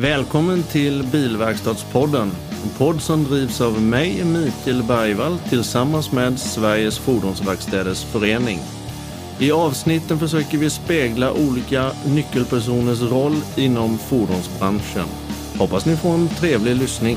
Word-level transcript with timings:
Välkommen 0.00 0.62
till 0.62 1.02
Bilverkstadspodden. 1.12 2.30
En 2.62 2.70
podd 2.78 3.00
som 3.00 3.24
drivs 3.24 3.60
av 3.60 3.82
mig, 3.82 4.24
Mikael 4.24 4.82
Bergvall, 4.82 5.38
tillsammans 5.48 6.12
med 6.12 6.38
Sveriges 6.38 6.98
Fordonsverkstäders 6.98 8.04
Förening. 8.04 8.58
I 9.38 9.52
avsnitten 9.52 10.18
försöker 10.18 10.58
vi 10.58 10.70
spegla 10.70 11.32
olika 11.32 11.90
nyckelpersoners 12.06 13.02
roll 13.02 13.36
inom 13.56 13.98
fordonsbranschen. 13.98 15.06
Hoppas 15.58 15.86
ni 15.86 15.96
får 15.96 16.14
en 16.14 16.28
trevlig 16.28 16.76
lyssning. 16.76 17.16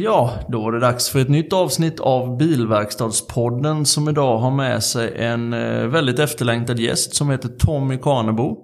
Ja, 0.00 0.34
då 0.48 0.60
var 0.60 0.72
det 0.72 0.80
dags 0.80 1.08
för 1.08 1.18
ett 1.18 1.28
nytt 1.28 1.52
avsnitt 1.52 2.00
av 2.00 2.36
Bilverkstadspodden 2.36 3.86
som 3.86 4.08
idag 4.08 4.38
har 4.38 4.50
med 4.50 4.82
sig 4.84 5.12
en 5.16 5.52
eh, 5.52 5.86
väldigt 5.86 6.18
efterlängtad 6.18 6.78
gäst 6.78 7.14
som 7.14 7.30
heter 7.30 7.48
Tommy 7.48 7.98
Karnebo. 7.98 8.56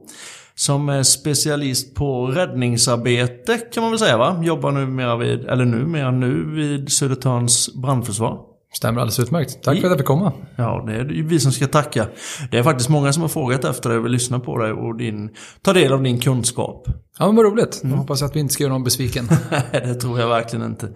Som 0.54 0.88
är 0.88 1.02
specialist 1.02 1.94
på 1.94 2.26
räddningsarbete 2.26 3.58
kan 3.58 3.82
man 3.82 3.92
väl 3.92 3.98
säga 3.98 4.16
va? 4.16 4.40
Jobbar 4.44 4.72
numera 4.72 5.16
vid, 5.16 5.44
eller 5.44 5.64
numera 5.64 6.10
nu 6.10 6.44
vid 6.54 6.92
Södertörns 6.92 7.74
brandförsvar. 7.74 8.53
Stämmer 8.76 9.00
alldeles 9.00 9.20
utmärkt. 9.20 9.62
Tack 9.62 9.80
för 9.80 9.86
att 9.86 9.90
jag 9.90 9.98
fick 9.98 10.06
komma. 10.06 10.32
Ja, 10.56 10.84
det 10.86 10.94
är 10.94 11.22
vi 11.22 11.40
som 11.40 11.52
ska 11.52 11.66
tacka. 11.66 12.06
Det 12.50 12.58
är 12.58 12.62
faktiskt 12.62 12.88
många 12.88 13.12
som 13.12 13.22
har 13.22 13.28
frågat 13.28 13.64
efter 13.64 13.88
dig 13.88 13.98
och 13.98 14.04
vill 14.04 14.12
lyssna 14.12 14.40
på 14.40 14.58
dig 14.58 14.72
och 14.72 14.96
din, 14.96 15.30
ta 15.62 15.72
del 15.72 15.92
av 15.92 16.02
din 16.02 16.20
kunskap. 16.20 16.88
Ja, 17.18 17.26
men 17.26 17.36
vad 17.36 17.44
roligt. 17.44 17.80
Jag 17.82 17.90
hoppas 17.90 18.22
att 18.22 18.36
vi 18.36 18.40
inte 18.40 18.54
ska 18.54 18.62
göra 18.62 18.72
någon 18.72 18.84
besviken. 18.84 19.28
Det 19.72 19.94
tror 19.94 20.20
jag 20.20 20.28
verkligen 20.28 20.66
inte. 20.66 20.88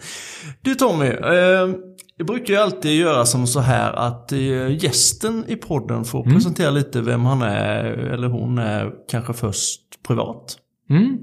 Du 0.62 0.74
Tommy, 0.74 1.06
eh, 1.06 1.74
jag 2.16 2.26
brukar 2.26 2.54
ju 2.54 2.60
alltid 2.60 3.00
göra 3.00 3.26
som 3.26 3.46
så 3.46 3.60
här 3.60 3.92
att 3.92 4.32
eh, 4.32 4.84
gästen 4.84 5.44
i 5.48 5.56
podden 5.56 6.04
får 6.04 6.24
presentera 6.24 6.70
lite 6.70 7.00
vem 7.00 7.24
han 7.24 7.42
är 7.42 7.84
eller 7.84 8.28
hon 8.28 8.58
är 8.58 8.90
kanske 9.10 9.32
först 9.32 9.80
privat. 10.06 10.56
Mm. 10.90 11.18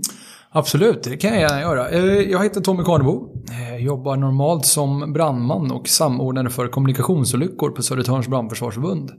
Absolut, 0.57 1.03
det 1.03 1.17
kan 1.17 1.31
jag 1.31 1.39
gärna 1.41 1.61
göra. 1.61 1.89
Eh, 1.89 2.03
jag 2.03 2.43
heter 2.43 2.61
Tommy 2.61 2.83
Karnebo. 2.83 3.29
Eh, 3.51 3.85
jobbar 3.85 4.15
normalt 4.15 4.65
som 4.65 5.13
brandman 5.13 5.71
och 5.71 5.87
samordnare 5.87 6.49
för 6.49 6.67
kommunikationsolyckor 6.67 7.69
på 7.69 7.83
Södertörns 7.83 8.27
brandförsvarsförbund. 8.27 9.09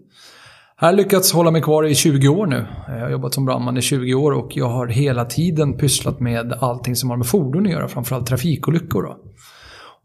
Här 0.77 0.89
har 0.89 0.89
jag 0.89 0.97
lyckats 0.97 1.33
hålla 1.33 1.51
mig 1.51 1.63
kvar 1.63 1.85
i 1.85 1.95
20 1.95 2.29
år 2.29 2.47
nu. 2.47 2.67
Eh, 2.89 2.95
jag 2.95 3.03
har 3.03 3.11
jobbat 3.11 3.35
som 3.35 3.45
brandman 3.45 3.77
i 3.77 3.83
20 3.83 4.15
år 4.15 4.33
och 4.33 4.57
jag 4.57 4.69
har 4.69 4.87
hela 4.87 5.25
tiden 5.25 5.77
pysslat 5.77 6.21
med 6.21 6.53
allting 6.53 6.97
som 6.97 7.11
har 7.11 7.17
med 7.17 7.27
fordon 7.27 7.67
att 7.67 7.73
göra, 7.73 7.89
framförallt 7.89 8.27
trafikolyckor. 8.27 9.03
Då. 9.03 9.17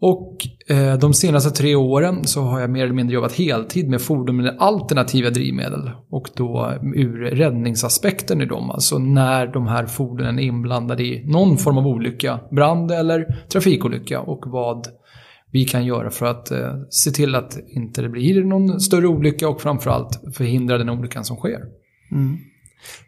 Och 0.01 0.47
eh, 0.67 0.97
de 0.97 1.13
senaste 1.13 1.49
tre 1.49 1.75
åren 1.75 2.23
så 2.23 2.41
har 2.41 2.59
jag 2.59 2.69
mer 2.69 2.83
eller 2.83 2.93
mindre 2.93 3.13
jobbat 3.13 3.33
heltid 3.33 3.89
med 3.89 4.01
fordon 4.01 4.37
med 4.37 4.55
alternativa 4.59 5.29
drivmedel. 5.29 5.91
Och 6.09 6.29
då 6.35 6.69
eh, 6.69 7.01
ur 7.01 7.19
räddningsaspekten 7.19 8.41
i 8.41 8.45
dem, 8.45 8.69
alltså 8.69 8.97
när 8.97 9.47
de 9.47 9.67
här 9.67 9.85
fordonen 9.85 10.39
är 10.39 10.43
inblandade 10.43 11.03
i 11.03 11.25
någon 11.25 11.57
form 11.57 11.77
av 11.77 11.87
olycka, 11.87 12.39
brand 12.51 12.91
eller 12.91 13.45
trafikolycka 13.51 14.21
och 14.21 14.43
vad 14.47 14.87
vi 15.51 15.65
kan 15.65 15.85
göra 15.85 16.09
för 16.09 16.25
att 16.25 16.51
eh, 16.51 16.73
se 16.89 17.11
till 17.11 17.35
att 17.35 17.57
inte 17.67 18.01
det 18.01 18.09
blir 18.09 18.43
någon 18.43 18.79
större 18.79 19.07
olycka 19.07 19.49
och 19.49 19.61
framförallt 19.61 20.19
förhindra 20.33 20.77
den 20.77 20.89
olyckan 20.89 21.23
som 21.23 21.37
sker. 21.37 21.59
Mm. 22.11 22.37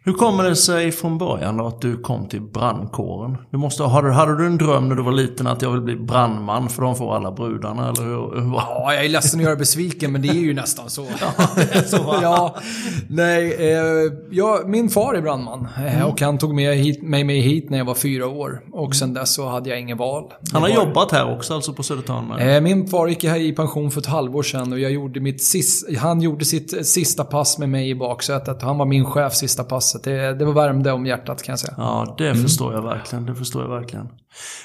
Hur 0.04 0.12
kommer 0.12 0.44
det 0.44 0.56
sig 0.56 0.92
från 0.92 1.18
början 1.18 1.60
att 1.60 1.80
du 1.80 1.96
kom 1.96 2.28
till 2.28 2.40
brandkåren? 2.40 3.36
Du 3.50 3.56
måste, 3.58 3.82
hade, 3.82 4.12
hade 4.12 4.36
du 4.38 4.46
en 4.46 4.58
dröm 4.58 4.88
när 4.88 4.96
du 4.96 5.02
var 5.02 5.12
liten 5.12 5.46
att 5.46 5.62
jag 5.62 5.70
vill 5.70 5.80
bli 5.80 5.96
brandman 5.96 6.68
för 6.68 6.82
de 6.82 6.96
får 6.96 7.16
alla 7.16 7.32
brudarna 7.32 7.88
eller 7.88 8.02
hur? 8.02 8.40
hur 8.40 8.52
Ja, 8.54 8.94
jag 8.94 9.04
är 9.04 9.08
ledsen 9.08 9.40
att 9.40 9.44
göra 9.44 9.56
besviken, 9.56 10.12
men 10.12 10.22
det 10.22 10.28
är 10.28 10.32
ju 10.34 10.54
nästan 10.54 10.90
så. 10.90 11.02
är 11.56 11.82
så, 11.88 12.18
ja, 12.22 12.56
nej, 13.08 13.52
eh, 13.72 14.12
ja, 14.30 14.60
min 14.66 14.88
far 14.90 15.14
är 15.14 15.22
brandman 15.22 15.68
eh, 15.86 16.02
och 16.08 16.20
han 16.20 16.38
tog 16.38 16.54
med 16.54 16.76
hit, 16.76 17.02
mig 17.02 17.24
med 17.24 17.36
hit 17.42 17.70
när 17.70 17.78
jag 17.78 17.84
var 17.84 17.94
fyra 17.94 18.26
år. 18.28 18.60
Och 18.72 18.94
sen 18.94 19.14
dess 19.14 19.34
så 19.34 19.48
hade 19.48 19.70
jag 19.70 19.80
ingen 19.80 19.98
val. 19.98 20.32
Han 20.52 20.62
har 20.62 20.68
var- 20.68 20.76
jobbat 20.76 21.12
här 21.12 21.32
också, 21.36 21.54
alltså 21.54 21.72
på 21.72 21.82
Södertörn? 21.82 22.38
Eh, 22.38 22.60
Min 22.60 22.86
far 22.88 23.06
gick 23.08 23.24
här 23.24 23.40
i 23.40 23.52
pension 23.52 23.90
för 23.90 24.00
ett 24.00 24.06
halvår 24.06 24.42
sedan 24.42 24.72
och 24.72 24.78
jag 24.78 24.90
gjorde 24.92 25.20
mitt 25.20 25.42
sis, 25.42 25.84
han 25.98 26.20
gjorde 26.20 26.44
sitt 26.44 26.86
sista 26.86 27.24
pass 27.24 27.58
med 27.58 27.68
mig 27.68 27.90
i 27.90 27.94
baksätet. 27.94 28.62
Han 28.62 28.78
var 28.78 28.86
min 28.86 29.04
chef 29.04 29.34
sista 29.34 29.63
passet. 29.64 30.04
Det, 30.04 30.34
det 30.34 30.44
var 30.44 30.52
värmde 30.52 30.92
om 30.92 31.06
hjärtat 31.06 31.42
kan 31.42 31.52
jag 31.52 31.58
säga. 31.58 31.74
Ja, 31.76 32.14
det 32.18 32.34
förstår 32.34 32.74
jag 32.74 32.82
verkligen. 32.82 33.26
Det 33.26 33.34
förstår 33.34 33.62
jag 33.62 33.68
verkligen. 33.68 34.08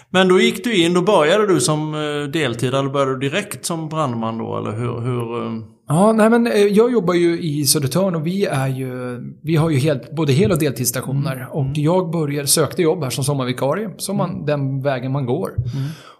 Men 0.10 0.28
då 0.28 0.40
gick 0.40 0.64
du 0.64 0.84
in, 0.84 0.94
då 0.94 1.02
började 1.02 1.48
du 1.48 1.60
som 1.60 1.96
eh, 1.96 2.32
deltid, 2.32 2.74
eller 2.74 2.90
började 2.90 3.12
du 3.12 3.30
direkt 3.30 3.66
som 3.66 3.90
brandman 3.90 4.38
då, 4.38 4.58
eller 4.58 4.72
hur? 4.72 5.02
hur 5.02 5.46
eh, 5.46 5.52
Ja, 5.92 6.12
nej 6.12 6.30
men 6.30 6.48
eh, 6.48 6.54
jag 6.54 6.92
jobbar 6.92 7.14
ju 7.14 7.40
i 7.40 7.66
Södertörn 7.66 8.16
och 8.16 8.28
vi 8.28 8.46
är 8.46 8.68
ju, 8.68 9.20
vi 9.44 9.56
har 9.56 9.70
ju 9.70 9.78
helt, 9.78 10.16
både 10.16 10.34
hel 10.34 10.52
och 10.52 10.60
deltidsstationer. 10.60 11.48
Och 11.52 11.68
jag 11.74 12.12
började, 12.12 12.48
sökte 12.48 12.82
jobb 12.82 13.04
här 13.04 13.10
som 13.10 13.24
sommarvikarie, 13.24 13.90
som 13.98 14.18
man, 14.18 14.46
den 14.46 14.82
vägen 14.82 15.12
man 15.12 15.26
går. 15.26 15.56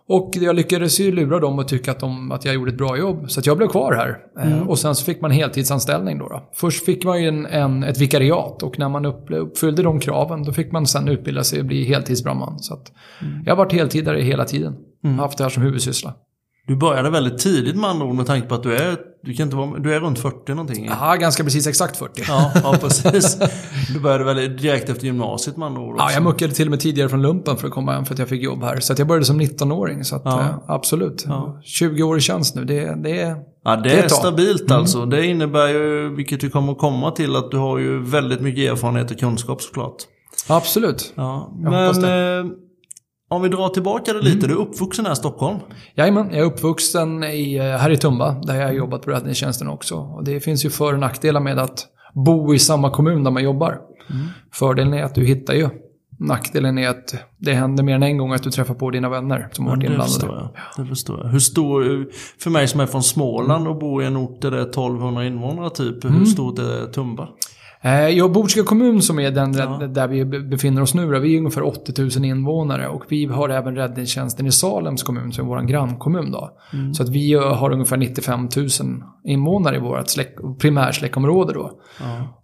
Och 0.10 0.32
jag 0.34 0.56
lyckades 0.56 1.00
ju 1.00 1.12
lura 1.12 1.40
dem 1.40 1.60
och 1.60 1.68
tycka 1.68 1.92
att, 1.92 2.00
de, 2.00 2.32
att 2.32 2.46
jag 2.46 2.56
gjorde 2.56 2.72
ett 2.72 2.78
bra 2.78 2.98
jobb. 2.98 3.32
Så 3.32 3.40
att 3.40 3.46
jag 3.46 3.58
blev 3.58 3.68
kvar 3.68 3.94
här. 3.94 4.18
Eh, 4.40 4.68
Och 4.68 4.80
sen 4.80 4.96
så 4.96 5.06
fick 5.06 5.22
man 5.22 5.32
heltidsanställning 5.32 6.18
då. 6.18 6.28
då. 6.28 6.50
Först 6.54 6.86
fick 6.86 7.06
man 7.06 7.22
ju 7.22 7.28
en, 7.28 7.46
en, 7.46 7.84
ett 7.84 7.98
vikariat 8.02 8.64
och 8.64 8.80
när 8.80 8.90
man 8.90 9.06
upp, 9.06 9.26
uppfyllde 9.32 9.84
de 9.84 10.00
kraven 10.00 10.44
då 10.44 10.54
fick 10.54 10.72
man 10.72 10.88
sen 10.88 11.08
utbilda 11.08 11.44
sig 11.44 11.60
och 11.60 11.66
bli 11.66 11.84
heltidsbrandman. 11.84 12.60
Så 12.60 12.74
att 12.74 12.92
jag 13.46 13.52
har 13.52 13.58
varit 13.58 13.74
heltidare 13.74 14.22
hela 14.22 14.46
tiden. 14.46 14.76
Haft 15.20 15.38
det 15.38 15.44
här 15.44 15.50
som 15.50 15.64
huvudsyssla. 15.64 16.14
Du 16.70 16.76
började 16.76 17.10
väldigt 17.10 17.38
tidigt 17.40 17.76
med 17.76 17.90
andra 17.90 18.06
ord 18.06 18.16
med 18.16 18.26
tanke 18.26 18.48
på 18.48 18.56
att 18.56 18.64
du 18.64 18.76
är, 18.76 18.98
du 19.24 19.34
kan 19.34 19.44
inte 19.44 19.56
vara, 19.56 19.80
du 19.80 19.94
är 19.96 20.00
runt 20.00 20.20
40 20.20 20.52
någonting. 20.52 20.90
Ja, 21.00 21.16
ganska 21.16 21.44
precis 21.44 21.68
exakt 21.68 21.98
40. 21.98 22.24
Ja, 22.28 22.52
ja 22.64 22.76
precis. 22.82 23.38
Du 23.94 24.00
började 24.00 24.24
väl 24.24 24.58
direkt 24.58 24.90
efter 24.90 25.06
gymnasiet 25.06 25.58
med 25.58 25.66
andra 25.66 25.82
ord 25.82 25.94
också. 25.96 26.06
Ja, 26.06 26.12
jag 26.14 26.24
muckade 26.24 26.54
till 26.54 26.68
och 26.68 26.72
med 26.72 26.80
tidigare 26.80 27.10
från 27.10 27.22
lumpen 27.22 27.58
för 27.58 27.68
att 27.68 27.74
komma 27.74 27.92
hem 27.94 28.06
för 28.06 28.14
att 28.14 28.20
jag 28.20 28.30
fick 28.30 28.42
jobb 28.44 28.64
här. 28.64 28.80
Så 28.80 28.94
att 28.94 29.00
jag 29.00 29.08
började 29.08 29.26
som 29.26 29.42
19-åring. 29.42 30.04
Så 30.04 30.16
att, 30.16 30.22
Ja. 30.26 30.40
eh, 30.40 30.56
absolut. 30.68 31.26
20 31.64 32.04
år 32.04 32.18
i 32.18 32.22
tjänst 32.22 32.56
nu, 32.56 32.66
det, 32.66 32.96
det 33.04 33.22
är... 33.22 33.36
Ja, 33.64 33.76
det, 33.76 33.90
Det 33.90 34.00
är 34.00 34.08
stabilt 34.08 34.72
alltså. 34.72 35.06
Det 35.06 35.26
innebär 35.26 35.68
ju, 35.68 36.16
vilket 36.16 36.44
vi 36.44 36.50
kommer 36.50 36.72
att 36.72 36.80
komma 36.80 37.12
till, 37.12 37.36
att 37.36 37.52
du 37.52 37.58
har 37.58 37.78
ju 37.78 38.04
väldigt 38.04 38.42
mycket 38.42 38.72
erfarenhet 38.72 39.12
och 39.12 39.20
kunskap 39.20 39.62
såklart. 39.62 39.96
Absolut. 40.48 41.14
Ja, 41.16 41.52
Jag 41.64 41.72
men 41.72 42.04
eh, 42.46 42.52
om 43.30 43.42
vi 43.42 43.50
drar 43.50 43.70
tillbaka 43.70 44.14
det 44.14 44.22
lite. 44.22 44.48
Du 44.48 44.54
är 44.54 44.58
uppvuxen 44.58 45.06
här 45.06 45.14
i 45.14 45.16
Stockholm. 45.16 45.60
Jajamän, 45.96 46.28
jag 46.32 46.40
är 46.40 46.44
uppvuxen 46.44 47.24
i, 47.24 47.56
eh, 47.56 47.64
här 47.64 47.90
i 47.90 47.98
Tumba, 47.98 48.42
där 48.44 48.56
jag 48.56 48.68
har 48.68 48.74
jobbat 48.74 49.02
på 49.02 49.12
räddningstjänsten 49.12 49.68
också. 49.68 49.96
Och 49.96 50.24
det 50.24 50.40
finns 50.40 50.66
ju 50.66 50.70
för 50.70 50.94
och 50.94 51.00
nackdelar 51.00 51.40
med 51.40 51.60
att 51.60 51.86
bo 52.14 52.54
i 52.54 52.60
samma 52.60 52.90
kommun 52.92 53.24
där 53.24 53.32
man 53.32 53.44
jobbar. 53.44 53.78
Fördelen 54.54 54.94
är 54.94 55.04
att 55.04 55.16
du 55.16 55.26
hittar 55.26 55.54
ju. 55.54 55.70
Nackdelen 56.20 56.78
är 56.78 56.90
att 56.90 57.16
det 57.38 57.54
händer 57.54 57.84
mer 57.84 57.96
än 57.96 58.04
en 58.04 58.18
gång 58.18 58.34
att 58.34 58.44
du 58.44 58.52
träffar 58.52 58.74
på 58.74 58.92
dina 58.92 59.10
vänner 59.10 59.50
som 59.52 59.66
har 59.66 59.76
varit 59.76 59.84
inblandade. 59.84 60.10
förstår 60.10 60.36
jag. 60.36 60.86
Det 60.86 60.90
förstår 60.90 61.20
jag. 61.24 61.30
Hur 61.30 61.40
stor, 61.40 62.08
för 62.40 62.50
mig 62.50 62.68
som 62.68 62.80
är 62.80 62.86
från 62.86 63.04
Småland 63.04 63.68
och 63.68 63.80
bor 63.80 64.04
i 64.04 64.06
en 64.06 64.18
ort 64.18 64.42
där 64.42 64.52
det 64.52 64.58
är 64.58 64.70
1200 64.70 65.26
invånare 65.26 65.70
typ. 65.70 66.04
Mm. 66.04 66.18
Hur 66.18 66.26
stort 66.26 66.60
är 66.60 66.92
Tumba? 66.92 67.28
Eh, 67.82 68.08
Ja, 68.10 68.28
Botkyrka 68.28 68.68
kommun 68.68 69.02
som 69.02 69.20
är 69.20 69.32
den 69.32 69.52
där 69.94 70.08
vi 70.08 70.26
be- 70.26 70.40
befinner 70.40 70.82
oss 70.82 70.94
nu, 70.94 71.12
då, 71.12 71.20
vi 71.20 71.34
är 71.36 71.38
ungefär 71.38 71.64
80 71.64 72.02
000 72.20 72.26
invånare 72.26 72.88
och 72.88 73.04
vi 73.10 73.26
har 73.26 73.50
även 73.50 73.76
räddningstjänsten 73.76 74.46
i 74.46 74.52
Salems 74.52 75.04
kommun 75.04 75.32
som 75.32 75.46
är 75.46 75.50
vår 75.50 75.62
grannkommun. 75.62 76.32
Då. 76.32 76.52
Så 76.94 77.04
att 77.04 77.10
vi 77.10 77.34
eh, 77.34 77.42
har 77.54 77.72
ungefär 77.72 77.98
95 77.98 78.50
000 78.58 78.68
invånare 79.26 79.76
i 79.76 79.80
vårt 79.80 80.08
släck, 80.10 80.36
primärsläckområde. 80.60 81.54
Då. 81.54 81.72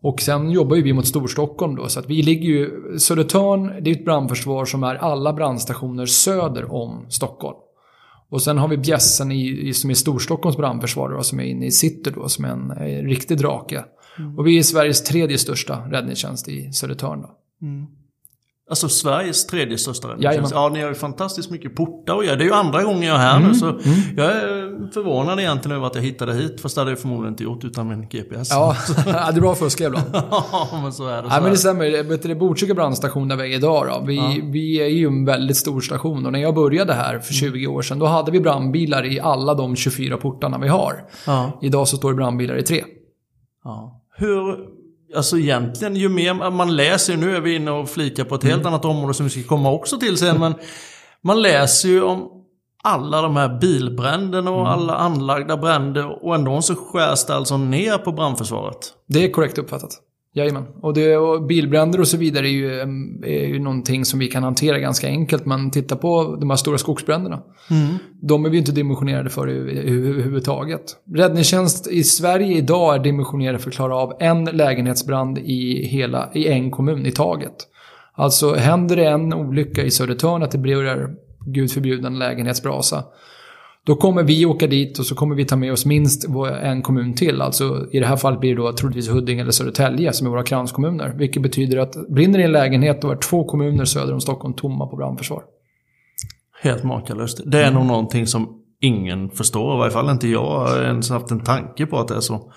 Och 0.01 0.21
sen 0.21 0.51
jobbar 0.51 0.75
ju 0.75 0.81
vi 0.81 0.93
mot 0.93 1.07
Storstockholm 1.07 1.75
då, 1.75 1.87
så 1.87 1.99
att 1.99 2.09
vi 2.09 2.21
ligger 2.21 2.49
ju, 2.49 2.69
Södertörn, 2.99 3.83
det 3.83 3.89
är 3.89 3.95
ett 3.95 4.05
brandförsvar 4.05 4.65
som 4.65 4.83
är 4.83 4.95
alla 4.95 5.33
brandstationer 5.33 6.05
söder 6.05 6.73
om 6.73 7.05
Stockholm. 7.09 7.57
Och 8.31 8.41
sen 8.41 8.57
har 8.57 8.67
vi 8.67 8.77
Bjässen 8.77 9.31
i, 9.31 9.71
som 9.73 9.89
är 9.89 9.93
Storstockholms 9.93 10.57
brandförsvar 10.57 11.09
då, 11.09 11.21
som 11.23 11.39
är 11.39 11.43
inne 11.43 11.65
i 11.65 11.71
city 11.71 12.11
då, 12.15 12.27
som 12.27 12.45
är 12.45 12.49
en, 12.49 12.71
eh, 12.71 13.03
riktig 13.07 13.37
drake. 13.37 13.83
Och 14.37 14.47
vi 14.47 14.57
är 14.57 14.63
Sveriges 14.63 15.03
tredje 15.03 15.37
största 15.37 15.77
räddningstjänst 15.91 16.47
i 16.47 16.71
Södertörn 16.73 17.21
då. 17.21 17.29
Alltså 18.69 18.89
Sveriges 18.89 19.47
tredje 19.47 19.77
största 19.77 20.07
räddningstjänst. 20.07 20.51
Jajamän. 20.51 20.71
Ja, 20.73 20.77
ni 20.77 20.81
har 20.81 20.89
ju 20.89 20.95
fantastiskt 20.95 21.51
mycket 21.51 21.75
portar 21.75 22.13
och 22.13 22.25
ja, 22.25 22.35
Det 22.35 22.43
är 22.43 22.45
ju 22.45 22.53
andra 22.53 22.83
gången 22.83 23.01
jag 23.01 23.15
är 23.15 23.19
här 23.19 23.37
Mm, 23.37 23.47
nu 23.47 23.55
så 23.55 23.65
jag 24.17 24.25
är 24.25 24.91
förvånad 24.91 25.39
egentligen 25.39 25.77
över 25.77 25.87
att 25.87 25.95
jag 25.95 26.01
hittade 26.01 26.33
hit. 26.33 26.61
Fast 26.61 26.75
det 26.75 26.81
hade 26.81 26.91
jag 26.91 26.99
förmodligen 26.99 27.33
inte 27.33 27.43
gjort 27.43 27.63
utan 27.63 27.87
min 27.87 28.07
GPS. 28.09 28.49
Ja, 28.51 28.75
det 29.05 29.09
är 29.11 29.41
bra 29.41 29.51
att 29.51 29.59
fuska 29.59 29.85
ibland. 29.85 30.05
Ja, 30.13 30.79
men 30.83 30.93
så 30.93 31.07
är 31.07 31.15
det. 31.15 31.21
Så 31.21 31.27
Nej 31.27 31.41
men 31.41 31.51
det 31.51 31.57
stämmer. 31.57 31.85
Det 32.17 32.25
är 32.25 32.35
Botkyrka 32.35 32.73
brandstation 32.73 33.27
där 33.27 33.35
vi 33.35 33.43
är 33.43 33.57
idag 33.57 33.87
då. 33.87 34.05
Vi, 34.05 34.41
vi 34.43 34.81
är 34.81 34.87
ju 34.87 35.07
en 35.07 35.25
väldigt 35.25 35.57
stor 35.57 35.81
station 35.81 36.25
och 36.25 36.31
när 36.31 36.39
jag 36.39 36.55
började 36.55 36.93
här 36.93 37.19
för 37.19 37.33
20 37.33 37.67
år 37.67 37.81
sedan 37.81 37.99
då 37.99 38.05
hade 38.05 38.31
vi 38.31 38.39
brandbilar 38.39 39.05
i 39.05 39.19
alla 39.19 39.53
de 39.53 39.75
24 39.75 40.17
portarna 40.17 40.57
vi 40.57 40.67
har. 40.67 41.03
Ja. 41.25 41.59
Idag 41.61 41.87
så 41.87 41.97
står 41.97 42.11
det 42.11 42.15
brandbilar 42.15 42.57
i 42.57 42.63
tre. 42.63 42.83
Ja. 43.63 43.94
Hur, 44.17 44.57
alltså 45.15 45.37
egentligen 45.37 45.95
ju 45.95 46.09
mer 46.09 46.51
man 46.51 46.75
läser, 46.75 47.17
nu 47.17 47.35
är 47.35 47.41
vi 47.41 47.55
inne 47.55 47.71
och 47.71 47.89
flikar 47.89 48.23
på 48.23 48.35
ett 48.35 48.43
helt 48.43 48.65
annat 48.65 48.85
område 48.85 49.13
som 49.13 49.25
vi 49.25 49.29
ska 49.29 49.43
komma 49.43 49.71
också 49.71 49.99
till 49.99 50.17
sen, 50.17 50.39
men 50.39 50.53
Man 51.25 51.41
läser 51.41 51.89
ju 51.89 52.03
om 52.03 52.29
alla 52.83 53.21
de 53.21 53.35
här 53.35 53.59
bilbränderna 53.59 54.51
och 54.51 54.71
alla 54.71 54.95
anlagda 54.95 55.57
bränder 55.57 56.25
och 56.25 56.35
ändå 56.35 56.61
så 56.61 56.75
skärs 56.75 57.25
det 57.25 57.35
alltså 57.35 57.57
ner 57.57 57.97
på 57.97 58.11
brandförsvaret. 58.11 58.93
Det 59.07 59.23
är 59.23 59.31
korrekt 59.31 59.57
uppfattat. 59.57 59.91
Jajamän. 60.37 60.63
Och, 60.81 60.93
det, 60.93 61.17
och 61.17 61.43
bilbränder 61.43 61.99
och 61.99 62.07
så 62.07 62.17
vidare 62.17 62.47
är 62.47 62.51
ju, 62.51 62.79
är 63.25 63.47
ju 63.47 63.59
någonting 63.59 64.05
som 64.05 64.19
vi 64.19 64.27
kan 64.27 64.43
hantera 64.43 64.79
ganska 64.79 65.07
enkelt. 65.07 65.45
Men 65.45 65.71
titta 65.71 65.95
på 65.95 66.37
de 66.39 66.49
här 66.49 66.57
stora 66.57 66.77
skogsbränderna. 66.77 67.41
De 68.21 68.45
är 68.45 68.49
vi 68.49 68.57
inte 68.57 68.71
dimensionerade 68.71 69.29
för 69.29 69.47
överhuvudtaget. 69.47 70.81
Räddningstjänst 71.15 71.87
i 71.87 72.03
Sverige 72.03 72.57
idag 72.57 72.95
är 72.95 72.99
dimensionerade 72.99 73.59
för 73.59 73.69
att 73.69 73.75
klara 73.75 73.95
av 73.95 74.13
en 74.19 74.45
lägenhetsbrand 74.45 75.37
i, 75.37 75.85
hela, 75.85 76.29
i 76.33 76.47
en 76.47 76.71
kommun 76.71 77.05
i 77.05 77.11
taget. 77.11 77.55
Alltså 78.13 78.53
händer 78.53 78.95
det 78.95 79.05
en 79.05 79.33
olycka 79.33 79.83
i 79.83 79.91
Södertörn 79.91 80.43
att 80.43 80.51
det 80.51 80.57
blir, 80.57 81.09
gud 81.45 81.71
förbjude, 81.71 82.07
en 82.07 82.19
lägenhetsbrasa. 82.19 83.03
Då 83.85 83.95
kommer 83.95 84.23
vi 84.23 84.45
åka 84.45 84.67
dit 84.67 84.99
och 84.99 85.05
så 85.05 85.15
kommer 85.15 85.35
vi 85.35 85.45
ta 85.45 85.55
med 85.55 85.71
oss 85.71 85.85
minst 85.85 86.25
en 86.61 86.81
kommun 86.81 87.13
till. 87.13 87.41
Alltså 87.41 87.87
i 87.91 87.99
det 87.99 88.05
här 88.05 88.17
fallet 88.17 88.39
blir 88.39 88.55
det 88.55 88.61
då 88.61 88.73
troligtvis 88.73 89.09
Huddinge 89.09 89.41
eller 89.41 89.51
Södertälje 89.51 90.13
som 90.13 90.27
är 90.27 90.31
våra 90.31 90.43
kranskommuner. 90.43 91.13
Vilket 91.17 91.41
betyder 91.41 91.77
att 91.77 91.95
brinner 92.09 92.39
i 92.39 92.43
en 92.43 92.51
lägenhet 92.51 93.01
då 93.01 93.11
är 93.11 93.15
två 93.15 93.43
kommuner 93.43 93.85
söder 93.85 94.13
om 94.13 94.21
Stockholm 94.21 94.53
tomma 94.53 94.87
på 94.87 94.95
brandförsvar. 94.95 95.43
Helt 96.61 96.83
makalöst. 96.83 97.41
Det 97.45 97.63
är 97.63 97.71
nog 97.71 97.85
någonting 97.85 98.27
som 98.27 98.61
ingen 98.81 99.29
förstår. 99.29 99.75
I 99.75 99.77
varje 99.77 99.91
fall 99.91 100.09
inte 100.09 100.27
jag 100.27 100.45
har 100.45 100.83
ens 100.83 101.09
haft 101.09 101.31
en 101.31 101.39
tanke 101.39 101.85
på 101.85 101.99
att 101.99 102.07
det 102.07 102.15
är 102.15 102.19
så. 102.19 102.51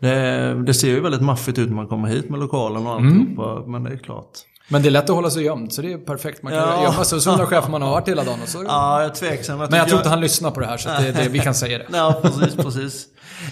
Det, 0.00 0.64
det 0.66 0.74
ser 0.74 0.88
ju 0.88 1.00
väldigt 1.00 1.22
maffigt 1.22 1.58
ut 1.58 1.68
när 1.68 1.76
man 1.76 1.86
kommer 1.86 2.08
hit 2.08 2.30
med 2.30 2.40
lokalen 2.40 2.86
och 2.86 2.92
alltihopa. 2.92 3.64
Men 3.66 3.84
det 3.84 3.90
är 3.90 3.96
klart. 3.96 4.30
Men 4.68 4.82
det 4.82 4.88
är 4.88 4.90
lätt 4.90 5.10
att 5.10 5.16
hålla 5.16 5.30
sig 5.30 5.42
gömd 5.44 5.72
så 5.72 5.82
det 5.82 5.92
är 5.92 5.98
perfekt. 5.98 6.42
Man 6.42 6.52
kan 6.52 6.60
Ja. 6.62 6.82
gömma 6.82 7.04
sig 7.04 7.16
och 7.16 7.22
så 7.22 7.30
undrar 7.30 7.46
chefen 7.46 7.70
man 7.70 7.82
har 7.82 7.90
varit 7.90 8.08
hela 8.08 8.24
dagen. 8.24 8.38
Och 8.42 8.48
så. 8.48 8.64
Ja, 8.68 9.00
jag 9.02 9.10
är 9.10 9.14
tveksam. 9.14 9.58
Men 9.58 9.72
jag 9.72 9.88
tror 9.88 9.98
inte 10.00 10.08
han 10.10 10.20
lyssnar 10.20 10.50
på 10.50 10.60
det 10.60 10.66
här 10.66 10.76
så 10.76 10.88
det, 10.88 11.12
det, 11.12 11.28
vi 11.28 11.38
kan 11.38 11.54
säga 11.54 11.78
det. 11.78 11.84
Ja, 11.92 12.20
precis, 12.22 12.56
precis. 12.56 13.06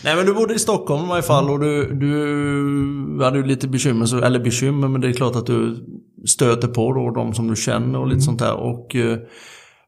Nej, 0.04 0.16
men 0.16 0.26
du 0.26 0.34
bodde 0.34 0.54
i 0.54 0.58
Stockholm 0.58 1.04
i 1.04 1.08
varje 1.08 1.22
fall 1.22 1.50
och 1.50 1.60
du, 1.60 1.94
du 1.94 3.24
hade 3.24 3.38
ju 3.38 3.44
lite 3.44 3.68
bekymmer, 3.68 4.06
så- 4.06 4.18
eller 4.22 4.38
bekymmer, 4.40 4.88
men 4.88 5.00
det 5.00 5.08
är 5.08 5.12
klart 5.12 5.36
att 5.36 5.46
du 5.46 5.76
stöter 6.26 6.68
på 6.68 6.92
då 6.92 7.10
de 7.10 7.34
som 7.34 7.48
du 7.48 7.56
känner 7.56 7.98
och 7.98 8.06
lite 8.08 8.20
sånt 8.20 8.38
där. 8.38 8.54
Och, 8.54 8.96
eh, 8.96 9.18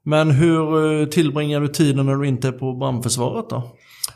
men 0.04 0.30
hur 0.30 1.00
eh, 1.02 1.06
tillbringar 1.06 1.60
du 1.60 1.68
tiden 1.68 2.06
när 2.06 2.14
du 2.16 2.28
inte 2.28 2.48
är 2.48 2.52
på 2.52 2.72
brandförsvaret 2.72 3.50
då? 3.50 3.62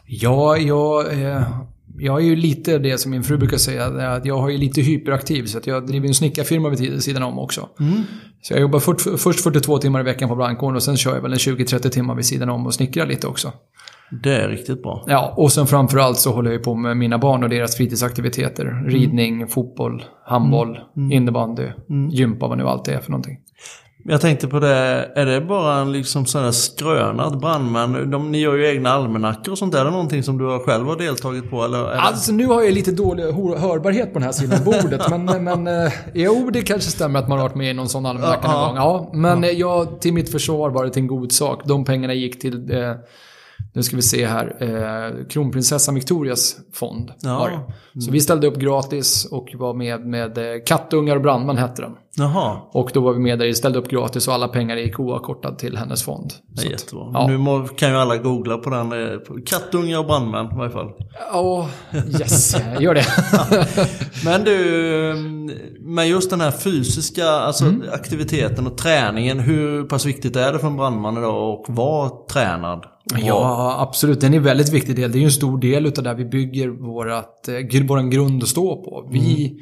Ja, 0.07 0.57
jag, 0.57 1.23
eh, 1.23 1.43
jag 2.01 2.21
är 2.21 2.25
ju 2.25 2.37
lite 2.37 2.79
det 2.79 2.99
som 2.99 3.11
min 3.11 3.23
fru 3.23 3.37
brukar 3.37 3.57
säga. 3.57 3.87
Att 3.87 4.25
jag 4.25 4.39
har 4.39 4.51
ju 4.51 4.59
lite 4.59 4.81
hyperaktiv 4.81 5.45
så 5.45 5.59
att 5.59 5.67
jag 5.67 5.87
driver 5.87 6.09
en 6.09 6.15
snickarfirma 6.15 6.69
vid 6.69 7.03
sidan 7.03 7.23
om 7.23 7.39
också. 7.39 7.69
Så 8.43 8.55
jag 8.55 8.61
jobbar 8.61 8.79
fort, 8.79 9.01
först 9.01 9.41
42 9.41 9.79
timmar 9.79 10.01
i 10.01 10.03
veckan 10.03 10.29
på 10.29 10.37
brandkåren 10.37 10.77
och 10.77 10.83
sen 10.83 10.97
kör 10.97 11.15
jag 11.15 11.23
väl 11.23 11.33
en 11.33 11.39
20-30 11.39 11.89
timmar 11.89 12.15
vid 12.15 12.25
sidan 12.25 12.49
om 12.49 12.67
och 12.67 12.75
snickrar 12.75 13.07
lite 13.07 13.27
också. 13.27 13.53
Det 14.23 14.37
är 14.37 14.49
riktigt 14.49 14.83
bra. 14.83 15.05
Ja, 15.07 15.35
och 15.37 15.53
sen 15.53 15.67
framförallt 15.67 16.19
så 16.19 16.33
håller 16.33 16.51
jag 16.51 16.59
ju 16.59 16.65
på 16.65 16.75
med 16.75 16.97
mina 16.97 17.19
barn 17.19 17.43
och 17.43 17.49
deras 17.49 17.77
fritidsaktiviteter. 17.77 18.85
Ridning, 18.87 19.47
fotboll, 19.47 20.05
handboll, 20.25 20.79
innebandy, 21.13 21.67
gympa, 22.11 22.49
vad 22.49 22.59
nu 22.59 22.65
allt 22.65 22.85
det 22.85 22.93
är 22.93 23.01
för 23.01 23.11
någonting. 23.11 23.39
Jag 24.05 24.21
tänkte 24.21 24.49
på 24.49 24.61
det, 24.61 25.11
är 25.15 25.27
det 25.27 25.41
bara 25.41 25.75
en 25.75 25.93
liksom 25.93 26.27
sån 26.27 26.43
där 26.43 26.51
skrönad 26.51 27.41
brandman? 27.41 28.11
De, 28.11 28.33
ni 28.33 28.39
gör 28.41 28.55
ju 28.57 28.67
egna 28.69 28.91
almanackor 28.91 29.53
och 29.53 29.59
sånt 29.59 29.73
där. 29.73 29.81
Är 29.81 29.85
det 29.85 29.91
någonting 29.91 30.23
som 30.23 30.39
du 30.39 30.45
har 30.45 30.59
själv 30.59 30.87
har 30.87 30.97
deltagit 30.97 31.51
på? 31.51 31.65
Eller. 31.65 31.85
Alltså 31.91 32.33
nu 32.33 32.47
har 32.47 32.63
jag 32.63 32.73
lite 32.75 32.91
dålig 32.93 33.25
hörbarhet 33.59 34.13
på 34.13 34.19
den 34.19 34.23
här 34.23 34.33
sidan 34.33 34.59
av 34.59 34.65
bordet. 34.65 35.11
men 35.11 35.45
men 35.45 35.67
eh, 35.87 35.93
jo, 36.15 36.51
det 36.53 36.63
kanske 36.63 36.91
stämmer 36.91 37.19
att 37.21 37.29
man 37.29 37.39
har 37.39 37.45
varit 37.49 37.57
med 37.57 37.71
i 37.71 37.75
någon 37.75 37.89
sån 37.89 38.07
almanacka 38.07 38.49
någon 38.53 38.57
Ja. 38.61 38.67
gång. 38.67 38.77
Ja, 38.77 39.11
men 39.15 39.45
eh, 39.45 39.51
jag, 39.51 40.01
till 40.01 40.13
mitt 40.15 40.33
försvar 40.33 40.71
var 40.71 40.85
det 40.85 40.91
till 40.91 41.03
en 41.03 41.07
god 41.09 41.33
sak. 41.33 41.63
De 41.65 41.85
pengarna 41.85 42.15
gick 42.15 42.41
till, 42.41 42.71
eh, 42.71 42.93
nu 43.73 43.83
ska 43.83 43.97
vi 43.97 44.03
se 44.03 44.27
här, 44.27 44.57
eh, 44.61 45.27
kronprinsessan 45.29 45.95
Victorias 45.95 46.57
fond. 46.75 47.11
Ja. 47.23 47.39
Var 47.39 47.51
det. 47.51 48.01
Så 48.01 48.11
vi 48.11 48.21
ställde 48.21 48.47
upp 48.47 48.57
gratis 48.57 49.25
och 49.31 49.49
var 49.55 49.75
med 49.75 50.07
med 50.07 50.39
eh, 50.39 50.45
Kattungar 50.67 51.17
och 51.17 51.23
brandman 51.23 51.57
hette 51.59 51.83
den. 51.83 51.93
Jaha, 52.17 52.57
Och 52.73 52.91
då 52.95 53.01
var 53.01 53.13
vi 53.13 53.19
med 53.19 53.39
där, 53.39 53.53
ställde 53.53 53.79
upp 53.79 53.89
gratis 53.91 54.29
och 54.29 54.35
alla 54.35 54.49
pengar 54.49 54.77
gick 54.77 55.01
oavkortat 55.01 55.59
till 55.59 55.77
hennes 55.77 56.03
fond. 56.03 56.33
det 56.49 56.63
är 56.63 56.67
att- 56.67 56.71
jättebra. 56.73 57.11
ja. 57.15 57.27
Nu 57.27 57.39
må, 57.39 57.61
kan 57.69 57.91
ju 57.91 57.97
alla 57.97 58.17
googla 58.17 58.57
på 58.59 58.71
den. 58.71 58.93
eh, 58.93 59.19
Kattungar 59.47 59.99
och 59.99 60.07
brandmän 60.07 60.47
i 60.47 60.57
varje 60.57 60.71
fall. 60.71 60.91
Ja, 61.33 61.69
yes, 62.21 62.57
gör 62.81 62.95
det. 62.95 63.05
Men 64.25 64.45
du, 64.45 64.57
med 65.81 66.09
just 66.09 66.31
den 66.31 66.41
här 66.41 66.51
fysiska 66.51 67.27
alltså 67.29 67.65
Mm. 67.65 67.83
aktiviteten 67.93 68.67
och 68.67 68.79
träningen. 68.79 69.39
Hur 69.41 69.85
pass 69.85 70.07
viktigt 70.07 70.37
är 70.37 70.53
det 70.53 70.59
för 70.59 70.67
en 70.67 70.77
brandman 70.77 71.17
idag 71.19 71.61
att 71.61 71.77
vara 71.77 72.11
tränad? 72.31 72.85
Ja, 73.19 73.77
absolut. 73.79 74.21
Den 74.21 74.33
är 74.33 74.37
en 74.37 74.43
väldigt 74.43 74.73
viktig 74.73 74.97
del. 74.97 75.13
Det 75.13 75.19
är 75.19 75.21
ju 75.21 75.25
en 75.25 75.31
stor 75.31 75.59
del 75.59 75.87
utav 75.87 76.05
där 76.05 76.15
vi 76.15 76.25
bygger 76.25 76.69
vårat, 76.69 77.49
eh, 77.49 77.87
våran 77.87 78.11
grund 78.11 78.43
att 78.43 78.49
stå 78.49 78.85
på. 78.85 79.09
Vi, 79.13 79.57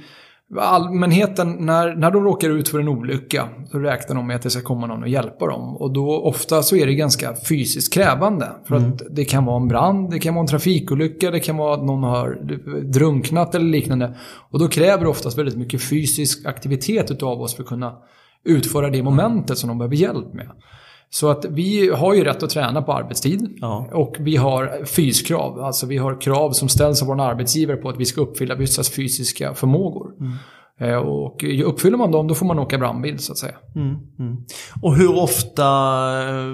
Allmänheten, 0.57 1.57
när, 1.61 1.95
när 1.95 2.11
de 2.11 2.25
råkar 2.25 2.51
ut 2.51 2.69
för 2.69 2.81
en 2.81 2.89
olycka, 2.89 3.49
så 3.71 3.79
räknar 3.79 4.17
de 4.17 4.27
med 4.27 4.37
att 4.37 4.43
det 4.43 4.51
ska 4.51 4.63
komma 4.63 4.87
någon 4.87 5.03
och 5.03 5.09
hjälpa 5.09 5.47
dem. 5.47 5.77
Och 5.77 5.93
då 5.93 6.23
ofta 6.23 6.63
så 6.63 6.77
är 6.77 6.87
det 6.87 6.95
ganska 6.95 7.35
fysiskt 7.49 7.95
krävande. 7.95 8.49
För 8.65 8.77
att 8.77 9.03
det 9.11 9.25
kan 9.25 9.45
vara 9.45 9.57
en 9.57 9.69
brand, 9.69 10.11
det 10.11 10.19
kan 10.19 10.35
vara 10.35 10.43
en 10.43 10.47
trafikolycka, 10.47 11.31
det 11.31 11.41
kan 11.41 11.57
vara 11.57 11.75
att 11.75 11.85
någon 11.85 12.03
har 12.03 12.39
drunknat 12.93 13.55
eller 13.55 13.67
liknande. 13.67 14.15
Och 14.51 14.59
då 14.59 14.69
kräver 14.69 15.05
det 15.05 15.11
oftast 15.11 15.39
väldigt 15.39 15.57
mycket 15.57 15.83
fysisk 15.83 16.47
aktivitet 16.47 17.11
utav 17.11 17.41
oss 17.41 17.55
för 17.55 17.63
att 17.63 17.69
kunna 17.69 17.93
utföra 18.45 18.91
det 18.91 19.03
momentet 19.03 19.59
som 19.59 19.69
de 19.69 19.79
behöver 19.79 19.97
hjälp 19.97 20.35
med. 20.35 20.49
Så 21.11 21.31
att 21.31 21.45
vi 21.45 21.91
har 21.95 22.15
ju 22.15 22.25
rätt 22.25 22.43
att 22.43 22.51
träna 22.51 22.83
på 22.83 22.93
arbetstid. 22.93 23.57
Ja. 23.61 23.89
Och 23.93 24.17
vi 24.19 24.37
har 24.37 24.85
fyskrav. 24.85 25.61
Alltså 25.61 25.87
vi 25.87 25.97
har 25.97 26.21
krav 26.21 26.51
som 26.53 26.69
ställs 26.69 27.03
av 27.03 27.09
vår 27.09 27.21
arbetsgivare 27.21 27.77
på 27.77 27.89
att 27.89 27.97
vi 28.01 28.05
ska 28.05 28.21
uppfylla 28.21 28.55
vissa 28.55 28.83
fysiska 28.97 29.55
förmågor. 29.55 30.11
Eh, 30.81 30.97
Och 30.97 31.45
uppfyller 31.65 31.97
man 31.97 32.11
dem, 32.13 32.27
då 32.29 32.35
får 32.35 32.47
man 32.47 32.59
åka 32.59 32.79
brandbil 32.79 33.19
så 33.19 33.33
att 33.33 33.39
säga. 33.39 33.55
Mm, 33.77 33.97
mm. 34.19 34.37
Och 34.83 34.97
hur 34.97 35.19
ofta, 35.23 35.65
eh, 36.29 36.45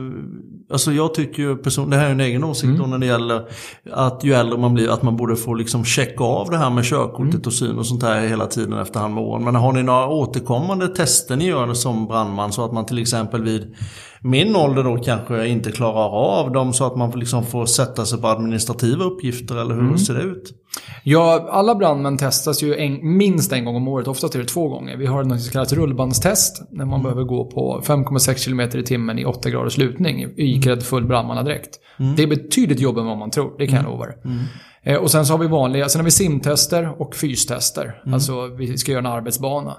alltså 0.73 0.93
jag 0.93 1.15
tycker 1.15 1.43
ju 1.43 1.57
person, 1.57 1.91
det 1.91 1.97
här 1.97 2.07
är 2.07 2.11
en 2.11 2.21
egen 2.21 2.45
åsikt 2.45 2.65
Mm. 2.65 2.79
då 2.79 2.87
när 2.87 2.99
det 2.99 3.07
gäller 3.07 3.49
att 3.93 4.25
ju 4.25 4.35
äldre 4.35 4.59
man 4.59 4.75
blir, 4.75 4.89
att 4.91 5.03
man 5.03 5.17
borde 5.17 5.37
få 5.37 5.55
liksom 5.55 5.85
checka 5.85 6.25
av 6.25 6.51
det 6.51 6.57
här 6.59 6.71
med 6.71 6.85
körkortet 6.85 7.35
Mm. 7.35 7.43
och 7.47 7.53
syn 7.53 7.79
och 7.79 7.87
sånt 7.87 8.03
här 8.03 8.27
hela 8.27 8.47
tiden 8.47 8.73
efterhand 8.79 9.15
med 9.15 9.23
åren. 9.25 9.45
Men 9.45 9.55
har 9.55 9.73
ni 9.73 9.83
några 9.83 10.09
återkommande 10.09 10.89
tester 10.89 11.37
ni 11.37 11.47
gör 11.47 11.75
som 11.75 12.07
brandman 12.07 12.53
så 12.53 12.65
att 12.65 12.73
man 12.73 12.87
till 12.87 12.99
exempel 12.99 13.43
vid 13.43 13.75
min 14.25 14.57
ålder 14.57 14.85
då 14.85 14.97
kanske 14.97 15.47
inte 15.49 15.73
klarar 15.73 16.09
av 16.41 16.53
dem 16.53 16.73
så 16.73 16.87
att 16.87 16.97
man 16.97 17.11
liksom 17.11 17.45
får 17.47 17.67
sätta 17.67 18.05
sig 18.07 18.21
på 18.21 18.27
administrativa 18.29 19.05
uppgifter 19.05 19.55
eller 19.57 19.75
hur 19.75 19.81
Mm. 19.83 19.99
ser 19.99 20.15
det 20.15 20.23
ut? 20.23 20.53
Ja, 21.03 21.49
alla 21.51 21.75
brandmän 21.75 22.19
testas 22.19 22.63
ju 22.63 22.77
en, 22.77 23.17
minst 23.17 23.53
en 23.53 23.65
gång 23.65 23.77
om 23.77 23.89
året, 23.89 24.09
oftast 24.09 24.35
är 24.35 24.39
det 24.39 24.45
två 24.45 24.69
gånger. 24.69 24.97
Vi 24.97 25.07
har 25.07 25.25
något 25.25 25.41
som 25.43 25.53
kallas 25.53 25.73
rullbandstest, 25.73 26.63
när 26.71 26.85
man 26.85 27.03
behöver 27.03 27.23
gå 27.25 27.45
på 27.51 27.81
5,6 27.85 28.45
km 28.45 28.61
i 28.61 28.83
timmen 28.83 29.19
i 29.19 29.25
8 29.25 29.51
graders 29.51 29.79
lutning 29.79 30.23
i 30.23 30.33
iklädd 30.37 30.83
full 30.83 31.05
brandmannadräkt. 31.07 31.71
Det 32.17 32.23
är 32.23 32.27
betydligt 32.27 32.81
jobbigare 32.81 33.03
än 33.05 33.09
vad 33.09 33.19
man 33.19 33.31
tror, 33.31 33.59
det 33.59 33.67
kan 33.67 33.77
jag 33.77 33.85
lova 33.85 34.05
er. 34.07 34.15
Eh, 34.83 34.97
Och 34.97 35.11
sen 35.11 35.27
så 35.27 35.33
har 35.33 35.39
vi 35.39 35.47
vanliga, 35.47 35.89
sen 35.89 36.01
har 36.01 36.05
vi 36.05 36.11
simtester 36.11 37.03
och 37.03 37.15
fystester. 37.15 38.03
Alltså 38.13 38.47
vi 38.47 38.79
ska 38.79 38.93
göra 38.93 39.01
en 39.01 39.07
arbetsbana. 39.07 39.75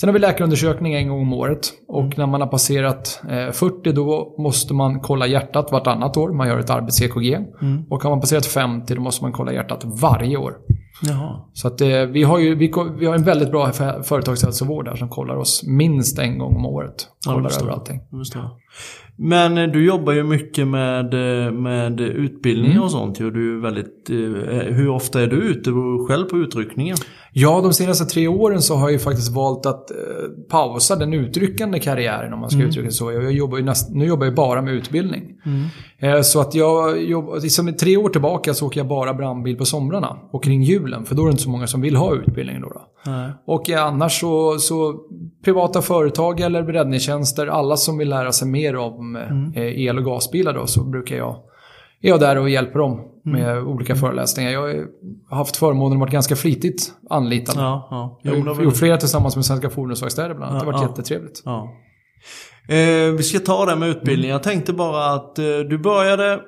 Sen 0.00 0.08
har 0.08 0.12
vi 0.12 0.18
läkarundersökning 0.18 0.94
en 0.94 1.08
gång 1.08 1.20
om 1.22 1.32
året. 1.32 1.60
Och 1.88 2.18
när 2.18 2.26
man 2.26 2.40
har 2.40 2.48
passerat 2.48 3.20
eh, 3.30 3.52
40 3.52 3.92
då 3.92 4.34
måste 4.38 4.74
man 4.74 5.00
kolla 5.00 5.26
hjärtat 5.26 5.72
vartannat 5.72 6.16
år. 6.16 6.32
Man 6.32 6.48
gör 6.48 6.58
ett 6.58 6.70
arbets-EKG. 6.70 7.44
Och 7.90 8.02
har 8.02 8.10
man 8.10 8.20
passerat 8.20 8.46
50 8.46 8.94
då 8.94 9.00
måste 9.00 9.24
man 9.24 9.32
kolla 9.32 9.52
hjärtat 9.52 9.84
varje 9.84 10.36
år. 10.36 10.54
Jaha. 11.02 11.40
Så 11.52 11.68
att, 11.68 11.80
eh, 11.80 11.88
vi, 12.02 12.22
har 12.22 12.38
ju, 12.38 12.54
vi, 12.54 12.72
vi 12.98 13.06
har 13.06 13.14
en 13.14 13.24
väldigt 13.24 13.50
bra 13.50 13.72
företagshälsovård 14.02 14.84
där 14.84 14.96
som 14.96 15.08
kollar 15.08 15.36
oss 15.36 15.62
minst 15.66 16.18
en 16.18 16.38
gång 16.38 16.56
om 16.56 16.66
året. 16.66 16.94
Ja, 17.26 17.32
Kollar 17.34 17.48
förstår. 17.48 17.66
över 17.66 17.74
allting. 17.74 18.00
Men 19.16 19.58
eh, 19.58 19.66
du 19.66 19.86
jobbar 19.86 20.12
ju 20.12 20.22
mycket 20.22 20.66
med, 20.66 21.14
eh, 21.46 21.52
med 21.52 22.00
utbildning 22.00 22.70
Mm. 22.72 22.82
och 22.82 22.90
sånt. 22.90 23.20
ju. 23.20 23.30
Du 23.30 23.56
är 23.56 23.60
väldigt, 23.60 24.10
eh, 24.10 24.74
hur 24.74 24.88
ofta 24.88 25.20
är 25.22 25.26
du 25.26 25.36
ute 25.36 25.70
själv 26.08 26.24
på 26.24 26.36
utryckningen? 26.36 26.96
Ja, 27.32 27.60
de 27.60 27.72
senaste 27.72 28.04
tre 28.04 28.28
åren 28.28 28.62
så 28.62 28.74
har 28.74 28.82
jag 28.82 28.92
ju 28.92 28.98
faktiskt 28.98 29.32
valt 29.32 29.66
att 29.66 29.90
eh, 29.90 29.96
pausa 30.50 30.96
den 30.96 31.12
utryckande 31.12 31.80
karriären 31.80 32.32
om 32.32 32.40
man 32.40 32.50
ska 32.50 32.62
uttrycka 32.62 32.86
det 32.86 32.92
så. 32.92 33.12
Jag 33.12 33.32
jobbar 33.32 33.58
näst, 33.58 33.90
nu 33.94 34.06
jobbar 34.06 34.26
jag 34.26 34.34
bara 34.34 34.62
med 34.62 34.74
utbildning. 34.74 35.22
Eh, 35.98 36.20
så 36.20 36.40
att 36.40 36.54
jag 36.54 37.02
jobbar, 37.02 37.40
liksom 37.40 37.74
tre 37.74 37.96
år 37.96 38.08
tillbaka 38.08 38.54
så 38.54 38.66
åker 38.66 38.80
jag 38.80 38.88
bara 38.88 39.14
brandbil 39.14 39.56
på 39.56 39.64
somrarna 39.64 40.16
och 40.30 40.44
kring 40.44 40.62
julen. 40.62 41.04
För 41.04 41.14
då 41.14 41.22
är 41.22 41.26
det 41.26 41.30
inte 41.30 41.42
så 41.42 41.50
många 41.50 41.66
som 41.66 41.80
vill 41.80 41.96
ha 41.96 42.14
utbildningen 42.14 42.62
då. 42.62 42.68
då. 42.68 43.10
Nej. 43.10 43.32
Och 43.46 43.70
eh, 43.70 43.84
annars 43.84 44.20
så, 44.20 44.58
så 44.58 44.94
privata 45.44 45.82
företag 45.82 46.40
eller 46.40 46.62
räddningstjänster, 46.62 47.46
alla 47.46 47.76
som 47.76 47.98
vill 47.98 48.08
lära 48.08 48.32
sig 48.32 48.48
mer 48.48 48.76
om 48.76 49.16
eh, 49.54 49.62
el 49.86 49.98
och 49.98 50.04
gasbilar 50.04 50.54
då, 50.54 50.66
så 50.66 50.84
brukar 50.84 51.16
jag 51.16 51.36
är 52.02 52.08
jag 52.08 52.20
där 52.20 52.38
och 52.38 52.50
hjälper 52.50 52.78
dem 52.78 53.00
med 53.32 53.58
olika 53.62 53.96
föreläsningar. 53.96 54.50
Jag 54.50 54.60
har 55.30 55.36
haft 55.36 55.56
förmånen 55.56 55.92
att 55.92 56.00
vara 56.00 56.10
ganska 56.10 56.36
flitigt 56.36 56.92
anlitad. 57.10 57.54
Ja, 57.58 57.88
ja. 57.90 58.20
Jag 58.22 58.54
har 58.54 58.62
gjort, 58.62 58.76
flera 58.76 58.96
tillsammans 58.96 59.36
med 59.36 59.44
Svenska 59.44 59.70
Fordonsverkstäder 59.70 60.34
bland 60.34 60.50
annat. 60.50 60.60
Det 60.60 60.66
har 60.66 60.72
varit 60.72 60.82
Ja. 60.82 60.88
jättetrevligt. 60.88 61.42
ja. 61.44 61.68
Eh, 62.68 63.12
vi 63.16 63.22
ska 63.22 63.38
ta 63.38 63.66
det 63.66 63.76
med 63.76 63.88
utbildning. 63.88 64.30
Jag 64.30 64.42
tänkte 64.42 64.72
bara 64.72 65.06
att 65.06 65.38
eh, 65.38 65.44
du 65.44 65.78
började 65.78 66.40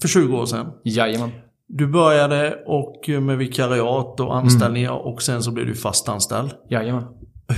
för 0.00 0.08
20 0.08 0.36
år 0.36 0.46
sedan. 0.46 0.66
Jajamän. 0.84 1.30
Du 1.68 1.86
började 1.86 2.54
och 2.66 3.08
med 3.22 3.38
vikariat 3.38 4.20
och 4.20 4.36
anställningar 4.36 5.06
och 5.06 5.22
sen 5.22 5.42
så 5.42 5.50
blev 5.50 5.66
du 5.66 5.74
fast 5.74 6.08
anställd. 6.08 6.50
Jajamän. 6.70 7.04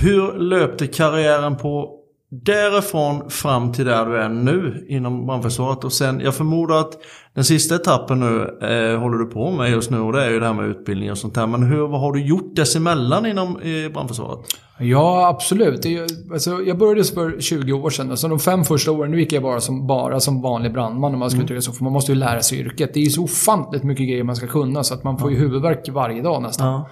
Hur 0.01 0.33
löpte 0.39 0.87
karriären 0.87 1.57
på 1.57 1.98
därifrån 2.29 3.29
fram 3.29 3.71
till 3.71 3.85
där 3.85 4.05
du 4.05 4.17
är 4.17 4.29
nu 4.29 4.85
inom 4.89 5.25
brandförsvaret? 5.25 5.83
Och 5.83 5.93
sen, 5.93 6.19
jag 6.19 6.35
förmodar 6.35 6.75
att 6.75 6.93
den 7.33 7.43
sista 7.43 7.75
etappen 7.75 8.19
nu 8.19 8.41
eh, 8.61 8.99
håller 8.99 9.17
du 9.17 9.25
på 9.25 9.51
med 9.51 9.71
just 9.71 9.89
nu 9.89 9.99
och 9.99 10.13
det 10.13 10.25
är 10.25 10.29
ju 10.29 10.39
det 10.39 10.45
här 10.45 10.53
med 10.53 10.65
utbildning 10.65 11.11
och 11.11 11.17
sånt 11.17 11.35
där. 11.35 11.47
Men 11.47 11.63
hur, 11.63 11.87
vad 11.87 12.01
har 12.01 12.13
du 12.13 12.21
gjort 12.25 12.55
dessemellan 12.55 13.25
inom 13.25 13.57
eh, 13.57 13.91
brandförsvaret? 13.93 14.39
Ja, 14.79 15.27
absolut. 15.27 15.81
Det, 15.81 15.99
alltså, 16.31 16.61
jag 16.61 16.77
började 16.77 17.03
för 17.03 17.41
20 17.41 17.73
år 17.73 17.89
sedan. 17.89 18.11
Alltså, 18.11 18.27
de 18.27 18.39
fem 18.39 18.63
första 18.63 18.91
åren, 18.91 19.11
nu 19.11 19.19
gick 19.19 19.33
jag 19.33 19.43
bara 19.43 19.59
som, 19.59 19.87
bara 19.87 20.19
som 20.19 20.41
vanlig 20.41 20.73
brandman 20.73 21.13
om 21.13 21.19
man 21.19 21.29
skulle 21.29 21.47
mm. 21.47 21.61
så. 21.61 21.71
För 21.71 21.83
man 21.83 21.93
måste 21.93 22.11
ju 22.11 22.17
lära 22.17 22.41
sig 22.41 22.59
yrket. 22.59 22.93
Det 22.93 22.99
är 22.99 23.03
ju 23.03 23.09
så 23.09 23.23
ofantligt 23.23 23.83
mycket 23.83 24.07
grejer 24.07 24.23
man 24.23 24.35
ska 24.35 24.47
kunna 24.47 24.83
så 24.83 24.93
att 24.93 25.03
man 25.03 25.17
får 25.17 25.31
ju 25.31 25.37
huvudvärk 25.37 25.89
varje 25.89 26.21
dag 26.21 26.41
nästan. 26.41 26.67
Ja. 26.67 26.89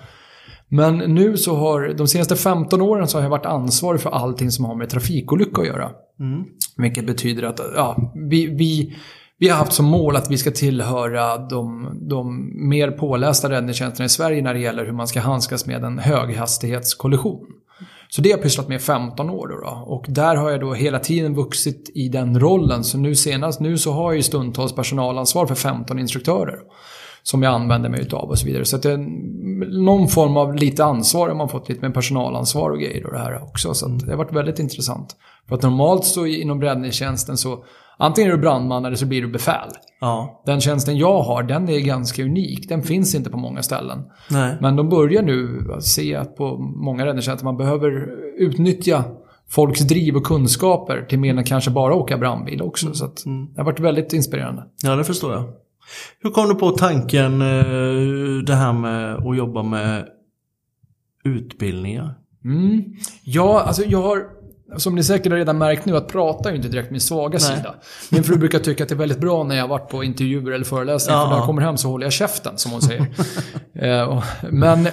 Men 0.69 0.97
nu 0.97 1.38
så 1.38 1.55
har, 1.55 1.93
de 1.97 2.07
senaste 2.07 2.36
15 2.36 2.81
åren 2.81 3.07
så 3.07 3.17
har 3.17 3.24
jag 3.24 3.29
varit 3.29 3.45
ansvarig 3.45 4.01
för 4.01 4.09
allting 4.09 4.51
som 4.51 4.65
har 4.65 4.75
med 4.75 4.89
trafikolycka 4.89 5.62
att 5.62 5.67
göra. 5.67 5.91
Mm. 6.19 6.43
Vilket 6.77 7.05
betyder 7.05 7.43
att 7.43 7.59
ja, 7.75 8.13
vi, 8.29 8.45
vi, 8.47 8.95
vi 9.39 9.50
har 9.50 9.57
haft 9.57 9.74
som 9.74 9.86
mål 9.86 10.15
att 10.15 10.31
vi 10.31 10.38
ska 10.38 10.51
tillhöra 10.51 11.38
de, 11.38 11.89
de 12.09 12.51
mer 12.69 12.91
pålästa 12.91 13.50
räddningstjänsterna 13.50 14.05
i 14.05 14.09
Sverige 14.09 14.41
när 14.41 14.53
det 14.53 14.59
gäller 14.59 14.86
hur 14.86 14.93
man 14.93 15.07
ska 15.07 15.19
handskas 15.19 15.65
med 15.65 15.83
en 15.83 16.00
höghastighetskollision. 16.00 17.47
Så 18.09 18.21
det 18.21 18.29
har 18.29 18.38
jag 18.38 18.43
pysslat 18.43 18.67
med 18.67 18.81
15 18.81 19.29
år 19.29 19.47
då, 19.47 19.55
då, 19.55 19.83
Och 19.88 20.05
där 20.07 20.36
har 20.36 20.50
jag 20.50 20.59
då 20.59 20.74
hela 20.74 21.00
tiden 21.00 21.36
vuxit 21.36 21.91
i 21.95 22.09
den 22.09 22.39
rollen. 22.39 22.83
Så 22.83 22.97
nu 22.97 23.15
senast, 23.15 23.59
nu 23.59 23.77
så 23.77 23.91
har 23.91 24.12
jag 24.12 24.15
ju 24.15 24.24
stundtals 24.24 24.75
personalansvar 24.75 25.45
för 25.45 25.55
15 25.55 26.00
instruktörer 26.00 26.59
som 27.27 27.43
jag 27.43 27.53
använder 27.53 27.89
mig 27.89 28.01
utav 28.01 28.29
och 28.29 28.39
så 28.39 28.46
vidare. 28.46 28.65
Så 28.65 28.75
att 28.75 28.84
det 28.84 28.91
är 28.91 28.98
någon 29.84 30.07
form 30.07 30.38
av 30.38 30.55
lite 30.55 30.86
ansvar 30.86 31.27
har 31.27 31.36
man 31.36 31.50
fått 31.50 31.69
lite 31.69 31.81
med 31.81 31.93
personalansvar 31.93 32.72
och 32.72 32.79
grejer 32.79 33.05
och 33.05 33.13
det 33.13 33.19
här 33.19 33.43
också. 33.43 33.74
Så 33.74 33.88
det 33.88 34.12
har 34.12 34.17
varit 34.17 34.34
väldigt 34.34 34.60
intressant. 34.60 35.15
För 35.48 35.55
att 35.55 35.62
normalt 35.62 36.05
så 36.05 36.25
inom 36.25 36.62
räddningstjänsten 36.62 37.38
så 37.38 37.63
antingen 37.98 38.31
är 38.31 38.36
du 38.36 38.41
brandman 38.41 38.86
eller 38.86 38.96
så 38.96 39.05
blir 39.05 39.22
du 39.22 39.27
befäl. 39.27 39.69
Ja. 40.01 40.43
Den 40.46 40.62
tjänsten 40.62 40.98
jag 40.98 41.22
har, 41.22 41.43
den 41.43 41.69
är 41.69 41.79
ganska 41.79 42.24
unik. 42.24 42.69
Den 42.69 42.84
finns 42.84 43.15
inte 43.15 43.29
på 43.29 43.38
många 43.38 43.63
ställen. 43.63 44.03
Nej. 44.29 44.57
Men 44.62 44.75
de 44.75 44.89
börjar 44.89 45.22
nu 45.22 45.67
se 45.79 46.15
att 46.15 46.36
på 46.36 46.57
många 46.57 47.05
räddningstjänster 47.05 47.46
man 47.46 47.57
behöver 47.57 48.07
utnyttja 48.38 49.03
folks 49.50 49.79
driv 49.79 50.15
och 50.15 50.24
kunskaper 50.24 51.05
till 51.10 51.19
mer 51.19 51.38
än 51.38 51.43
kanske 51.43 51.72
bara 51.72 51.96
åka 51.96 52.17
brandbil 52.17 52.62
också. 52.62 52.86
Mm. 52.86 52.96
Så 52.96 53.10
mm. 53.25 53.53
det 53.53 53.62
har 53.62 53.65
varit 53.65 53.79
väldigt 53.79 54.13
inspirerande. 54.13 54.63
Ja, 54.84 54.96
det 54.96 55.03
förstår 55.03 55.34
jag. 55.34 55.43
Hur 56.20 56.29
kom 56.29 56.50
du 56.50 56.56
på 56.56 56.72
tanken 56.72 57.41
eh, 57.41 58.44
det 58.44 58.56
här 58.56 58.74
med 58.74 59.15
att 59.15 59.38
jobba 59.38 59.63
med 59.63 60.08
utbildningar? 61.24 62.15
Mm. 62.46 62.84
Ja, 63.24 63.62
alltså 63.62 63.84
jag 63.84 64.01
har 64.01 64.38
som 64.77 64.96
ni 64.96 65.03
säkert 65.03 65.32
har 65.32 65.38
redan 65.38 65.58
märkt 65.58 65.86
nu, 65.86 65.98
att 65.98 66.08
prata 66.08 66.50
är 66.50 66.53
ju 66.53 66.58
inte 66.58 66.70
direkt 66.70 66.91
min 66.91 67.01
svaga 67.01 67.39
Nej. 67.41 67.58
sida. 67.58 67.75
Min 68.12 68.24
fru 68.24 68.38
brukar 68.38 68.60
tycka 68.60 68.84
att 68.84 68.89
det 68.89 68.96
är 68.96 69.00
väldigt 69.00 69.20
bra 69.20 69.44
när 69.44 69.56
jag 69.56 69.63
har 69.63 69.70
varit 69.70 69.89
på 69.89 70.03
intervjuer 70.03 70.51
eller 70.51 70.65
föreläsningar, 70.65 71.20
ja. 71.20 71.24
för 71.24 71.29
när 71.29 71.38
jag 71.38 71.46
kommer 71.46 71.62
hem 71.62 71.77
så 71.77 71.89
håller 71.89 72.06
jag 72.06 72.13
käften, 72.13 72.58
som 72.58 72.72
hon 72.72 72.82
säger. 72.82 73.08
Eh, 73.79 74.24
men 74.50 74.88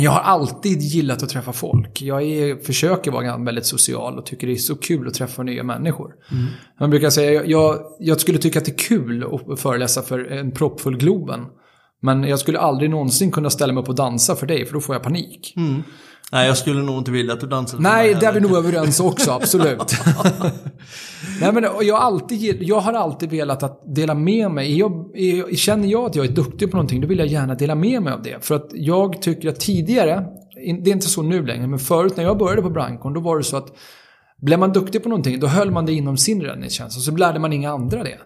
jag 0.00 0.10
har 0.10 0.20
alltid 0.20 0.80
gillat 0.80 1.22
att 1.22 1.28
träffa 1.28 1.52
folk. 1.52 2.02
Jag 2.02 2.22
är, 2.22 2.56
försöker 2.56 3.10
vara 3.10 3.36
väldigt 3.36 3.66
social 3.66 4.18
och 4.18 4.26
tycker 4.26 4.46
det 4.46 4.52
är 4.52 4.56
så 4.56 4.76
kul 4.76 5.08
att 5.08 5.14
träffa 5.14 5.42
nya 5.42 5.62
människor. 5.62 6.14
Mm. 6.30 6.46
Man 6.80 6.90
brukar 6.90 7.10
säga, 7.10 7.44
jag, 7.44 7.78
jag 7.98 8.20
skulle 8.20 8.38
tycka 8.38 8.58
att 8.58 8.64
det 8.64 8.72
är 8.72 8.88
kul 8.88 9.24
att 9.50 9.60
föreläsa 9.60 10.02
för 10.02 10.32
en 10.32 10.52
proppfull 10.52 10.96
Globen. 10.96 11.40
Men 12.02 12.24
jag 12.24 12.38
skulle 12.38 12.58
aldrig 12.58 12.90
någonsin 12.90 13.30
kunna 13.30 13.50
ställa 13.50 13.72
mig 13.72 13.82
upp 13.82 13.88
och 13.88 13.94
dansa 13.94 14.36
för 14.36 14.46
dig, 14.46 14.66
för 14.66 14.74
då 14.74 14.80
får 14.80 14.94
jag 14.94 15.02
panik. 15.02 15.54
Mm. 15.56 15.82
Nej, 16.32 16.46
jag 16.46 16.56
skulle 16.56 16.82
nog 16.82 16.98
inte 16.98 17.10
vilja 17.10 17.32
att 17.32 17.40
du 17.40 17.46
dansade 17.46 17.82
Nej, 17.82 18.14
där 18.14 18.28
är 18.28 18.32
vi 18.32 18.40
nog 18.40 18.56
överens 18.56 19.00
också, 19.00 19.30
absolut. 19.30 19.78
Nej, 21.40 21.52
men 21.52 21.64
jag, 21.80 22.02
alltid, 22.02 22.62
jag 22.62 22.80
har 22.80 22.92
alltid 22.92 23.30
velat 23.30 23.62
att 23.62 23.82
dela 23.94 24.14
med 24.14 24.50
mig. 24.50 24.78
Jag, 24.78 25.10
jag, 25.14 25.58
känner 25.58 25.88
jag 25.88 26.04
att 26.04 26.14
jag 26.14 26.26
är 26.26 26.32
duktig 26.32 26.70
på 26.70 26.76
någonting, 26.76 27.00
då 27.00 27.06
vill 27.08 27.18
jag 27.18 27.28
gärna 27.28 27.54
dela 27.54 27.74
med 27.74 28.02
mig 28.02 28.12
av 28.12 28.22
det. 28.22 28.44
För 28.44 28.54
att 28.54 28.68
jag 28.72 29.22
tycker 29.22 29.48
att 29.48 29.60
tidigare, 29.60 30.24
det 30.54 30.90
är 30.90 30.94
inte 30.94 31.06
så 31.06 31.22
nu 31.22 31.46
längre, 31.46 31.66
men 31.66 31.78
förut 31.78 32.16
när 32.16 32.24
jag 32.24 32.38
började 32.38 32.62
på 32.62 32.70
Brankon, 32.70 33.12
då 33.12 33.20
var 33.20 33.38
det 33.38 33.44
så 33.44 33.56
att 33.56 33.72
blev 34.42 34.58
man 34.58 34.72
duktig 34.72 35.02
på 35.02 35.08
någonting, 35.08 35.40
då 35.40 35.46
höll 35.46 35.70
man 35.70 35.86
det 35.86 35.92
inom 35.92 36.16
sin 36.16 36.42
räddningstjänst. 36.42 36.96
Och 36.96 37.02
så 37.02 37.16
lärde 37.16 37.38
man 37.38 37.52
inga 37.52 37.70
andra 37.70 38.02
det. 38.02 38.18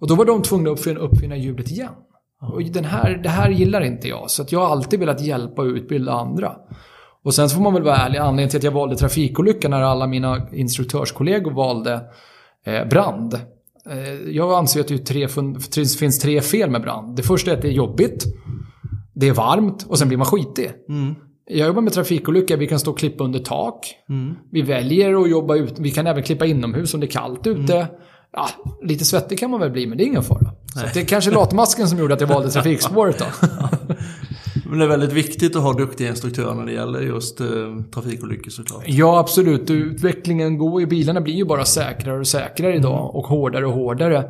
Och 0.00 0.08
då 0.08 0.14
var 0.14 0.24
de 0.24 0.42
tvungna 0.42 0.70
att 0.70 0.78
uppfinna, 0.78 1.00
uppfinna 1.00 1.36
hjulet 1.36 1.70
igen. 1.70 1.92
Och 2.40 2.62
den 2.62 2.84
här, 2.84 3.20
det 3.22 3.28
här 3.28 3.50
gillar 3.50 3.80
inte 3.80 4.08
jag. 4.08 4.30
Så 4.30 4.42
att 4.42 4.52
jag 4.52 4.60
har 4.60 4.66
alltid 4.66 5.00
velat 5.00 5.20
hjälpa 5.20 5.62
och 5.62 5.68
utbilda 5.68 6.12
andra. 6.12 6.56
Och 7.24 7.34
sen 7.34 7.48
så 7.48 7.56
får 7.56 7.62
man 7.62 7.74
väl 7.74 7.82
vara 7.82 7.96
ärlig, 7.96 8.18
anledningen 8.18 8.48
till 8.50 8.58
att 8.58 8.64
jag 8.64 8.72
valde 8.72 8.96
trafikolycka 8.96 9.68
när 9.68 9.82
alla 9.82 10.06
mina 10.06 10.48
instruktörskollegor 10.52 11.50
valde 11.50 12.00
eh, 12.66 12.88
brand. 12.88 13.34
Eh, 13.90 14.30
jag 14.30 14.52
anser 14.52 14.80
att 14.80 14.88
det 14.88 14.98
tre, 14.98 15.28
finns 15.98 16.18
tre 16.18 16.40
fel 16.40 16.70
med 16.70 16.82
brand. 16.82 17.16
Det 17.16 17.22
första 17.22 17.50
är 17.50 17.56
att 17.56 17.62
det 17.62 17.68
är 17.68 17.72
jobbigt, 17.72 18.24
det 19.14 19.28
är 19.28 19.32
varmt 19.32 19.86
och 19.88 19.98
sen 19.98 20.08
blir 20.08 20.18
man 20.18 20.26
skitig. 20.26 20.72
Mm. 20.88 21.14
Jag 21.46 21.66
jobbar 21.66 21.82
med 21.82 21.92
trafikolycka, 21.92 22.56
vi 22.56 22.66
kan 22.66 22.78
stå 22.78 22.90
och 22.90 22.98
klippa 22.98 23.24
under 23.24 23.38
tak. 23.38 23.94
Mm. 24.08 24.34
Vi 24.52 24.62
väljer 24.62 25.22
att 25.22 25.30
jobba 25.30 25.54
ut, 25.54 25.74
vi 25.78 25.90
kan 25.90 26.06
även 26.06 26.22
klippa 26.22 26.46
inomhus 26.46 26.94
om 26.94 27.00
det 27.00 27.06
är 27.06 27.10
kallt 27.10 27.46
ute. 27.46 27.76
Mm. 27.76 27.86
Ja, 28.32 28.48
lite 28.82 29.04
svettig 29.04 29.38
kan 29.38 29.50
man 29.50 29.60
väl 29.60 29.70
bli, 29.70 29.86
men 29.86 29.98
det 29.98 30.04
är 30.04 30.06
ingen 30.06 30.22
fara. 30.22 30.52
Så 30.74 30.80
det 30.94 31.00
är 31.00 31.04
kanske 31.04 31.30
latmasken 31.30 31.88
som 31.88 31.98
gjorde 31.98 32.14
att 32.14 32.20
jag 32.20 32.28
valde 32.28 32.50
trafikspåret 32.50 33.18
då. 33.18 33.24
Men 34.72 34.78
det 34.78 34.84
är 34.84 34.88
väldigt 34.88 35.12
viktigt 35.12 35.56
att 35.56 35.62
ha 35.62 35.72
duktiga 35.72 36.08
instruktörer 36.08 36.54
när 36.54 36.66
det 36.66 36.72
gäller 36.72 37.00
just 37.00 37.40
eh, 37.40 37.46
trafikolyckor 37.94 38.50
såklart. 38.50 38.82
Ja, 38.86 39.18
absolut. 39.18 39.70
Utvecklingen 39.70 40.58
går 40.58 40.80
ju, 40.80 40.86
bilarna 40.86 41.20
blir 41.20 41.34
ju 41.34 41.44
bara 41.44 41.64
säkrare 41.64 42.18
och 42.18 42.26
säkrare 42.26 42.76
idag 42.76 42.98
mm. 42.98 43.06
och 43.06 43.26
hårdare 43.26 43.66
och 43.66 43.72
hårdare. 43.72 44.24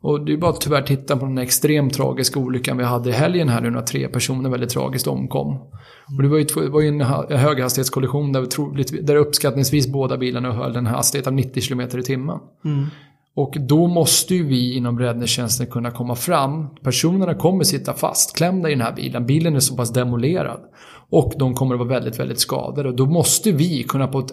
Och 0.00 0.24
det 0.24 0.32
är 0.32 0.36
bara 0.36 0.50
att 0.50 0.60
tyvärr 0.60 0.82
titta 0.82 1.16
på 1.16 1.26
den 1.26 1.38
extremt 1.38 1.94
tragiska 1.94 2.40
olyckan 2.40 2.78
vi 2.78 2.84
hade 2.84 3.10
i 3.10 3.12
helgen 3.12 3.48
här 3.48 3.60
nu 3.60 3.70
när 3.70 3.82
tre 3.82 4.08
personer 4.08 4.50
väldigt 4.50 4.70
tragiskt 4.70 5.06
omkom. 5.06 5.56
Och 6.16 6.22
det 6.22 6.28
var 6.28 6.38
ju, 6.38 6.44
det 6.44 6.68
var 6.68 6.80
ju 6.80 6.88
en 6.88 7.00
höghastighetskollision 7.38 8.32
där, 8.32 9.02
där 9.02 9.16
uppskattningsvis 9.16 9.86
båda 9.86 10.16
bilarna 10.16 10.52
höll 10.52 10.76
en 10.76 10.86
hastighet 10.86 11.26
av 11.26 11.32
90 11.32 11.62
km 11.62 11.80
i 11.80 12.02
timmen. 12.02 12.38
Mm. 12.64 12.86
Och 13.34 13.56
då 13.60 13.86
måste 13.86 14.34
ju 14.34 14.46
vi 14.46 14.76
inom 14.76 14.98
räddningstjänsten 14.98 15.66
kunna 15.66 15.90
komma 15.90 16.14
fram. 16.14 16.68
Personerna 16.82 17.34
kommer 17.34 17.64
sitta 17.64 17.92
fastklämda 17.92 18.68
i 18.68 18.72
den 18.72 18.80
här 18.80 18.92
bilen. 18.92 19.26
Bilen 19.26 19.56
är 19.56 19.60
så 19.60 19.76
pass 19.76 19.92
demolerad. 19.92 20.60
Och 21.10 21.32
de 21.38 21.54
kommer 21.54 21.74
att 21.74 21.78
vara 21.78 21.88
väldigt, 21.88 22.20
väldigt 22.20 22.38
skadade. 22.38 22.88
Och 22.88 22.96
då 22.96 23.06
måste 23.06 23.52
vi 23.52 23.82
kunna 23.82 24.08
på 24.08 24.18
ett 24.18 24.32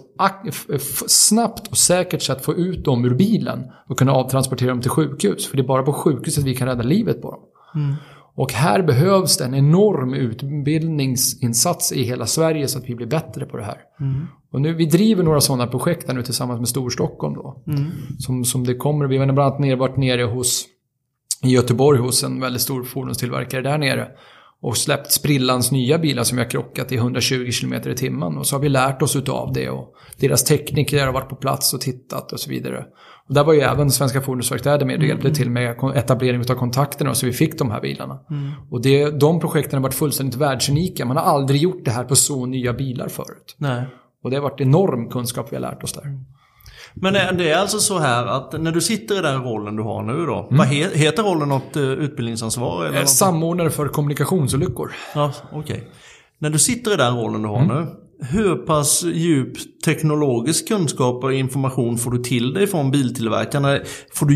snabbt 1.06 1.68
och 1.68 1.76
säkert 1.76 2.22
sätt 2.22 2.44
få 2.44 2.54
ut 2.54 2.84
dem 2.84 3.04
ur 3.04 3.14
bilen. 3.14 3.64
Och 3.88 3.98
kunna 3.98 4.12
avtransportera 4.12 4.68
dem 4.68 4.80
till 4.80 4.90
sjukhus. 4.90 5.46
För 5.46 5.56
det 5.56 5.62
är 5.62 5.66
bara 5.66 5.82
på 5.82 5.92
sjukhuset 5.92 6.44
vi 6.44 6.54
kan 6.54 6.68
rädda 6.68 6.82
livet 6.82 7.22
på 7.22 7.30
dem. 7.30 7.40
Mm. 7.74 7.94
Och 8.40 8.52
här 8.52 8.82
behövs 8.82 9.36
det 9.36 9.44
en 9.44 9.54
enorm 9.54 10.14
utbildningsinsats 10.14 11.92
i 11.92 12.02
hela 12.02 12.26
Sverige 12.26 12.68
så 12.68 12.78
att 12.78 12.88
vi 12.88 12.94
blir 12.94 13.06
bättre 13.06 13.46
på 13.46 13.56
det 13.56 13.64
här. 13.64 13.78
Mm. 14.00 14.26
Och 14.52 14.60
nu, 14.60 14.74
vi 14.74 14.86
driver 14.86 15.22
några 15.22 15.40
sådana 15.40 15.66
projekt 15.66 16.08
här 16.08 16.14
nu 16.14 16.22
tillsammans 16.22 16.58
med 16.58 16.68
Storstockholm 16.68 17.34
då. 17.34 17.62
Mm. 17.66 17.90
Som, 18.18 18.44
som 18.44 18.66
det 18.66 18.74
kommer, 18.74 19.06
vi 19.06 19.18
har 19.18 19.26
bland 19.26 19.38
annat 19.38 19.58
ner, 19.58 19.76
varit 19.76 19.96
nere 19.96 20.22
hos, 20.22 20.66
i 21.42 21.48
Göteborg 21.48 22.00
hos 22.00 22.24
en 22.24 22.40
väldigt 22.40 22.62
stor 22.62 22.84
fordonstillverkare 22.84 23.62
där 23.62 23.78
nere. 23.78 24.08
Och 24.60 24.76
släppt 24.76 25.12
sprillans 25.12 25.72
nya 25.72 25.98
bilar 25.98 26.22
som 26.22 26.36
vi 26.36 26.44
har 26.44 26.50
krockat 26.50 26.92
i 26.92 26.96
120 26.96 27.50
km 27.60 27.74
i 27.74 27.94
timmen. 27.94 28.38
Och 28.38 28.46
så 28.46 28.56
har 28.56 28.60
vi 28.60 28.68
lärt 28.68 29.02
oss 29.02 29.16
utav 29.16 29.52
det. 29.52 29.70
Och 29.70 29.94
deras 30.16 30.44
tekniker 30.44 31.06
har 31.06 31.12
varit 31.12 31.28
på 31.28 31.36
plats 31.36 31.74
och 31.74 31.80
tittat 31.80 32.32
och 32.32 32.40
så 32.40 32.50
vidare. 32.50 32.84
Där 33.30 33.44
var 33.44 33.52
ju 33.52 33.60
även 33.60 33.90
Svenska 33.90 34.20
Fordonsverkstäder 34.20 34.86
med 34.86 34.98
och 34.98 35.06
hjälpte 35.06 35.26
mm. 35.26 35.34
till 35.34 35.50
med 35.50 35.76
etablering 35.94 36.40
av 36.40 36.54
kontakterna 36.54 37.14
så 37.14 37.26
vi 37.26 37.32
fick 37.32 37.58
de 37.58 37.70
här 37.70 37.80
bilarna. 37.80 38.18
Mm. 38.30 38.52
Och 38.70 38.82
det, 38.82 39.10
de 39.10 39.40
projekten 39.40 39.76
har 39.76 39.82
varit 39.82 39.94
fullständigt 39.94 40.36
världsunika. 40.36 41.04
Man 41.04 41.16
har 41.16 41.24
aldrig 41.24 41.60
gjort 41.62 41.84
det 41.84 41.90
här 41.90 42.04
på 42.04 42.16
så 42.16 42.46
nya 42.46 42.72
bilar 42.72 43.08
förut. 43.08 43.56
Nej. 43.56 43.86
Och 44.24 44.30
det 44.30 44.36
har 44.36 44.42
varit 44.42 44.60
enorm 44.60 45.08
kunskap 45.08 45.46
vi 45.50 45.56
har 45.56 45.60
lärt 45.60 45.82
oss 45.82 45.92
där. 45.92 46.04
Men 46.94 47.36
det 47.36 47.50
är 47.50 47.56
alltså 47.56 47.78
så 47.78 47.98
här 47.98 48.26
att 48.26 48.60
när 48.60 48.72
du 48.72 48.80
sitter 48.80 49.18
i 49.18 49.22
den 49.22 49.42
rollen 49.42 49.76
du 49.76 49.82
har 49.82 50.02
nu 50.02 50.26
då. 50.26 50.38
Mm. 50.38 50.56
Vad 50.58 50.66
heter 50.68 51.22
rollen 51.22 51.48
något 51.48 51.76
eh, 51.76 51.82
utbildningsansvar? 51.82 52.84
Eller 52.84 53.04
Samordnare 53.04 53.70
för 53.70 53.88
kommunikationsolyckor. 53.88 54.92
Ja, 55.14 55.32
okej. 55.52 55.58
Okay. 55.60 55.80
När 56.38 56.50
du 56.50 56.58
sitter 56.58 56.94
i 56.94 56.96
den 56.96 57.16
rollen 57.16 57.42
du 57.42 57.48
har 57.48 57.62
mm. 57.62 57.76
nu. 57.76 57.86
Hur 58.22 58.56
pass 58.56 59.02
djup 59.02 59.56
teknologisk 59.84 60.68
kunskap 60.68 61.24
och 61.24 61.34
information 61.34 61.98
får 61.98 62.10
du 62.10 62.22
till 62.22 62.54
dig 62.54 62.66
från 62.66 62.90
biltillverkarna? 62.90 63.78
Får 64.14 64.26
du 64.26 64.34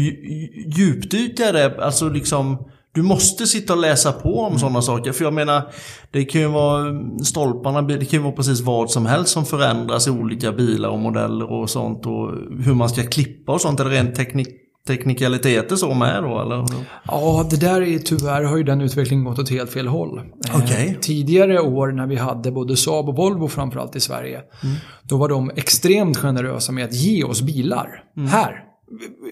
djupdyka 0.76 1.52
det? 1.52 1.84
Alltså 1.84 2.08
liksom 2.08 2.58
du 2.94 3.02
måste 3.02 3.46
sitta 3.46 3.72
och 3.72 3.78
läsa 3.78 4.12
på 4.12 4.40
om 4.40 4.58
sådana 4.58 4.82
saker. 4.82 5.12
För 5.12 5.24
jag 5.24 5.34
menar, 5.34 5.62
det 6.10 6.24
kan 6.24 6.40
ju 6.40 6.48
vara 6.48 7.00
stolparna, 7.24 7.82
det 7.82 8.04
kan 8.04 8.18
ju 8.18 8.24
vara 8.24 8.32
precis 8.32 8.60
vad 8.60 8.90
som 8.90 9.06
helst 9.06 9.32
som 9.32 9.44
förändras 9.44 10.06
i 10.06 10.10
olika 10.10 10.52
bilar 10.52 10.88
och 10.88 10.98
modeller 10.98 11.52
och 11.52 11.70
sånt. 11.70 12.06
Och 12.06 12.30
hur 12.64 12.74
man 12.74 12.88
ska 12.88 13.02
klippa 13.02 13.52
och 13.52 13.60
sånt. 13.60 13.78
Det 13.78 13.84
rent 13.84 14.14
teknik, 14.14 14.48
teknikaliteter 14.86 15.76
så 15.76 15.94
med 15.94 16.22
då 16.22 16.40
eller? 16.40 16.64
Ja, 17.04 17.46
det 17.50 17.60
där 17.60 17.82
är 17.82 17.98
tyvärr 17.98 18.42
har 18.42 18.56
ju 18.56 18.62
den 18.62 18.80
utvecklingen 18.80 19.24
gått 19.24 19.38
åt 19.38 19.50
helt 19.50 19.72
fel 19.72 19.88
håll. 19.88 20.20
Okay. 20.64 20.88
Eh, 20.88 20.94
tidigare 21.00 21.60
år 21.60 21.92
när 21.92 22.06
vi 22.06 22.16
hade 22.16 22.50
både 22.50 22.76
Saab 22.76 23.08
och 23.08 23.16
Volvo 23.16 23.48
framförallt 23.48 23.96
i 23.96 24.00
Sverige. 24.00 24.42
Mm. 24.62 24.76
Då 25.02 25.16
var 25.16 25.28
de 25.28 25.50
extremt 25.56 26.16
generösa 26.16 26.72
med 26.72 26.84
att 26.84 26.94
ge 26.94 27.24
oss 27.24 27.42
bilar. 27.42 28.02
Mm. 28.16 28.28
Här, 28.28 28.64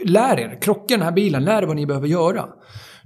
lär 0.04 0.40
er, 0.40 0.58
krocka 0.62 0.94
den 0.96 1.02
här 1.02 1.12
bilen, 1.12 1.44
lär 1.44 1.62
er 1.62 1.66
vad 1.66 1.76
ni 1.76 1.86
behöver 1.86 2.08
göra. 2.08 2.44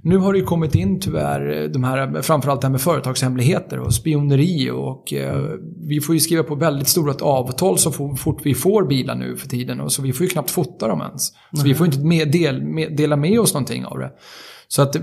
Nu 0.01 0.17
har 0.17 0.33
det 0.33 0.39
ju 0.39 0.45
kommit 0.45 0.75
in 0.75 0.99
tyvärr 0.99 1.67
de 1.67 1.83
här, 1.83 2.21
framförallt 2.21 2.61
det 2.61 2.67
här 2.67 2.71
med 2.71 2.81
företagshemligheter 2.81 3.79
och 3.79 3.93
spioneri 3.93 4.69
och 4.71 5.13
eh, 5.13 5.43
vi 5.87 6.01
får 6.01 6.15
ju 6.15 6.21
skriva 6.21 6.43
på 6.43 6.55
väldigt 6.55 6.87
stora 6.87 7.13
avtal 7.21 7.77
så 7.77 7.91
fort 7.91 8.39
vi 8.43 8.55
får 8.55 8.83
bilar 8.83 9.15
nu 9.15 9.37
för 9.37 9.47
tiden 9.47 9.81
och 9.81 9.91
så 9.91 10.01
vi 10.01 10.13
får 10.13 10.23
ju 10.23 10.29
knappt 10.29 10.51
fota 10.51 10.87
dem 10.87 11.01
ens. 11.01 11.27
Så 11.27 11.35
mm. 11.53 11.67
vi 11.67 11.75
får 11.75 11.85
inte 11.85 11.99
med, 11.99 12.31
del, 12.31 12.63
med, 12.63 12.97
dela 12.97 13.15
med 13.15 13.39
oss 13.39 13.53
någonting 13.53 13.85
av 13.85 13.99
det. 13.99 14.11
Så 14.67 14.81
att 14.81 14.95
eh, 14.95 15.01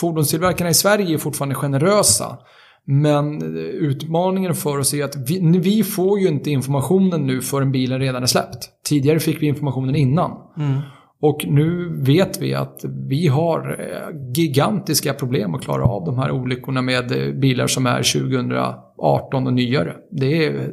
fordonstillverkarna 0.00 0.70
i 0.70 0.74
Sverige 0.74 1.14
är 1.14 1.18
fortfarande 1.18 1.54
generösa. 1.54 2.38
Men 2.84 3.42
utmaningen 3.56 4.54
för 4.54 4.78
oss 4.78 4.94
är 4.94 5.04
att 5.04 5.16
vi, 5.16 5.58
vi, 5.58 5.84
får 5.84 6.20
ju 6.20 6.28
inte 6.28 6.50
informationen 6.50 7.26
nu 7.26 7.40
förrän 7.40 7.72
bilen 7.72 8.00
redan 8.00 8.22
är 8.22 8.26
släppt. 8.26 8.70
Tidigare 8.84 9.20
fick 9.20 9.42
vi 9.42 9.46
informationen 9.46 9.96
innan. 9.96 10.30
Mm. 10.58 10.80
Och 11.22 11.44
nu 11.46 11.96
vet 12.00 12.42
vi 12.42 12.54
att 12.54 12.84
vi 13.08 13.28
har 13.28 13.76
eh, 13.80 14.16
gigantiska 14.34 15.14
problem 15.14 15.54
att 15.54 15.62
klara 15.62 15.84
av 15.84 16.04
de 16.04 16.18
här 16.18 16.30
olyckorna 16.30 16.82
med 16.82 17.12
eh, 17.12 17.34
bilar 17.34 17.66
som 17.66 17.86
är 17.86 18.02
2018 18.02 19.46
och 19.46 19.52
nyare. 19.52 19.94
Det 20.10 20.46
är, 20.46 20.70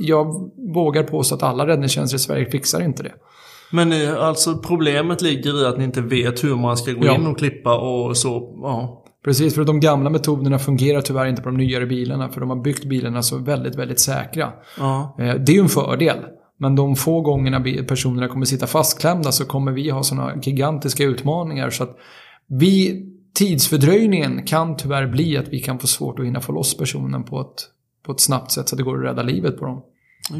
jag 0.00 0.50
vågar 0.74 1.02
påstå 1.02 1.34
att 1.34 1.42
alla 1.42 1.66
räddningstjänster 1.66 2.16
i 2.16 2.18
Sverige 2.18 2.50
fixar 2.50 2.82
inte 2.82 3.02
det. 3.02 3.12
Men 3.72 3.92
eh, 3.92 4.24
alltså 4.24 4.58
problemet 4.58 5.22
ligger 5.22 5.62
i 5.62 5.66
att 5.66 5.78
ni 5.78 5.84
inte 5.84 6.00
vet 6.00 6.44
hur 6.44 6.56
man 6.56 6.76
ska 6.76 6.92
gå 6.92 7.06
ja. 7.06 7.14
in 7.14 7.26
och 7.26 7.38
klippa 7.38 7.78
och 7.78 8.16
så, 8.16 8.58
ja. 8.62 9.04
Precis, 9.24 9.54
för 9.54 9.64
de 9.64 9.80
gamla 9.80 10.10
metoderna 10.10 10.58
fungerar 10.58 11.00
tyvärr 11.00 11.26
inte 11.26 11.42
på 11.42 11.48
de 11.48 11.56
nyare 11.56 11.86
bilarna 11.86 12.28
för 12.28 12.40
de 12.40 12.50
har 12.50 12.62
byggt 12.62 12.84
bilarna 12.84 13.22
så 13.22 13.38
väldigt, 13.38 13.74
väldigt 13.74 14.00
säkra. 14.00 14.52
Ja. 14.78 15.14
Det 15.16 15.52
är 15.52 15.54
ju 15.54 15.60
en 15.60 15.68
fördel. 15.68 16.16
Men 16.60 16.76
de 16.76 16.96
få 16.96 17.20
gångerna 17.20 17.64
personerna 17.88 18.28
kommer 18.28 18.46
sitta 18.46 18.66
fastklämda 18.66 19.32
så 19.32 19.44
kommer 19.44 19.72
vi 19.72 19.90
ha 19.90 20.02
sådana 20.02 20.36
gigantiska 20.42 21.04
utmaningar 21.04 21.70
så 21.70 21.82
att 21.82 21.96
vi, 22.46 23.06
tidsfördröjningen 23.34 24.42
kan 24.46 24.76
tyvärr 24.76 25.06
bli 25.06 25.36
att 25.36 25.48
vi 25.48 25.60
kan 25.60 25.78
få 25.78 25.86
svårt 25.86 26.18
att 26.18 26.26
hinna 26.26 26.40
få 26.40 26.52
loss 26.52 26.76
personen 26.76 27.24
på 27.24 27.40
ett, 27.40 27.68
på 28.06 28.12
ett 28.12 28.20
snabbt 28.20 28.50
sätt 28.50 28.68
så 28.68 28.74
att 28.74 28.78
det 28.78 28.84
går 28.84 28.98
att 28.98 29.04
rädda 29.04 29.22
livet 29.22 29.58
på 29.58 29.64
dem. 29.64 29.82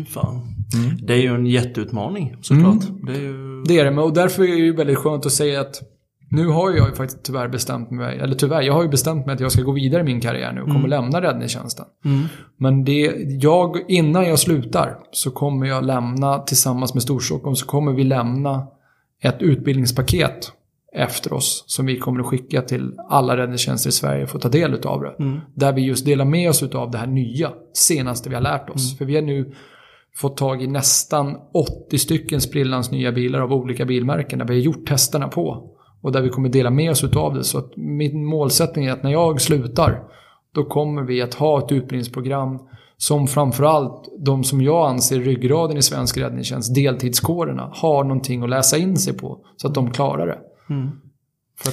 Fan. 0.09 0.35
Mm. 0.75 1.07
Det 1.07 1.15
är 1.15 1.19
ju 1.19 1.35
en 1.35 1.47
jätteutmaning 1.47 2.37
såklart. 2.41 2.89
Mm. 2.89 3.05
Det, 3.07 3.13
är 3.13 3.21
ju... 3.21 3.63
det 3.63 3.79
är 3.79 3.91
det, 3.91 4.01
och 4.03 4.15
därför 4.15 4.43
är 4.43 4.49
det 4.49 4.55
ju 4.55 4.77
väldigt 4.77 4.99
skönt 4.99 5.27
att 5.27 5.33
säga 5.33 5.61
att 5.61 5.83
nu 6.31 6.47
har 6.47 6.71
jag 6.71 6.89
ju 6.89 6.95
faktiskt 6.95 7.23
tyvärr 7.23 7.49
bestämt 7.49 7.91
mig, 7.91 8.19
eller 8.19 8.35
tyvärr, 8.35 8.63
jag 8.63 8.75
har 8.75 8.83
ju 8.83 8.89
bestämt 8.89 9.27
mig 9.27 9.35
att 9.35 9.41
jag 9.41 9.53
ska 9.53 9.63
gå 9.63 9.73
vidare 9.73 10.03
i 10.03 10.05
min 10.05 10.21
karriär 10.21 10.53
nu 10.53 10.61
och 10.61 10.67
kommer 10.67 10.79
mm. 10.79 10.91
lämna 10.91 11.23
räddningstjänsten. 11.23 11.87
Mm. 12.05 12.27
Men 12.57 12.85
det, 12.85 13.15
jag, 13.43 13.77
innan 13.89 14.25
jag 14.25 14.39
slutar 14.39 14.99
så 15.11 15.31
kommer 15.31 15.67
jag 15.67 15.85
lämna, 15.85 16.39
tillsammans 16.39 16.95
med 16.95 17.03
Storstockholm, 17.03 17.57
så 17.57 17.67
kommer 17.67 17.93
vi 17.93 18.05
lämna 18.05 18.67
ett 19.23 19.43
utbildningspaket 19.43 20.53
efter 20.93 21.33
oss 21.33 21.65
som 21.67 21.87
vi 21.87 21.99
kommer 21.99 22.21
att 22.21 22.27
skicka 22.27 22.63
till 22.63 22.93
alla 23.09 23.37
räddningstjänster 23.37 23.89
i 23.89 23.93
Sverige 23.93 24.27
för 24.27 24.37
att 24.37 24.43
ta 24.43 24.49
del 24.49 24.75
av 24.85 25.01
det. 25.01 25.15
Mm. 25.19 25.41
Där 25.55 25.73
vi 25.73 25.83
just 25.83 26.07
delar 26.07 26.25
med 26.25 26.51
oss 26.51 26.63
av 26.63 26.91
det 26.91 26.99
här 26.99 27.07
nya, 27.07 27.53
senaste 27.73 28.29
vi 28.29 28.35
har 28.35 28.43
lärt 28.43 28.71
oss. 28.71 28.91
Mm. 28.91 28.99
För 28.99 29.05
vi 29.05 29.15
har 29.15 29.23
nu 29.23 29.55
fått 30.17 30.37
tag 30.37 30.63
i 30.63 30.67
nästan 30.67 31.37
80 31.55 31.99
stycken 31.99 32.41
sprillans 32.41 32.91
nya 32.91 33.13
bilar 33.13 33.41
av 33.41 33.53
olika 33.53 33.85
bilmärken 33.85 34.39
där 34.39 34.47
vi 34.47 34.55
har 34.55 34.61
gjort 34.61 34.87
testerna 34.87 35.29
på. 35.29 35.77
Och 36.03 36.13
där 36.13 36.23
vi 36.23 36.29
kommer 36.29 36.49
dela 36.49 36.71
med 36.71 36.91
oss 36.91 37.05
utav 37.05 37.35
det. 37.35 37.45
Så 37.45 37.59
att 37.59 37.77
min 37.77 38.25
målsättning 38.25 38.87
är 38.87 38.93
att 38.93 39.03
när 39.03 39.11
jag 39.11 39.41
slutar 39.41 40.03
då 40.55 40.65
kommer 40.65 41.03
vi 41.03 41.23
att 41.23 41.35
ha 41.35 41.59
ett 41.59 41.73
utbildningsprogram 41.73 42.59
som 42.97 43.27
framförallt 43.27 44.09
de 44.19 44.45
som 44.45 44.63
jag 44.63 44.91
anser 44.91 45.21
ryggraden 45.21 45.77
i 45.77 45.83
svensk 45.83 46.19
räddningstjänst, 46.19 46.75
deltidskårerna, 46.75 47.71
har 47.75 48.05
någonting 48.05 48.43
att 48.43 48.51
läsa 48.51 48.79
in 48.79 48.97
sig 48.97 49.13
på. 49.19 49.39
Så 49.57 49.69
att 49.69 49.75
de 49.75 49.91
klarar 49.91 50.27
det. 50.27 50.39
Mm. 50.75 50.91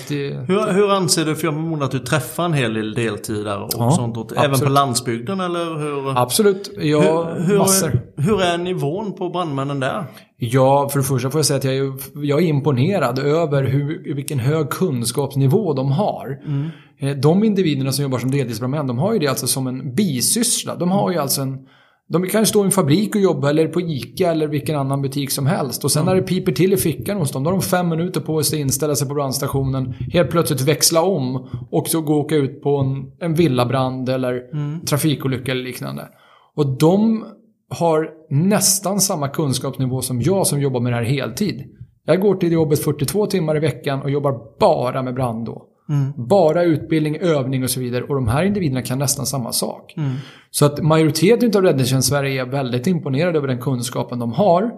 Det, 0.08 0.30
hur, 0.48 0.74
hur, 0.74 0.92
anser 0.92 1.26
du, 1.26 1.36
för 1.36 1.48
jag 1.48 1.54
förmodar 1.54 1.86
att 1.86 1.92
du 1.92 2.00
träffar 2.00 2.46
en 2.46 2.54
hel 2.54 2.74
del 2.74 2.94
deltidare 2.94 3.64
och 3.64 3.70
ja, 3.78 3.92
sånt. 3.92 4.18
Och, 4.18 4.38
även 4.38 4.60
på 4.60 4.70
landsbygden 4.70 5.40
eller 5.40 5.80
hur? 5.80 6.18
Absolut, 6.18 6.72
ja 6.78 7.24
hur, 7.34 7.44
hur, 7.44 7.58
massor. 7.58 8.00
Hur 8.18 8.42
är 8.42 8.58
nivån 8.58 9.14
på 9.14 9.30
brandmännen 9.30 9.80
där? 9.80 10.04
Ja, 10.38 10.90
för 10.90 11.00
det 11.00 11.06
första 11.06 11.30
får 11.30 11.40
jag 11.40 11.46
säga 11.46 11.58
att 11.58 11.64
jag 11.64 11.76
är, 11.76 11.94
jag 12.14 12.44
är 12.44 12.48
imponerad 12.48 13.20
över 13.20 13.64
hur, 13.64 14.14
vilken 14.16 14.40
hög 14.40 14.70
kunskapsnivå 14.70 15.74
de 15.74 15.92
har. 15.92 16.40
Mm. 16.46 16.70
Eh, 17.00 17.18
de 17.18 17.44
individerna 17.44 17.92
som 17.92 18.04
jobbar 18.04 18.20
som 18.20 18.32
deltidsbrandmän, 18.32 18.88
de 18.88 18.98
har 18.98 19.14
ju 19.14 19.20
det 19.20 19.28
alltså 19.28 19.48
som 19.48 19.68
en 19.68 19.96
bisyssla. 19.96 20.76
De 20.76 20.92
har 20.92 21.12
ju 21.12 21.18
alltså 21.18 21.42
en 21.42 21.68
de 22.10 22.28
kan 22.28 22.46
stå 22.46 22.62
i 22.62 22.66
en 22.66 22.72
fabrik 22.72 23.16
och 23.16 23.22
jobba 23.22 23.50
eller 23.50 23.68
på 23.68 23.82
ICA 23.82 24.32
eller 24.32 24.48
vilken 24.48 24.76
annan 24.76 25.02
butik 25.02 25.32
som 25.32 25.46
helst. 25.46 25.84
Och 25.84 25.92
sen 25.92 26.06
när 26.06 26.16
det 26.16 26.22
piper 26.22 26.52
till 26.52 26.74
i 26.74 26.78
fickan 26.78 27.18
hos 27.18 27.32
dem, 27.32 27.44
då 27.44 27.50
har 27.50 27.58
de 27.58 27.62
fem 27.62 27.90
minuter 27.90 28.22
på 28.22 28.44
sig 28.44 28.58
att 28.58 28.62
inställa 28.62 28.96
sig 28.96 29.08
på 29.08 29.14
brandstationen. 29.14 29.94
Helt 30.14 30.30
plötsligt 30.30 30.62
växla 30.62 31.02
om 31.02 31.48
och 31.72 31.88
så 31.88 32.02
gå 32.02 32.14
och 32.14 32.20
åka 32.20 32.36
ut 32.36 32.62
på 32.62 32.78
en, 32.78 33.12
en 33.20 33.34
villabrand 33.34 34.10
eller 34.10 34.54
mm. 34.54 34.82
trafikolycka 34.82 35.52
eller 35.52 35.64
liknande. 35.64 36.08
Och 36.56 36.78
de 36.78 37.26
har 37.70 38.10
nästan 38.30 39.00
samma 39.00 39.28
kunskapsnivå 39.28 40.02
som 40.02 40.22
jag 40.22 40.48
som 40.48 40.62
jobbar 40.62 40.80
med 40.80 40.92
det 40.92 40.98
här 40.98 41.04
heltid. 41.04 41.64
Jag 42.06 42.22
går 42.22 42.36
till 42.36 42.52
jobbet 42.52 42.84
42 42.84 43.26
timmar 43.26 43.58
i 43.58 43.60
veckan 43.60 44.02
och 44.02 44.10
jobbar 44.10 44.60
bara 44.60 45.04
med 45.04 45.14
brand 45.16 45.46
då. 45.46 45.66
Mm. 45.90 46.28
Bara 46.28 46.64
utbildning, 46.64 47.18
övning 47.18 47.64
och 47.64 47.70
så 47.70 47.80
vidare. 47.80 48.04
Och 48.04 48.16
de 48.16 48.28
här 48.28 48.44
individerna 48.44 48.82
kan 48.82 49.00
nästan 49.00 49.26
samma 49.26 49.52
sak. 49.52 49.94
Mm. 49.98 50.12
Så 50.52 50.66
att 50.66 50.84
majoriteten 50.84 51.52
av 51.56 51.62
räddningstjänst 51.62 52.10
Sverige 52.10 52.42
är 52.42 52.46
väldigt 52.46 52.88
imponerade 52.88 53.38
över 53.38 53.48
den 53.48 53.62
kunskapen 53.62 54.20
de 54.20 54.32
har. 54.32 54.72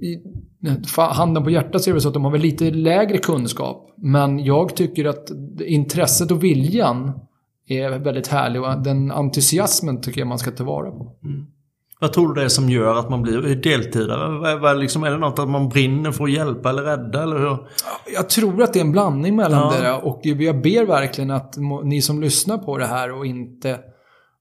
I 0.00 0.16
handen 0.96 1.44
på 1.44 1.50
hjärtat 1.50 1.82
så 1.82 1.90
är 1.90 1.94
det 1.94 2.00
så 2.00 2.08
att 2.08 2.14
de 2.14 2.24
har 2.24 2.32
väl 2.32 2.40
lite 2.40 2.70
lägre 2.70 3.18
kunskap. 3.18 3.94
Men 3.96 4.44
jag 4.44 4.76
tycker 4.76 5.04
att 5.04 5.30
intresset 5.66 6.30
och 6.30 6.44
viljan 6.44 7.12
är 7.68 7.90
väldigt 7.90 8.26
härlig 8.26 8.62
och 8.62 8.82
den 8.82 9.10
entusiasmen 9.10 10.00
tycker 10.00 10.20
jag 10.20 10.28
man 10.28 10.38
ska 10.38 10.50
tillvara 10.50 10.90
på. 10.90 11.16
Mm. 11.24 11.46
Vad 12.00 12.12
tror 12.12 12.28
du 12.28 12.40
det 12.40 12.44
är 12.44 12.48
som 12.48 12.70
gör 12.70 12.94
att 12.94 13.10
man 13.10 13.22
blir 13.22 13.56
deltidare? 13.56 14.74
Liksom, 14.74 15.04
är 15.04 15.10
det 15.10 15.18
något 15.18 15.38
att 15.38 15.48
man 15.48 15.68
brinner 15.68 16.12
för 16.12 16.24
att 16.24 16.32
hjälpa 16.32 16.70
eller 16.70 16.82
rädda? 16.82 17.22
Eller 17.22 17.38
hur? 17.38 17.58
Jag 18.14 18.28
tror 18.28 18.62
att 18.62 18.72
det 18.72 18.78
är 18.78 18.84
en 18.84 18.92
blandning 18.92 19.36
mellan 19.36 19.74
ja. 19.74 19.80
det 19.80 19.92
och 19.92 20.20
jag 20.22 20.62
ber 20.62 20.86
verkligen 20.86 21.30
att 21.30 21.56
ni 21.84 22.02
som 22.02 22.20
lyssnar 22.20 22.58
på 22.58 22.78
det 22.78 22.86
här 22.86 23.12
och 23.18 23.26
inte 23.26 23.78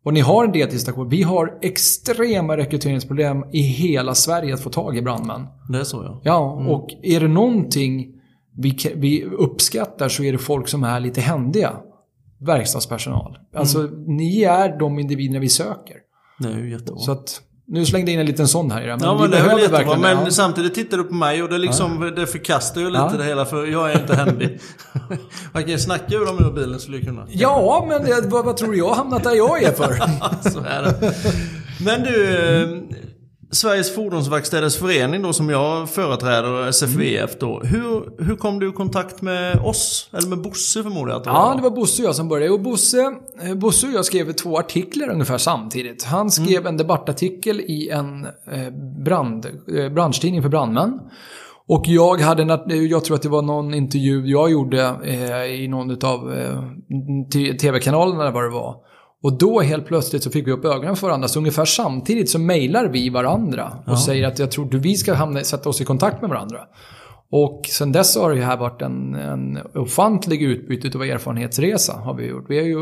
och 0.08 0.14
ni 0.14 0.20
har 0.20 0.46
en 0.46 0.52
deltidsstation. 0.52 1.10
Vi 1.10 1.24
har 1.24 1.58
extrema 1.62 2.58
rekryteringsproblem 2.58 3.44
i 3.54 3.62
hela 3.62 4.16
Sverige 4.16 4.54
att 4.54 4.62
få 4.62 4.70
tag 4.70 4.98
i 4.98 5.02
brandmän. 5.02 5.48
Det 5.70 5.80
är 5.80 5.84
så 5.84 6.04
ja. 6.04 6.22
Ja, 6.24 6.60
mm. 6.60 6.72
och 6.72 6.90
är 7.04 7.20
det 7.20 7.28
någonting 7.28 8.08
vi, 8.58 8.78
vi 8.96 9.26
uppskattar 9.26 10.10
så 10.10 10.24
är 10.24 10.32
det 10.32 10.38
folk 10.38 10.68
som 10.68 10.84
är 10.84 11.00
lite 11.00 11.22
händiga. 11.22 11.74
Verkstadspersonal. 12.40 13.38
Alltså, 13.56 13.80
mm. 13.80 14.04
ni 14.04 14.44
är 14.44 14.80
de 14.80 15.00
individerna 15.00 15.40
vi 15.40 15.50
söker. 15.50 15.96
Det 16.40 16.48
är 16.48 16.58
ju 16.58 16.72
jättebra. 16.72 17.00
Så 17.00 17.12
att, 17.12 17.42
nu 17.70 17.86
slängde 17.86 18.12
jag 18.12 18.14
in 18.14 18.20
en 18.20 18.26
liten 18.26 18.48
sån 18.48 18.72
här 18.72 18.82
i 18.82 18.86
det. 18.86 18.98
Men 18.98 19.06
ja, 19.06 19.18
men 19.22 19.32
det 19.32 19.42
väl 19.42 19.60
jättebra. 19.60 19.98
Men 19.98 20.18
ja. 20.26 20.32
samtidigt 20.32 20.74
tittar 20.74 20.98
du 20.98 21.04
på 21.04 21.14
mig 21.14 21.44
och 21.44 21.50
det, 21.50 21.58
liksom, 21.58 22.04
ja. 22.04 22.12
det 22.12 22.28
förkastar 22.28 22.82
ju 22.82 22.88
lite 22.90 23.10
ja. 23.12 23.18
det 23.18 23.24
hela 23.24 23.46
för 23.46 23.66
jag 23.66 23.92
är 23.92 24.00
inte 24.00 24.16
händig. 24.16 24.60
Man 25.52 25.64
kan 25.64 25.72
ju 25.72 25.80
snacka 25.80 26.16
ur 26.16 26.26
dem 26.26 26.46
ur 26.46 26.52
bilen 26.52 26.80
skulle 26.80 26.98
du 26.98 27.06
kunna. 27.06 27.26
Ja, 27.30 27.86
men 27.90 28.04
det, 28.04 28.28
vad, 28.28 28.46
vad 28.46 28.58
tror 28.58 28.72
du 28.72 28.78
jag 28.78 28.94
hamnat 28.94 29.24
där 29.24 29.36
jag 29.36 29.64
är 29.64 29.72
för? 29.72 29.94
Så 30.50 30.60
är 30.60 30.84
det. 30.84 31.14
Men 31.86 32.04
du. 32.04 33.07
Sveriges 33.52 33.96
Fordonsverkstäders 33.96 34.78
Förening 34.78 35.22
då 35.22 35.34
som 35.34 35.50
jag 35.50 35.90
företräder, 35.90 36.68
SFVF 36.68 37.40
då. 37.40 37.60
Hur, 37.60 38.24
hur 38.24 38.36
kom 38.36 38.60
du 38.60 38.70
i 38.70 38.72
kontakt 38.72 39.22
med 39.22 39.60
oss? 39.60 40.10
Eller 40.14 40.28
med 40.28 40.42
Bosse 40.42 40.84
förmodar 40.84 41.10
jag 41.10 41.18
att 41.18 41.24
det 41.24 41.30
var? 41.30 41.38
Ja, 41.38 41.56
det 41.56 41.62
var 41.62 41.70
Bosse 41.70 42.02
och 42.02 42.08
jag 42.08 42.16
som 42.16 42.28
började. 42.28 42.54
Och 42.54 42.62
Bosse, 42.62 43.16
eh, 43.42 43.56
Bosse 43.56 43.88
och 43.88 43.94
jag 43.94 44.06
skrev 44.06 44.32
två 44.32 44.58
artiklar 44.58 45.10
ungefär 45.10 45.38
samtidigt. 45.38 46.04
Han 46.04 46.32
skrev 46.32 46.58
mm. 46.58 46.68
en 46.68 46.78
debattartikel 46.78 47.62
i 47.62 47.90
en 47.90 48.26
eh, 48.26 48.70
brand, 49.06 49.46
eh, 49.78 49.90
branschtidning 49.90 50.42
för 50.42 50.50
brandmän. 50.50 51.00
Och 51.68 51.84
jag 51.88 52.22
hade, 52.22 52.74
jag 52.74 53.06
tror 53.06 53.16
att 53.16 53.22
det 53.22 53.30
var 53.30 53.42
någon 53.42 53.74
intervju 53.74 54.26
jag 54.26 54.52
gjorde 54.52 54.96
i 55.50 55.68
någon 55.68 55.92
av 55.92 56.32
tv-kanalerna 57.62 58.22
eller 58.22 58.32
vad 58.32 58.44
det 58.44 58.50
var. 58.50 58.87
Och 59.24 59.38
då 59.38 59.62
helt 59.62 59.86
plötsligt 59.86 60.24
så 60.24 60.30
fick 60.32 60.48
vi 60.48 60.52
upp 60.52 60.66
ögonen 60.66 60.96
för 60.96 61.08
varandra. 61.08 61.28
Så 61.28 61.40
ungefär 61.40 61.66
samtidigt 61.66 62.30
så 62.30 62.40
mejlar 62.40 62.88
vi 62.88 63.10
varandra 63.10 63.74
och 63.86 63.92
ja. 63.92 63.98
säger 63.98 64.28
att 64.28 64.40
jag 64.40 64.52
tror 64.52 64.76
att 64.76 64.82
vi 64.82 64.96
ska 64.96 65.14
hamna, 65.14 65.44
sätta 65.44 65.70
oss 65.70 65.82
i 65.82 65.86
kontakt 65.86 66.22
med 66.22 66.30
varandra. 66.30 66.60
Och 67.30 67.66
sen 67.66 67.92
dess 67.92 68.18
har 68.18 68.36
det 68.36 68.42
här 68.42 68.58
varit 68.58 68.82
en, 68.82 69.16
en 69.16 69.60
ofantlig 69.76 70.42
utbyte 70.42 70.98
av 70.98 71.04
erfarenhetsresa. 71.04 71.94
Har 71.94 72.14
vi, 72.14 72.28
gjort. 72.28 72.46
Vi, 72.50 72.58
har 72.58 72.66
ju, 72.66 72.78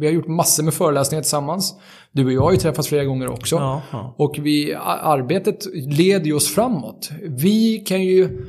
vi 0.00 0.06
har 0.06 0.12
gjort 0.12 0.28
massor 0.28 0.62
med 0.62 0.74
föreläsningar 0.74 1.22
tillsammans. 1.22 1.74
Du 2.12 2.24
och 2.24 2.32
jag 2.32 2.42
har 2.42 2.52
ju 2.52 2.56
träffats 2.56 2.88
flera 2.88 3.04
gånger 3.04 3.28
också. 3.28 3.56
Ja, 3.56 3.82
ja. 3.92 4.14
Och 4.18 4.36
vi, 4.38 4.74
arbetet 5.02 5.66
leder 5.74 6.26
ju 6.26 6.34
oss 6.34 6.54
framåt. 6.54 7.10
Vi 7.22 7.78
kan 7.78 8.02
ju... 8.02 8.46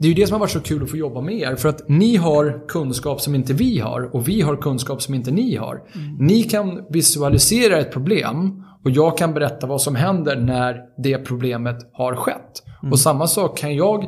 Det 0.00 0.06
är 0.06 0.08
ju 0.08 0.14
det 0.14 0.26
som 0.26 0.34
har 0.34 0.40
varit 0.40 0.50
så 0.50 0.60
kul 0.60 0.82
att 0.82 0.90
få 0.90 0.96
jobba 0.96 1.20
med 1.20 1.34
er. 1.34 1.56
För 1.56 1.68
att 1.68 1.88
ni 1.88 2.16
har 2.16 2.68
kunskap 2.68 3.20
som 3.20 3.34
inte 3.34 3.52
vi 3.52 3.78
har 3.78 4.14
och 4.14 4.28
vi 4.28 4.40
har 4.40 4.56
kunskap 4.56 5.02
som 5.02 5.14
inte 5.14 5.30
ni 5.30 5.56
har. 5.56 5.82
Ni 6.18 6.42
kan 6.42 6.86
visualisera 6.90 7.78
ett 7.78 7.92
problem 7.92 8.64
och 8.84 8.90
jag 8.90 9.18
kan 9.18 9.34
berätta 9.34 9.66
vad 9.66 9.82
som 9.82 9.94
händer 9.94 10.36
när 10.36 10.80
det 11.02 11.18
problemet 11.18 11.76
har 11.92 12.14
skett. 12.16 12.62
Och 12.92 12.98
samma 12.98 13.26
sak 13.26 13.58
kan 13.58 13.74
jag 13.74 14.04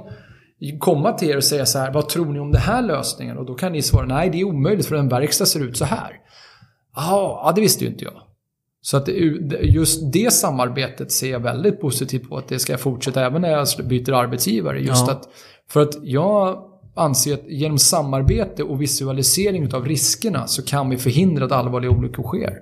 komma 0.78 1.12
till 1.12 1.30
er 1.30 1.36
och 1.36 1.44
säga 1.44 1.66
så 1.66 1.78
här, 1.78 1.92
vad 1.92 2.08
tror 2.08 2.26
ni 2.32 2.40
om 2.40 2.52
den 2.52 2.60
här 2.60 2.82
lösningen? 2.82 3.38
Och 3.38 3.46
då 3.46 3.54
kan 3.54 3.72
ni 3.72 3.82
svara, 3.82 4.06
nej 4.06 4.30
det 4.30 4.40
är 4.40 4.44
omöjligt 4.44 4.86
för 4.86 4.96
en 4.96 5.08
verkstad 5.08 5.46
ser 5.46 5.60
ut 5.60 5.76
så 5.76 5.84
här. 5.84 6.12
Jaha, 6.96 7.40
ja 7.44 7.52
det 7.54 7.60
visste 7.60 7.84
ju 7.84 7.90
inte 7.90 8.04
jag. 8.04 8.14
Så 8.84 8.96
att 8.96 9.08
just 9.62 10.12
det 10.12 10.32
samarbetet 10.32 11.12
ser 11.12 11.30
jag 11.30 11.40
väldigt 11.40 11.80
positivt 11.80 12.28
på 12.28 12.36
att 12.36 12.48
det 12.48 12.58
ska 12.58 12.78
fortsätta 12.78 13.26
även 13.26 13.42
när 13.42 13.50
jag 13.50 13.66
byter 13.84 14.12
arbetsgivare. 14.12 14.80
Just 14.80 15.06
Ja. 15.06 15.12
att, 15.12 15.28
för 15.72 15.80
att 15.80 15.94
jag 16.02 16.58
anser 16.94 17.34
att 17.34 17.48
genom 17.48 17.78
samarbete 17.78 18.62
och 18.62 18.82
visualisering 18.82 19.74
av 19.74 19.86
riskerna 19.86 20.46
så 20.46 20.62
kan 20.62 20.90
vi 20.90 20.96
förhindra 20.96 21.44
att 21.44 21.52
allvarliga 21.52 21.90
olyckor 21.90 22.22
sker. 22.22 22.52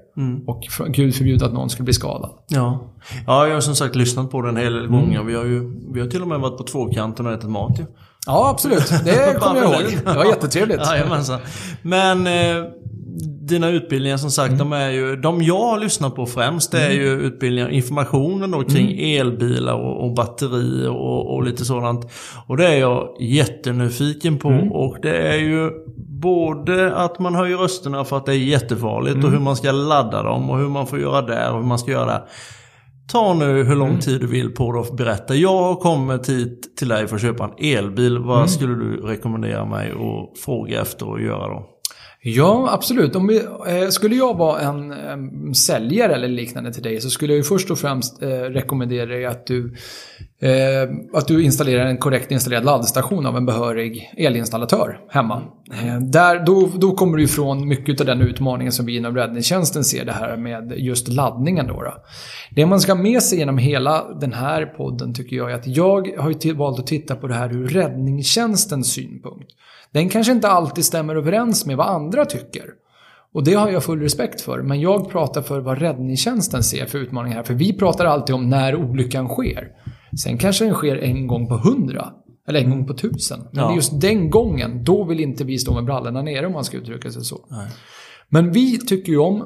Och 0.47 0.65
för, 0.71 0.89
gud 0.89 1.15
förbjude 1.15 1.47
att 1.47 1.53
någon 1.53 1.71
skulle 1.71 1.85
bli 1.85 1.95
skadad. 1.95 2.31
Ja. 2.49 2.93
ja, 3.27 3.47
jag 3.47 3.55
har 3.55 3.61
som 3.61 3.75
sagt 3.75 3.97
lyssnat 3.97 4.31
på 4.31 4.43
den 4.43 4.57
en 4.57 4.63
hel 4.63 4.73
del 4.73 4.87
gånger. 4.87 5.23
Vi 5.23 5.35
har 5.35 5.45
ju 5.45 5.77
vi 5.93 6.01
har 6.01 6.07
till 6.07 6.23
och 6.23 6.29
med 6.29 6.41
varit 6.41 6.59
på 6.59 6.65
tvåkanten 6.65 7.27
och 7.27 7.33
ätit 7.33 7.51
mat 7.51 7.79
ju. 7.79 7.85
Ja, 8.27 8.51
absolut. 8.51 8.89
Det 9.05 9.39
kommer 9.41 9.61
jag 9.61 9.73
ihåg. 9.73 9.99
Det 10.05 10.15
var 10.15 10.25
jättetrevligt. 10.25 10.81
Jajamensan. 10.87 11.41
Men 11.83 12.27
eh, 12.27 12.65
dina 13.51 13.69
utbildningar 13.69 14.17
som 14.17 14.31
sagt, 14.31 14.59
de 14.59 14.73
är 14.73 14.91
ju... 14.91 15.17
De 15.17 15.43
jag 15.43 15.61
har 15.61 15.79
lyssnat 15.79 16.15
på 16.15 16.27
främst, 16.27 16.73
det 16.73 16.81
är 16.81 16.93
ju 16.93 17.09
utbildningar, 17.09 17.69
informationen 17.69 18.51
då 18.51 18.63
kring 18.65 19.01
elbilar 19.01 19.75
och, 19.75 20.05
och 20.05 20.15
batteri 20.15 20.87
och, 20.87 21.35
och 21.35 21.45
lite 21.45 21.65
sådant. 21.65 22.11
Och 22.47 22.57
det 22.57 22.67
är 22.67 22.79
jag 22.79 23.17
jättenyfiken 23.21 24.39
på. 24.39 24.49
Och 24.73 24.97
det 25.03 25.17
är 25.17 25.39
ju 25.39 25.71
både 26.21 26.95
att 26.95 27.19
man 27.19 27.35
höjer 27.35 27.57
rösterna 27.57 28.05
för 28.05 28.17
att 28.17 28.27
det 28.27 28.33
är 28.33 28.37
jättefarligt 28.37 29.25
och 29.25 29.31
hur 29.31 29.39
man 29.39 29.57
ska 29.57 29.73
ladda 29.73 30.23
dem 30.23 30.51
och 30.51 30.59
hur 30.59 30.69
man 30.69 30.87
får 30.87 31.01
göra 31.01 31.23
där 31.23 31.53
och 31.53 31.59
hur 31.59 31.67
man 31.67 31.79
ska 31.79 31.91
göra 31.91 32.07
där. 32.07 32.23
Ta 33.13 33.35
nu 33.35 33.65
hur 33.65 33.77
lång 33.77 33.99
tid 33.99 34.21
du 34.21 34.27
vill 34.27 34.51
på 34.51 34.73
dig 34.73 34.81
att 34.81 34.97
berätta. 34.97 35.35
Jag 35.35 35.59
har 35.59 35.75
kommit 35.75 36.29
hit 36.29 36.77
till 36.77 36.89
dig 36.89 37.07
för 37.09 37.17
att 37.17 37.23
köpa 37.23 37.45
en 37.45 37.77
elbil. 37.77 38.19
Vad 38.19 38.51
skulle 38.51 38.75
du 38.75 38.97
rekommendera 38.97 39.65
mig 39.65 39.91
att 39.91 40.39
fråga 40.39 40.81
efter 40.81 41.09
och 41.09 41.21
göra 41.21 41.49
då? 41.49 41.80
Ja, 42.23 42.69
absolut. 42.73 43.17
Om 43.17 43.27
vi, 43.27 43.37
eh, 43.67 43.89
skulle 43.89 44.17
jag 44.17 44.37
vara 44.37 44.61
en 44.61 44.93
eh, 44.93 45.53
säljare 45.53 46.15
eller 46.15 46.29
liknande 46.29 46.73
till 46.73 46.83
dig 46.83 47.01
så 47.01 47.11
skulle 47.11 47.33
jag 47.33 47.37
ju 47.37 47.43
först 47.43 47.71
och 47.71 47.79
främst 47.79 48.23
eh, 48.23 48.29
rekommendera 48.29 49.07
dig 49.07 49.27
att 49.27 49.47
du, 49.47 49.75
eh, 50.41 50.91
att 51.15 51.29
du 51.29 51.45
installerar 51.45 51.87
en 51.87 51.99
korrekt 51.99 52.31
installerad 52.31 52.65
laddstation 52.65 53.27
av 53.27 53.37
en 53.37 53.47
behörig 53.47 54.13
elinstallatör 54.17 55.01
hemma. 55.09 55.43
Eh, 55.73 56.01
där, 56.01 56.47
då, 56.47 56.71
då 56.75 56.93
kommer 56.93 57.17
du 57.17 57.25
ifrån 57.25 57.69
mycket 57.69 58.01
av 58.01 58.07
den 58.07 58.21
utmaningen 58.21 58.73
som 58.73 58.87
vi 58.87 58.97
inom 58.97 59.17
räddningstjänsten 59.17 59.85
ser 59.85 60.05
det 60.05 60.13
här 60.13 60.37
med 60.37 60.73
just 60.77 61.09
laddningen. 61.09 61.67
Då, 61.67 61.83
då. 61.83 61.95
Det 62.51 62.67
man 62.67 62.81
ska 62.81 62.93
ha 62.93 63.03
med 63.03 63.23
sig 63.23 63.39
genom 63.39 63.59
hela 63.59 64.15
den 64.21 64.33
här 64.33 64.67
podden 64.67 65.15
tycker 65.15 65.37
jag 65.37 65.51
är 65.51 65.55
att 65.55 65.67
jag 65.67 66.09
har 66.19 66.29
ju 66.29 66.35
till, 66.35 66.55
valt 66.55 66.79
att 66.79 66.87
titta 66.87 67.17
på 67.17 67.27
det 67.27 67.35
här 67.35 67.53
ur 67.53 67.69
räddningstjänstens 67.69 68.93
synpunkt. 68.93 69.51
Den 69.93 70.09
kanske 70.09 70.33
inte 70.33 70.49
alltid 70.49 70.85
stämmer 70.85 71.17
överens 71.17 71.67
med 71.67 71.77
vad 71.77 71.87
andra 71.87 72.25
tycker. 72.25 72.65
Och 73.35 73.45
det 73.45 73.55
har 73.55 73.69
jag 73.71 73.85
full 73.85 74.01
respekt 74.01 74.41
för. 74.41 74.63
Men 74.63 74.81
jag 74.81 75.11
pratar 75.11 75.43
för 75.43 75.61
vad 75.61 75.79
räddningstjänsten 75.79 76.63
ser 76.63 76.87
för 76.87 76.99
utmaningar 76.99 77.37
här. 77.37 77.43
För 77.43 77.55
vi 77.55 77.73
pratar 77.79 78.05
alltid 78.05 78.35
om 78.35 78.49
när 78.51 78.77
olyckan 78.77 79.29
sker. 79.29 79.69
Sen 80.23 80.39
kanske 80.39 80.65
den 80.65 80.75
sker 80.75 80.97
en 80.97 81.27
gång 81.27 81.49
på 81.49 81.55
hundra. 81.57 82.13
Eller 82.49 82.61
en 82.61 82.71
gång 82.71 82.87
på 82.87 82.95
tusen. 82.95 83.41
Men 83.53 83.65
Ja. 83.65 83.75
just 83.75 84.01
den 84.01 84.31
gången, 84.31 84.85
då 84.85 85.05
vill 85.05 85.21
inte 85.21 85.45
vi 85.45 85.59
stå 85.59 85.75
med 85.75 85.85
brallorna 85.85 86.23
nere 86.23 86.47
om 86.47 86.53
man 86.53 86.65
ska 86.65 86.77
uttrycka 86.77 87.11
sig 87.11 87.25
så. 87.25 87.41
Men 88.29 88.53
vi 88.53 88.79
tycker 88.79 89.13
ju 89.13 89.19
om 89.19 89.45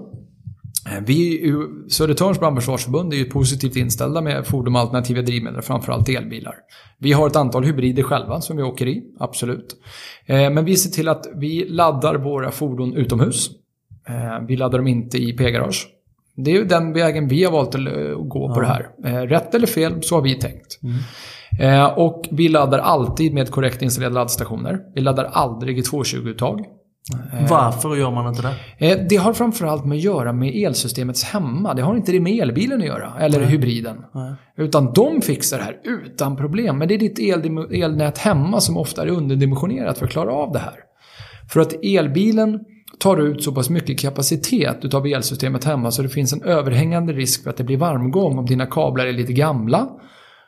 vi 1.07 1.39
är 1.43 1.47
ju, 1.47 1.89
Södertörns 1.89 2.41
brandförsvarsförbund 2.41 3.13
är 3.13 3.17
ju 3.17 3.25
positivt 3.25 3.77
inställda 3.77 4.21
med 4.21 4.47
fordon 4.47 4.73
med 4.73 4.83
alternativa 4.83 5.23
drivmedel, 5.23 5.63
framförallt 5.63 6.09
elbilar. 6.09 6.55
Vi 6.99 7.13
har 7.13 7.27
ett 7.27 7.37
antal 7.37 7.65
hybrider 7.65 8.03
själva 8.03 8.41
som 8.41 8.57
vi 8.57 8.63
åker 8.63 8.87
i, 8.89 9.03
absolut. 9.19 9.77
Eh, 10.27 10.51
Men 10.51 10.65
vi 10.65 10.77
ser 10.77 10.91
till 10.91 11.09
att 11.09 11.27
vi 11.37 11.67
laddar 11.69 12.15
våra 12.15 12.51
fordon 12.51 12.95
utomhus. 12.95 13.51
Eh, 14.09 14.47
Vi 14.49 14.57
laddar 14.57 14.79
dem 14.79 14.87
inte 14.87 15.19
i 15.19 15.33
P-garage. 15.33 15.87
Det 16.37 16.51
är 16.51 16.55
ju 16.55 16.65
den 16.65 16.93
vägen 16.93 17.29
vi 17.29 17.45
har 17.45 17.53
valt 17.53 17.69
att 17.69 17.75
eh, 17.75 18.15
gå 18.19 18.55
på 18.55 18.61
det 18.61 18.67
här. 18.67 18.89
Eh, 19.05 19.27
Rätt 19.29 19.55
eller 19.55 19.67
fel, 19.67 20.03
så 20.03 20.15
har 20.15 20.23
vi 20.23 20.35
tänkt. 20.35 20.79
Eh, 21.61 21.85
Och 21.99 22.29
vi 22.31 22.49
laddar 22.49 22.79
alltid 22.79 23.35
med 23.35 23.51
korrekt 23.51 23.83
installerade 23.83 24.15
laddstationer. 24.15 24.81
Vi 24.95 25.01
laddar 25.01 25.25
aldrig 25.25 25.79
i 25.79 25.83
220-uttag. 25.83 26.65
Varför 27.49 27.97
gör 27.97 28.11
man 28.11 28.29
inte 28.29 28.43
det? 28.79 28.87
Eh, 28.93 28.99
Det 29.09 29.17
har 29.17 29.33
framförallt 29.33 29.85
med 29.85 29.97
att 29.97 30.03
göra 30.03 30.33
med 30.33 30.55
elsystemets 30.55 31.25
hemma. 31.25 31.75
Det 31.75 31.83
har 31.83 31.97
inte 31.97 32.13
det 32.13 32.21
med 32.21 32.33
elbilen 32.43 32.81
att 32.81 32.87
göra, 32.87 33.13
eller 33.21 33.41
hybriden. 33.41 33.97
Utan 34.57 34.93
de 34.93 35.23
fixar 35.23 35.59
det 35.59 35.65
här 35.65 35.77
utan 35.85 36.37
problem. 36.37 36.79
Men 36.79 36.89
det 36.89 36.95
är 36.95 36.99
ditt 36.99 37.19
elnät 37.73 38.19
hemma 38.19 38.61
som 38.61 38.77
ofta 38.77 39.03
är 39.03 39.09
underdimensionerat 39.09 39.99
för 39.99 40.07
att 40.07 40.13
klara 40.13 40.33
av 40.33 40.53
det 40.53 40.59
här. 40.59 40.75
För 41.53 41.61
att 41.61 41.75
elbilen 41.85 42.61
tar 42.99 43.17
ut 43.17 43.43
så 43.43 43.53
pass 43.53 43.71
mycket 43.71 43.99
kapacitet 44.01 44.77
utav 44.83 45.07
elsystemet 45.07 45.65
hemma 45.65 45.91
så 45.91 46.03
det 46.03 46.09
finns 46.09 46.33
en 46.33 46.43
överhängande 46.43 47.13
risk 47.13 47.43
för 47.43 47.51
att 47.51 47.57
det 47.57 47.65
blir 47.65 47.77
varmgång 47.77 48.39
om 48.39 48.47
dina 48.47 48.67
kablar 48.67 49.07
är 49.07 49.13
lite 49.13 49.33
gamla. 49.33 49.89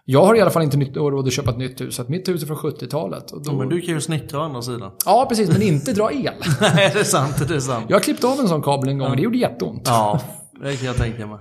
Jag 0.08 0.24
har 0.24 0.34
i 0.34 0.40
alla 0.40 0.50
fall 0.50 0.62
inte 0.62 0.76
nytt- 0.76 0.96
råd 0.96 1.26
att 1.26 1.32
köpa 1.32 1.50
ett 1.50 1.58
nytt 1.58 1.80
hus, 1.80 1.94
så 1.94 2.02
att 2.02 2.08
mitt 2.08 2.28
hus 2.28 2.42
är 2.42 2.46
från 2.46 2.56
70-talet. 2.56 3.30
Och 3.30 3.42
då... 3.44 3.52
Men 3.52 3.68
du 3.68 3.80
kan 3.80 3.94
ju 3.94 4.00
snickra 4.00 4.38
å 4.40 4.42
andra 4.42 4.62
sidan. 4.62 4.90
Ja, 5.04 5.26
precis, 5.28 5.48
men 5.52 5.62
inte 5.62 5.92
dra 5.92 6.12
el. 6.12 6.22
Nej, 6.60 6.90
det 6.94 7.00
är 7.00 7.04
sant. 7.04 7.48
Det 7.48 7.54
är 7.54 7.60
sant. 7.60 7.84
Jag 7.88 7.96
har 7.96 8.00
klippt 8.00 8.24
av 8.24 8.40
en 8.40 8.48
sån 8.48 8.62
kabel 8.62 8.88
en 8.88 8.98
gång 8.98 9.08
och 9.10 9.16
det 9.16 9.22
gjorde 9.22 9.38
jätteont. 9.38 9.82
Ja, 9.84 10.20
det 10.62 10.76
kan 10.76 10.86
jag 10.86 10.96
tänka 10.96 11.26
mig. 11.26 11.38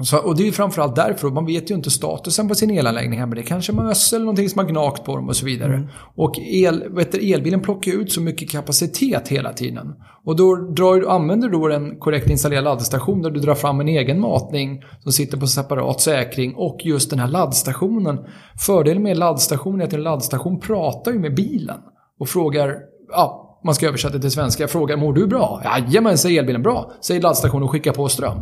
Så, 0.00 0.18
och 0.18 0.36
det 0.36 0.42
är 0.42 0.46
ju 0.46 0.52
framförallt 0.52 0.96
därför, 0.96 1.30
man 1.30 1.46
vet 1.46 1.70
ju 1.70 1.74
inte 1.74 1.90
statusen 1.90 2.48
på 2.48 2.54
sin 2.54 2.70
elanläggning 2.70 3.18
hemma. 3.18 3.34
Det 3.34 3.42
kanske 3.42 3.72
är 3.72 3.74
möss 3.74 4.12
eller 4.12 4.24
någonting 4.24 4.48
som 4.48 4.58
har 4.58 4.66
gnagt 4.66 5.04
på 5.04 5.16
dem 5.16 5.28
och 5.28 5.36
så 5.36 5.46
vidare. 5.46 5.88
Och 6.16 6.38
el, 6.38 6.84
vet 6.90 7.12
du, 7.12 7.32
elbilen 7.32 7.60
plockar 7.60 7.92
ut 7.92 8.12
så 8.12 8.20
mycket 8.20 8.50
kapacitet 8.50 9.28
hela 9.28 9.52
tiden. 9.52 9.94
Och 10.24 10.36
då 10.36 10.56
drar, 10.56 11.06
använder 11.08 11.48
du 11.48 11.58
då 11.58 11.70
en 11.70 11.98
korrekt 11.98 12.30
installerad 12.30 12.64
laddstation 12.64 13.22
där 13.22 13.30
du 13.30 13.40
drar 13.40 13.54
fram 13.54 13.80
en 13.80 13.88
egen 13.88 14.20
matning 14.20 14.82
som 15.02 15.12
sitter 15.12 15.36
på 15.36 15.46
separat 15.46 16.00
säkring 16.00 16.54
och 16.54 16.80
just 16.84 17.10
den 17.10 17.18
här 17.18 17.28
laddstationen. 17.28 18.18
Fördelen 18.66 19.02
med 19.02 19.16
laddstationen 19.16 19.80
är 19.80 19.84
att 19.84 19.92
en 19.92 20.02
laddstation 20.02 20.60
pratar 20.60 21.12
ju 21.12 21.18
med 21.18 21.34
bilen 21.34 21.78
och 22.20 22.28
frågar, 22.28 22.76
ja, 23.10 23.60
man 23.64 23.74
ska 23.74 23.88
översätta 23.88 24.18
till 24.18 24.30
svenska, 24.30 24.68
frågar 24.68 24.96
mår 24.96 25.12
du 25.12 25.26
bra? 25.26 25.62
Jajamän, 25.64 26.18
säger 26.18 26.40
elbilen. 26.40 26.62
Bra, 26.62 26.92
säger 27.00 27.20
laddstationen 27.20 27.62
och 27.62 27.70
skickar 27.70 27.92
på 27.92 28.08
ström. 28.08 28.38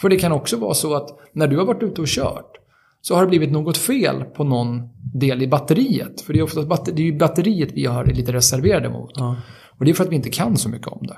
För 0.00 0.08
det 0.08 0.16
kan 0.16 0.32
också 0.32 0.56
vara 0.56 0.74
så 0.74 0.94
att 0.94 1.18
när 1.32 1.46
du 1.46 1.56
har 1.56 1.64
varit 1.64 1.82
ute 1.82 2.00
och 2.00 2.08
kört 2.08 2.52
så 3.00 3.14
har 3.14 3.22
det 3.22 3.28
blivit 3.28 3.52
något 3.52 3.76
fel 3.76 4.24
på 4.24 4.44
någon 4.44 4.88
del 5.14 5.42
i 5.42 5.48
batteriet. 5.48 6.20
För 6.20 6.32
det 6.32 6.38
är, 6.38 6.42
oftast 6.42 6.68
batter- 6.68 6.92
det 6.92 7.02
är 7.02 7.06
ju 7.06 7.18
batteriet 7.18 7.72
vi 7.72 7.86
har 7.86 8.04
lite 8.04 8.32
reserverade 8.32 8.90
mot. 8.90 9.10
Ja. 9.14 9.36
Och 9.78 9.84
det 9.84 9.90
är 9.90 9.94
för 9.94 10.04
att 10.04 10.10
vi 10.10 10.16
inte 10.16 10.30
kan 10.30 10.56
så 10.56 10.68
mycket 10.68 10.88
om 10.88 11.06
det. 11.06 11.16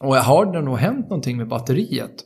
Och 0.00 0.16
har 0.16 0.52
det 0.52 0.62
nog 0.62 0.78
hänt 0.78 1.10
någonting 1.10 1.36
med 1.36 1.48
batteriet 1.48 2.24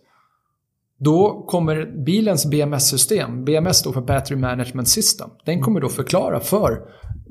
då 1.04 1.44
kommer 1.48 2.04
bilens 2.04 2.46
BMS-system, 2.46 3.44
BMS 3.44 3.78
står 3.78 3.92
för 3.92 4.00
Battery 4.00 4.36
Management 4.36 4.88
System, 4.88 5.30
den 5.44 5.60
kommer 5.60 5.80
då 5.80 5.88
förklara 5.88 6.40
för 6.40 6.82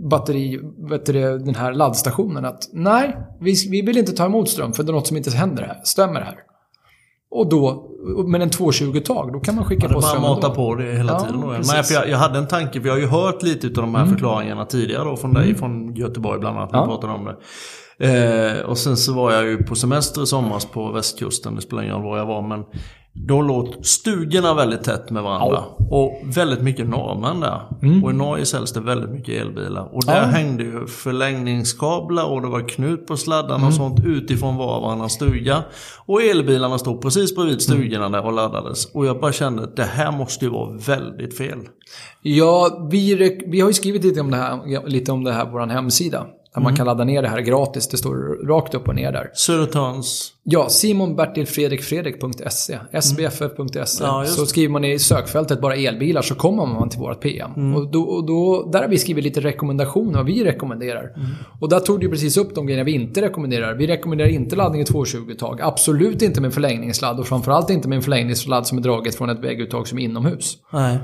batteri, 0.10 0.60
du, 1.06 1.38
den 1.38 1.56
här 1.56 1.74
laddstationen 1.74 2.46
att 2.46 2.70
nej, 2.74 3.18
vi, 3.40 3.56
vi 3.70 3.82
vill 3.82 3.98
inte 3.98 4.12
ta 4.12 4.26
emot 4.26 4.50
ström 4.50 4.74
för 4.74 4.84
det 4.84 4.92
är 4.92 4.94
något 4.94 5.08
som 5.08 5.18
inte 5.18 5.32
händer 5.32 5.64
här, 5.64 5.82
stämmer 5.84 6.22
här. 6.22 6.36
Och 7.32 7.50
då, 7.50 7.90
med 8.28 8.42
en 8.42 8.50
220-tag, 8.50 9.34
då 9.34 9.40
kan 9.40 9.56
man 9.56 9.66
skicka 9.66 9.82
Ja, 9.88 9.94
på 9.94 10.00
bara 10.00 10.02
ström 10.10 10.22
mata 10.22 10.48
ändå. 10.48 10.56
på 10.56 10.76
det 10.76 10.92
hela 10.94 11.14
Ja, 11.14 11.20
tiden. 11.20 11.40
Men 11.40 11.50
precis. 11.58 11.74
Mm. 11.74 11.84
för 11.84 11.94
jag, 11.94 12.10
jag 12.10 12.18
hade 12.18 12.40
en 12.40 12.48
tanke, 12.48 12.82
för 12.82 12.88
jag 12.88 12.94
har 12.96 13.00
ju 13.00 13.08
hört 13.08 13.44
lite 13.44 13.68
av 13.68 13.74
de 13.74 13.96
här 13.96 14.06
förklaringarna 14.06 14.66
tidigare 14.66 15.04
då 15.04 15.18
från 15.18 15.34
dig, 15.34 15.56
från 15.56 15.96
Göteborg 15.96 16.40
bland 16.40 16.58
annat, 16.58 16.72
när 16.72 16.80
Ja. 16.80 16.86
pratade 16.86 17.14
om 17.14 17.26
det. 17.26 17.36
Eh, 18.00 18.66
och 18.70 18.78
sen 18.78 18.98
så 18.98 19.14
var 19.14 19.32
jag 19.32 19.44
ju 19.44 19.58
på 19.64 19.76
semester 19.76 20.24
i 20.24 20.26
somras 20.26 20.66
på 20.66 20.92
västkusten, 20.92 21.56
det 21.56 21.62
spelar 21.62 21.84
ingen 21.84 21.96
roll 21.96 22.04
var 22.04 22.18
jag 22.18 22.26
var, 22.26 22.42
men 22.42 22.64
Då 23.14 23.42
låg 23.42 23.76
stugorna 23.86 24.54
väldigt 24.54 24.84
tätt 24.84 25.10
med 25.10 25.24
varandra. 25.24 25.64
Och 25.90 26.22
väldigt 26.36 26.62
mycket 26.62 26.90
norrmän 26.90 27.40
där. 27.40 27.62
Och 28.04 28.12
i 28.12 28.14
Norge 28.14 28.46
säljs 28.46 28.74
det 28.74 28.80
väldigt 28.82 29.10
mycket 29.10 29.42
elbilar. 29.42 29.90
Och 29.96 30.06
där 30.06 30.16
Ja. 30.16 30.22
hängde 30.24 30.64
ju 30.64 30.88
förlängningskablar 30.88 32.26
och 32.26 32.42
det 32.42 32.48
var 32.48 32.70
knut 32.70 33.08
på 33.08 33.18
sladdarna 33.18 33.68
och 33.68 33.74
sånt 33.74 34.00
utifrån 34.06 34.58
var 34.58 34.76
och 34.76 34.82
varannan 34.82 35.10
stuga. 35.10 35.64
Och 36.06 36.22
elbilarna 36.24 36.78
stod 36.78 37.02
precis 37.02 37.36
bredvid 37.36 37.62
stugorna 37.62 38.10
där 38.10 38.26
och 38.26 38.34
laddades. 38.34 38.86
Och 38.96 39.06
jag 39.06 39.20
bara 39.20 39.32
kände 39.32 39.64
att 39.64 39.76
det 39.76 39.84
här 39.84 40.12
måste 40.12 40.46
ju 40.46 40.52
vara 40.52 40.72
väldigt 40.78 41.38
fel. 41.38 41.58
Ja, 42.22 42.88
vi, 42.92 43.16
vi 43.48 43.60
har 43.62 43.68
ju 43.70 43.74
skrivit 43.74 44.04
lite 44.04 44.22
om 44.22 44.32
det 44.32 44.38
här, 44.38 44.88
lite 44.90 45.12
om 45.12 45.24
det 45.24 45.32
här 45.34 45.46
på 45.46 45.52
vår 45.52 45.68
hemsida. 45.68 46.26
Där 46.54 46.62
man 46.62 46.76
kan 46.76 46.86
ladda 46.86 47.04
ner 47.04 47.22
det 47.22 47.28
här 47.28 47.42
gratis. 47.42 47.88
Det 47.88 47.98
står 47.98 48.48
rakt 48.48 48.74
upp 48.74 48.88
och 48.88 48.96
ner 48.96 49.12
där. 49.12 49.30
Södertörns... 49.34 50.34
Ja, 50.44 50.70
simonbertilfredrikfredrik.se, 50.70 52.80
sbff.se. 53.02 54.04
Ja, 54.04 54.26
så 54.26 54.46
skriver 54.46 54.72
man 54.72 54.86
i 54.86 55.00
sökfältet 55.00 55.62
bara 55.62 55.76
elbilar 55.76 56.22
så 56.22 56.36
kommer 56.36 56.66
man 56.66 56.90
till 56.90 57.00
vårt 57.00 57.22
PM. 57.22 57.76
Och, 57.76 57.92
då, 57.92 58.04
och 58.04 58.26
då, 58.26 58.70
där 58.72 58.82
har 58.82 58.88
vi 58.88 58.98
skrivit 58.98 59.24
lite 59.24 59.40
rekommendationer, 59.40 60.18
vad 60.18 60.26
vi 60.26 60.44
rekommenderar. 60.44 61.16
Och 61.60 61.70
där 61.70 61.80
tog 61.80 62.00
du 62.00 62.10
precis 62.10 62.38
upp 62.38 62.56
de 62.56 62.66
grejerna 62.66 62.84
vi 62.84 62.92
inte 62.92 63.22
rekommenderar. 63.22 63.74
Vi 63.74 63.88
rekommenderar 63.88 64.30
inte 64.30 64.56
laddning 64.56 64.82
i 64.82 64.86
220-tag. 64.86 65.62
Absolut 65.62 66.22
inte 66.22 66.42
med 66.42 66.54
förlängningssladd 66.54 67.20
och 67.20 67.28
framförallt 67.28 67.70
inte 67.70 67.90
med 67.90 67.96
en 67.96 68.02
förlängningssladd 68.02 68.68
som 68.68 68.78
är 68.78 68.82
draget 68.82 69.16
från 69.16 69.30
ett 69.30 69.40
vägguttag 69.40 69.88
som 69.88 70.00
är 70.00 70.04
inomhus. 70.04 70.58
Nej. 70.72 70.98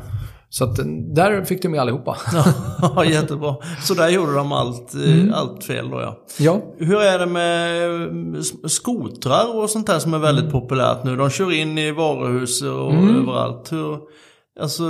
Så 0.49 0.63
att, 0.63 0.75
där 1.15 1.45
fick 1.45 1.61
du 1.61 1.69
med 1.69 1.79
allihopa. 1.79 2.17
Ja, 2.81 3.05
jättebra. 3.11 3.55
Så 3.81 3.93
där 3.93 4.09
gjorde 4.09 4.33
de 4.33 4.51
allt, 4.51 4.95
eh, 4.95 5.37
allt 5.37 5.63
fel 5.63 5.89
då 5.89 6.01
ja. 6.01 6.25
ja. 6.39 6.61
Hur 6.77 7.01
är 7.01 7.19
det 7.19 7.25
med 7.25 8.01
eh, 8.35 8.41
skotrar 8.67 9.57
och 9.57 9.69
sånt 9.69 9.87
där 9.87 9.99
som 9.99 10.13
är 10.13 10.19
väldigt 10.19 10.51
populärt 10.51 11.03
nu? 11.03 11.15
De 11.15 11.29
kör 11.29 11.53
in 11.53 11.77
i 11.77 11.91
varuhus 11.91 12.61
och 12.61 12.93
överallt. 12.93 13.71
Hur, 13.71 13.99
alltså, 14.59 14.83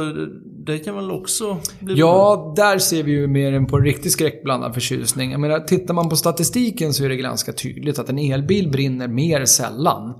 det 0.65 0.80
kan 0.80 0.96
väl 0.96 1.12
också 1.12 1.58
bli 1.80 1.96
Ja, 1.96 2.54
där 2.56 2.78
ser 2.78 3.04
vi 3.04 3.12
ju 3.12 3.28
mer 3.28 3.54
än 3.54 3.65
på 3.65 3.78
en 3.78 3.84
riktig 3.84 4.12
skräckblandad 4.12 4.74
förtjusning. 4.74 5.32
Jag 5.32 5.39
menar, 5.39 5.60
tittar 5.60 5.93
man 5.93 6.10
på 6.10 6.15
statistiken 6.15 6.93
så 6.93 7.06
är 7.06 7.10
det 7.10 7.15
ganska 7.15 7.54
tydligt 7.54 8.00
att 8.00 8.10
en 8.10 8.20
elbil 8.20 8.72
brinner 8.72 9.08
mer 9.08 9.46
sällan. 9.46 10.13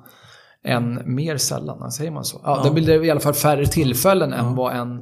Än, 0.64 1.16
mer 1.16 1.38
sällan, 1.38 1.92
säger 1.92 2.12
man 2.12 2.26
så? 2.26 2.42
Ja, 2.44 2.62
det 2.64 2.72
blir 2.72 3.04
i 3.04 3.12
alla 3.12 3.20
fall 3.20 3.34
färre 3.34 3.66
tillfällen 3.66 4.34
än 4.34 4.56
vad 4.56 4.76
en 4.76 5.02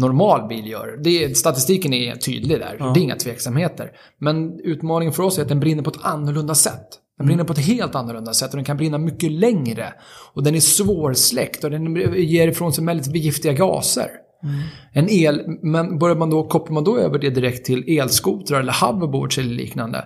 normal 0.00 0.48
bil 0.48 0.66
gör. 0.66 1.00
Det, 1.04 1.36
statistiken 1.36 1.92
är 1.92 2.16
tydlig 2.16 2.58
där, 2.58 2.92
det 2.94 3.00
är 3.00 3.02
inga 3.02 3.16
tveksamheter. 3.16 3.90
Men 4.18 4.60
utmaningen 4.60 5.12
för 5.12 5.22
oss 5.22 5.38
är 5.38 5.42
att 5.42 5.48
den 5.48 5.60
brinner 5.60 5.82
på 5.82 5.90
ett 5.90 6.00
annorlunda 6.02 6.54
sätt. 6.54 6.86
Den 7.18 7.26
brinner 7.26 7.44
på 7.44 7.52
ett 7.52 7.66
helt 7.66 7.94
annorlunda 7.94 8.32
sätt 8.32 8.50
och 8.50 8.56
den 8.56 8.64
kan 8.64 8.76
brinna 8.76 8.98
mycket 8.98 9.32
längre. 9.32 9.92
Och 10.34 10.42
den 10.42 10.54
är 10.54 10.60
svårsläckt 10.60 11.64
och 11.64 11.70
den 11.70 11.96
ger 12.14 12.48
ifrån 12.48 12.72
sig 12.72 12.84
väldigt 12.84 13.16
giftiga 13.16 13.52
gaser. 13.52 14.10
En 14.92 15.08
el, 15.10 15.58
men 15.62 15.98
börjar 15.98 16.16
man 16.16 16.30
då, 16.30 16.48
kopplar 16.48 16.74
man 16.74 16.84
då 16.84 16.98
över 16.98 17.18
det 17.18 17.30
direkt 17.30 17.64
till 17.64 17.98
elskotrar 17.98 18.60
eller 18.60 18.86
hoverboards 18.86 19.38
eller 19.38 19.54
liknande. 19.54 20.04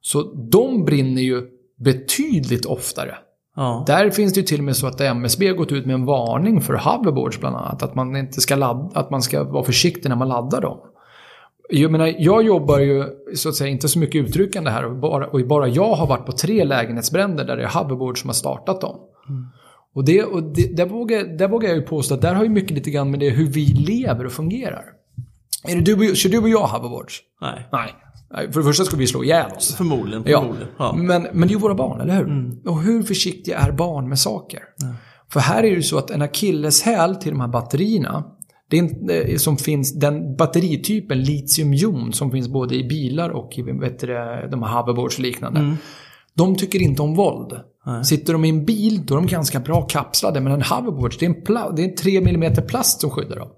Så 0.00 0.34
de 0.50 0.84
brinner 0.84 1.22
ju 1.22 1.42
betydligt 1.84 2.66
oftare. 2.66 3.14
Ja. 3.56 3.84
Där 3.86 4.10
finns 4.10 4.32
det 4.32 4.40
ju 4.40 4.46
till 4.46 4.60
och 4.60 4.64
med 4.64 4.76
så 4.76 4.86
att 4.86 5.00
MSB 5.00 5.48
har 5.48 5.54
gått 5.54 5.72
ut 5.72 5.86
med 5.86 5.94
en 5.94 6.04
varning 6.04 6.60
för 6.60 6.74
hoverboards 6.74 7.40
bland 7.40 7.56
annat. 7.56 7.82
Att 7.82 7.94
man 7.94 8.16
inte 8.16 8.40
ska 8.40 8.56
ladda, 8.56 9.00
att 9.00 9.10
man 9.10 9.22
ska 9.22 9.44
vara 9.44 9.64
försiktig 9.64 10.08
när 10.08 10.16
man 10.16 10.28
laddar 10.28 10.60
dem. 10.60 10.78
Jag 11.68 11.90
menar, 11.90 12.14
jag 12.18 12.42
jobbar 12.42 12.78
ju 12.78 13.04
så 13.34 13.48
att 13.48 13.54
säga 13.54 13.70
inte 13.70 13.88
så 13.88 13.98
mycket 13.98 14.24
uttryckande 14.28 14.70
här 14.70 14.84
och 14.84 14.96
bara, 14.96 15.26
och 15.26 15.46
bara 15.46 15.68
jag 15.68 15.94
har 15.94 16.06
varit 16.06 16.26
på 16.26 16.32
tre 16.32 16.64
lägenhetsbränder 16.64 17.44
där 17.44 17.56
det 17.56 17.62
är 17.62 17.82
hoverboards 17.82 18.20
som 18.20 18.28
har 18.28 18.34
startat 18.34 18.80
dem. 18.80 18.96
Och, 19.94 20.04
det, 20.04 20.24
och 20.24 20.42
det, 20.42 20.76
där, 20.76 20.86
vågar, 20.86 21.24
där 21.24 21.48
vågar 21.48 21.68
jag 21.68 21.78
ju 21.78 21.82
påstå 21.82 22.14
att 22.14 22.22
där 22.22 22.34
har 22.34 22.44
ju 22.44 22.50
mycket 22.50 22.70
lite 22.70 22.90
grann 22.90 23.10
med 23.10 23.20
det 23.20 23.30
hur 23.30 23.46
vi 23.46 23.64
lever 23.66 24.26
och 24.26 24.32
fungerar. 24.32 24.84
Är 25.68 25.76
det 25.76 25.94
du, 25.94 26.16
kör 26.16 26.30
du 26.30 26.38
och 26.38 26.48
jag 26.48 26.66
hoverboards? 26.66 27.20
Nej. 27.40 27.68
Nej. 27.72 27.94
Nej, 28.36 28.52
För 28.52 28.60
det 28.60 28.66
första 28.66 28.84
skulle 28.84 29.00
vi 29.00 29.06
slå 29.06 29.24
ihjäl 29.24 29.50
oss. 29.56 29.74
Förmodligen. 29.74 30.22
Ja, 30.26 30.40
förmodligen. 30.40 30.68
Ja. 30.78 30.92
Men, 30.96 31.22
men 31.32 31.40
det 31.40 31.46
är 31.46 31.48
ju 31.54 31.58
våra 31.58 31.74
barn, 31.74 32.00
eller 32.00 32.14
hur? 32.16 32.68
Och 32.68 32.82
hur 32.82 33.02
försiktiga 33.02 33.58
är 33.58 33.72
barn 33.72 34.08
med 34.08 34.18
saker? 34.18 34.60
För 35.32 35.40
här 35.40 35.58
är 35.58 35.62
det 35.62 35.76
ju 35.76 35.82
så 35.82 35.98
att 35.98 36.10
en 36.10 36.22
akilleshäl 36.22 37.16
till 37.16 37.30
de 37.30 37.40
här 37.40 37.48
batterierna, 37.48 38.24
det 38.70 38.78
är 38.78 39.30
eh, 39.30 39.36
som 39.36 39.56
finns, 39.56 39.94
den 40.00 40.36
batteritypen 40.36 41.22
litiumjon 41.22 42.12
som 42.12 42.30
finns 42.30 42.48
både 42.48 42.74
i 42.74 42.84
bilar 42.88 43.30
och 43.30 43.58
i 43.58 43.62
vet 43.62 43.98
du, 44.00 44.06
de 44.50 44.62
här 44.62 44.80
hoverboards 44.80 45.16
och 45.16 45.22
liknande. 45.22 45.60
De 46.36 46.56
tycker 46.56 46.82
inte 46.82 47.02
om 47.02 47.14
våld. 47.14 47.52
Sitter 48.04 48.32
de 48.32 48.44
i 48.44 48.48
en 48.48 48.64
bil, 48.64 49.06
då 49.06 49.14
är 49.14 49.18
de 49.18 49.26
ganska 49.26 49.60
bra 49.60 49.82
kapslade. 49.82 50.40
Men 50.40 50.52
en 50.52 50.62
hoverboard, 50.62 51.14
det 51.18 51.26
är 51.26 51.30
en, 51.30 51.36
pla- 51.44 51.72
det 51.76 51.82
är 51.82 51.88
en 51.88 51.94
3 51.96 52.16
mm 52.16 52.52
plast 52.68 53.00
som 53.00 53.10
skyddar 53.10 53.36
dem. 53.36 53.48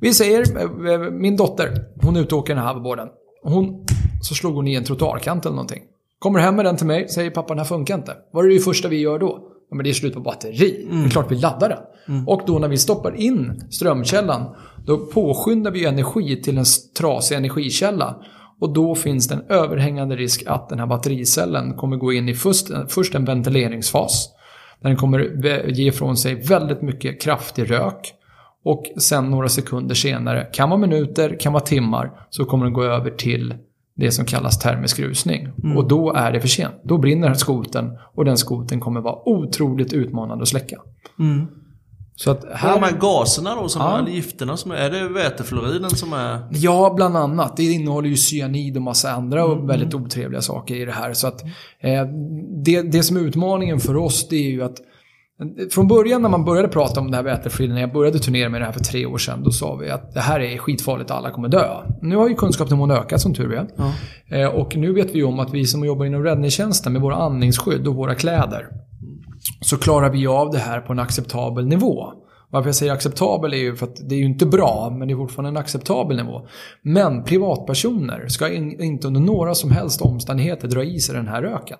Vi 0.00 0.14
säger, 0.14 0.40
eh, 0.92 1.10
min 1.10 1.36
dotter, 1.36 1.68
hon 2.02 2.16
är 2.16 2.20
ute 2.20 2.34
och 2.34 2.40
åker 2.40 2.54
den 2.54 2.62
här 2.64 2.70
hoverboarden. 2.70 3.08
Hon, 3.42 3.86
så 4.22 4.34
slog 4.34 4.54
hon 4.54 4.68
i 4.68 4.74
en 4.74 4.84
trottoarkant 4.84 5.46
eller 5.46 5.56
någonting. 5.56 5.82
Kommer 6.18 6.40
hem 6.40 6.56
med 6.56 6.64
den 6.64 6.76
till 6.76 6.86
mig, 6.86 7.08
säger 7.08 7.30
pappa 7.30 7.48
den 7.48 7.58
här 7.58 7.64
funkar 7.64 7.94
inte. 7.94 8.16
Vad 8.32 8.44
är 8.44 8.48
det 8.48 8.58
första 8.58 8.88
vi 8.88 8.96
gör 8.96 9.18
då? 9.18 9.38
Ja, 9.70 9.76
men 9.76 9.84
det 9.84 9.90
är 9.90 9.94
slut 9.94 10.14
på 10.14 10.20
batteri. 10.20 10.86
Det 10.90 11.06
är 11.06 11.10
klart 11.10 11.30
vi 11.30 11.36
laddar 11.36 11.68
den. 11.68 11.78
Och 12.26 12.42
då 12.46 12.58
när 12.58 12.68
vi 12.68 12.76
stoppar 12.76 13.16
in 13.16 13.64
strömkällan, 13.70 14.54
då 14.86 14.98
påskyndar 14.98 15.70
vi 15.70 15.84
energi 15.86 16.42
till 16.42 16.58
en 16.58 16.64
trasig 16.98 17.36
energikälla. 17.36 18.16
Och 18.60 18.72
då 18.72 18.94
finns 18.94 19.28
det 19.28 19.34
en 19.34 19.44
överhängande 19.48 20.16
risk 20.16 20.42
att 20.46 20.68
den 20.68 20.78
här 20.78 20.86
battericellen 20.86 21.74
kommer 21.74 21.96
gå 21.96 22.12
in 22.12 22.28
i 22.28 22.34
först, 22.34 22.66
först 22.88 23.14
en 23.14 23.24
ventileringsfas. 23.24 24.28
Där 24.80 24.88
den 24.88 24.96
kommer 24.96 25.18
ge 25.70 25.88
ifrån 25.88 26.16
sig 26.16 26.34
väldigt 26.34 26.82
mycket 26.82 27.22
kraftig 27.22 27.70
rök. 27.70 28.14
Och 28.64 28.84
sen 29.00 29.30
några 29.30 29.48
sekunder 29.48 29.94
senare, 29.94 30.46
kan 30.52 30.70
vara 30.70 30.80
minuter, 30.80 31.36
kan 31.40 31.52
vara 31.52 31.62
timmar, 31.64 32.10
så 32.30 32.44
kommer 32.44 32.64
den 32.64 32.72
gå 32.74 32.82
över 32.84 33.10
till 33.10 33.54
det 33.96 34.10
som 34.12 34.24
kallas 34.24 34.58
termisk 34.58 34.98
rusning. 35.00 35.48
Och 35.76 35.88
då 35.88 36.12
är 36.12 36.32
det 36.32 36.40
för 36.40 36.48
sent. 36.48 36.74
Då 36.84 36.98
brinner 36.98 37.26
den 37.28 37.36
skoten 37.36 37.98
och 38.14 38.24
den 38.24 38.36
skoten 38.36 38.80
kommer 38.80 39.00
vara 39.00 39.28
otroligt 39.28 39.92
utmanande 39.92 40.42
att 40.42 40.48
släcka. 40.48 40.76
Så 42.16 42.30
att 42.30 42.44
Och 42.44 42.48
de 42.50 42.56
här... 42.56 42.78
här 42.80 42.98
gaserna 43.00 43.54
då, 43.54 43.68
som 43.68 43.82
Ja. 43.82 43.98
är, 43.98 44.10
gifterna, 44.12 44.56
som 44.56 44.70
är, 44.70 44.76
är 44.76 44.90
det 44.90 45.08
vätefluoriden 45.08 45.90
som 45.90 46.12
är... 46.12 46.38
Ja, 46.50 46.92
bland 46.96 47.16
annat. 47.16 47.56
Det 47.56 47.62
innehåller 47.64 48.08
ju 48.08 48.16
cyanid 48.16 48.76
och 48.76 48.82
massa 48.82 49.10
andra 49.12 49.44
och 49.44 49.70
väldigt 49.70 49.94
otrevliga 49.94 50.40
saker 50.42 50.74
i 50.74 50.84
det 50.84 50.92
här. 50.92 51.12
Så 51.12 51.26
att 51.26 51.42
eh, 51.80 52.02
det, 52.64 52.82
det 52.82 53.02
som 53.02 53.16
är 53.16 53.20
utmaningen 53.20 53.80
för 53.80 53.96
oss 53.96 54.28
det 54.28 54.36
är 54.36 54.50
ju 54.50 54.62
att 54.62 54.76
från 55.70 55.88
början 55.88 56.22
när 56.22 56.28
man 56.28 56.44
började 56.44 56.68
prata 56.68 57.00
om 57.00 57.10
det 57.10 57.16
här 57.16 57.24
vätefluoriden, 57.24 57.74
när 57.74 57.80
jag 57.80 57.92
började 57.92 58.18
turnera 58.18 58.48
med 58.48 58.60
det 58.60 58.64
här 58.64 58.72
för 58.72 58.80
tre 58.80 59.06
år 59.06 59.18
sedan, 59.18 59.42
då 59.44 59.50
sa 59.50 59.74
vi 59.74 59.90
att 59.90 60.14
det 60.14 60.20
här 60.20 60.40
är 60.40 60.58
skitfarligt, 60.58 61.10
alla 61.10 61.30
kommer 61.30 61.48
dö. 61.48 61.76
Nu 62.02 62.16
har 62.16 62.28
ju 62.28 62.34
kunskapsnivån 62.34 62.90
ökat 62.90 63.20
som 63.20 63.34
tur 63.34 63.52
är. 63.52 63.66
Eh, 64.26 64.48
och 64.48 64.76
nu 64.76 64.92
vet 64.92 65.14
vi 65.14 65.22
om 65.22 65.40
att 65.40 65.54
vi 65.54 65.66
som 65.66 65.84
jobbar 65.84 66.04
inom 66.04 66.24
räddningstjänsten 66.24 66.92
med 66.92 67.02
våra 67.02 67.16
andningsskydd 67.16 67.88
och 67.88 67.94
våra 67.94 68.14
kläder, 68.14 68.66
så 69.60 69.76
klarar 69.76 70.10
vi 70.10 70.26
av 70.26 70.50
det 70.50 70.58
här 70.58 70.80
på 70.80 70.92
en 70.92 70.98
acceptabel 70.98 71.66
nivå. 71.66 72.12
Varför 72.50 72.68
jag 72.68 72.74
säger 72.74 72.92
acceptabel 72.92 73.52
är 73.52 73.58
ju 73.58 73.76
för 73.76 73.86
att 73.86 74.08
det 74.08 74.14
är 74.14 74.18
ju 74.18 74.24
inte 74.24 74.46
bra, 74.46 74.96
men 74.98 75.08
det 75.08 75.14
är 75.14 75.16
fortfarande 75.16 75.48
en 75.48 75.56
acceptabel 75.56 76.16
nivå. 76.16 76.46
Men 76.82 77.24
privatpersoner 77.24 78.28
ska 78.28 78.52
in, 78.52 78.82
inte 78.82 79.06
under 79.06 79.20
några 79.20 79.54
som 79.54 79.70
helst 79.70 80.00
omständigheter 80.00 80.68
dra 80.68 80.84
i 80.84 81.00
sig 81.00 81.14
den 81.14 81.28
här 81.28 81.42
röken. 81.42 81.78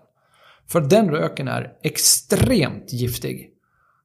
För 0.69 0.81
den 0.81 1.11
röken 1.11 1.49
är 1.49 1.73
extremt 1.83 2.93
giftig. 2.93 3.50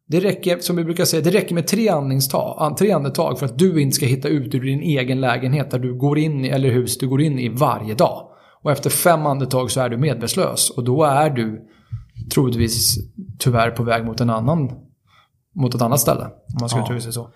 Det 0.08 0.20
räcker, 0.20 0.60
som 0.60 0.76
vi 0.76 0.84
brukar 0.84 1.06
säga, 1.06 1.22
det 1.24 1.30
räcker 1.30 1.56
med 1.56 1.68
tre, 1.68 1.90
andningstag, 1.90 2.56
an- 2.60 2.76
tre 2.76 2.92
andetag 2.92 3.40
för 3.40 3.46
att 3.46 3.58
du 3.60 3.82
inte 3.82 3.96
ska 3.96 4.06
hitta 4.06 4.28
ut 4.28 4.56
ur 4.56 4.62
din 4.62 4.80
egen 4.82 5.22
lägenhet 5.22 5.72
där 5.72 5.80
du 5.80 5.98
går 5.98 6.18
in 6.20 6.46
i, 6.46 6.48
eller 6.48 6.70
hus 6.70 6.98
du 6.98 7.08
går 7.08 7.22
in 7.22 7.40
i 7.40 7.50
varje 7.50 7.94
dag. 7.96 8.28
Och 8.64 8.72
efter 8.72 8.90
fem 8.90 9.26
andetag 9.26 9.72
så 9.72 9.82
är 9.82 9.90
du 9.90 9.98
medvetslös 9.98 10.70
och 10.70 10.84
då 10.84 11.04
är 11.04 11.30
du 11.30 11.62
troligtvis 12.34 12.96
tyvärr 13.40 13.72
på 13.72 13.84
väg 13.84 14.06
mot 14.06 14.22
en 14.22 14.30
annan 14.30 14.70
mot 15.56 15.76
ett 15.76 15.82
annat 15.82 16.00
ställe. 16.00 16.24
Om 16.24 16.58
man 16.60 16.70
ska 16.70 16.80
Ja. 16.80 16.84
uttrycka 16.84 17.02
sig 17.02 17.14
så. 17.14 17.30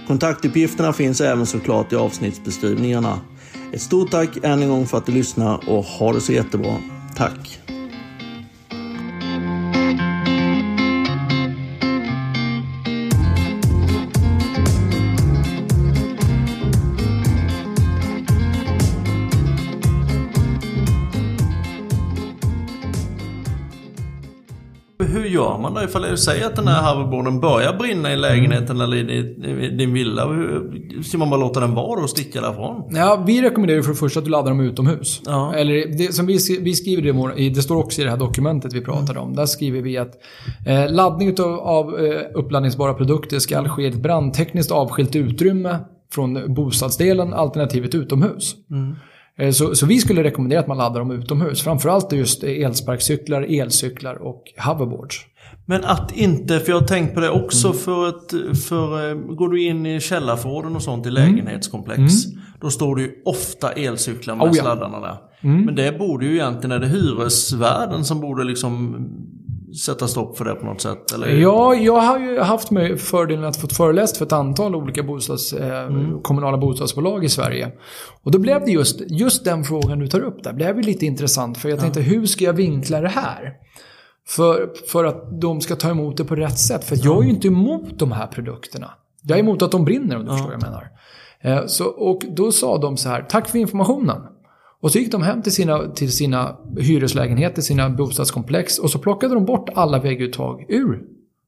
Kontaktuppgifterna 0.07 0.93
finns 0.93 1.21
även 1.21 1.45
såklart 1.45 1.93
i 1.93 1.95
avsnittsbeskrivningarna. 1.95 3.19
Ett 3.73 3.81
stort 3.81 4.11
tack 4.11 4.29
än 4.43 4.61
en 4.61 4.69
gång 4.69 4.87
för 4.87 4.97
att 4.97 5.05
du 5.05 5.11
lyssnar 5.11 5.69
och 5.69 5.83
ha 5.83 6.13
det 6.13 6.21
så 6.21 6.33
jättebra. 6.33 6.77
Tack! 7.15 7.59
Ifall 25.83 26.01
du 26.01 26.17
säger 26.17 26.45
att 26.45 26.55
den 26.55 26.67
här 26.67 26.93
hoverboarden 26.93 27.39
börjar 27.39 27.73
brinna 27.73 28.13
i 28.13 28.15
lägenheten 28.17 28.81
eller 28.81 28.97
i 28.97 29.69
din 29.77 29.93
villa? 29.93 30.27
Ska 31.03 31.17
man 31.17 31.29
bara 31.29 31.39
låta 31.39 31.59
den 31.59 31.75
vara 31.75 32.03
och 32.03 32.09
sticka 32.09 32.41
därifrån? 32.41 32.83
Ja, 32.89 33.23
vi 33.27 33.41
rekommenderar 33.41 33.81
för 33.81 33.89
det 33.89 33.95
första 33.95 34.19
att 34.19 34.25
du 34.25 34.31
laddar 34.31 34.49
dem 34.49 34.59
utomhus. 34.59 35.21
Ja. 35.25 35.53
Eller 35.55 35.97
det, 35.97 36.13
som 36.13 36.25
vi, 36.25 36.37
vi 36.61 36.73
skriver 36.73 37.35
det, 37.35 37.49
det 37.49 37.61
står 37.61 37.75
också 37.75 38.01
i 38.01 38.03
det 38.03 38.09
här 38.09 38.17
dokumentet 38.17 38.73
vi 38.73 38.81
pratade 38.81 39.19
om. 39.19 39.35
Där 39.35 39.45
skriver 39.45 39.81
vi 39.81 39.97
att 39.97 40.13
eh, 40.67 40.91
laddning 40.91 41.29
utav, 41.29 41.59
av 41.59 41.99
eh, 41.99 42.21
uppladdningsbara 42.33 42.93
produkter 42.93 43.39
ska 43.39 43.69
ske 43.69 43.83
i 43.83 43.87
ett 43.87 44.01
brandtekniskt 44.03 44.71
avskilt 44.71 45.15
utrymme 45.15 45.79
från 46.13 46.53
bostadsdelen, 46.53 47.33
alternativet 47.33 47.95
utomhus. 47.95 48.55
Mm. 48.71 48.95
Eh, 49.39 49.51
så, 49.51 49.75
så, 49.75 49.85
vi 49.85 49.99
skulle 49.99 50.23
rekommendera 50.23 50.59
att 50.59 50.67
man 50.67 50.77
laddar 50.77 50.99
dem 50.99 51.11
utomhus. 51.11 51.61
Framförallt 51.61 52.11
just 52.11 52.43
elsparkcyklar, 52.43 53.41
elcyklar 53.41 54.15
och 54.15 54.43
hoverboards. 54.57 55.25
Men 55.65 55.83
att 55.83 56.11
inte, 56.17 56.59
för 56.59 56.71
jag 56.71 56.79
har 56.79 56.87
tänkt 56.87 57.13
på 57.13 57.19
det 57.19 57.29
också 57.29 57.67
mm. 57.67 57.79
för 57.79 58.07
att, 58.07 58.33
för 58.67 59.09
eh, 59.09 59.15
går 59.15 59.49
du 59.49 59.63
in 59.63 59.85
i 59.85 59.99
källarförråden 59.99 60.75
och 60.75 60.81
sånt 60.81 61.05
i 61.05 61.09
mm. 61.09 61.23
lägenhetskomplex. 61.23 61.99
Mm. 61.99 62.41
Då 62.61 62.69
står 62.69 62.95
det 62.95 63.01
ju 63.01 63.11
ofta 63.25 63.71
elcyklar 63.71 64.35
med 64.35 64.47
oh, 64.47 64.51
ja. 64.55 64.63
sladdarna 64.63 64.99
där. 64.99 65.17
Mm. 65.41 65.65
Men 65.65 65.75
det 65.75 65.99
borde 65.99 66.25
ju 66.25 66.33
egentligen, 66.33 66.71
är 66.71 66.79
det 66.79 66.87
hyresvärden 66.87 68.05
som 68.05 68.19
borde 68.19 68.43
liksom 68.43 69.07
sätta 69.75 70.07
stopp 70.07 70.37
för 70.37 70.45
det 70.45 70.55
på 70.55 70.65
något 70.65 70.81
sätt? 70.81 71.11
Eller? 71.11 71.27
Ja, 71.27 71.75
jag 71.75 72.01
har 72.01 72.19
ju 72.19 72.39
haft 72.39 72.71
med 72.71 72.99
fördelen 72.99 73.45
att 73.45 73.57
få 73.57 73.67
föreläst 73.67 74.17
för 74.17 74.25
ett 74.25 74.31
antal 74.31 74.75
olika 74.75 75.03
bostads, 75.03 75.53
eh, 75.53 75.83
mm. 75.83 76.21
kommunala 76.21 76.57
bostadsbolag 76.57 77.23
i 77.25 77.29
Sverige. 77.29 77.71
Och 78.23 78.31
då 78.31 78.39
blev 78.39 78.65
det 78.65 78.71
just, 78.71 79.01
just 79.07 79.45
den 79.45 79.63
frågan 79.63 79.99
du 79.99 80.07
tar 80.07 80.21
upp 80.21 80.43
där, 80.43 80.53
blev 80.53 80.79
lite 80.79 81.05
intressant. 81.05 81.57
För 81.57 81.69
jag 81.69 81.79
tänkte, 81.79 81.99
ja. 81.99 82.05
hur 82.05 82.25
ska 82.25 82.45
jag 82.45 82.53
vinkla 82.53 83.01
det 83.01 83.09
här? 83.09 83.53
För, 84.27 84.69
för 84.87 85.05
att 85.05 85.41
de 85.41 85.61
ska 85.61 85.75
ta 85.75 85.89
emot 85.89 86.17
det 86.17 86.25
på 86.25 86.35
rätt 86.35 86.59
sätt. 86.59 86.83
För 86.83 86.97
jag 87.03 87.19
är 87.19 87.23
ju 87.23 87.29
inte 87.29 87.47
emot 87.47 87.99
de 87.99 88.11
här 88.11 88.27
produkterna. 88.27 88.91
Jag 89.23 89.37
är 89.37 89.43
emot 89.43 89.61
att 89.61 89.71
de 89.71 89.85
brinner 89.85 90.15
om 90.15 90.25
du 90.25 90.27
ja. 90.27 90.37
förstår 90.37 90.51
vad 90.51 90.61
jag 90.61 90.71
menar. 90.71 90.89
Eh, 91.41 91.65
så, 91.65 91.85
och 91.85 92.21
då 92.35 92.51
sa 92.51 92.77
de 92.77 92.97
så 92.97 93.09
här, 93.09 93.21
tack 93.29 93.49
för 93.49 93.59
informationen. 93.59 94.21
Och 94.83 94.91
så 94.91 94.99
gick 94.99 95.11
de 95.11 95.21
hem 95.21 95.41
till 95.41 95.51
sina, 95.51 95.91
till 95.91 96.11
sina 96.11 96.57
hyreslägenheter, 96.79 97.61
sina 97.61 97.89
bostadskomplex 97.89 98.79
och 98.79 98.89
så 98.89 98.99
plockade 98.99 99.33
de 99.33 99.45
bort 99.45 99.69
alla 99.75 99.99
vägguttag 99.99 100.65
ur 100.69 101.03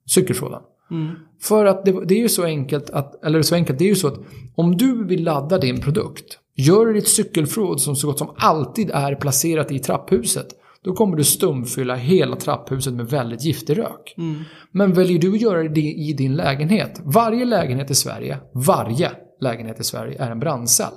cykelfrådan. 0.06 0.62
Mm. 0.92 1.16
För 1.42 1.66
att 1.66 1.86
det, 1.86 2.06
det, 2.06 2.14
är 2.14 2.20
ju 2.20 2.30
så 2.30 2.44
enkelt 2.44 2.90
att, 2.90 3.26
eller 3.26 3.42
så 3.42 3.56
enkelt, 3.56 3.80
det 3.80 3.86
är 3.86 3.90
ju 3.90 3.96
så 3.96 4.08
att 4.08 4.20
om 4.56 4.78
du 4.78 5.06
vill 5.06 5.24
ladda 5.24 5.58
din 5.58 5.82
produkt, 5.82 6.40
gör 6.56 6.94
ditt 6.94 7.08
cykelförråd 7.08 7.82
som 7.82 7.96
så 7.96 8.08
gott 8.08 8.18
som 8.18 8.30
alltid 8.38 8.92
är 8.94 9.16
placerat 9.16 9.72
i 9.72 9.80
trapphuset, 9.80 10.48
då 10.84 10.94
kommer 10.94 11.18
du 11.18 11.24
stumfylla 11.24 11.96
hela 11.96 12.36
trapphuset 12.36 12.94
med 12.94 13.10
väldigt 13.10 13.46
giftig 13.46 13.78
rök. 13.78 14.16
Mm. 14.18 14.36
Men 14.72 14.94
väljer 14.94 15.20
du 15.20 15.34
att 15.34 15.42
göra 15.42 15.64
det 15.64 15.82
i 15.82 16.14
din 16.14 16.36
lägenhet, 16.36 17.02
varje 17.04 17.46
lägenhet 17.46 17.92
i 17.92 17.96
Sverige, 17.96 18.38
varje 18.54 19.12
lägenhet 19.42 19.80
i 19.80 19.84
Sverige 19.84 20.24
är 20.24 20.32
en 20.32 20.40
brandcell. 20.40 20.94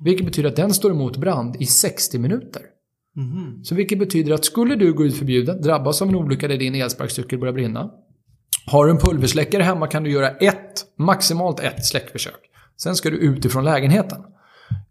Vilket 0.00 0.26
betyder 0.26 0.48
att 0.48 0.56
den 0.56 0.74
står 0.74 0.90
emot 0.90 1.16
brand 1.16 1.56
i 1.56 1.66
60 1.66 2.18
minuter. 2.18 2.62
Mm. 3.16 3.64
Så 3.64 3.74
vilket 3.74 3.98
betyder 3.98 4.32
att 4.32 4.44
skulle 4.44 4.76
du 4.76 4.92
gå 4.92 5.04
ut 5.04 5.16
förbjuden, 5.16 5.62
drabbas 5.62 6.02
av 6.02 6.08
en 6.08 6.14
olycka 6.14 6.48
där 6.48 6.56
din 6.56 6.74
elsparkcykel 6.74 7.38
börjar 7.38 7.54
brinna. 7.54 7.90
Har 8.66 8.86
du 8.86 8.90
en 8.90 8.98
pulversläckare 8.98 9.62
hemma 9.62 9.86
kan 9.86 10.02
du 10.02 10.10
göra 10.10 10.28
ett, 10.28 10.84
maximalt 10.98 11.60
ett 11.60 11.86
släckförsök. 11.86 12.40
Sen 12.76 12.96
ska 12.96 13.10
du 13.10 13.16
ut 13.16 13.44
ifrån 13.44 13.64
lägenheten. 13.64 14.18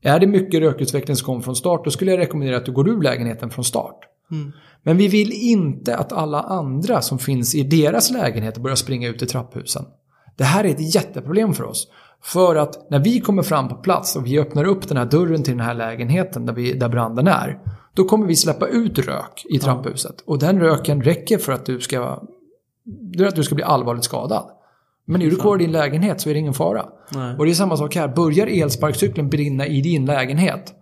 Är 0.02 0.20
det 0.20 0.28
mycket 0.28 0.60
rökutveckling 0.60 1.15
som 1.15 1.26
kommer 1.26 1.41
från 1.41 1.56
start, 1.56 1.86
då 1.86 1.91
skulle 1.91 2.12
jag 2.12 2.20
rekommendera 2.20 2.58
att 2.58 2.65
du 2.65 2.72
går 2.72 2.89
ur 2.89 3.02
lägenheten 3.02 3.50
från 3.50 3.65
start. 3.65 4.00
Mm. 4.32 4.52
Men 4.84 4.98
vi 4.98 5.08
vill 5.08 5.32
inte 5.32 5.96
att 5.96 6.12
alla 6.12 6.41
andra 6.41 7.02
som 7.02 7.20
finns 7.20 7.56
i 7.56 7.63
deras 7.63 8.12
lägenheter 8.12 8.62
börjar 8.62 8.76
springa 8.76 9.08
ut 9.08 9.22
i 9.22 9.26
trapphusen. 9.26 9.86
Det 10.38 10.43
här 10.43 10.63
är 10.63 10.70
ett 10.70 10.96
jätteproblem 10.96 11.54
för 11.54 11.63
oss. 11.63 11.88
För 12.28 12.56
att 12.56 12.90
när 12.90 13.00
vi 13.00 13.20
kommer 13.20 13.44
fram 13.44 13.70
på 13.70 13.76
plats 13.76 14.16
och 14.16 14.26
vi 14.26 14.40
öppnar 14.40 14.63
upp 14.63 14.88
den 14.88 14.98
här 14.98 15.06
dörren 15.06 15.44
till 15.44 15.58
den 15.58 15.66
här 15.66 15.74
lägenheten 15.74 16.46
där, 16.46 16.54
vi, 16.54 16.74
där 16.74 16.90
branden 16.90 17.28
är. 17.28 17.60
Då 17.94 18.04
kommer 18.04 18.28
vi 18.28 18.36
släppa 18.36 18.68
ut 18.68 19.00
rök 19.00 19.46
i 19.50 19.60
trapphuset. 19.60 20.24
Och 20.26 20.40
den 20.40 20.60
röken 20.60 21.02
räcker 21.02 21.38
för 21.38 21.52
att 21.52 21.66
du 21.66 21.80
ska, 21.80 22.22
att 23.28 23.36
du 23.36 23.44
ska 23.44 23.56
bli 23.56 23.63
allvarligt 23.63 24.04
skadad. 24.04 24.50
Men 25.06 25.22
är 25.22 25.30
du 25.30 25.36
kvar 25.36 25.56
i 25.56 25.63
din 25.63 25.72
lägenhet 25.72 26.22
så 26.22 26.30
är 26.30 26.34
det 26.34 26.40
ingen 26.40 26.54
fara. 26.54 26.86
Nej. 27.16 27.36
Och 27.38 27.46
det 27.46 27.52
är 27.52 27.54
samma 27.54 27.78
sak 27.78 27.96
här. 27.96 28.08
Börjar 28.08 28.48
elsparkcykeln 28.48 29.30
brinna 29.30 29.68
i 29.68 29.82
din 29.82 30.06
lägenhet. 30.06 30.74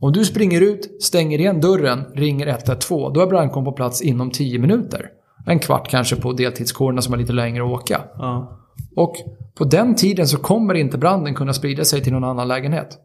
Om 0.00 0.12
du 0.12 0.24
springer 0.24 0.60
ut, 0.60 1.02
stänger 1.02 1.38
igen 1.38 1.60
dörren, 1.60 2.04
ringer 2.14 2.46
112, 2.46 3.12
då 3.12 3.20
är 3.20 3.26
brandkåren 3.26 3.64
på 3.64 3.72
plats 3.72 4.02
inom 4.02 4.30
10 4.30 4.58
minuter. 4.58 5.08
En 5.46 5.58
kvart 5.58 5.88
kanske 5.88 6.16
på 6.16 6.32
deltidskårerna 6.32 7.02
som 7.02 7.12
har 7.12 7.20
lite 7.20 7.32
längre 7.32 7.64
att 7.64 7.70
åka. 7.70 8.00
Ja. 8.18 8.58
Och 8.96 9.16
på 9.54 9.64
den 9.64 9.94
tiden 9.94 10.28
så 10.28 10.38
kommer 10.38 10.74
inte 10.74 10.98
branden 10.98 11.34
kunna 11.34 11.52
sprida 11.52 11.84
sig 11.84 12.02
till 12.02 12.12
någon 12.12 12.24
annan 12.24 12.48
lägenhet. 12.48 12.98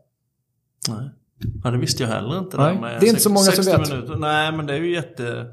Nej. 0.90 1.10
Ja, 1.64 1.72
det 1.72 1.78
visste 1.78 2.04
jag 2.04 2.10
heller 2.10 2.40
inte. 2.40 2.58
Nej, 2.58 2.98
det 3.00 3.06
är 3.06 3.10
inte 3.10 3.22
så 3.22 3.30
många 3.30 3.52
som 3.52 3.66
vet. 3.66 3.90
Minuter. 3.90 4.16
Nej, 4.16 4.52
men 4.52 4.66
det 4.66 4.74
är 4.74 4.78
ju 4.78 4.94
jätte... 4.94 5.46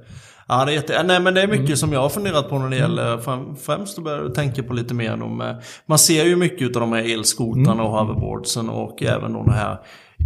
Ja, 0.48 0.64
det 0.64 0.72
är, 0.72 0.74
jätte... 0.74 1.02
Nej, 1.02 1.20
men 1.20 1.34
det 1.34 1.42
är 1.42 1.46
mycket 1.46 1.66
mm. 1.66 1.76
som 1.76 1.92
jag 1.92 2.00
har 2.00 2.08
funderat 2.08 2.48
på 2.48 2.58
när 2.58 2.70
det 2.70 2.76
gäller 2.76 3.18
främst 3.56 3.98
att 3.98 4.04
börja 4.04 4.28
tänka 4.28 4.62
på 4.62 4.74
lite 4.74 4.94
mer 4.94 5.22
om... 5.22 5.54
Man 5.86 5.98
ser 5.98 6.24
ju 6.24 6.36
mycket 6.36 6.76
av 6.76 6.80
de 6.80 6.92
här 6.92 7.14
elskotarna 7.14 7.72
mm. 7.72 7.86
och 7.86 7.90
hoverboardsen 7.90 8.68
och 8.68 9.02
även 9.02 9.32
de 9.32 9.50
här 9.50 9.78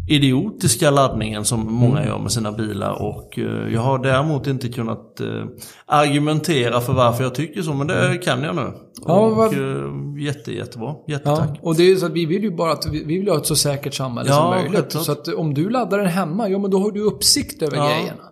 idiotiska 0.09 0.91
laddningen 0.91 1.45
som 1.45 1.73
många 1.73 2.07
gör 2.07 2.19
med 2.19 2.33
sina 2.33 2.53
bilar. 2.53 3.03
Och 3.03 3.39
eh, 3.39 3.73
jag 3.75 3.81
har 3.81 3.99
däremot 3.99 4.47
inte 4.47 4.69
kunnat 4.69 5.21
eh, 5.21 5.45
argumentera 5.87 6.81
för 6.81 6.93
varför 6.93 7.25
jag 7.25 7.35
tycker 7.35 7.63
så, 7.63 7.75
men 7.75 7.87
det 7.87 8.07
mm. 8.07 8.19
kan 8.19 8.43
jag 8.43 8.57
nu. 8.57 8.73
Ja, 9.07 9.19
och 9.19 9.37
var... 9.37 9.47
Eh, 9.47 10.25
jätte, 10.25 10.53
jättebra. 10.53 10.95
Jättetack. 11.07 11.51
Ja, 11.53 11.59
och 11.63 11.77
det 11.77 11.83
är 11.83 11.97
så 11.97 12.07
att 12.07 12.13
vi 12.13 12.27
vill 12.27 12.43
ju 12.43 12.57
bara 12.57 12.73
att 12.73 12.87
vi 12.93 13.05
vill 13.05 13.29
ha 13.29 13.37
ett 13.37 13.47
så 13.47 13.57
säkert 13.57 13.95
samhälle 13.95 14.31
ja, 14.31 14.37
som 14.37 14.51
möjligt. 14.51 14.93
Så 14.93 15.13
att 15.13 15.29
om 15.29 15.55
du 15.55 15.71
laddar 15.71 15.99
den 15.99 16.07
hemma, 16.07 16.49
ja 16.49 16.59
men 16.59 16.71
då 16.71 16.79
har 16.79 16.91
du 16.91 17.01
uppsikt 17.01 17.63
över 17.63 17.77
ja. 17.77 17.89
grejerna. 17.89 18.23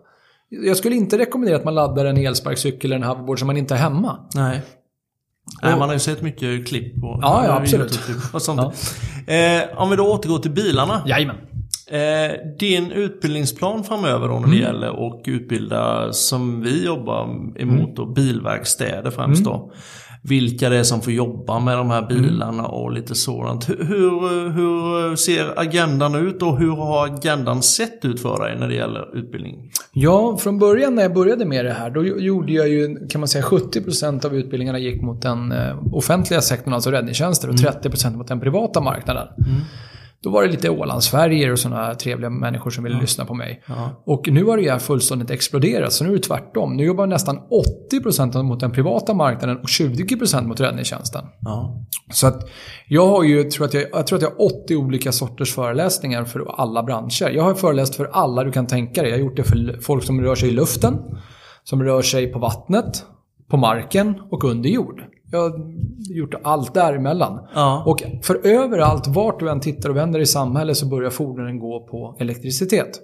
Jag 0.48 0.76
skulle 0.76 0.96
inte 0.96 1.18
rekommendera 1.18 1.56
att 1.56 1.64
man 1.64 1.74
laddar 1.74 2.04
en 2.04 2.16
elsparkcykel 2.16 2.92
eller 2.92 3.04
en 3.04 3.10
hoverboard 3.10 3.38
som 3.38 3.46
man 3.46 3.56
inte 3.56 3.74
är 3.74 3.78
hemma. 3.78 4.18
Nej. 4.34 4.62
Nej, 5.62 5.78
man 5.78 5.88
har 5.88 5.92
ju 5.92 5.98
sett 5.98 6.22
mycket 6.22 6.68
klipp 6.68 7.00
på 7.00 7.18
ja, 7.22 7.44
ja, 7.46 7.52
absolut. 7.52 8.00
Och 8.32 8.42
sånt. 8.42 8.60
Ja. 9.26 9.32
Eh, 9.32 9.78
om 9.78 9.90
vi 9.90 9.96
då 9.96 10.12
återgår 10.12 10.38
till 10.38 10.50
bilarna. 10.50 11.02
Jajamän. 11.06 11.36
Eh, 11.90 12.32
din 12.58 12.90
utbildningsplan 12.92 13.84
framöver 13.84 14.28
då 14.28 14.34
när 14.34 14.40
det 14.40 14.46
Mm. 14.46 14.60
gäller 14.60 14.90
och 14.90 15.22
utbilda 15.26 16.12
som 16.12 16.62
vi 16.62 16.84
jobbar 16.86 17.28
emot 17.60 17.96
då, 17.96 18.06
bilverkstäder 18.06 19.10
främst 19.10 19.44
då. 19.44 19.72
Vilka 20.22 20.68
det 20.68 20.76
är 20.78 20.82
som 20.82 21.00
får 21.00 21.12
jobba 21.12 21.58
med 21.60 21.76
de 21.78 21.90
här 21.90 22.06
bilarna 22.08 22.66
och 22.66 22.92
lite 22.92 23.14
sådant. 23.14 23.68
Hur, 23.68 24.50
hur, 24.50 25.16
ser 25.16 25.60
agendan 25.60 26.14
ut 26.14 26.42
och 26.42 26.58
hur 26.58 26.70
har 26.70 27.06
agendan 27.06 27.62
sett 27.62 28.04
ut 28.04 28.20
för 28.20 28.42
dig 28.44 28.58
när 28.58 28.68
det 28.68 28.74
gäller 28.74 29.16
utbildning? 29.18 29.70
Ja, 29.92 30.36
från 30.36 30.58
början 30.58 30.94
när 30.94 31.02
jag 31.02 31.14
började 31.14 31.44
med 31.44 31.64
det 31.64 31.72
här, 31.72 31.90
då 31.90 32.00
gjo- 32.04 32.18
gjorde 32.20 32.52
jag 32.52 32.68
ju, 32.68 33.06
kan 33.08 33.20
man 33.20 33.28
säga, 33.28 33.44
70% 33.44 34.24
av 34.26 34.34
utbildningarna 34.36 34.78
gick 34.78 35.02
mot 35.02 35.22
den 35.22 35.52
eh, 35.52 35.76
offentliga 35.94 36.40
sektorn, 36.40 36.74
alltså 36.74 36.90
räddningstjänster, 36.90 37.48
och 37.48 37.54
30% 37.54 38.16
mot 38.16 38.28
den 38.28 38.40
privata 38.40 38.80
marknaden. 38.80 39.26
Då 40.26 40.32
var 40.32 40.42
det 40.42 40.48
lite 40.48 40.70
Ålandsfärger 40.70 41.52
och 41.52 41.58
sådana 41.58 41.94
trevliga 41.94 42.30
människor 42.30 42.70
som 42.70 42.84
ville 42.84 43.00
lyssna 43.00 43.24
på 43.24 43.34
mig. 43.34 43.62
Ja. 43.66 44.02
Och 44.06 44.28
nu 44.28 44.44
har 44.44 44.56
det 44.56 44.70
här 44.70 44.78
fullständigt 44.78 45.30
exploderat, 45.30 45.92
så 45.92 46.04
nu 46.04 46.10
är 46.10 46.14
det 46.14 46.22
tvärtom. 46.22 46.76
Nu 46.76 46.84
jobbar 46.84 47.06
nästan 47.06 47.38
80% 47.92 48.42
mot 48.42 48.60
den 48.60 48.72
privata 48.72 49.14
marknaden 49.14 49.56
och 49.56 49.68
20% 49.68 50.46
mot 50.46 50.60
räddningstjänsten. 50.60 51.24
Ja. 51.40 51.84
Så 52.12 52.26
att 52.26 52.48
jag 52.88 53.06
har 53.06 53.24
ju, 53.24 53.44
tror 53.44 53.66
att 53.66 53.74
jag, 53.74 53.84
jag 53.92 54.06
tror 54.06 54.16
att 54.16 54.22
jag 54.22 54.30
har 54.30 54.62
80 54.64 54.76
olika 54.76 55.12
sorters 55.12 55.54
föreläsningar 55.54 56.24
för 56.24 56.60
alla 56.60 56.82
branscher. 56.82 57.30
Jag 57.30 57.42
har 57.42 57.54
föreläst 57.54 57.94
för 57.94 58.04
alla 58.12 58.44
du 58.44 58.52
kan 58.52 58.66
tänka 58.66 59.02
dig. 59.02 59.10
Jag 59.10 59.18
har 59.18 59.24
gjort 59.24 59.36
det 59.36 59.44
för 59.44 59.78
folk 59.82 60.04
som 60.04 60.20
rör 60.20 60.34
sig 60.34 60.48
i 60.48 60.52
luften, 60.52 60.98
som 61.64 61.82
rör 61.82 62.02
sig 62.02 62.32
på 62.32 62.38
vattnet, 62.38 63.04
på 63.50 63.56
marken 63.56 64.14
och 64.30 64.44
under 64.44 64.70
jord. 64.70 65.02
Jag 65.30 65.38
har 65.40 65.52
gjort 66.14 66.34
allt 66.42 66.74
däremellan. 66.74 67.38
Ja. 67.54 67.82
Och 67.86 68.02
för 68.22 68.46
överallt, 68.46 69.06
vart 69.06 69.40
du 69.40 69.50
än 69.50 69.60
tittar 69.60 69.88
och 69.88 69.96
vänder 69.96 70.20
i 70.20 70.26
samhället 70.26 70.76
så 70.76 70.86
börjar 70.86 71.10
fordonen 71.10 71.58
gå 71.58 71.86
på 71.90 72.16
elektricitet. 72.20 73.00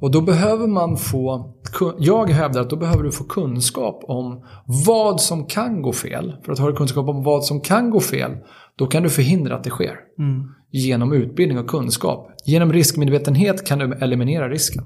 Och 0.00 0.10
då 0.10 0.20
behöver 0.20 0.66
man 0.66 0.96
få, 0.96 1.54
jag 1.98 2.30
hävdar 2.30 2.60
att 2.60 2.70
då 2.70 2.76
behöver 2.76 3.02
du 3.02 3.10
få 3.10 3.24
kunskap 3.24 4.04
om 4.08 4.44
vad 4.86 5.20
som 5.20 5.46
kan 5.46 5.82
gå 5.82 5.92
fel. 5.92 6.36
För 6.44 6.52
att 6.52 6.58
ha 6.58 6.72
kunskap 6.72 7.08
om 7.08 7.22
vad 7.22 7.44
som 7.44 7.60
kan 7.60 7.90
gå 7.90 8.00
fel, 8.00 8.30
då 8.76 8.86
kan 8.86 9.02
du 9.02 9.10
förhindra 9.10 9.56
att 9.56 9.64
det 9.64 9.70
sker. 9.70 9.94
Mm. 10.18 10.48
Genom 10.70 11.12
utbildning 11.12 11.58
och 11.58 11.66
kunskap. 11.66 12.30
Genom 12.46 12.72
riskmedvetenhet 12.72 13.66
kan 13.66 13.78
du 13.78 13.92
eliminera 13.92 14.48
risken. 14.48 14.84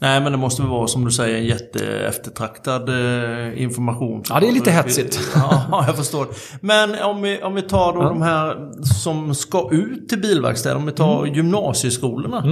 Nej 0.00 0.20
men 0.20 0.32
det 0.32 0.38
måste 0.38 0.62
väl 0.62 0.70
vara 0.70 0.86
som 0.86 1.04
du 1.04 1.10
säger 1.10 1.38
en 1.38 1.44
jätteeftertraktad 1.44 2.88
eh, 2.88 3.62
information. 3.62 4.22
Ja, 4.28 4.40
det 4.40 4.48
är 4.48 4.52
lite 4.52 4.70
hetsigt. 4.70 5.20
Ja, 5.34 5.84
jag 5.86 5.96
förstår. 5.96 6.26
Men 6.60 6.94
om 7.02 7.22
vi, 7.22 7.42
om 7.42 7.54
vi 7.54 7.62
tar 7.62 7.92
då 7.92 8.02
de 8.02 8.22
här 8.22 8.70
som 8.84 9.34
ska 9.34 9.68
ut 9.72 10.08
till 10.08 10.20
bilverkstäder, 10.20 10.76
om 10.76 10.86
vi 10.86 10.92
tar 10.92 11.22
Mm. 11.22 11.34
gymnasieskolorna. 11.34 12.44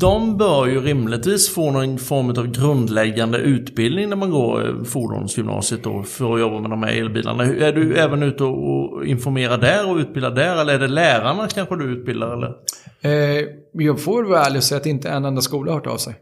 De 0.00 0.36
bör 0.36 0.66
ju 0.66 0.80
rimligtvis 0.80 1.54
få 1.54 1.70
någon 1.70 1.98
form 1.98 2.30
av 2.30 2.46
grundläggande 2.46 3.38
utbildning 3.38 4.08
när 4.08 4.16
man 4.16 4.30
går 4.30 4.68
eh, 4.68 4.84
fordonsgymnasiet 4.84 5.84
då 5.84 6.02
för 6.02 6.34
att 6.34 6.40
jobba 6.40 6.60
med 6.60 6.70
de 6.70 6.82
här 6.82 6.92
elbilarna. 6.92 7.44
Är 7.44 7.72
du 7.72 7.94
även 7.96 8.22
ute 8.22 8.44
och 8.44 9.06
informerar 9.06 9.58
där 9.58 9.90
och 9.90 9.96
utbildar 9.96 10.30
där 10.30 10.60
eller 10.60 10.74
är 10.74 10.78
det 10.78 10.88
lärarna 10.88 11.46
kanske 11.54 11.76
du 11.76 11.84
utbildar 11.84 12.32
eller? 12.32 12.52
Eh, 13.00 13.44
jag 13.72 14.00
får 14.00 14.24
vara 14.24 14.40
ärlig 14.44 14.56
och 14.56 14.64
säga 14.64 14.80
att 14.80 14.86
inte 14.86 15.08
en 15.08 15.24
enda 15.24 15.40
skola 15.40 15.70
har 15.72 15.78
hört 15.78 15.86
av 15.86 15.96
sig. 15.96 16.14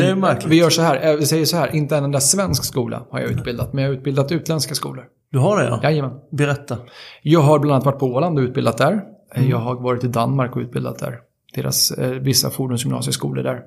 Det 0.00 0.06
är 0.06 0.14
märkligt. 0.14 0.52
Vi 0.52 0.56
gör 0.56 0.70
så 0.70 0.82
här, 0.82 1.10
eh, 1.10 1.16
vi 1.16 1.26
säger 1.26 1.44
så 1.44 1.56
här, 1.56 1.74
inte 1.74 1.96
en 1.96 2.04
enda 2.04 2.20
svensk 2.20 2.64
skola 2.64 3.02
har 3.10 3.20
jag 3.20 3.30
utbildat, 3.30 3.72
men 3.72 3.84
jag 3.84 3.90
har 3.90 3.96
utbildat 3.96 4.32
utländska 4.32 4.74
skolor. 4.74 5.04
Du 5.32 5.38
har 5.38 5.56
det 5.58 5.64
ja? 5.64 5.80
Jajamän. 5.82 6.12
Berätta. 6.30 6.78
Jag 7.22 7.40
har 7.40 7.58
bland 7.58 7.74
annat 7.74 7.84
varit 7.86 7.98
på 7.98 8.06
Åland 8.06 8.38
och 8.38 8.42
utbildat 8.42 8.78
där. 8.78 8.92
Mm. 8.92 9.04
Eh, 9.34 9.50
Jag 9.50 9.58
har 9.58 9.74
varit 9.74 10.04
i 10.04 10.08
Danmark 10.08 10.56
och 10.56 10.62
utbildat 10.62 10.98
där. 10.98 11.18
Deras 11.54 11.90
eh, 11.90 12.10
vissa 12.10 12.50
fordonsgymnasieskolor 12.50 13.42
där. 13.42 13.60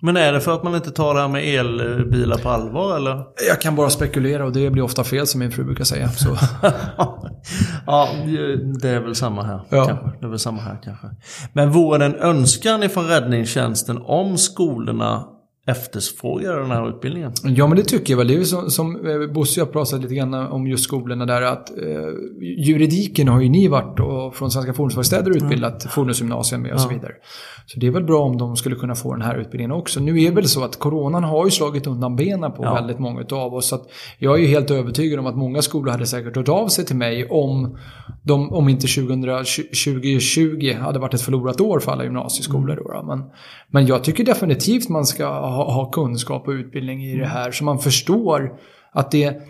Men 0.00 0.16
är 0.16 0.32
det 0.32 0.40
för 0.40 0.54
att 0.54 0.62
man 0.62 0.74
inte 0.74 0.90
tar 0.90 1.14
det 1.14 1.20
här 1.20 1.28
med 1.28 1.44
elbilar 1.54 2.38
på 2.38 2.48
allvar 2.48 2.96
eller? 2.96 3.24
Jag 3.48 3.60
kan 3.60 3.76
bara 3.76 3.90
spekulera 3.90 4.44
och 4.44 4.52
det 4.52 4.70
blir 4.70 4.82
ofta 4.82 5.04
fel 5.04 5.26
som 5.26 5.38
min 5.38 5.50
fru 5.52 5.64
brukar 5.64 5.84
säga. 5.84 6.08
Så. 6.08 6.28
ja, 7.86 8.08
det 8.82 8.88
är 8.88 9.00
väl 9.00 9.14
samma 9.14 9.42
här. 9.42 9.60
Ja. 9.68 9.84
Kanske. 9.86 10.06
Det 10.20 10.26
är 10.26 10.30
väl 10.30 10.38
samma 10.38 10.60
här 10.60 10.78
kanske. 10.84 11.06
Men 11.52 11.70
vore 11.70 11.98
det 11.98 12.04
en 12.04 12.14
önskan 12.14 12.82
ifrån 12.82 13.06
räddningstjänsten 13.06 13.98
om 14.04 14.38
skolorna 14.38 15.24
efterfrågar 15.66 16.56
den 16.60 16.70
här 16.70 16.88
utbildningen? 16.88 17.32
Ja, 17.44 17.66
men 17.66 17.76
det 17.76 17.82
tycker 17.82 18.12
jag 18.12 18.18
väl. 18.18 18.28
Det 18.28 18.34
är 18.34 18.38
ju 18.38 18.44
som, 18.44 18.70
som 18.70 19.06
eh, 19.06 19.32
Bosse 19.32 19.60
och 19.60 19.66
jag 19.66 19.72
pratade 19.72 20.02
lite 20.02 20.14
grann 20.14 20.34
om 20.34 20.66
just 20.66 20.84
skolorna 20.84 21.26
där 21.26 21.42
att 21.42 21.70
eh, 21.70 21.86
juridiken 22.40 23.28
har 23.28 23.40
ju 23.40 23.48
ni 23.48 23.68
varit 23.68 24.00
och 24.00 24.36
från 24.36 24.50
Svenska 24.50 24.74
Fordonsverkstäder 24.74 25.30
utbildat 25.36 25.86
fordonsgymnasium 25.90 26.62
med 26.62 26.72
och 26.72 26.80
så 26.80 26.88
vidare. 26.88 27.12
Så 27.66 27.80
det 27.80 27.86
är 27.86 27.90
väl 27.90 28.04
bra 28.04 28.22
om 28.22 28.38
de 28.38 28.56
skulle 28.56 28.76
kunna 28.76 28.94
få 28.94 29.12
den 29.12 29.22
här 29.22 29.38
utbildningen 29.38 29.72
också. 29.72 30.00
Nu 30.00 30.22
är 30.22 30.28
det 30.28 30.34
väl 30.34 30.48
så 30.48 30.64
att 30.64 30.78
coronan 30.78 31.24
har 31.24 31.44
ju 31.44 31.50
slagit 31.50 31.86
undan 31.86 32.16
benen 32.16 32.52
på 32.52 32.64
Ja. 32.64 32.74
väldigt 32.74 32.98
många 32.98 33.24
av 33.30 33.54
oss. 33.54 33.68
Så 33.68 33.74
att 33.74 33.82
jag 34.18 34.34
är 34.34 34.38
ju 34.42 34.46
helt 34.46 34.70
övertygad 34.70 35.18
om 35.18 35.26
att 35.26 35.36
många 35.36 35.62
skolor 35.62 35.92
hade 35.92 36.06
säkert 36.06 36.36
hört 36.36 36.48
av 36.48 36.68
sig 36.68 36.84
till 36.84 36.96
mig 36.96 37.28
om, 37.30 37.78
de, 38.22 38.52
om 38.52 38.68
inte 38.68 38.86
2020 38.86 40.72
hade 40.80 40.98
varit 40.98 41.14
ett 41.14 41.20
förlorat 41.22 41.60
år 41.60 41.80
för 41.80 41.92
alla 41.92 42.04
gymnasieskolor. 42.04 42.76
Då, 42.76 42.92
då. 42.92 43.02
Men, 43.02 43.24
men 43.70 43.86
jag 43.86 44.04
tycker 44.04 44.24
definitivt 44.24 44.88
man 44.88 45.06
ska 45.06 45.26
ha, 45.56 45.72
ha 45.72 45.90
kunskap 45.90 46.48
och 46.48 46.52
utbildning 46.52 47.04
i 47.04 47.16
det 47.16 47.26
här 47.26 47.50
så 47.50 47.64
man 47.64 47.78
förstår 47.78 48.58
att 48.92 49.10
det, 49.10 49.42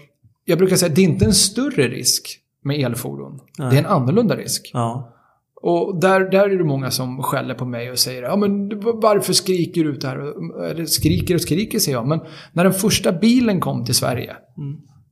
jag 0.44 0.58
brukar 0.58 0.76
säga 0.76 0.88
att 0.90 0.96
det 0.96 1.02
är 1.02 1.08
inte 1.08 1.24
en 1.24 1.34
större 1.34 1.88
risk 1.88 2.38
med 2.62 2.80
elfordon. 2.80 3.40
Det 3.56 3.64
är 3.64 3.78
en 3.78 3.86
annorlunda 3.86 4.36
risk. 4.36 4.70
Ja. 4.74 5.12
Och 5.62 6.00
där, 6.00 6.20
där 6.30 6.50
är 6.50 6.58
det 6.58 6.64
många 6.64 6.90
som 6.90 7.22
skäller 7.22 7.54
på 7.54 7.64
mig 7.64 7.90
och 7.90 7.98
säger 7.98 8.22
ja 8.22 8.36
men 8.36 8.68
varför 8.80 9.32
skriker 9.32 9.84
du 9.84 9.90
ut 9.90 10.00
det 10.00 10.08
här? 10.08 10.18
Eller 10.70 10.84
skriker 10.84 11.34
och 11.34 11.40
skriker 11.40 11.78
säger 11.78 11.98
jag. 11.98 12.06
Men 12.06 12.20
när 12.52 12.64
den 12.64 12.72
första 12.72 13.12
bilen 13.12 13.60
kom 13.60 13.84
till 13.84 13.94
Sverige. 13.94 14.36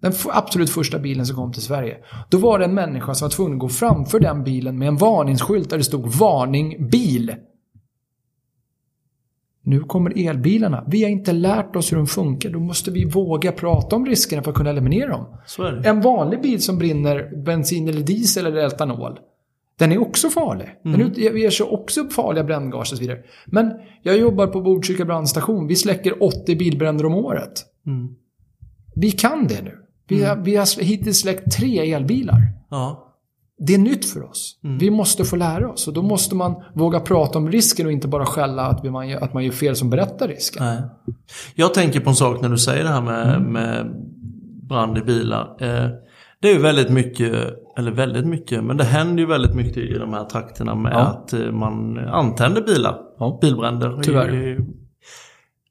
Den 0.01 0.13
f- 0.13 0.27
absolut 0.31 0.71
första 0.71 0.99
bilen 0.99 1.27
som 1.27 1.37
kom 1.37 1.53
till 1.53 1.63
Sverige. 1.63 1.97
Då 2.31 2.39
var 2.39 2.59
det 2.59 2.65
en 2.65 2.75
människa 2.75 3.15
som 3.15 3.27
var 3.27 3.31
tvungen 3.31 3.53
att 3.55 3.59
gå 3.61 3.69
framför 3.69 4.21
den 4.21 4.45
bilen 4.45 4.79
med 4.79 4.89
en 4.89 4.97
varningsskylt 4.97 5.71
där 5.71 5.79
det 5.79 5.85
stod 5.85 6.07
varning 6.07 6.89
bil. 6.91 7.35
Nu 9.67 9.81
kommer 9.81 10.29
elbilarna. 10.29 10.85
Vi 10.87 11.03
har 11.03 11.11
inte 11.11 11.33
lärt 11.33 11.77
oss 11.77 11.93
hur 11.93 11.97
de 11.97 12.07
funkar. 12.07 12.51
Då 12.51 12.61
måste 12.61 12.91
vi 12.91 13.05
våga 13.05 13.53
prata 13.53 13.97
om 13.97 14.07
riskerna 14.07 14.43
för 14.43 14.51
att 14.51 14.57
kunna 14.57 14.71
eliminera 14.71 15.09
dem. 15.09 15.27
En 15.85 16.01
vanlig 16.01 16.43
bil 16.43 16.63
som 16.63 16.79
brinner 16.79 17.43
bensin 17.45 17.89
eller 17.89 18.01
diesel 18.03 18.47
eller 18.47 18.67
etanol. 18.67 19.19
Den 19.79 19.93
är 19.93 19.99
också 19.99 20.31
farlig. 20.31 20.69
Den 20.83 21.01
ut- 21.01 21.19
ger 21.19 21.51
sig 21.51 21.67
också 21.67 22.01
upp 22.01 22.13
farliga 22.13 22.45
bränngas 22.45 22.93
och 22.93 22.99
så 22.99 23.01
vidare. 23.05 23.19
Men 23.47 23.73
jag 24.03 24.19
jobbar 24.19 24.47
på 24.47 24.61
Botkyrka 24.61 25.05
brandstation. 25.05 25.67
Vi 25.67 25.77
släcker 25.77 26.23
80 26.23 26.57
bilbränder 26.57 27.07
om 27.07 27.15
året. 27.15 27.53
Mm. 27.87 28.09
Vi 28.95 29.11
kan 29.11 29.47
det 29.47 29.63
nu. 29.63 29.79
Vi 30.09 30.23
har, 30.25 30.37
vi 30.37 30.57
har 30.57 30.83
hittills 30.83 31.21
släckt 31.21 31.53
tre 31.59 31.93
elbilar. 31.93 32.41
Ja. 32.71 33.14
Det 33.59 33.75
är 33.75 33.79
nytt 33.79 34.05
för 34.11 34.23
oss. 34.31 34.59
Vi 34.81 34.91
måste 34.91 35.25
få 35.25 35.37
lära 35.37 35.69
oss. 35.73 35.89
Och 35.89 35.95
då 35.95 36.03
måste 36.03 36.35
man 36.35 36.55
våga 36.75 37.01
prata 37.01 37.39
om 37.39 37.51
risken 37.51 37.87
och 37.87 37.93
inte 37.93 38.09
bara 38.09 38.27
skälla 38.27 38.63
att 38.67 38.85
man, 38.85 39.09
gör- 39.09 39.21
att 39.21 39.35
man 39.35 39.45
gör 39.45 39.53
fel 39.53 39.77
som 39.77 39.91
berättar 39.91 40.29
risken. 40.29 40.63
Nej. 40.65 40.83
Jag 41.55 41.75
tänker 41.75 42.01
på 42.01 42.11
en 42.11 42.17
sak 42.17 42.41
när 42.41 42.49
du 42.49 42.59
säger 42.59 42.83
det 42.85 42.89
här 42.91 43.01
med, 43.03 43.41
med 43.43 43.87
brand 44.69 44.99
i 44.99 45.01
bilar. 45.01 45.57
Eh, 45.61 45.89
det 46.41 46.49
är 46.49 46.53
ju 46.55 46.59
väldigt 46.63 46.91
mycket, 46.91 47.35
eller 47.79 47.91
väldigt 47.91 48.27
mycket, 48.27 48.65
men 48.65 48.77
det 48.77 48.85
händer 48.85 49.21
ju 49.23 49.27
väldigt 49.29 49.55
mycket 49.55 49.77
i 49.77 49.99
de 49.99 50.13
här 50.13 50.25
trakterna 50.25 50.75
med 50.75 50.93
Ja. 50.93 50.99
att 50.99 51.33
eh, 51.33 51.51
man 51.53 51.99
antänder 51.99 52.63
bilar. 52.63 52.99
Ja. 53.19 53.39
Bilbränder. 53.43 54.01
Tyvärr. 54.03 54.35
I- 54.35 54.59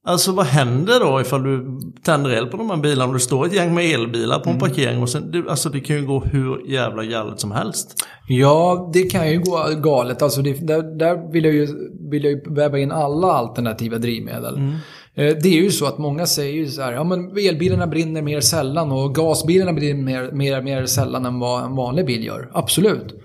Alltså 0.06 0.32
vad 0.32 0.46
händer 0.46 1.00
då 1.00 1.22
ifall 1.22 1.44
du 1.44 1.80
tänder 2.04 2.30
eld 2.30 2.52
på 2.52 2.58
de 2.58 2.70
här 2.70 2.78
bilarna 2.78 3.08
och 3.08 3.14
det 3.14 3.20
står 3.20 3.46
ett 3.46 3.54
gäng 3.54 3.74
med 3.74 3.86
elbilar 3.86 4.40
på 4.40 4.50
en 4.50 4.60
parkering 4.60 5.02
och 5.02 5.10
sen, 5.10 5.32
det, 5.32 5.44
alltså 5.50 5.70
det 5.70 5.80
kan 5.80 5.96
ju 5.96 6.06
gå 6.06 6.20
hur 6.20 6.72
jävla 6.72 7.04
galet 7.04 7.40
som 7.40 7.52
helst. 7.52 8.06
Ja, 8.28 8.90
det 8.94 9.04
kan 9.04 9.32
ju 9.32 9.40
gå 9.40 9.66
galet. 9.84 10.22
Alltså 10.22 10.42
det, 10.42 10.68
där, 10.68 10.98
där 10.98 11.32
vill 11.32 11.46
jag 11.46 11.54
ju, 11.54 11.68
vill 12.10 12.24
jag 12.24 12.34
ju 12.34 12.42
väva 12.54 12.80
in 12.80 12.92
alla 12.92 13.28
alternativa 13.32 13.98
drivmedel. 13.98 14.56
Mm. 14.56 14.72
Eh, 15.16 15.36
Det 15.44 15.50
är 15.50 15.62
ju 15.62 15.72
så 15.72 15.86
att 15.86 15.98
många 15.98 16.26
säger 16.26 16.54
ju 16.54 16.68
så 16.68 16.82
här, 16.82 16.94
ja 16.94 17.04
men 17.04 17.38
elbilarna 17.38 17.88
brinner 17.88 18.22
mer 18.22 18.40
sällan 18.40 18.92
och 18.92 19.16
gasbilarna 19.16 19.74
brinner 19.74 20.04
mer, 20.04 20.32
mer, 20.32 20.62
mer 20.62 20.86
sällan 20.86 21.26
än 21.26 21.40
vad 21.40 21.64
en 21.64 21.76
vanlig 21.76 22.06
bil 22.06 22.26
gör. 22.26 22.50
Absolut. 22.54 23.16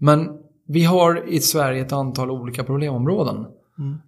Men 0.00 0.28
vi 0.68 0.84
har 0.84 1.28
i 1.28 1.40
Sverige 1.40 1.82
ett 1.82 1.92
antal 1.92 2.30
olika 2.30 2.64
problemområden. 2.64 3.46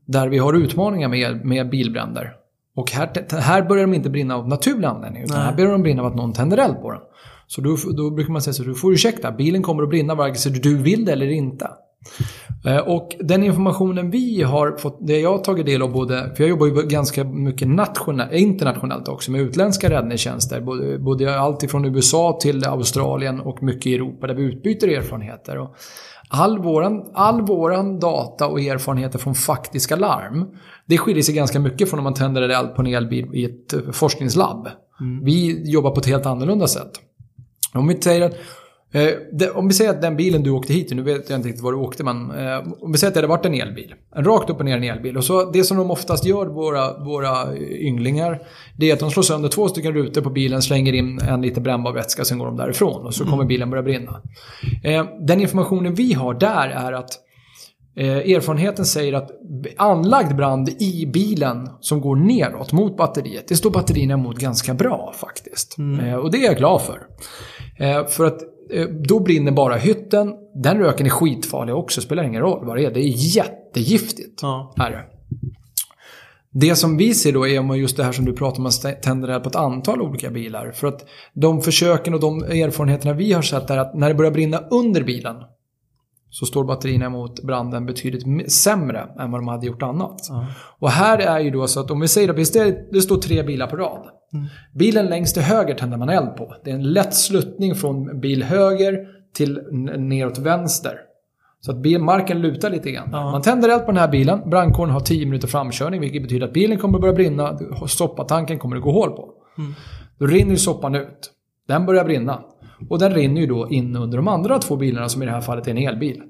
Där 0.07 0.29
vi 0.29 0.39
har 0.39 0.55
utmaningar 0.55 1.09
med, 1.09 1.45
med 1.45 1.71
bilbränder. 1.71 2.33
Och 2.77 2.91
här, 2.91 3.39
här 3.41 3.63
börjar 3.63 3.87
de 3.87 3.95
inte 3.95 4.11
brinna 4.11 4.37
av 4.37 4.49
naturlig 4.49 4.89
anledning. 4.89 5.23
Utan 5.23 5.37
Nej. 5.37 5.47
här 5.47 5.57
börjar 5.57 5.73
de 5.73 5.83
brinna 5.83 6.03
av 6.03 6.09
att 6.09 6.17
någon 6.17 6.33
tänder 6.33 6.59
eld 6.59 6.83
på 6.83 6.91
den. 6.91 7.01
Så 7.47 7.61
då, 7.61 7.77
då 7.97 8.11
brukar 8.11 8.33
man 8.33 8.43
säga 8.43 8.55
så 8.55 8.63
du 8.63 8.75
får 8.75 8.93
ursäkta, 8.93 9.33
bilen 9.33 9.63
kommer 9.63 9.83
att 9.83 9.89
brinna 9.89 10.15
vare 10.15 10.35
sig 10.35 10.53
du 10.53 10.77
vill 10.77 11.05
det 11.05 11.13
eller 11.13 11.31
inte. 11.31 11.71
Eh, 12.67 12.77
Och 12.77 13.17
den 13.21 13.45
informationen 13.45 14.11
vi 14.11 14.43
har 14.43 14.77
fått, 14.77 14.99
det 15.07 15.21
jag 15.21 15.31
har 15.31 15.39
tagit 15.39 15.67
del 15.67 15.83
av 15.83 15.93
både, 15.93 16.33
för 16.37 16.45
jag 16.45 16.51
jobbar 16.51 16.67
ju 16.67 16.73
ganska 16.73 17.25
mycket 17.25 17.69
nationellt, 17.69 18.33
internationellt 18.33 19.09
också 19.09 19.31
med 19.31 19.41
utländska 19.41 19.91
räddningstjänster. 19.91 20.61
Både, 20.61 20.99
både 20.99 21.41
allt 21.41 21.63
ifrån 21.63 21.85
USA 21.85 22.39
till 22.43 22.67
Australien 22.67 23.41
och 23.41 23.63
mycket 23.63 23.87
i 23.87 23.95
Europa 23.95 24.27
där 24.27 24.35
vi 24.35 24.43
utbyter 24.43 24.89
erfarenheter. 24.89 25.59
Och 25.59 25.77
all, 26.29 26.59
våran, 26.59 27.11
all 27.15 27.41
våran 27.41 28.01
data 28.01 28.47
och 28.47 28.61
erfarenheter 28.61 29.19
från 29.19 29.35
faktiska 29.35 29.97
larm, 29.97 30.47
det 30.87 30.99
skiljer 30.99 31.23
sig 31.23 31.35
ganska 31.35 31.61
mycket 31.61 31.91
från 31.91 31.99
om 31.99 32.05
man 32.05 32.15
tänder 32.15 32.43
eld 32.49 32.75
på 32.75 32.83
en 32.83 32.87
elbil 32.87 33.31
i 33.33 33.45
ett 33.45 33.73
eh, 33.73 33.93
forskningslabb. 33.93 34.69
Vi 35.23 35.71
jobbar 35.71 35.91
på 35.91 36.01
ett 36.01 36.07
helt 36.07 36.27
annorlunda 36.27 36.67
sätt. 36.67 36.91
Om 37.75 37.89
vi 37.89 38.03
säger 38.03 38.23
att 38.23 38.33
det, 38.33 38.39
om 39.55 39.69
vi 39.69 39.75
säger 39.75 39.91
att 39.91 40.03
den 40.03 40.17
bilen 40.17 40.43
du 40.43 40.51
åkte 40.51 40.73
hit 40.73 40.93
nu 40.93 41.03
vet 41.03 41.31
jag 41.31 41.39
inte 41.39 41.49
riktigt 41.49 41.65
var 41.65 41.73
du 41.73 41.79
åkte, 41.79 42.05
men 42.05 42.31
eh, 42.31 42.73
om 42.81 42.93
vi 42.93 42.99
säger 42.99 43.09
att 43.09 43.15
det 43.15 43.19
hade 43.19 43.29
varit 43.29 43.47
en 43.47 43.55
elbil. 43.55 43.95
En 44.17 44.25
rakt 44.25 44.51
upp 44.51 44.59
och 44.59 44.65
ner 44.65 44.77
en 44.77 44.85
elbil. 44.85 45.17
Och 45.17 45.25
så 45.25 45.51
det 45.51 45.65
som 45.65 45.77
de 45.77 45.91
oftast 45.91 46.25
gör, 46.25 46.47
våra, 46.47 47.05
våra 47.05 47.57
ynglingar, 47.59 48.43
det 48.79 48.91
är 48.91 48.95
att 48.95 49.01
de 49.01 49.11
slår 49.11 49.23
sönder 49.23 49.49
två 49.49 49.69
stycken 49.69 49.93
rutor 49.93 50.23
på 50.23 50.31
bilen, 50.31 50.63
slänger 50.63 50.93
in 50.93 51.19
en 51.19 51.43
liter 51.43 51.61
brännbar 51.61 51.93
vätska, 51.93 52.25
sen 52.25 52.39
går 52.39 52.47
de 52.47 52.57
därifrån. 52.57 53.07
Och 53.07 53.15
så 53.15 53.25
kommer 53.25 53.45
bilen 53.45 53.71
börja 53.71 53.83
brinna. 53.83 54.21
Eh, 54.85 55.07
den 55.27 55.41
informationen 55.41 55.95
vi 55.95 56.13
har 56.13 56.35
där 56.35 56.69
är 56.69 56.93
att 56.93 57.21
Eh, 57.97 58.17
erfarenheten 58.17 58.85
säger 58.85 59.13
att 59.13 59.31
anlagd 59.77 60.37
brand 60.37 60.69
i 60.69 61.07
bilen 61.07 61.69
som 61.81 62.01
går 62.01 62.17
neråt 62.17 62.73
mot 62.73 62.97
batteriet, 62.97 63.49
det 63.49 63.57
står 63.57 63.71
batterierna 63.71 64.15
emot 64.15 64.39
ganska 64.39 64.75
bra 64.75 65.15
faktiskt. 65.17 65.77
Eh, 66.03 66.15
och 66.15 66.31
det 66.31 66.39
är 66.39 66.45
jag 66.45 66.57
glad 66.57 66.83
för. 66.83 67.07
Eh, 67.79 68.07
för 68.07 68.25
att 68.25 68.43
eh, 68.43 68.49
då 69.09 69.21
brinner 69.21 69.53
bara 69.53 69.77
hytten. 69.77 70.35
Den 70.55 70.79
röken 70.79 71.07
är 71.07 71.11
skitfarlig 71.11 71.75
också, 71.75 72.01
spelar 72.01 72.23
ingen 72.23 72.43
roll 72.43 72.67
vad 72.67 72.77
det 72.77 72.85
är. 72.85 72.91
Det 72.91 73.01
är 73.01 73.37
jättegiftigt. 73.37 74.43
Ja. 74.43 74.75
Är 74.77 74.91
det. 74.91 76.77
Som 76.77 76.97
vi 76.97 77.15
ser 77.15 77.33
då 77.33 77.49
är 77.49 77.75
just 77.75 77.97
det 77.97 78.05
här 78.05 78.13
som 78.13 78.25
du 78.25 78.33
pratar 78.33 78.59
om, 78.59 78.67
att 78.67 78.85
man 78.85 78.95
tänder 79.03 79.29
det 79.29 79.35
här 79.35 79.41
på 79.41 79.49
ett 79.49 79.57
antal 79.57 80.03
olika 80.03 80.31
bilar. 80.31 80.73
För 80.73 80.87
att 80.87 81.05
de 81.33 81.63
försöken 81.63 82.15
och 82.15 82.21
de 82.21 82.43
erfarenheterna 82.43 83.13
vi 83.13 83.33
har 83.33 83.43
sett 83.43 83.71
är 83.71 83.79
att 83.79 83.95
när 83.95 84.09
det 84.09 84.15
börjar 84.15 84.33
brinna 84.33 84.59
under 84.71 85.03
bilen 85.03 85.37
så 86.35 86.47
står 86.47 86.65
batterierna 86.65 87.07
emot 87.07 87.43
branden 87.43 87.87
betydligt 87.87 88.53
sämre 88.53 89.09
än 89.19 89.31
vad 89.31 89.41
de 89.41 89.49
hade 89.49 89.67
gjort 89.67 89.83
annat. 89.83 90.21
Och 90.79 90.91
här 90.91 91.19
är 91.19 91.41
ju 91.41 91.51
då 91.51 91.67
så 91.67 91.81
att 91.81 91.91
om 91.91 92.01
vi 92.01 92.09
säger 92.09 92.29
att 92.29 92.53
det, 92.53 92.93
det 92.93 93.01
står 93.01 93.17
tre 93.17 93.43
bilar 93.43 93.67
på 93.67 93.77
rad. 93.77 94.07
Bilen 94.75 95.07
längst 95.07 95.35
till 95.35 95.43
höger 95.43 95.75
tänder 95.75 95.97
man 95.97 96.09
eld 96.09 96.37
på. 96.37 96.55
Det 96.65 96.71
är 96.71 96.75
en 96.75 96.93
lätt 96.93 97.15
sluttning 97.15 97.75
från 97.75 98.21
bil 98.21 98.43
höger 98.43 98.99
till 99.37 99.61
neråt 99.99 100.39
vänster. 100.39 100.93
Så 101.61 101.71
att 101.71 102.01
marken 102.01 102.41
lutar 102.41 102.71
lite 102.71 102.91
grann. 102.91 103.11
Man 103.11 103.43
tänder 103.43 103.69
eld 103.69 103.81
på 103.81 103.87
den 103.87 104.01
här 104.01 104.09
bilen. 104.09 104.51
Brandkåren 104.51 104.91
har 104.91 105.01
10 105.01 105.27
minuter 105.27 105.49
framkörning 105.49 106.01
vilket 106.01 106.23
betyder 106.23 106.47
att 106.47 106.53
bilen 106.53 106.79
kommer 106.79 106.99
att 106.99 107.03
börja 107.03 107.15
brinna. 107.15 107.59
Soppatanken 107.87 108.59
kommer 108.59 108.77
att 108.77 108.83
gå 108.83 108.93
hål 108.93 109.11
på. 109.11 109.29
Då 110.19 110.27
rinner 110.27 110.51
ju 110.51 110.57
soppan 110.57 110.95
ut. 110.95 111.31
Den 111.69 111.87
börjar 111.87 112.05
brinna. 112.05 112.41
Och 112.89 112.99
den 112.99 113.15
rinner 113.15 113.41
ju 113.41 113.47
då 113.47 113.71
in 113.71 113.97
under 113.97 114.17
de 114.17 114.29
andra 114.29 114.59
två 114.59 114.77
bilarna 114.77 115.09
som 115.09 115.23
i 115.23 115.27
det 115.27 115.33
här 115.33 115.41
fallet 115.41 115.67
är 115.67 115.71
en 115.71 115.79
elbil. 115.79 116.23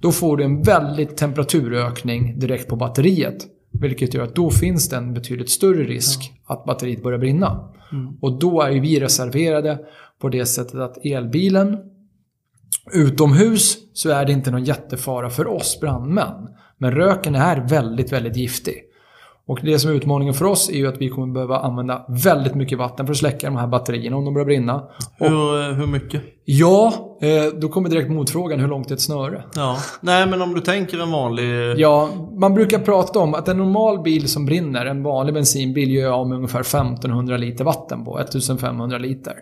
Då 0.00 0.12
får 0.12 0.36
du 0.36 0.44
en 0.44 0.62
väldigt 0.62 1.16
temperaturökning 1.16 2.38
direkt 2.38 2.68
på 2.68 2.76
batteriet. 2.76 3.46
Vilket 3.80 4.14
gör 4.14 4.22
att 4.22 4.34
då 4.34 4.50
finns 4.50 4.88
det 4.88 4.96
en 4.96 5.14
betydligt 5.14 5.50
större 5.50 5.84
risk 5.84 6.32
att 6.46 6.64
batteriet 6.64 7.02
börjar 7.02 7.18
brinna. 7.18 7.68
Och 8.20 8.38
då 8.38 8.62
är 8.62 8.70
ju 8.70 8.80
vi 8.80 9.00
reserverade 9.00 9.78
på 10.20 10.28
det 10.28 10.46
sättet 10.46 10.74
att 10.74 11.04
elbilen 11.04 11.78
Utomhus 12.92 13.76
så 13.92 14.10
är 14.10 14.24
det 14.24 14.32
inte 14.32 14.50
någon 14.50 14.64
jättefara 14.64 15.30
för 15.30 15.46
oss 15.46 15.80
brandmän. 15.80 16.48
Men 16.78 16.92
röken 16.92 17.34
är 17.34 17.68
väldigt, 17.68 18.12
väldigt 18.12 18.36
giftig. 18.36 18.74
Och 19.48 19.58
det 19.62 19.78
som 19.78 19.90
är 19.90 19.94
utmaningen 19.94 20.34
för 20.34 20.44
oss 20.44 20.70
är 20.70 20.74
ju 20.74 20.86
att 20.86 21.00
vi 21.00 21.08
kommer 21.08 21.34
behöva 21.34 21.58
använda 21.58 22.04
väldigt 22.08 22.54
mycket 22.54 22.78
vatten 22.78 23.06
för 23.06 23.12
att 23.12 23.18
släcka 23.18 23.46
de 23.46 23.56
här 23.56 23.66
batterierna 23.66 24.16
om 24.16 24.24
de 24.24 24.34
börjar 24.34 24.46
brinna. 24.46 24.82
Hur, 25.18 25.74
hur 25.74 25.86
mycket? 25.86 26.22
Ja, 26.44 26.92
eh, 27.22 27.58
då 27.60 27.68
kommer 27.68 27.88
direkt 27.88 28.10
motfrågan 28.10 28.60
hur 28.60 28.68
långt 28.68 28.90
är 28.90 28.94
ett 28.94 29.00
snöre? 29.00 29.42
Ja. 29.54 29.76
Nej, 30.00 30.26
men 30.26 30.42
om 30.42 30.54
du 30.54 30.60
tänker 30.60 31.02
en 31.02 31.10
vanlig... 31.10 31.74
Ja, 31.76 32.08
man 32.40 32.54
brukar 32.54 32.78
prata 32.78 33.18
om 33.18 33.34
att 33.34 33.48
en 33.48 33.58
normal 33.58 34.02
bil 34.02 34.28
som 34.28 34.46
brinner, 34.46 34.86
en 34.86 35.02
vanlig 35.02 35.34
bensinbil, 35.34 35.94
gör 35.94 36.10
av 36.10 36.28
med 36.28 36.36
ungefär 36.36 36.60
1500 36.60 37.36
liter 37.36 37.64
vatten 37.64 38.04
på. 38.04 38.18
1500 38.18 38.98
liter. 38.98 39.34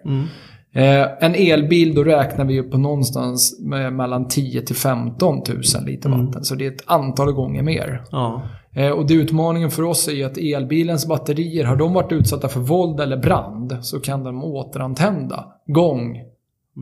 Eh, 0.74 1.06
en 1.20 1.34
elbil, 1.34 1.94
då 1.94 2.04
räknar 2.04 2.44
vi 2.44 2.54
ju 2.54 2.62
på 2.62 2.78
någonstans 2.78 3.60
mellan 3.92 4.28
10 4.28 4.62
till 4.62 4.76
15 4.76 5.36
000 5.36 5.44
liter 5.86 6.10
vatten. 6.10 6.44
Så 6.44 6.54
det 6.54 6.66
är 6.66 6.70
ett 6.70 6.84
antal 6.86 7.32
gånger 7.32 7.62
mer. 7.62 8.02
Ja. 8.10 8.42
Eh, 8.76 8.90
Och 8.90 9.06
det 9.06 9.14
utmaningen 9.14 9.70
för 9.70 9.82
oss 9.82 10.08
är 10.08 10.12
ju 10.12 10.24
att 10.24 10.38
elbilens 10.38 11.06
batterier, 11.06 11.64
har 11.64 11.76
de 11.76 11.92
varit 11.92 12.12
utsatta 12.12 12.48
för 12.48 12.60
våld 12.60 13.00
eller 13.00 13.16
brand 13.16 13.78
så 13.82 14.00
kan 14.00 14.24
de 14.24 14.44
återantända 14.44 15.52
gång 15.66 16.22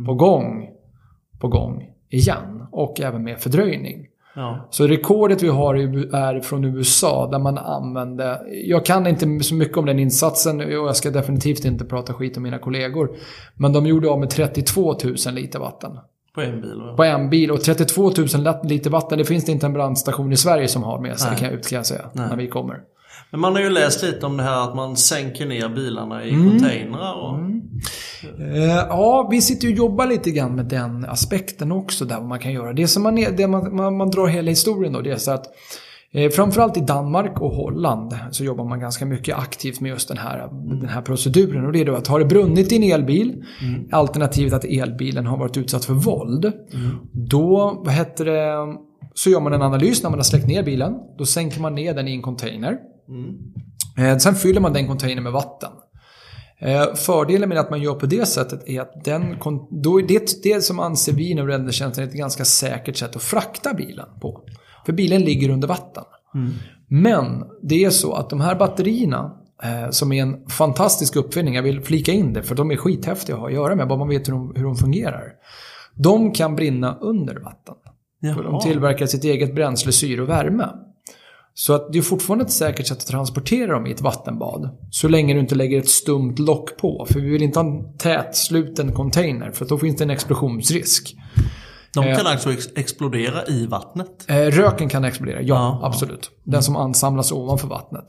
på 0.06 0.14
gång 0.14 0.68
på 1.40 1.48
gång 1.48 1.90
igen. 2.10 2.66
Och 2.72 3.00
även 3.00 3.24
med 3.24 3.38
fördröjning. 3.38 4.06
Ja. 4.36 4.68
Så 4.70 4.86
rekordet 4.86 5.42
vi 5.42 5.48
har 5.48 5.74
är 6.14 6.40
från 6.40 6.64
USA 6.64 7.28
där 7.30 7.38
man 7.38 7.58
använde, 7.58 8.40
jag 8.64 8.84
kan 8.84 9.06
inte 9.06 9.40
så 9.40 9.54
mycket 9.54 9.76
om 9.78 9.86
den 9.86 9.98
insatsen 9.98 10.60
och 10.60 10.70
jag 10.70 10.96
ska 10.96 11.10
definitivt 11.10 11.64
inte 11.64 11.84
prata 11.84 12.12
skit 12.12 12.36
om 12.36 12.42
mina 12.42 12.58
kollegor. 12.58 13.10
Men 13.54 13.72
de 13.72 13.86
gjorde 13.86 14.08
av 14.08 14.20
med 14.20 14.30
32 14.30 14.96
000 15.26 15.34
liter 15.34 15.58
vatten 15.58 15.98
På 16.34 16.40
en 16.40 16.60
bil. 16.60 16.74
va? 16.86 16.96
på 16.96 17.04
en 17.04 17.30
bil. 17.30 17.50
Och 17.50 17.60
32 17.60 18.02
000 18.02 18.26
lat- 18.42 18.64
liter 18.64 18.90
vatten, 18.90 19.18
det 19.18 19.24
finns 19.24 19.44
det 19.44 19.52
inte 19.52 19.66
en 19.66 19.72
brandstation 19.72 20.32
i 20.32 20.36
Sverige 20.36 20.68
som 20.68 20.82
har 20.82 21.00
med 21.00 21.18
sig, 21.20 21.30
Nej. 21.30 21.40
kan 21.40 21.50
jag, 21.50 21.62
kan 21.64 21.76
jag 21.76 21.86
säga, 21.86 22.10
när 22.12 22.36
vi 22.36 22.48
kommer. 22.48 22.76
Men 23.30 23.40
man 23.40 23.52
har 23.54 23.60
ju 23.62 23.70
läst 23.70 24.02
lite 24.02 24.26
om 24.26 24.36
det 24.36 24.42
här 24.42 24.62
att 24.68 24.76
man 24.76 24.96
sänker 24.96 25.46
ner 25.46 25.68
bilarna 25.68 26.24
i 26.24 26.30
Mm. 26.30 26.50
containrar. 26.50 27.14
Och... 27.14 27.38
Eh, 28.40 28.64
ja, 28.88 29.28
vi 29.30 29.40
sitter 29.40 29.68
och 29.68 29.72
jobbar 29.74 30.06
lite 30.06 30.30
grann 30.30 30.54
med 30.54 30.64
den 30.66 31.04
aspekten 31.04 31.72
också 31.72 32.04
där 32.04 32.16
vad 32.16 32.28
man 32.28 32.38
kan 32.38 32.52
göra. 32.52 32.72
Det 32.72 32.88
som 32.88 33.02
man, 33.02 33.14
det 33.14 33.46
man, 33.46 33.76
man, 33.76 33.96
man 33.96 34.10
drar 34.10 34.26
hela 34.26 34.50
historien 34.50 34.92
då, 34.92 35.00
det 35.00 35.10
är 35.10 35.16
så 35.16 35.30
att 35.30 35.46
framförallt 36.34 36.76
i 36.76 36.80
Danmark 36.80 37.40
och 37.40 37.50
Holland 37.50 38.14
så 38.30 38.44
jobbar 38.44 38.64
man 38.64 38.80
ganska 38.80 39.06
mycket 39.06 39.38
aktivt 39.38 39.80
med 39.80 39.88
just 39.88 40.08
den 40.08 40.18
här, 40.18 40.48
den 40.80 40.88
här 40.88 41.02
proceduren. 41.02 41.66
Och 41.66 41.72
det 41.72 41.80
är 41.80 41.84
då 41.84 41.94
att 41.94 42.06
har 42.06 42.18
det 42.18 42.24
brunnit 42.24 42.72
i 42.72 42.76
en 42.76 42.82
elbil, 42.82 43.44
alternativet 43.92 44.52
att 44.52 44.64
elbilen 44.64 45.26
har 45.26 45.38
varit 45.38 45.56
utsatt 45.56 45.84
för 45.84 45.94
våld, 45.94 46.52
då, 47.12 47.82
vad 47.84 47.94
heter 47.94 48.24
det, 48.24 48.76
så 49.14 49.30
gör 49.30 49.40
man 49.40 49.52
en 49.52 49.62
analys 49.62 50.02
när 50.02 50.10
man 50.10 50.18
har 50.18 50.24
släckt 50.24 50.46
ner 50.46 50.62
bilen. 50.62 50.94
Då 51.18 51.26
sänker 51.26 51.60
man 51.60 51.74
ner 51.74 51.94
den 51.94 52.08
i 52.08 52.12
en 52.12 52.22
container. 52.22 52.78
Eh, 53.98 54.18
sen 54.18 54.34
fyller 54.34 54.60
man 54.60 54.72
den 54.72 54.86
containern 54.86 55.22
med 55.22 55.32
vatten. 55.32 55.70
Eh, 56.58 56.94
Fördelen 56.94 57.48
med 57.48 57.58
att 57.58 57.70
man 57.70 57.82
gör 57.82 57.94
på 57.94 58.06
det 58.06 58.26
sättet 58.26 58.68
är 58.68 58.80
att 58.80 59.04
den, 59.04 59.36
då 59.70 60.00
är 60.00 60.06
det, 60.06 60.42
det 60.42 60.60
som 60.64 60.80
anser 60.80 61.12
vi 61.12 61.30
inom 61.30 61.46
räddningstjänsten 61.46 62.04
är 62.04 62.08
ett 62.08 62.14
ganska 62.14 62.44
säkert 62.44 62.96
sätt 62.96 63.16
att 63.16 63.22
frakta 63.22 63.74
bilen 63.74 64.06
på. 64.20 64.40
För 64.86 64.92
bilen 64.92 65.22
ligger 65.22 65.48
under 65.48 65.68
vatten. 65.68 66.04
Men 66.88 67.44
det 67.62 67.84
är 67.84 67.90
så 67.90 68.12
att 68.12 68.30
de 68.30 68.40
här 68.40 68.54
batterierna, 68.54 69.32
eh, 69.62 69.90
som 69.90 70.12
är 70.12 70.22
en 70.22 70.48
fantastisk 70.48 71.16
uppfinning, 71.16 71.54
jag 71.54 71.62
vill 71.62 71.80
flika 71.80 72.12
in 72.12 72.32
det 72.32 72.42
för 72.42 72.54
de 72.54 72.70
är 72.70 72.76
skithäftiga 72.76 73.36
att 73.36 73.40
ha 73.40 73.48
att 73.48 73.54
göra 73.54 73.74
med, 73.74 73.88
bara 73.88 73.98
man 73.98 74.08
vet 74.08 74.28
hur 74.28 74.32
de, 74.32 74.52
hur 74.56 74.64
de 74.64 74.76
fungerar. 74.76 75.32
De 75.94 76.32
kan 76.32 76.56
brinna 76.56 76.98
under 77.00 77.34
vatten. 77.34 77.74
För 78.34 78.42
de 78.42 78.60
tillverkar 78.60 79.06
sitt 79.06 79.24
eget 79.24 79.54
bränsle, 79.54 79.92
syre 79.92 80.22
och 80.22 80.28
värme. 80.28 80.68
Så 81.54 81.72
att 81.72 81.92
det 81.92 81.98
är 81.98 82.02
fortfarande 82.02 82.44
ett 82.44 82.50
säkert 82.50 82.86
sätt 82.86 82.98
att 82.98 83.06
transportera 83.06 83.72
dem 83.72 83.86
i 83.86 83.90
ett 83.90 84.00
vattenbad. 84.00 84.70
Så 84.90 85.08
länge 85.08 85.34
du 85.34 85.40
inte 85.40 85.54
lägger 85.54 85.78
ett 85.78 85.88
stumt 85.88 86.34
lock 86.38 86.76
på. 86.76 87.06
För 87.10 87.20
vi 87.20 87.28
vill 87.28 87.42
inte 87.42 87.58
ha 87.58 87.66
en 87.66 87.98
tätsluten 87.98 88.92
container 88.92 89.50
för 89.50 89.64
då 89.64 89.78
finns 89.78 89.96
det 89.96 90.04
en 90.04 90.10
explosionsrisk. 90.10 91.16
De 91.94 92.04
Eh. 92.04 92.16
kan 92.16 92.26
alltså 92.26 92.52
ex- 92.52 92.68
explodera 92.76 93.44
i 93.46 93.66
vattnet. 93.66 94.24
Eh, 94.28 94.36
röken 94.36 94.88
kan 94.88 95.04
explodera, 95.04 95.40
ja, 95.40 95.46
Ja, 95.46 95.78
ja. 95.82 95.86
absolut. 95.86 96.30
Den 96.44 96.62
som 96.62 96.76
ansamlas 96.76 97.32
ovanför 97.32 97.68
vattnet. 97.68 98.04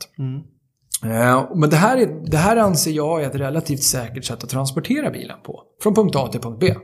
Eh, 1.04 1.44
men 1.54 1.70
det 1.70 1.76
här, 1.76 1.96
är, 1.96 2.30
det 2.30 2.36
här 2.36 2.56
anser 2.56 2.90
jag 2.90 3.22
är 3.22 3.26
ett 3.26 3.34
relativt 3.34 3.82
säkert 3.82 4.24
sätt 4.24 4.44
att 4.44 4.50
transportera 4.50 5.10
bilen 5.10 5.36
på. 5.44 5.62
Från 5.82 5.94
punkt 5.94 6.16
A 6.16 6.28
till 6.32 6.40
punkt 6.40 6.58
B. 6.60 6.74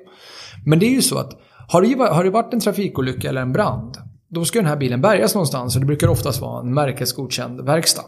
Men 0.66 0.78
det 0.78 0.86
är 0.86 0.90
ju 0.90 1.02
så 1.02 1.18
att 1.18 1.30
har 1.68 1.82
det, 1.82 2.14
har 2.14 2.24
det 2.24 2.30
varit 2.30 2.54
en 2.54 2.60
trafikolycka 2.60 3.28
eller 3.28 3.42
en 3.42 3.52
brand, 3.52 3.96
då 4.28 4.44
ska 4.44 4.58
den 4.58 4.68
här 4.68 4.76
bilen 4.76 5.00
bärgas 5.00 5.34
någonstans 5.34 5.74
och 5.74 5.80
det 5.80 5.86
brukar 5.86 6.08
oftast 6.08 6.40
vara 6.40 6.60
en 6.60 6.74
märkesgodkänd 6.74 7.60
verkstad. 7.60 8.04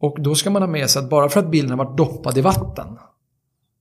Och 0.00 0.16
då 0.22 0.34
ska 0.34 0.50
man 0.50 0.62
ha 0.62 0.66
med 0.68 0.90
sig 0.90 1.02
att 1.02 1.10
bara 1.10 1.28
för 1.28 1.40
att 1.40 1.50
bilen 1.50 1.70
har 1.70 1.76
varit 1.76 1.96
doppad 1.96 2.38
i 2.38 2.40
vatten 2.40 2.86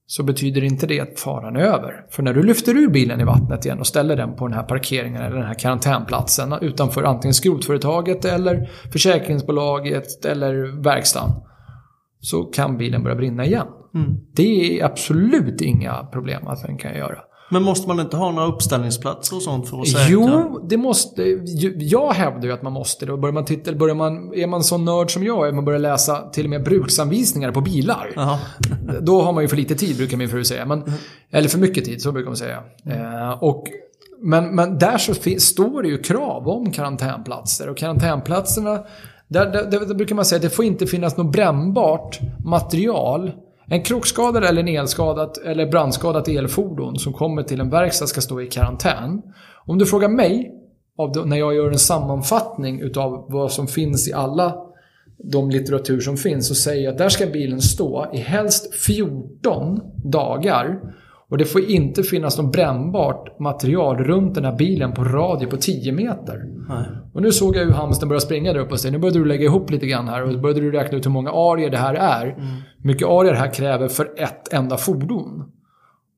så 0.10 0.24
betyder 0.24 0.64
inte 0.64 0.88
det 0.88 0.99
att 0.99 1.20
faran 1.20 1.55
är 1.55 1.60
över. 1.60 2.05
För 2.10 2.24
när 2.24 2.34
du 2.34 2.43
lyfter 2.43 2.76
ur 2.76 2.88
bilen 2.89 3.22
i 3.22 3.24
vattnet 3.24 3.66
igen 3.66 3.80
och 3.80 3.88
ställer 3.88 4.16
den 4.16 4.36
på 4.36 4.47
den 4.47 4.58
här 4.58 4.64
parkeringen 4.64 5.22
eller 5.22 5.36
den 5.38 5.47
här 5.47 5.60
karantänplatsen 5.60 6.53
utanför 6.62 7.03
antingen 7.03 7.34
skrotföretaget 7.34 8.26
eller 8.26 8.70
försäkringsbolaget 8.91 10.26
eller 10.26 10.84
verkstaden 10.84 11.32
så 12.20 12.43
kan 12.43 12.78
bilen 12.78 13.03
börja 13.03 13.16
brinna 13.16 13.45
igen. 13.45 13.68
Det 14.36 14.80
är 14.80 14.86
absolut 14.86 15.62
inga 15.62 15.93
problem 15.93 16.47
att 16.47 16.62
den 16.62 16.78
kan 16.78 16.97
göra. 16.97 17.20
Men 17.50 17.64
måste 17.64 17.88
man 17.88 18.00
inte 18.00 18.18
ha 18.18 18.32
några 18.32 18.48
uppställningsplatser 18.48 19.36
och 19.36 19.41
sånt 19.41 19.70
för 19.70 19.82
att 19.82 19.88
säkra? 19.88 20.06
Jo, 20.10 20.60
det 20.70 20.78
måste... 20.78 21.24
Jag 21.78 22.14
hävdar 22.14 22.48
ju 22.48 22.52
att 22.52 22.62
man 22.62 22.74
måste 22.74 23.06
det. 23.06 23.18
Börjar 23.18 23.34
man 23.34 23.45
titta, 23.45 23.74
börjar 23.74 23.95
man, 23.95 24.34
är 24.34 24.48
man 24.48 24.64
så 24.64 24.78
nörd 24.78 25.14
som 25.14 25.24
jag 25.24 25.48
är, 25.48 25.52
man 25.52 25.66
börjar 25.66 25.80
läsa 25.80 26.30
till 26.30 26.43
och 26.43 26.50
med 26.50 26.64
bruksanvisningar 26.64 27.52
på 27.52 27.62
bilar. 27.62 28.12
Jaha. 28.16 28.39
Då 29.02 29.22
har 29.22 29.34
man 29.34 29.43
ju 29.43 29.48
för 29.48 29.58
lite 29.58 29.76
tid, 29.76 29.98
brukar 29.98 30.18
min 30.18 30.30
fru 30.30 30.43
säga. 30.43 30.66
Men, 30.66 30.93
Eller 31.32 31.50
för 31.50 31.60
mycket 31.60 31.86
tid, 31.86 32.02
så 32.02 32.12
brukar 32.12 32.30
man 32.30 32.38
säga. 32.38 32.64
Eh, 32.86 33.43
och, 33.43 33.64
men, 34.22 34.56
men 34.56 34.80
där 34.80 34.98
så 34.98 35.14
står 35.39 35.84
det 35.84 35.89
ju 35.89 35.98
krav 35.98 36.48
om 36.48 36.72
karantänplatser. 36.72 37.70
Och 37.70 37.78
karantänplatserna, 37.78 38.80
där, 39.28 39.45
där, 39.45 39.86
där 39.86 39.95
brukar 39.95 40.16
man 40.16 40.26
säga 40.26 40.38
att 40.38 40.43
det 40.43 40.50
får 40.50 40.66
inte 40.66 40.88
finnas 40.88 41.18
något 41.18 41.32
brännbart 41.32 42.20
material. 42.45 43.32
En 43.70 43.84
krockskadad 43.84 44.43
eller 44.43 44.76
elskadat 44.76 45.38
eller 45.38 45.65
brandskadat 45.65 46.28
elfordon 46.28 46.99
som 46.99 47.13
kommer 47.13 47.43
till 47.43 47.59
en 47.59 47.70
verkstad 47.70 48.07
ska 48.07 48.22
stå 48.22 48.41
i 48.41 48.47
karantän. 48.47 49.22
Om 49.65 49.78
du 49.78 49.86
frågar 49.86 50.09
mig, 50.09 50.53
av 50.97 51.11
det, 51.11 51.26
när 51.26 51.38
jag 51.38 51.55
gör 51.55 51.72
en 51.72 51.80
sammanfattning 51.80 52.82
utav 52.82 53.26
vad 53.30 53.51
som 53.51 53.68
finns 53.68 54.07
i 54.07 54.13
alla 54.13 54.55
de 55.18 55.49
litteratur 55.49 55.99
som 55.99 56.18
finns, 56.18 56.47
så 56.47 56.55
säger 56.55 56.84
jag 56.84 56.91
att 56.91 56.97
där 56.97 57.09
ska 57.09 57.26
bilen 57.26 57.61
stå 57.61 58.11
i 58.13 58.18
helst 58.18 58.76
14 58.76 59.82
dagar. 60.03 60.80
Och 61.30 61.38
det 61.38 61.45
får 61.45 61.61
inte 61.61 62.03
finnas 62.03 62.38
något 62.38 62.51
brännbart 62.51 63.39
material 63.39 63.97
runt 63.97 64.36
den 64.36 64.45
här 64.45 64.55
bilen 64.55 64.93
på 64.93 65.03
radie 65.03 65.47
på 65.47 65.57
10 65.57 65.91
meter. 65.91 66.43
Nej. 66.69 66.86
Och 67.13 67.21
nu 67.21 67.32
såg 67.32 67.55
jag 67.55 67.65
hur 67.65 67.71
hamsten 67.71 68.09
började 68.09 68.25
springa 68.25 68.53
där 68.53 68.59
uppe 68.59 68.73
hos 68.73 68.82
dig. 68.82 68.91
Nu 68.91 68.97
började 68.97 69.19
du 69.19 69.25
lägga 69.25 69.45
ihop 69.45 69.71
lite 69.71 69.88
grann 69.88 70.07
här 70.07 70.23
och 70.23 70.34
då 70.34 70.39
började 70.39 70.61
du 70.61 70.71
räkna 70.71 70.97
ut 70.97 71.05
hur 71.05 71.11
många 71.11 71.32
arier 71.32 71.69
det 71.69 71.78
här 71.78 71.93
är. 71.93 72.25
Hur 72.78 72.88
mycket 72.88 73.07
arier 73.07 73.32
det 73.32 73.39
här 73.39 73.53
kräver 73.53 73.88
för 73.88 74.09
ett 74.17 74.53
enda 74.53 74.78
fordon. 74.78 75.51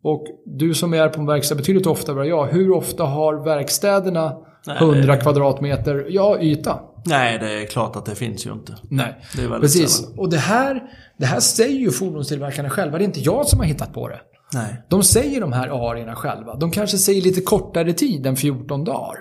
Och 0.03 0.26
du 0.45 0.74
som 0.74 0.93
är 0.93 1.10
på 1.10 1.20
en 1.22 1.28
verkstad 1.28 1.55
betydligt 1.55 1.88
oftare 1.88 2.22
än 2.22 2.28
jag, 2.28 2.47
hur 2.47 2.72
ofta 2.72 3.03
har 3.03 3.43
verkstäderna 3.43 4.38
Nej. 4.68 4.78
100 4.78 5.18
kvadratmeter 5.18 6.05
ja, 6.10 6.39
yta? 6.41 6.80
Nej, 7.05 7.39
det 7.39 7.64
är 7.64 7.66
klart 7.66 7.95
att 7.95 8.05
det 8.05 8.16
finns 8.16 8.45
ju 8.45 8.51
inte. 8.51 8.76
Nej. 8.89 9.16
Precis. 9.62 9.97
sällan. 9.97 10.20
Och 10.20 10.30
det 10.30 10.38
här, 10.38 10.84
det 11.18 11.26
här 11.26 11.39
säger 11.39 11.80
ju 11.80 11.91
fordonstillverkarna 11.91 12.70
själva. 12.70 12.97
Det 12.97 13.03
är 13.03 13.05
inte 13.05 13.20
jag 13.20 13.47
som 13.47 13.60
har 13.60 13.66
hittat 13.66 13.93
på 13.93 14.07
det. 14.07 14.20
Nej. 14.54 14.86
De 14.89 15.04
säger 15.04 15.41
de 15.41 15.54
här 15.54 15.89
arierna 15.89 16.16
själva. 16.16 16.56
De 16.56 16.72
kanske 16.72 16.97
säger 16.97 17.22
lite 17.22 17.41
kortare 17.41 17.93
tid 17.93 18.26
än 18.26 18.36
14 18.36 18.84
dagar. 18.84 19.16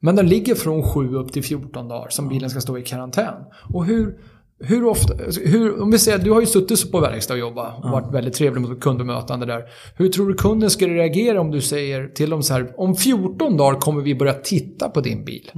Men 0.00 0.16
den 0.16 0.28
ligger 0.28 0.54
från 0.54 0.82
7 0.82 1.16
upp 1.16 1.32
till 1.32 1.44
14 1.44 1.88
dagar 1.88 2.08
som 2.08 2.28
bilen 2.28 2.50
ska 2.50 2.60
stå 2.60 2.78
i 2.78 2.82
karantän. 2.82 3.34
Och 3.74 3.84
hur, 3.84 4.18
hur 4.60 4.84
ofta, 4.84 5.14
hur, 5.44 5.82
om 5.82 5.90
vi 5.90 5.98
säger, 5.98 6.18
du 6.18 6.30
har 6.30 6.40
ju 6.40 6.46
suttit 6.46 6.92
på 6.92 7.00
verkstad 7.00 7.34
och 7.34 7.40
jobbat 7.40 7.84
och 7.84 7.90
varit 7.90 8.14
väldigt 8.14 8.34
trevlig 8.34 8.60
mot 8.60 8.80
kundbemötande 8.80 9.46
där. 9.46 9.62
Hur 9.96 10.08
tror 10.08 10.28
du 10.28 10.34
kunden 10.34 10.70
skulle 10.70 10.94
reagera 10.94 11.40
om 11.40 11.50
du 11.50 11.60
säger 11.60 12.08
till 12.08 12.30
dem 12.30 12.42
så 12.42 12.52
här, 12.54 12.80
om 12.80 12.96
14 12.96 13.56
dagar 13.56 13.80
kommer 13.80 14.02
vi 14.02 14.14
börja 14.14 14.34
titta 14.34 14.88
på 14.88 15.00
din 15.00 15.24
bil. 15.24 15.50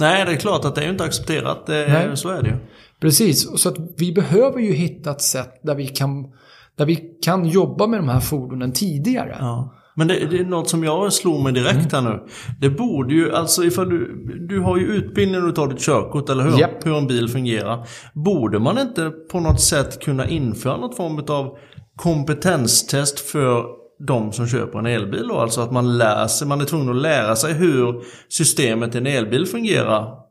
Nej, 0.00 0.24
det 0.24 0.32
är 0.32 0.36
klart 0.36 0.64
att 0.64 0.74
det 0.74 0.80
är 0.80 0.84
ju 0.84 0.90
inte 0.90 1.04
accepterat. 1.04 1.66
Det. 1.66 2.16
Så 2.16 2.28
är 2.28 2.42
det 2.42 2.48
ju. 2.48 2.56
Precis, 3.00 3.60
så 3.60 3.68
att 3.68 3.76
vi 3.96 4.12
behöver 4.12 4.60
ju 4.60 4.72
hitta 4.72 5.10
ett 5.10 5.22
sätt 5.22 5.60
där 5.62 5.74
vi 5.74 5.86
kan, 5.86 6.32
där 6.78 6.86
vi 6.86 6.96
kan 7.24 7.48
jobba 7.48 7.86
med 7.86 7.98
de 7.98 8.08
här 8.08 8.20
fordonen 8.20 8.72
tidigare. 8.72 9.36
Ja. 9.40 9.74
Men 9.94 10.08
det, 10.08 10.26
det 10.30 10.38
är 10.38 10.44
något 10.44 10.68
som 10.68 10.84
jag 10.84 11.12
slog 11.12 11.40
mig 11.40 11.52
direkt 11.52 11.92
här 11.92 12.02
nu. 12.02 12.20
Det 12.60 12.70
borde 12.70 13.14
ju, 13.14 13.34
alltså 13.34 13.64
ifall 13.64 13.88
du, 13.88 14.26
du 14.48 14.60
har 14.60 14.76
ju 14.76 14.86
utbildning 14.86 15.40
när 15.40 15.46
du 15.46 15.52
tar 15.52 15.68
ditt 15.68 15.80
körkort, 15.80 16.28
eller 16.28 16.44
hur? 16.44 16.60
Japp. 16.60 16.86
Hur 16.86 16.96
en 16.96 17.06
bil 17.06 17.28
fungerar. 17.28 17.86
Borde 18.14 18.58
man 18.58 18.78
inte 18.78 19.10
på 19.10 19.40
något 19.40 19.60
sätt 19.60 20.00
kunna 20.00 20.28
införa 20.28 20.76
något 20.76 20.96
form 20.96 21.24
av 21.28 21.56
kompetenstest 21.96 23.20
för 23.20 23.64
de 24.06 24.32
som 24.32 24.48
köper 24.48 24.78
en 24.78 24.86
elbil 24.86 25.28
då? 25.28 25.38
Alltså 25.38 25.60
att 25.60 25.72
man 25.72 25.98
lär 25.98 26.26
sig, 26.26 26.48
man 26.48 26.60
är 26.60 26.64
tvungen 26.64 26.88
att 26.88 27.02
lära 27.02 27.36
sig 27.36 27.52
hur 27.52 28.02
systemet 28.28 28.94
i 28.94 28.98
en 28.98 29.06
elbil 29.06 29.46
fungerar. 29.46 30.21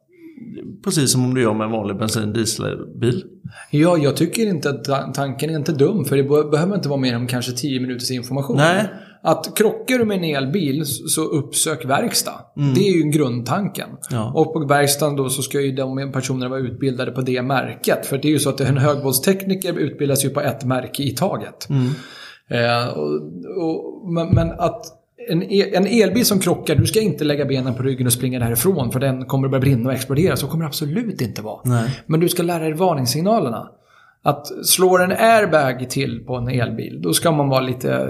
Precis 0.83 1.11
som 1.11 1.25
om 1.25 1.33
du 1.33 1.41
gör 1.41 1.53
med 1.53 1.65
en 1.65 1.71
vanlig 1.71 1.97
bensin 1.97 2.33
dieselbil. 2.33 3.23
Ja, 3.71 3.97
jag 3.97 4.15
tycker 4.17 4.47
inte 4.47 4.69
att 4.69 4.83
ta- 4.83 5.11
tanken 5.13 5.49
är 5.49 5.55
inte 5.55 5.71
dum, 5.71 6.05
för 6.05 6.17
det 6.17 6.23
be- 6.23 6.49
behöver 6.51 6.75
inte 6.75 6.89
vara 6.89 6.99
mer 6.99 7.13
än 7.15 7.27
kanske 7.27 7.51
10 7.51 7.79
minuters 7.79 8.11
information. 8.11 8.57
Nej. 8.57 8.85
Att 9.23 9.57
krockar 9.57 9.97
du 9.97 10.05
med 10.05 10.17
en 10.17 10.23
elbil 10.23 10.83
så 10.85 11.21
uppsök 11.23 11.85
verkstad. 11.85 12.33
Det 12.75 12.87
är 12.89 12.93
ju 12.93 13.01
grundtanken. 13.11 13.89
Ja. 14.11 14.31
Och 14.35 14.53
på 14.53 14.65
verkstaden 14.65 15.15
då 15.15 15.29
så 15.29 15.41
ska 15.41 15.61
ju 15.61 15.71
de 15.71 16.11
personerna 16.11 16.49
vara 16.49 16.59
utbildade 16.59 17.11
på 17.11 17.21
det 17.21 17.41
märket. 17.41 18.05
För 18.05 18.17
det 18.17 18.27
är 18.27 18.31
ju 18.31 18.39
så 18.39 18.49
att 18.49 18.61
en 18.61 18.77
högvoltstekniker 18.77 19.79
utbildas 19.79 20.25
ju 20.25 20.29
på 20.29 20.41
ett 20.41 20.65
märke 20.65 21.03
i 21.03 21.09
taget. 21.15 21.67
Eh, 22.49 22.87
och, 22.97 23.13
och, 23.63 24.13
men, 24.13 24.27
men 24.35 24.51
att 24.51 24.81
en, 25.29 25.43
en 25.73 25.87
elbil 25.87 26.25
som 26.25 26.39
krockar, 26.39 26.75
du 26.75 26.85
ska 26.85 26.99
inte 26.99 27.23
lägga 27.23 27.45
benen 27.45 27.73
på 27.73 27.83
ryggen 27.83 28.07
och 28.07 28.13
springa 28.13 28.39
därifrån 28.39 28.91
för 28.91 28.99
den 28.99 29.25
kommer 29.25 29.47
att 29.47 29.51
börja 29.51 29.61
brinna 29.61 29.89
och 29.89 29.95
explodera. 29.95 30.35
Så 30.35 30.47
kommer 30.47 30.63
det 30.63 30.67
absolut 30.67 31.21
inte 31.21 31.41
vara. 31.41 31.61
Nej. 31.65 31.99
Men 32.05 32.19
du 32.19 32.29
ska 32.29 32.43
lära 32.43 32.63
dig 32.63 32.73
varningssignalerna. 32.73 33.69
Att 34.23 34.47
slår 34.67 35.03
en 35.03 35.11
airbag 35.11 35.89
till 35.89 36.25
på 36.25 36.35
en 36.35 36.47
elbil, 36.47 37.01
då 37.01 37.13
ska 37.13 37.31
man 37.31 37.49
vara 37.49 37.61
lite, 37.61 38.07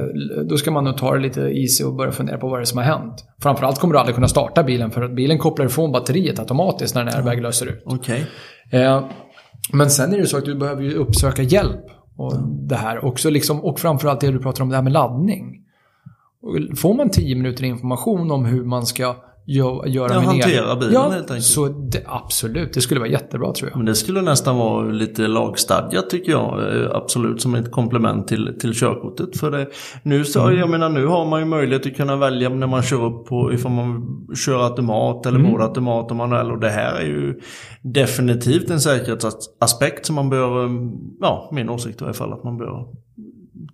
då 0.50 0.58
ska 0.58 0.72
man 0.72 0.84
nog 0.84 0.98
ta 0.98 1.14
det 1.14 1.20
lite 1.20 1.42
easy 1.42 1.84
och 1.84 1.96
börja 1.96 2.12
fundera 2.12 2.38
på 2.38 2.50
vad 2.50 2.60
det 2.60 2.64
är 2.64 2.66
som 2.66 2.78
har 2.78 2.86
hänt. 2.86 3.26
Framförallt 3.42 3.80
kommer 3.80 3.94
du 3.94 4.00
aldrig 4.00 4.16
kunna 4.16 4.28
starta 4.28 4.64
bilen 4.64 4.92
för 4.92 5.02
att 5.02 5.16
bilen 5.16 5.38
kopplar 5.38 5.66
ifrån 5.66 5.92
batteriet 5.92 6.40
automatiskt 6.40 6.96
när 6.96 7.02
en 7.02 7.08
airbag 7.08 7.42
löser 7.42 7.66
ut. 7.66 7.84
Okej. 7.86 8.26
Eh, 8.72 9.04
men 9.74 9.90
sen 9.90 10.14
är 10.14 10.18
det 10.18 10.28
så 10.28 10.38
att 10.38 10.46
du 10.46 10.56
behöver 10.56 10.84
ju 10.84 10.94
uppsöka 10.94 11.42
hjälp. 11.42 11.86
Och 12.18 12.34
det 12.70 12.76
här 12.76 13.06
också 13.06 13.30
liksom, 13.30 13.62
och 13.62 13.80
framförallt 13.80 14.22
det 14.22 14.32
du 14.32 14.40
pratar 14.40 14.64
om, 14.64 14.70
det 14.70 14.76
här 14.76 14.84
med 14.84 14.94
laddning. 14.94 15.58
Får 16.78 16.94
man 16.94 17.10
10 17.10 17.36
minuter 17.36 17.64
information 17.64 18.32
om 18.32 18.46
hur 18.46 18.64
man 18.66 18.86
ska 18.86 19.04
gö- 19.48 19.88
göra 19.88 20.14
Ja, 20.14 20.20
en 20.20 20.26
hantera 20.26 20.76
bilen 20.76 20.94
ja, 20.94 21.10
helt 21.10 21.32
enkelt. 21.32 21.46
Så 21.46 21.68
det, 21.68 22.04
absolut, 22.08 22.74
det 22.74 22.82
skulle 22.82 23.00
vara 23.00 23.10
jättebra 23.10 23.54
tror 23.54 23.70
jag. 23.70 23.78
Men 23.78 23.86
det 23.86 23.96
skulle 23.96 24.22
nästan 24.22 24.58
vara 24.58 24.86
lite 24.86 25.28
lagstadgat 25.28 26.10
tycker 26.10 26.32
jag. 26.32 26.76
eh, 26.84 26.92
Absolut 26.96 27.42
som 27.42 27.56
ett 27.56 27.72
komplement 27.72 28.28
till, 28.28 28.58
till 28.60 28.74
körkortet. 28.74 29.38
För 29.40 29.52
det, 29.52 29.68
nu, 30.04 30.26
så, 30.26 30.42
Mm. 30.48 30.60
jag 30.60 30.70
menar, 30.70 30.90
nu 30.90 31.06
har 31.06 31.26
man 31.26 31.40
ju 31.40 31.46
möjlighet 31.46 31.86
att 31.86 31.96
kunna 31.96 32.16
välja 32.16 32.50
när 32.50 32.68
man 32.68 32.82
kör 32.84 33.06
upp 33.06 33.26
på 33.28 33.54
ifall 33.54 33.72
man 33.72 34.08
kör 34.46 34.64
automat 34.66 35.26
eller 35.26 35.40
Mm. 35.40 35.52
både 35.52 35.64
automat 35.64 36.12
och 36.12 36.18
manuell. 36.18 36.52
Och 36.52 36.60
det 36.60 36.70
här 36.70 36.96
är 36.96 37.06
ju 37.06 37.40
definitivt 37.82 38.70
en 38.70 38.82
säkerhetsaspekt 38.82 40.06
som 40.06 40.16
man 40.16 40.30
bör, 40.30 40.66
eh, 40.66 40.72
ja 41.20 41.50
min 41.52 41.70
åsikt 41.70 42.02
i 42.02 42.04
alla 42.04 42.14
fall, 42.14 42.34
att 42.34 42.44
man 42.44 42.58
bör 42.58 42.88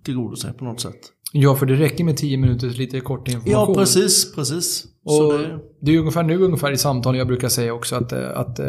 tillgodose 0.04 0.52
på 0.58 0.64
något 0.64 0.80
sätt. 0.80 0.98
Ja, 1.32 1.54
för 1.54 1.66
det 1.66 1.74
räcker 1.74 2.04
med 2.04 2.16
10 2.16 2.36
minuters 2.36 2.76
lite 2.76 3.00
kort 3.00 3.28
information. 3.28 3.74
Ja, 3.74 3.80
precis, 3.80 4.34
precis. 4.34 4.84
Och 5.04 5.32
det, 5.32 5.58
det 5.80 5.94
är 5.94 5.98
ungefär 5.98 6.22
nu 6.22 6.38
ungefär 6.38 6.72
i 6.72 6.76
samtal 6.76 7.16
jag 7.16 7.26
brukar 7.26 7.48
säga 7.48 7.74
också 7.74 7.96
att, 7.96 8.12
eh, 8.12 8.38
att 8.38 8.58
eh, 8.58 8.66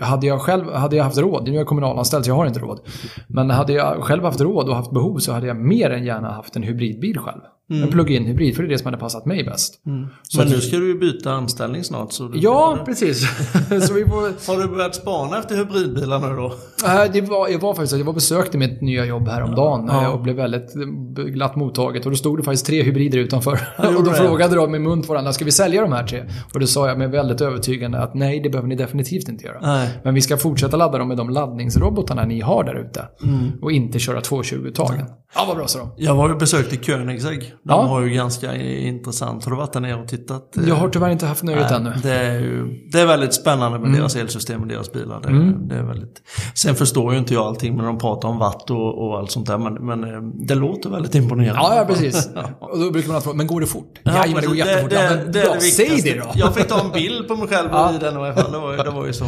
hade 0.00 0.26
jag 0.26 0.40
själv 0.40 0.72
hade 0.72 0.96
jag 0.96 1.04
haft 1.04 1.18
råd, 1.18 1.44
nu 1.44 1.50
är 1.50 1.56
jag 1.56 1.66
kommunalanställd 1.66 2.24
så 2.24 2.30
jag 2.30 2.34
har 2.34 2.46
inte 2.46 2.60
råd. 2.60 2.80
Men 3.28 3.50
hade 3.50 3.72
jag 3.72 4.02
själv 4.04 4.24
haft 4.24 4.40
råd 4.40 4.68
och 4.68 4.76
haft 4.76 4.90
behov 4.92 5.18
så 5.18 5.32
hade 5.32 5.46
jag 5.46 5.56
mer 5.56 5.90
än 5.90 6.04
gärna 6.04 6.30
haft 6.32 6.56
en 6.56 6.62
hybridbil 6.62 7.18
själv. 7.18 7.40
En 7.68 7.88
plug-in 7.88 8.26
hybrid, 8.26 8.56
för 8.56 8.62
det 8.62 8.68
är 8.68 8.70
det 8.70 8.78
som 8.78 8.86
hade 8.86 8.98
passat 8.98 9.26
mig 9.26 9.44
bäst. 9.44 9.80
Så 10.22 10.38
men 10.38 10.48
nu 10.48 10.60
ska 10.60 10.76
du 10.76 10.86
ju 10.88 10.98
byta 10.98 11.32
anställning 11.32 11.84
snart. 11.84 12.12
Så 12.12 12.30
Ja, 12.34 12.78
precis. 12.84 13.20
så 13.88 13.94
vi 13.94 14.04
får, 14.04 14.52
Har 14.52 14.62
du 14.62 14.68
börjat 14.68 14.94
spana 14.94 15.38
efter 15.38 15.56
hybridbilar 15.56 16.18
nu 16.20 16.36
då? 16.36 16.46
Äh, 16.86 17.12
det 17.12 17.20
var, 17.20 17.48
jag 17.48 17.58
var 17.58 17.74
faktiskt 17.74 17.96
jag 17.96 18.04
var 18.04 18.12
besökte 18.12 18.58
mitt 18.58 18.80
nya 18.80 19.04
jobb 19.04 19.28
häromdagen 19.28 19.86
Ja. 19.88 20.02
eh, 20.02 20.08
och 20.08 20.20
blev 20.22 20.36
väldigt 20.36 20.76
eh, 20.76 21.24
glatt 21.24 21.56
mottaget. 21.56 22.04
Och 22.04 22.10
då 22.10 22.16
stod 22.16 22.38
det 22.38 22.42
faktiskt 22.42 22.66
tre 22.66 22.82
hybrider 22.82 23.18
utanför. 23.18 23.52
och 23.78 24.04
då 24.04 24.10
det? 24.10 24.14
frågade 24.16 24.56
de 24.56 24.70
med 24.70 24.80
mun 24.80 25.02
på 25.02 25.08
varandra, 25.08 25.32
ska 25.32 25.44
vi 25.44 25.52
sälja 25.52 25.82
de 25.82 25.92
här 25.92 26.06
tre? 26.06 26.24
Och 26.54 26.60
då 26.60 26.66
sa 26.66 26.88
jag 26.88 26.98
med 26.98 27.10
väldigt 27.10 27.40
övertygande 27.40 27.98
att 27.98 28.14
nej, 28.14 28.40
det 28.40 28.50
behöver 28.50 28.68
ni 28.68 28.74
definitivt 28.76 29.28
inte 29.28 29.44
göra. 29.44 29.58
Nej. 29.62 29.90
Men 30.04 30.14
vi 30.14 30.20
ska 30.20 30.36
fortsätta 30.36 30.76
ladda 30.76 30.98
dem 30.98 31.08
med 31.08 31.16
de 31.16 31.30
laddningsrobotarna 31.30 32.24
ni 32.24 32.40
har 32.40 32.64
där 32.64 32.74
ute. 32.74 33.08
Mm. 33.22 33.50
Och 33.62 33.72
inte 33.72 33.98
köra 33.98 34.20
220-tagen. 34.20 35.06
Ja, 35.34 35.44
vad 35.48 35.56
bra 35.56 35.66
sa 35.66 35.78
de. 35.78 35.90
Jag 35.96 36.14
var 36.14 36.28
ju 36.28 36.34
besökt 36.34 36.72
i 36.72 36.76
Koenigsegg. 36.76 37.52
De 37.66 37.72
Ja. 37.72 37.86
har 37.86 38.00
ju 38.00 38.10
ganska 38.10 38.56
intressant. 38.56 39.44
Har 39.44 39.50
du 39.50 39.56
varit 39.56 39.72
där 39.72 39.80
nere 39.80 39.94
och 40.02 40.08
tittat? 40.08 40.56
Jag 40.66 40.74
har 40.74 40.88
tyvärr 40.88 41.10
inte 41.10 41.26
haft 41.26 41.42
nöjet 41.42 41.70
ännu. 41.70 41.92
Det 42.02 42.10
är, 42.12 42.38
ju, 42.40 42.66
det 42.92 43.00
är 43.00 43.06
väldigt 43.06 43.34
spännande 43.34 43.78
Mm. 43.78 43.90
med 43.90 44.00
deras 44.00 44.16
elsystem 44.16 44.60
och 44.62 44.66
deras 44.68 44.92
bilar. 44.92 45.20
Det, 45.20 45.52
det 45.68 45.74
är 45.80 45.82
väldigt... 45.82 46.22
Sen 46.54 46.74
förstår 46.74 47.12
ju 47.12 47.18
inte 47.18 47.34
jag 47.34 47.42
allting 47.46 47.76
när 47.76 47.84
de 47.84 47.98
pratar 47.98 48.28
om 48.28 48.38
watt 48.38 48.70
och, 48.70 49.06
och 49.06 49.18
allt 49.18 49.30
sånt 49.30 49.46
där. 49.46 49.58
Men, 49.58 49.74
men 49.74 50.04
eh, 50.04 50.20
det 50.46 50.54
låter 50.54 50.90
väldigt 50.90 51.14
imponerande. 51.14 51.60
Ja, 51.62 51.76
ja, 51.76 51.84
precis. 51.84 52.28
Och 52.60 52.78
då 52.78 52.90
brukar 52.90 53.12
man 53.12 53.22
fråga, 53.22 53.36
men 53.36 53.46
går 53.46 53.60
det 53.60 53.66
fort? 53.66 53.98
Ja, 54.02 54.12
men 54.26 54.34
det 54.40 54.46
går 54.46 54.56
jättefort. 54.56 54.90
Det, 54.90 54.96
ja, 54.96 55.10
det, 55.10 55.16
men, 55.16 55.32
det 55.32 55.42
bra, 55.42 55.54
det 55.54 55.60
säg 55.60 56.00
det 56.02 56.18
då. 56.18 56.26
Jag 56.34 56.54
fick 56.54 56.68
ta 56.68 56.80
en 56.84 56.90
bild 56.92 57.28
på 57.28 57.36
mig 57.36 57.48
själv 57.48 57.68
Ja. 57.72 57.94
i 57.94 57.98
den 57.98 58.14
i 58.14 58.16
alla 58.16 58.34
fall. 58.34 58.52
Det 58.52 58.58
var, 58.58 58.84
det 58.84 58.90
var 58.90 59.06
ju 59.06 59.12
så. 59.12 59.24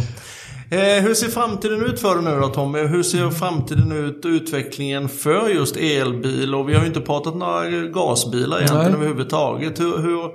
Eh, 0.71 1.03
hur 1.05 1.15
ser 1.15 1.29
framtiden 1.29 1.87
ut 1.87 2.01
för 2.01 2.15
dig 2.15 2.25
nu 2.25 2.41
då 2.41 2.49
Tommy? 2.49 2.79
Hur 2.79 3.03
ser 3.03 3.31
framtiden 3.31 3.93
ut 3.93 4.25
och 4.25 4.29
utvecklingen 4.29 5.09
för 5.09 5.49
just 5.49 5.77
elbil? 5.77 6.55
Och 6.55 6.69
vi 6.69 6.75
har 6.75 6.81
ju 6.81 6.87
inte 6.87 7.01
pratat 7.01 7.37
några 7.37 7.71
gasbilar 7.95 8.57
egentligen 8.57 8.85
Nej. 8.85 8.95
överhuvudtaget. 8.95 9.81
Hur, 9.81 9.99
hur, 9.99 10.31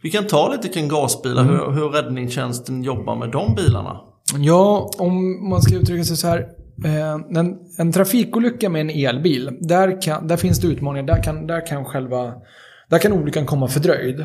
vi 0.00 0.10
kan 0.10 0.26
ta 0.26 0.52
lite 0.52 0.68
kring 0.68 0.88
gasbilar, 0.88 1.42
Mm. 1.42 1.54
hur, 1.54 1.70
hur 1.70 1.88
räddningstjänsten 1.88 2.82
jobbar 2.82 3.16
med 3.16 3.30
de 3.30 3.54
bilarna. 3.54 4.00
Ja, 4.38 4.90
om 4.98 5.48
man 5.48 5.62
ska 5.62 5.76
uttrycka 5.76 6.04
sig 6.04 6.16
så 6.16 6.26
här. 6.26 6.38
Eh, 6.84 7.38
en, 7.38 7.56
en 7.78 7.92
trafikolycka 7.92 8.68
med 8.70 8.80
en 8.80 8.90
elbil, 8.90 9.50
där, 9.60 10.02
kan, 10.02 10.26
där 10.26 10.36
finns 10.36 10.60
det 10.60 10.66
utmaningar. 10.66 11.06
Där 11.06 11.22
kan, 11.22 11.46
där 11.46 11.66
kan 11.66 11.84
själva... 11.84 12.32
Där 12.90 12.98
kan 12.98 13.12
olyckan 13.12 13.46
komma 13.46 13.68
fördröjd. 13.68 14.24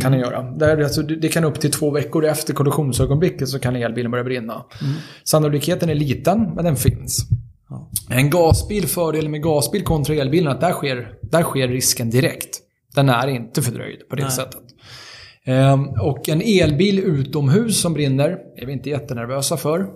Kan 0.00 0.12
den 0.12 0.20
göra. 0.20 0.42
Där, 0.42 0.82
alltså, 0.82 1.02
det 1.02 1.28
kan 1.28 1.44
upp 1.44 1.60
till 1.60 1.70
två 1.70 1.90
veckor 1.90 2.24
efter 2.24 2.54
kollisionsögonblicket 2.54 3.48
så 3.48 3.58
kan 3.58 3.76
elbilen 3.76 4.10
börja 4.10 4.24
brinna. 4.24 4.64
Sannolikheten 5.24 5.88
är 5.88 5.94
liten, 5.94 6.50
men 6.54 6.64
den 6.64 6.76
finns. 6.76 7.26
Ja. 7.68 7.90
En 8.10 8.30
gasbil, 8.30 8.86
fördelen 8.86 9.30
med 9.30 9.42
gasbil 9.42 9.84
kontra 9.84 10.14
elbilen 10.14 10.46
är 10.46 10.50
att 10.54 10.60
där 10.60 10.72
sker, 10.72 11.12
där 11.22 11.42
sker 11.42 11.68
risken 11.68 12.10
direkt. 12.10 12.58
Den 12.94 13.08
är 13.08 13.28
inte 13.28 13.62
fördröjd 13.62 14.08
på 14.08 14.16
det 14.16 14.22
Nej. 14.22 14.30
sättet. 14.32 14.62
Ehm, 15.44 15.88
och 15.88 16.28
en 16.28 16.42
elbil 16.42 16.98
utomhus 16.98 17.80
som 17.80 17.92
brinner 17.94 18.38
är 18.56 18.66
vi 18.66 18.72
inte 18.72 18.90
jättenervösa 18.90 19.56
för. 19.56 19.86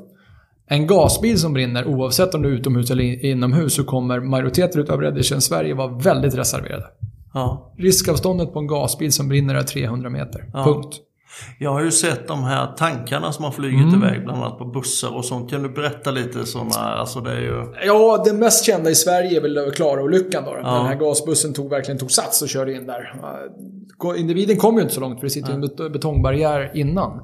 En 0.69 0.87
gasbil 0.87 1.39
som 1.39 1.53
brinner, 1.53 1.87
oavsett 1.87 2.35
om 2.35 2.43
det 2.43 2.49
är 2.49 2.53
utomhus 2.53 2.91
eller 2.91 3.05
in- 3.05 3.21
inomhus, 3.21 3.75
så 3.75 3.85
kommer 3.85 4.21
majoriteten 4.21 4.87
av 4.91 5.01
räddningstjänst 5.01 5.49
Sverige 5.49 5.75
vara 5.75 5.89
väldigt 5.99 6.35
reserverade. 6.35 6.85
Ja. 7.35 7.75
Riskavståndet 7.79 8.53
på 8.53 8.59
en 8.59 8.67
gasbil 8.67 9.13
som 9.13 9.29
brinner 9.29 9.55
är 9.55 9.63
300 9.63 10.11
meter. 10.11 10.51
Ja. 10.53 10.65
Punkt. 10.65 10.97
Jag 11.59 11.71
har 11.73 11.83
ju 11.83 11.91
sett 11.91 12.29
de 12.29 12.45
här 12.45 12.67
tankarna 12.77 13.33
som 13.33 13.45
har 13.45 13.53
flugit 13.53 13.81
Mm. 13.95 14.03
iväg, 14.03 14.25
bland 14.25 14.43
annat 14.43 14.59
på 14.59 14.65
bussar 14.65 15.17
och 15.17 15.25
sånt. 15.25 15.51
Kan 15.51 15.63
du 15.63 15.69
berätta 15.69 16.11
lite 16.11 16.47
sådana, 16.47 16.71
alltså 16.75 17.21
det 17.21 17.31
är 17.33 17.41
ju... 17.41 17.65
Ja, 17.87 18.23
den 18.27 18.39
mest 18.39 18.65
kända 18.67 18.91
i 18.91 18.95
Sverige 18.95 19.37
är 19.37 19.41
väl 19.43 19.71
Klara-olyckan 19.73 20.45
då. 20.45 20.51
Ja. 20.63 20.71
Den 20.77 20.87
här 20.87 20.95
gasbussen 20.95 21.53
tog, 21.53 21.71
verkligen 21.71 21.99
tog 21.99 22.11
sats 22.11 22.43
och 22.43 22.49
körde 22.49 22.73
in 22.75 22.87
där. 22.87 23.15
Individen 24.17 24.57
kom 24.57 24.77
ju 24.77 24.83
inte 24.83 24.95
så 24.95 25.01
långt 25.01 25.21
för 25.21 25.27
det 25.27 25.31
sitter 25.31 25.49
ju 25.49 25.55
en 25.55 25.61
bet- 25.61 25.93
betongbarriär 25.93 26.71
innan. 26.75 27.21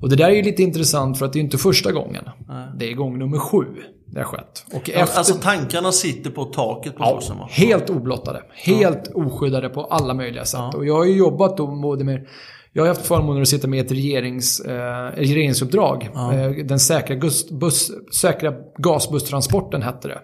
Och 0.00 0.08
det 0.10 0.16
där 0.16 0.26
är 0.28 0.34
ju 0.34 0.42
lite 0.42 0.62
intressant 0.62 1.18
för 1.18 1.26
att 1.26 1.32
det 1.32 1.38
är 1.38 1.40
inte 1.40 1.58
första 1.58 1.92
gången. 1.92 2.24
Nej. 2.48 2.68
Det 2.78 2.90
är 2.92 2.94
gång 2.94 3.18
nummer 3.18 3.38
sju 3.38 3.64
det 4.10 4.24
skett. 4.24 4.64
Och 4.72 4.88
Ja, 4.88 4.94
efter... 4.94 5.18
Alltså 5.18 5.34
tankarna 5.34 5.92
sitter 5.92 6.30
på 6.30 6.44
taket 6.44 6.96
på 6.96 7.04
Ja, 7.04 7.14
bussen 7.16 7.38
va? 7.38 7.48
helt 7.50 7.90
oblottade. 7.90 8.42
Helt 8.54 9.08
oskyddade 9.14 9.68
på 9.68 9.84
alla 9.84 10.14
möjliga 10.14 10.44
sätt. 10.44 10.74
Och 10.74 10.86
jag 10.86 10.94
har 10.94 11.04
ju 11.04 11.16
jobbat 11.16 11.56
då 11.56 11.66
både 11.66 12.04
med... 12.04 12.26
Jag 12.72 12.82
har 12.82 12.88
haft 12.88 13.06
förmånen 13.06 13.42
att 13.42 13.48
sitta 13.48 13.68
med 13.68 13.84
ett 13.86 13.92
regerings, 13.92 14.60
eh, 14.60 15.10
regeringsuppdrag. 15.16 16.10
Eh, 16.14 16.50
den 16.66 16.78
säkra, 16.78 17.16
gus, 17.16 17.50
buss, 17.50 17.90
säkra 18.20 18.52
gasbusstransporten 18.78 19.82
hette 19.82 20.08
det. 20.08 20.18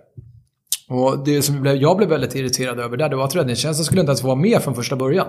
Och 0.89 1.25
det 1.25 1.43
som 1.43 1.67
jag 1.67 1.97
blev 1.97 2.09
väldigt 2.09 2.35
irriterad 2.35 2.81
över 2.81 2.97
där, 2.97 3.09
det 3.09 3.17
var 3.17 3.25
att 3.25 3.37
räddningstjänsten 3.37 3.85
skulle 3.85 4.01
inte 4.01 4.11
ens 4.11 4.23
vara 4.23 4.35
med 4.35 4.63
från 4.63 4.75
första 4.75 4.97
början. 4.97 5.27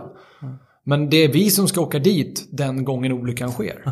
Men 0.84 1.10
det 1.10 1.18
är 1.18 1.28
vi 1.28 1.50
som 1.50 1.68
ska 1.68 1.82
åka 1.82 2.00
dit 2.00 2.48
den 2.52 2.86
gången 2.86 3.12
olyckan 3.12 3.52
sker. 3.52 3.92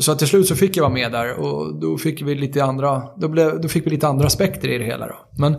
Så 0.00 0.14
till 0.14 0.26
slut 0.26 0.46
så 0.46 0.56
fick 0.56 0.76
jag 0.76 0.82
vara 0.82 0.92
med 0.92 1.12
där 1.12 1.40
och 1.40 1.80
då 1.80 1.98
fick 1.98 2.22
vi 2.22 2.34
lite 2.34 2.64
andra, 2.64 3.02
då 3.16 3.28
blev, 3.28 3.60
då 3.60 3.68
fick 3.68 3.86
vi 3.86 3.90
lite 3.90 4.08
andra 4.08 4.26
aspekter 4.26 4.68
i 4.68 4.78
det 4.78 4.84
hela. 4.84 5.06
Då. 5.06 5.14
Men 5.38 5.54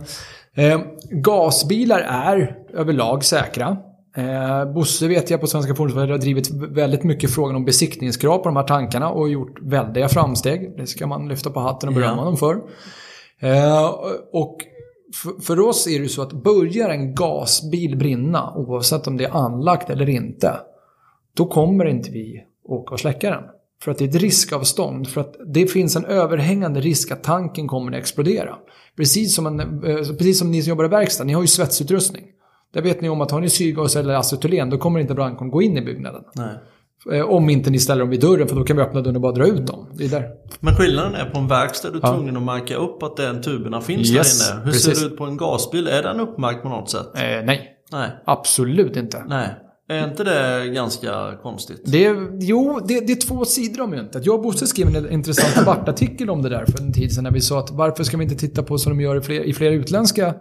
eh, 0.54 0.80
gasbilar 1.10 2.00
är 2.00 2.56
överlag 2.74 3.24
säkra. 3.24 3.76
Eh, 4.16 4.72
Bosse 4.72 5.08
vet 5.08 5.30
jag 5.30 5.40
på 5.40 5.46
Svenska 5.46 5.74
Fordonsverket 5.74 6.10
har 6.10 6.18
drivit 6.18 6.50
väldigt 6.50 7.04
mycket 7.04 7.30
frågan 7.30 7.56
om 7.56 7.64
besiktningskrav 7.64 8.38
på 8.38 8.44
de 8.44 8.56
här 8.56 8.62
tankarna 8.62 9.10
och 9.10 9.28
gjort 9.28 9.58
väldiga 9.62 10.08
framsteg. 10.08 10.76
Det 10.76 10.86
ska 10.86 11.06
man 11.06 11.28
lyfta 11.28 11.50
på 11.50 11.60
hatten 11.60 11.88
och 11.88 11.94
berömma 11.94 12.16
Ja. 12.16 12.24
dem 12.24 12.36
för. 12.36 12.54
Eh, 13.40 13.88
och 14.32 14.56
för, 15.22 15.42
för 15.42 15.60
oss 15.60 15.86
är 15.86 16.00
det 16.00 16.08
så 16.08 16.22
att 16.22 16.32
börjar 16.32 16.88
en 16.88 17.14
gasbil 17.14 17.96
brinna, 17.96 18.52
oavsett 18.56 19.06
om 19.06 19.16
det 19.16 19.24
är 19.24 19.36
anlagt 19.36 19.90
eller 19.90 20.08
inte, 20.08 20.60
då 21.36 21.46
kommer 21.46 21.84
inte 21.84 22.10
vi 22.10 22.44
åka 22.64 22.94
och 22.94 23.00
släcka 23.00 23.30
den. 23.30 23.42
För 23.84 23.90
att 23.90 23.98
det 23.98 24.04
är 24.04 24.08
ett 24.08 24.14
riskavstånd. 24.14 25.08
För 25.08 25.20
att 25.20 25.34
det 25.54 25.66
finns 25.66 25.96
en 25.96 26.04
överhängande 26.04 26.80
risk 26.80 27.10
att 27.10 27.22
tanken 27.24 27.68
kommer 27.68 27.92
att 27.92 27.98
explodera. 27.98 28.54
Precis 28.96 29.34
som, 29.34 29.46
en, 29.46 29.60
eh, 29.60 29.96
precis 29.96 30.38
som 30.38 30.50
ni 30.50 30.62
som 30.62 30.70
jobbar 30.70 30.84
i 30.84 30.88
verkstad, 30.88 31.24
ni 31.24 31.32
har 31.32 31.40
ju 31.40 31.46
svetsutrustning. 31.46 32.24
Där 32.74 32.82
vet 32.82 33.00
ni 33.00 33.08
om 33.08 33.20
att 33.20 33.30
har 33.30 33.40
ni 33.40 33.48
syrgas 33.50 33.96
eller 33.96 34.14
acetylen, 34.14 34.70
då 34.70 34.78
kommer 34.78 35.00
inte 35.00 35.14
brandkåren 35.14 35.50
gå 35.50 35.62
in 35.62 35.76
i 35.76 35.82
byggnaden. 35.82 36.22
Nej. 36.34 36.54
Eh, 37.18 37.24
Om 37.30 37.50
inte 37.50 37.70
ni 37.70 37.78
ställer 37.78 38.00
dem 38.00 38.10
vid 38.10 38.20
dörren, 38.20 38.48
för 38.48 38.56
då 38.56 38.64
kan 38.64 38.76
vi 38.76 38.82
öppna 38.82 39.00
dörren 39.00 39.16
och 39.16 39.22
bara 39.22 39.32
dra 39.32 39.46
ut 39.46 39.66
dem. 39.66 39.88
Det 39.94 40.04
är 40.04 40.08
där. 40.08 40.28
Men 40.60 40.74
skillnaden 40.76 41.14
är 41.14 41.30
på 41.30 41.38
en 41.38 41.48
verkstad, 41.48 41.90
du 41.90 41.98
är 41.98 42.00
Ja. 42.02 42.14
tvungen 42.14 42.36
att 42.36 42.42
märka 42.42 42.76
upp 42.76 43.02
att 43.02 43.16
den 43.16 43.42
tuberna 43.42 43.80
finns 43.80 44.10
Yes, 44.10 44.48
där 44.48 44.54
inne. 44.54 44.64
Hur 44.64 44.72
precis. 44.72 44.98
ser 44.98 45.04
det 45.08 45.12
ut 45.12 45.18
på 45.18 45.24
en 45.24 45.36
gasbil? 45.36 45.88
Är 45.88 46.02
den 46.02 46.20
uppmärkt 46.20 46.62
på 46.62 46.68
något 46.68 46.90
sätt? 46.90 47.06
Eh, 47.14 47.20
nej, 47.22 47.68
Nej. 47.92 48.08
absolut 48.26 48.96
inte. 48.96 49.24
Nej. 49.28 49.48
Är 49.90 50.08
inte 50.08 50.24
det 50.24 50.68
ganska 50.74 51.36
konstigt? 51.42 51.82
Det 51.84 52.04
är, 52.04 52.28
jo, 52.40 52.80
det, 52.88 53.06
det 53.06 53.12
är 53.12 53.26
två 53.26 53.44
sidor 53.44 53.82
av 53.82 53.88
myntet. 53.88 54.26
Jag 54.26 54.34
och 54.34 54.42
Bosse 54.42 54.66
skrev 54.66 54.96
en 54.96 55.12
intressant 55.12 55.56
debattartikel 55.56 56.30
om 56.30 56.42
det 56.42 56.48
där 56.48 56.64
för 56.66 56.82
en 56.82 56.92
tid 56.92 57.12
sedan 57.12 57.24
när 57.24 57.30
vi 57.30 57.40
sa 57.40 57.58
att 57.58 57.70
varför 57.70 58.04
ska 58.04 58.16
vi 58.16 58.24
inte 58.24 58.36
titta 58.36 58.62
på 58.62 58.78
som 58.78 58.92
de 58.92 59.04
gör 59.04 59.16
i 59.16 59.20
flera, 59.20 59.44
i 59.44 59.52
flera 59.52 59.74
utländska, 59.74 60.34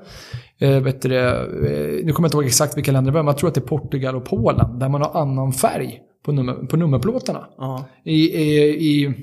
eh, 0.59 0.79
vet 0.79 1.01
du 1.01 1.17
eh, 1.17 2.05
nu 2.05 2.13
kommer 2.13 2.25
jag 2.25 2.27
inte 2.27 2.37
ihåg 2.37 2.45
exakt 2.45 2.77
vilka 2.77 2.91
länder 2.91 3.11
det 3.11 3.15
var, 3.15 3.23
men 3.23 3.31
jag 3.31 3.37
tror 3.37 3.47
att 3.47 3.55
det 3.55 3.61
är 3.61 3.67
Portugal 3.67 4.15
och 4.15 4.25
Polen, 4.25 4.79
där 4.79 4.89
man 4.89 5.01
har 5.01 5.21
annan 5.21 5.53
färg 5.53 5.99
på, 6.25 6.31
nummer, 6.31 6.53
på 6.53 6.77
nummerplåtarna. 6.77 7.47
Ja. 7.57 7.85
I, 8.03 8.13
i, 8.13 8.69
i, 8.69 9.13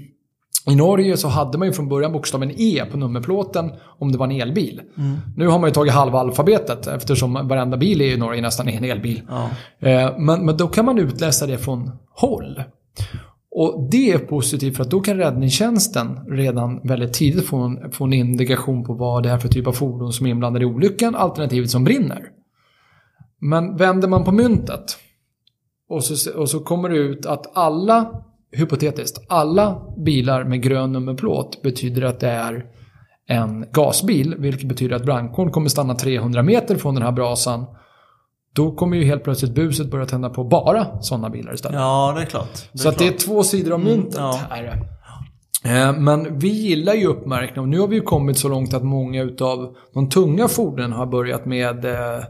I 0.71 0.75
Norge 0.75 1.17
så 1.17 1.29
hade 1.29 1.59
man 1.59 1.69
ju 1.69 1.73
från 1.73 1.89
början 1.89 2.13
bokstaven 2.13 2.53
E 2.57 2.85
på 2.91 2.97
nummerplåten 2.97 3.73
om 3.99 4.13
det 4.13 4.19
var 4.19 4.27
en 4.27 4.41
elbil. 4.41 4.81
Nu 5.37 5.47
har 5.47 5.59
man 5.59 5.69
ju 5.69 5.75
tagit 5.75 5.93
halva 5.93 6.19
alfabetet 6.19 6.87
eftersom 6.87 7.49
varenda 7.49 7.77
bil 7.77 8.03
i 8.03 8.17
Norge 8.17 8.43
nästan 8.43 8.69
är 8.69 8.77
en 8.77 8.85
elbil. 8.85 9.23
Ja. 9.29 9.51
Eh, 9.89 10.19
Men, 10.19 10.47
men 10.47 10.57
då 10.57 10.69
kan 10.69 10.85
man 10.85 10.99
utläsa 10.99 11.47
det 11.47 11.59
från 11.59 11.91
håll. 12.11 12.63
Och 13.51 13.89
det 13.91 14.13
är 14.13 14.19
positivt 14.19 14.77
för 14.77 14.83
att 14.83 14.91
då 14.91 15.01
kan 15.01 15.17
räddningstjänsten 15.17 16.19
redan 16.31 16.81
väldigt 16.85 17.13
tidigt 17.13 17.47
få 17.47 17.57
en, 17.57 17.93
få 17.93 18.05
en 18.05 18.13
indikation 18.13 18.85
på 18.85 18.95
vad 18.95 19.23
det 19.23 19.31
är 19.31 19.39
för 19.39 19.49
typ 19.49 19.67
av 19.67 19.73
fordon 19.73 20.13
som 20.13 20.27
är 20.27 20.31
inblandade 20.31 20.65
i 20.65 20.69
olyckan, 20.69 21.15
alternativet 21.15 21.71
som 21.71 21.85
brinner. 21.85 22.23
Men 23.41 23.77
vänder 23.77 24.09
man 24.09 24.25
på 24.25 24.33
myntet 24.33 24.97
och 25.89 26.05
så, 26.05 26.39
och 26.41 26.51
så 26.51 26.61
kommer 26.61 26.89
det 26.89 26.97
ut 26.97 27.27
att 27.27 27.57
alla, 27.57 28.25
hypotetiskt, 28.53 29.25
alla 29.29 29.83
bilar 29.97 30.45
med 30.45 30.63
grön 30.63 30.93
nummerplåt 30.93 31.63
betyder 31.63 32.03
att 32.03 32.21
det 32.21 32.29
är 32.31 32.65
en 33.29 33.67
gasbil, 33.73 34.35
vilket 34.39 34.69
betyder 34.69 34.97
att 34.97 35.05
brandkåren 35.05 35.51
kommer 35.53 35.69
stanna 35.69 35.95
300 35.95 36.43
meter 36.43 36.77
från 36.77 36.95
den 36.95 37.03
här 37.05 37.13
brasan. 37.13 37.65
Då 38.55 38.73
kommer 38.73 38.97
ju 38.97 39.05
helt 39.05 39.25
plötsligt 39.25 39.55
buset 39.55 39.91
börja 39.91 40.07
tända 40.07 40.31
på 40.31 40.45
bara 40.45 41.01
sådana 41.03 41.31
bilar 41.31 41.55
istället. 41.55 41.77
ja, 41.79 42.13
det 42.17 42.23
är 42.23 42.27
klart. 42.27 42.49
Det 42.73 42.79
är 42.79 42.83
Så 42.83 42.89
att 42.89 42.99
det 42.99 43.05
är 43.07 43.09
klart. 43.09 43.21
två 43.21 43.43
sidor 43.43 43.73
av 43.73 43.81
myntet. 43.81 44.15
ja. 44.17 44.41
Är 44.51 44.63
det. 44.63 44.79
Eh, 45.71 45.93
Men 45.93 46.39
vi 46.39 46.49
gillar 46.49 46.95
ju 46.95 47.07
uppmärkning 47.07 47.61
och 47.63 47.69
nu 47.69 47.79
har 47.81 47.89
vi 47.89 47.97
ju 47.97 48.03
kommit 48.03 48.39
så 48.39 48.49
långt 48.49 48.75
att 48.75 48.83
många 48.85 49.23
utav 49.23 49.75
de 49.95 50.09
tunga 50.09 50.49
fordonen 50.49 50.93
har 50.93 51.07
börjat 51.07 51.47
med, 51.47 51.85
eh, 51.85 52.25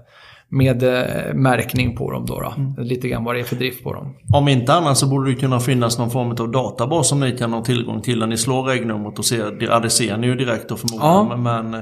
med 0.48 0.82
eh, 0.82 1.34
märkning 1.34 1.96
på 1.96 2.10
dem. 2.10 2.26
Då, 2.26 2.40
då. 2.40 2.52
Mm. 2.56 2.74
Lite 2.78 3.08
grann 3.08 3.24
vad 3.24 3.34
det 3.34 3.40
är 3.40 3.44
för 3.44 3.56
drift 3.56 3.84
på 3.84 3.92
dem. 3.92 4.14
Om 4.34 4.48
inte 4.48 4.72
annat 4.74 4.98
så 4.98 5.06
borde 5.08 5.30
det 5.30 5.36
kunna 5.36 5.60
finnas 5.60 5.98
någon 5.98 6.10
form 6.10 6.30
av 6.30 6.50
databas 6.50 7.08
som 7.08 7.20
ni 7.20 7.32
kan 7.36 7.52
ha 7.52 7.64
tillgång 7.64 8.00
till 8.02 8.18
när 8.18 8.26
ni 8.26 8.36
slår 8.36 8.62
regnumret 8.62 9.18
och 9.18 9.24
ser, 9.24 9.56
ja 9.60 9.80
det 9.80 9.90
ser 9.90 10.16
ni 10.16 10.26
ju 10.26 10.34
direkt 10.34 10.68
då 10.68 10.76
förmodligen, 10.76 11.44
Ja. 11.44 11.62
men, 11.62 11.74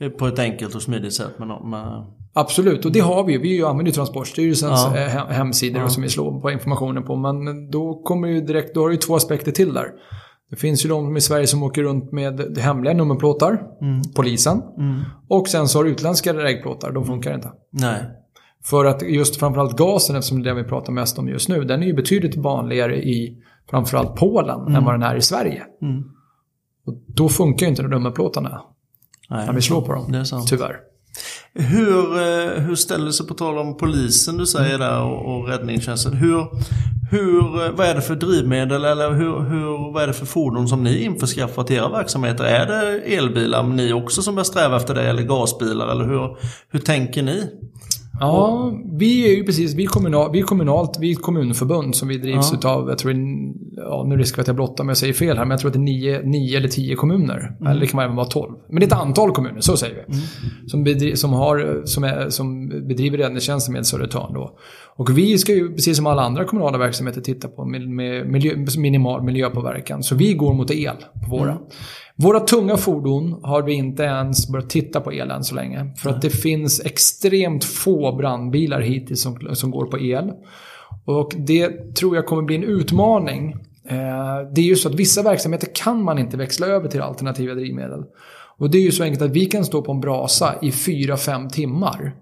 eh, 0.00 0.08
på 0.18 0.26
ett 0.26 0.38
enkelt 0.38 0.74
och 0.74 0.82
smidigt 0.82 1.14
sätt. 1.14 1.34
Men, 1.38 1.48
men, 1.48 1.86
Absolut, 2.32 2.84
och 2.84 2.92
det 2.92 3.00
har 3.00 3.24
vi 3.24 3.32
ju. 3.32 3.38
Vi 3.40 3.62
använder 3.64 3.90
ju 3.90 3.92
Transportstyrelsens 3.94 4.86
Ja. 4.94 4.96
eh, 5.00 5.08
he- 5.08 5.32
hemsidor 5.32 5.88
som 5.88 6.02
vi 6.02 6.08
slår 6.08 6.40
på 6.40 6.50
informationen 6.50 7.02
på. 7.04 7.16
Men 7.16 7.70
då 7.70 8.02
kommer 8.04 8.28
ju 8.28 8.40
direkt, 8.40 8.74
då 8.74 8.80
har 8.80 8.88
du 8.88 8.94
ju 8.94 8.98
två 9.00 9.14
aspekter 9.16 9.52
till 9.52 9.74
där. 9.74 9.86
Det 10.50 10.56
finns 10.56 10.84
ju 10.84 10.88
de 10.88 11.16
i 11.16 11.20
Sverige 11.20 11.46
som 11.46 11.62
åker 11.62 11.82
runt 11.82 12.12
med 12.12 12.58
hemliga 12.58 12.94
nummerplåtar, 12.94 13.62
polisen. 14.14 14.62
Och 15.28 15.48
sen 15.48 15.68
så 15.68 15.78
har 15.78 15.84
utländska 15.84 16.34
regplåtar, 16.34 16.92
de 16.92 17.04
funkar 17.04 17.34
inte. 17.34 17.52
nej. 17.70 18.16
För 18.64 18.84
att 18.84 19.02
just 19.02 19.36
framförallt 19.36 19.76
gasen, 19.76 20.16
eftersom 20.16 20.42
det 20.42 20.50
är 20.50 20.54
det 20.54 20.62
vi 20.62 20.68
pratar 20.68 20.92
mest 20.92 21.18
om 21.18 21.28
just 21.28 21.48
nu, 21.48 21.64
den 21.64 21.82
är 21.82 21.86
ju 21.86 21.94
betydligt 21.94 22.36
vanligare 22.36 23.02
i 23.02 23.42
framförallt 23.70 24.16
Polen 24.16 24.74
än 24.76 24.84
vad 24.84 24.94
den 24.94 25.02
är 25.02 25.16
i 25.16 25.22
Sverige. 25.22 25.62
Mm. 25.82 26.02
Och 26.86 26.94
då 27.06 27.28
funkar 27.28 27.66
ju 27.66 27.70
inte 27.70 27.82
de 27.82 27.88
nummerplåtarna 27.88 28.62
nej. 29.30 29.46
när 29.46 29.52
vi 29.52 29.62
slår 29.62 29.82
på 29.82 29.92
dem, 29.92 30.24
tyvärr. 30.46 30.76
Hur, 31.54 32.16
eh, 32.16 32.62
hur 32.62 32.74
ställer 32.74 33.10
sig 33.10 33.26
på 33.26 33.34
tal 33.34 33.58
om 33.58 33.76
polisen 33.76 34.36
du 34.36 34.46
säger 34.46 34.78
där 34.78 35.02
och, 35.02 35.36
och 35.36 35.48
räddningstjänsten. 35.48 36.12
Hur, 36.12 36.46
hur, 37.10 37.64
eh, 37.64 37.70
vad 37.70 37.86
är 37.86 37.94
det 37.94 38.02
för 38.02 38.14
drivmedel 38.14 38.84
eller 38.84 39.10
hur, 39.12 39.40
hur, 39.40 39.92
vad 39.92 40.02
är 40.02 40.06
det 40.06 40.12
för 40.12 40.26
fordon 40.26 40.68
som 40.68 40.84
ni 40.84 41.02
införskaffar 41.02 41.64
till 41.64 41.76
era 41.76 41.88
verksamheter? 41.88 42.44
Är 42.44 42.66
det 42.66 43.00
elbilar 43.16 43.62
ni 43.62 43.92
också 43.92 44.22
som 44.22 44.34
börjar 44.34 44.44
sträva 44.44 44.76
efter 44.76 44.94
det 44.94 45.02
eller 45.02 45.22
gasbilar 45.22 45.92
eller 45.92 46.04
hur, 46.04 46.36
hur 46.70 46.80
tänker 46.80 47.22
ni? 47.22 47.46
Ja, 48.20 48.72
vi 48.92 49.30
är 49.30 49.36
ju 49.36 49.44
precis, 49.44 49.74
vi 49.74 49.84
är, 49.84 49.88
kommunal, 49.88 50.32
vi 50.32 50.38
är 50.38 50.42
kommunalt, 50.42 50.96
vi 51.00 51.08
är 51.08 51.12
ett 51.12 51.22
kommunförbund 51.22 51.96
som 51.96 52.08
vi 52.08 52.18
drivs 52.18 52.48
Ja. 52.52 52.58
utav, 52.58 52.88
jag 52.88 52.98
tror, 52.98 53.14
ja 53.76 54.04
nu 54.08 54.16
riskar 54.16 54.38
jag 54.38 54.42
att 54.42 54.46
jag 54.46 54.56
blottar 54.56 54.84
om 54.84 54.88
jag 54.88 54.96
säger 54.96 55.12
fel 55.12 55.36
här, 55.36 55.44
men 55.44 55.50
jag 55.50 55.60
tror 55.60 55.68
att 55.68 55.74
det 55.74 55.78
är 55.78 55.82
nio, 55.82 56.22
nio 56.22 56.56
eller 56.56 56.68
tio 56.68 56.94
kommuner. 56.94 57.56
Eller 57.66 57.80
det 57.80 57.86
kan 57.86 58.00
även 58.00 58.16
vara 58.16 58.26
tolv. 58.26 58.52
Men 58.68 58.80
det 58.80 58.84
är 58.84 58.86
ett 58.86 58.92
antal 58.92 59.32
kommuner, 59.32 59.60
så 59.60 59.76
säger 59.76 60.04
vi. 60.08 60.14
som, 60.68 60.84
bedri, 60.84 61.16
som, 61.16 61.32
har, 61.32 61.82
som, 61.84 62.04
är, 62.04 62.28
som 62.28 62.68
bedriver 62.68 63.18
räddningstjänsten 63.18 63.72
med 63.72 63.86
Södertörn. 63.86 64.34
Då. 64.34 64.58
Och 64.96 65.18
vi 65.18 65.38
ska 65.38 65.52
ju, 65.52 65.74
precis 65.74 65.96
som 65.96 66.06
alla 66.06 66.22
andra 66.22 66.44
kommunala 66.44 66.78
verksamheter, 66.78 67.20
titta 67.20 67.48
på 67.48 67.64
miljö, 67.64 68.24
minimal 68.78 69.22
miljöpåverkan. 69.22 70.02
Så 70.02 70.14
vi 70.14 70.34
går 70.34 70.54
mot 70.54 70.70
el 70.70 70.96
på 71.22 71.36
våra. 71.36 71.50
Mm. 71.50 71.62
Våra 72.22 72.40
tunga 72.40 72.76
fordon 72.76 73.40
har 73.42 73.62
vi 73.62 73.72
inte 73.72 74.02
ens 74.02 74.48
börjat 74.48 74.70
titta 74.70 75.00
på 75.00 75.12
el 75.12 75.30
än 75.30 75.44
så 75.44 75.54
länge. 75.54 75.94
För 75.96 76.10
att 76.10 76.22
det 76.22 76.30
finns 76.30 76.80
extremt 76.80 77.64
få 77.64 78.16
brandbilar 78.16 78.80
hittills 78.80 79.22
som, 79.22 79.54
som 79.54 79.70
går 79.70 79.86
på 79.86 79.98
el. 79.98 80.32
Och 81.04 81.34
det 81.36 81.94
tror 81.94 82.16
jag 82.16 82.26
kommer 82.26 82.42
bli 82.42 82.56
en 82.56 82.64
utmaning. 82.64 83.52
Eh, 83.88 84.52
det 84.54 84.60
är 84.60 84.64
ju 84.64 84.76
så 84.76 84.88
att 84.88 84.94
vissa 84.94 85.22
verksamheter 85.22 85.68
kan 85.74 86.02
man 86.04 86.18
inte 86.18 86.36
växla 86.36 86.66
över 86.66 86.88
till 86.88 87.00
alternativa 87.00 87.54
drivmedel. 87.54 88.04
Och 88.58 88.70
det 88.70 88.78
är 88.78 88.82
ju 88.82 88.92
så 88.92 89.02
enkelt 89.02 89.22
att 89.22 89.30
vi 89.30 89.46
kan 89.46 89.64
stå 89.64 89.82
på 89.82 89.92
en 89.92 90.00
brasa 90.00 90.54
i 90.62 90.70
4-5 90.70 91.48
timmar. 91.50 92.16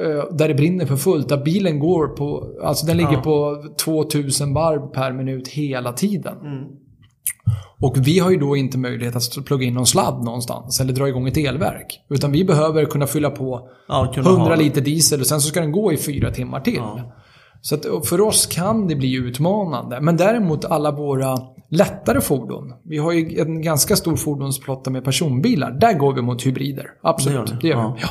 Eh, 0.00 0.34
där 0.36 0.48
det 0.48 0.54
brinner 0.54 0.86
för 0.86 0.96
fullt, 0.96 1.28
där 1.28 1.44
bilen 1.44 1.78
går 1.78 2.08
på, 2.08 2.54
alltså 2.62 2.86
den 2.86 2.96
ligger 2.96 3.12
ja. 3.12 3.20
på 3.20 3.64
2000 3.84 4.54
varv 4.54 4.80
per 4.80 5.12
minut 5.12 5.48
hela 5.48 5.92
tiden. 5.92 6.38
Mm. 6.40 6.83
Och 7.84 7.96
vi 8.06 8.18
har 8.18 8.30
ju 8.30 8.36
då 8.36 8.56
inte 8.56 8.78
möjlighet 8.78 9.16
att 9.16 9.44
plugga 9.46 9.66
in 9.66 9.74
någon 9.74 9.86
sladd 9.86 10.24
någonstans 10.24 10.80
eller 10.80 10.92
dra 10.92 11.08
igång 11.08 11.28
ett 11.28 11.36
elverk. 11.36 12.00
Utan 12.10 12.32
vi 12.32 12.44
behöver 12.44 12.84
kunna 12.84 13.06
fylla 13.06 13.30
på 13.30 13.68
ja, 13.88 14.14
100 14.16 14.56
liter 14.56 14.80
diesel 14.80 15.20
och 15.20 15.26
sen 15.26 15.40
så 15.40 15.48
ska 15.48 15.60
den 15.60 15.72
gå 15.72 15.92
i 15.92 15.96
fyra 15.96 16.30
timmar 16.30 16.60
till. 16.60 16.74
Ja. 16.76 17.12
Så 17.60 17.74
att 17.74 18.06
för 18.06 18.20
oss 18.20 18.46
kan 18.46 18.86
det 18.88 18.96
bli 18.96 19.14
utmanande. 19.14 20.00
Men 20.00 20.16
däremot 20.16 20.64
alla 20.64 20.90
våra 20.90 21.38
lättare 21.70 22.20
fordon. 22.20 22.72
Vi 22.84 22.98
har 22.98 23.12
ju 23.12 23.40
en 23.40 23.62
ganska 23.62 23.96
stor 23.96 24.16
fordonsflotta 24.16 24.90
med 24.90 25.04
personbilar. 25.04 25.70
Där 25.70 25.92
går 25.92 26.12
vi 26.14 26.22
mot 26.22 26.46
hybrider. 26.46 26.86
Absolut. 27.02 27.36
Det 27.36 27.38
gör, 27.38 27.46
det. 27.46 27.58
Det 27.62 27.68
gör 27.68 27.94
vi. 27.94 28.00
Ja. 28.02 28.08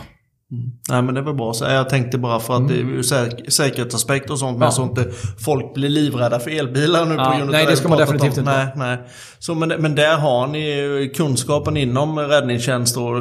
Mm. 0.53 0.71
Nej 0.89 1.01
men 1.01 1.15
det 1.15 1.21
var 1.21 1.33
bra. 1.33 1.53
Så 1.53 1.65
jag 1.65 1.89
tänkte 1.89 2.17
bara 2.17 2.39
för 2.39 2.53
att 2.53 2.59
mm. 2.59 2.91
det 2.91 2.97
är 2.97 3.01
säk 3.01 3.51
säkerhetsaspekter 3.51 4.31
och 4.31 4.39
sånt. 4.39 4.57
Men 4.57 4.71
så 4.71 4.83
inte 4.83 5.05
folk 5.39 5.73
blir 5.73 5.89
livrädda 5.89 6.39
för 6.39 6.51
elbilar 6.51 7.05
nu 7.05 7.15
ja, 7.15 7.25
på 7.25 7.37
grund 7.37 7.49
av 7.49 7.51
Nej 7.51 7.65
det 7.65 7.77
ska 7.77 7.89
man 7.89 7.97
definitivt 7.97 8.37
inte 8.37 8.41
nej, 8.41 8.67
nej. 8.75 8.97
Så, 9.39 9.55
men, 9.55 9.69
men 9.69 9.95
där 9.95 10.17
har 10.17 10.47
ni 10.47 11.11
kunskapen 11.15 11.77
inom 11.77 12.19
räddningstjänst 12.19 12.97
och 12.97 13.19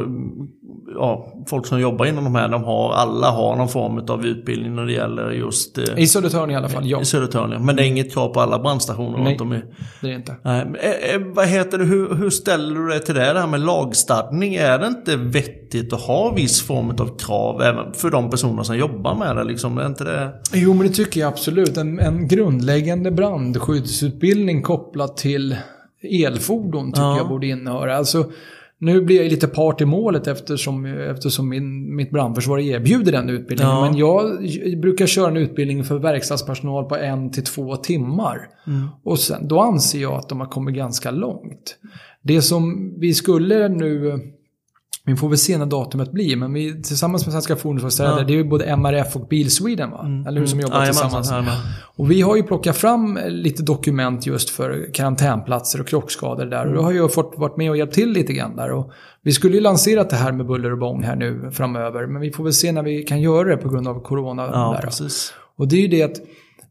ja, 0.95 1.33
folk 1.47 1.67
som 1.67 1.81
jobbar 1.81 2.07
inom 2.07 2.25
de 2.25 2.35
här, 2.35 2.49
de 2.49 2.65
har, 2.65 2.93
alla 2.93 3.31
har 3.31 3.57
någon 3.57 3.69
form 3.69 3.99
av 4.09 4.27
utbildning 4.27 4.75
när 4.75 4.87
det 4.87 4.93
gäller 4.93 5.31
just... 5.31 5.79
Eh, 5.79 5.85
I 5.97 6.07
Södertörn 6.07 6.51
i 6.51 6.57
alla 6.57 6.69
fall, 6.69 6.87
ja. 6.87 7.01
I 7.01 7.05
Södertörn, 7.05 7.53
ja. 7.53 7.59
Men 7.59 7.77
det 7.77 7.83
är 7.83 7.87
inget 7.87 8.13
krav 8.13 8.29
på 8.29 8.41
alla 8.41 8.59
brandstationer 8.59 9.19
Nej, 9.19 9.39
om 9.41 9.53
i... 9.53 9.63
det 10.01 10.07
är 10.07 10.11
det 10.11 10.17
inte. 10.17 10.37
Nej, 10.43 10.65
men, 10.65 10.75
eh, 10.75 11.15
eh, 11.15 11.21
vad 11.35 11.47
heter 11.47 11.79
det, 11.79 11.85
hur, 11.85 12.15
hur 12.15 12.31
ställer 12.31 12.75
du 12.75 12.89
dig 12.89 13.01
till 13.01 13.15
det, 13.15 13.33
det 13.33 13.41
här 13.41 13.47
med 13.47 13.61
lagstadning? 13.61 14.55
Är 14.55 14.79
det 14.79 14.87
inte 14.87 15.17
vettigt 15.17 15.93
att 15.93 16.01
ha 16.01 16.33
viss 16.33 16.63
form 16.63 16.91
av 16.91 17.19
krav 17.19 17.63
även 17.63 17.93
för 17.93 18.11
de 18.11 18.31
personer 18.31 18.63
som 18.63 18.77
jobbar 18.77 19.15
med 19.15 19.37
det? 19.37 19.45
Liksom, 19.45 19.79
är 19.79 19.87
inte 19.87 20.05
det... 20.05 20.33
Jo, 20.53 20.75
men 20.75 20.87
det 20.87 20.93
tycker 20.93 21.21
jag 21.21 21.29
absolut. 21.29 21.77
En, 21.77 21.99
en 21.99 22.29
grundläggande 22.29 23.11
brandskyddsutbildning 23.11 24.63
kopplat 24.63 25.17
till 25.17 25.57
elfordon 26.03 26.93
tycker 26.93 27.03
ja. 27.03 27.17
jag 27.17 27.29
borde 27.29 27.47
innehöra. 27.47 27.97
Alltså, 27.97 28.25
nu 28.83 29.01
blir 29.01 29.23
jag 29.23 29.31
lite 29.31 29.49
part 29.49 29.81
i 29.81 29.85
målet 29.85 30.27
eftersom, 30.27 30.85
eftersom 30.87 31.49
min, 31.49 31.97
mitt 31.97 32.11
brandförsvar 32.11 32.59
erbjuder 32.59 33.13
den 33.13 33.31
utbildningen. 33.31 33.75
Ja. 33.75 33.85
Men 33.85 33.97
jag 33.97 34.41
brukar 34.81 35.07
köra 35.07 35.31
en 35.31 35.37
utbildning 35.37 35.85
för 35.85 35.99
verkstadspersonal 35.99 36.85
på 36.85 36.97
en 36.97 37.31
till 37.31 37.45
två 37.45 37.77
timmar. 37.77 38.49
Mm. 38.67 38.89
Och 39.05 39.19
sen, 39.19 39.49
då 39.49 39.61
anser 39.61 40.03
jag 40.03 40.13
att 40.13 40.29
de 40.29 40.41
har 40.41 40.47
kommit 40.47 40.75
ganska 40.75 41.11
långt. 41.11 41.79
Det 42.23 42.43
som 42.43 42.95
vi 43.01 43.15
skulle 43.15 43.69
nu 43.69 44.21
vi 45.05 45.17
får 45.17 45.29
väl 45.29 45.39
se 45.39 45.59
när 45.59 45.67
datumet 45.67 46.13
blir, 46.13 46.37
men 46.37 46.53
vi 46.53 46.83
tillsammans 46.83 47.27
med 47.27 47.33
Svenska 47.33 47.57
Fordonsverkstäder, 47.57 48.19
ja. 48.19 48.25
det 48.25 48.33
är 48.33 48.37
ju 48.37 48.45
både 48.45 48.65
MRF 48.65 49.17
och 49.17 49.29
Bil 49.29 49.51
Sweden 49.51 49.91
va? 49.91 50.05
Mm. 50.05 50.27
Eller 50.27 50.41
hur 50.41 50.47
som 50.47 50.61
jobbar 50.61 50.77
mm. 50.77 50.87
tillsammans. 50.87 51.31
Ja, 51.31 51.45
och 51.97 52.11
vi 52.11 52.21
har 52.21 52.37
ju 52.37 52.43
plockat 52.43 52.77
fram 52.77 53.19
lite 53.29 53.63
dokument 53.63 54.27
just 54.27 54.51
för 54.51 54.95
karantänplatser 54.95 55.81
och 55.81 55.87
krockskador 55.87 56.47
där. 56.47 56.67
Och 56.67 56.75
då 56.75 56.83
har 56.83 56.93
jag 56.93 57.13
fått 57.13 57.35
varit 57.37 57.57
med 57.57 57.71
och 57.71 57.77
hjälpt 57.77 57.95
till 57.95 58.13
lite 58.13 58.33
grann 58.33 58.57
där. 58.57 58.73
Och 58.73 58.93
vi 59.23 59.33
skulle 59.33 59.55
ju 59.55 59.61
lanserat 59.61 60.11
det 60.11 60.17
här 60.17 60.33
med 60.33 60.47
buller 60.47 60.73
och 60.73 60.79
bång 60.79 61.03
här 61.03 61.17
nu 61.17 61.51
framöver, 61.53 62.07
men 62.07 62.23
vi 62.23 62.33
får 62.33 62.45
väl 62.45 62.53
se 62.53 62.73
när 62.73 62.83
vi 62.83 63.03
kan 63.03 63.21
göra 63.21 63.49
det 63.49 63.57
på 63.57 63.69
grund 63.69 63.89
av 63.89 64.03
corona. 64.03 64.43
Ja, 64.53 64.73
där. 64.77 64.83
Precis. 64.83 65.33
Och 65.57 65.69
det 65.69 65.77
är 65.77 65.81
ju 65.81 65.89
det 65.89 66.03
att 66.03 66.17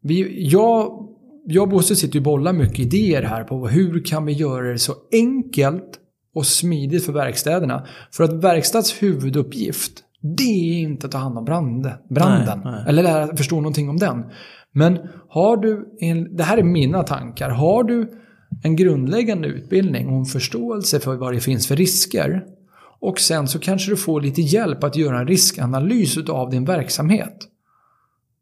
vi, 0.02 0.48
jag, 0.50 1.08
jag 1.46 1.64
och 1.64 1.70
Bosse 1.70 1.96
sitter 1.96 2.14
ju 2.14 2.20
och 2.20 2.24
bollar 2.24 2.54
mycket 2.54 2.80
idéer 2.80 3.24
här 3.24 3.44
på 3.44 3.68
hur 3.68 4.06
kan 4.06 4.26
vi 4.26 4.34
göra 4.34 4.72
det 4.72 4.80
så 4.80 4.94
enkelt 5.12 6.01
och 6.36 6.46
smidigt 6.46 7.06
för 7.06 7.14
verkstäderna. 7.14 7.86
För 8.12 8.24
att 8.24 8.34
verkstads 8.34 9.04
huvuduppgift, 9.04 9.92
det 10.38 10.44
är 10.44 10.82
inte 10.82 11.06
att 11.06 11.12
ta 11.12 11.18
hand 11.18 11.38
om 11.38 11.46
brand, 11.46 11.92
branden. 12.10 12.62
Nej, 12.64 12.74
nej. 12.74 12.84
Eller 12.88 13.04
lära, 13.04 13.38
förstå 13.38 13.56
någonting 13.56 13.90
om 13.90 13.98
den. 13.98 14.26
Men 14.72 15.00
har 15.30 15.58
du, 15.58 15.98
en, 16.00 16.36
det 16.36 16.44
här 16.44 16.58
är 16.58 16.64
mina 16.64 17.04
tankar, 17.04 17.50
har 17.50 17.84
du 17.84 18.12
en 18.64 18.76
grundläggande 18.76 19.48
utbildning 19.48 20.08
och 20.08 20.18
en 20.18 20.26
förståelse 20.26 21.00
för 21.00 21.16
vad 21.16 21.34
det 21.34 21.40
finns 21.40 21.68
för 21.68 21.76
risker 21.76 22.44
och 23.02 23.20
sen 23.20 23.48
så 23.48 23.60
kanske 23.60 23.92
du 23.92 23.98
får 23.98 24.22
lite 24.22 24.42
hjälp 24.42 24.84
att 24.84 24.96
göra 24.96 25.20
en 25.20 25.28
riskanalys 25.28 26.18
av 26.18 26.50
din 26.50 26.66
verksamhet 26.66 27.48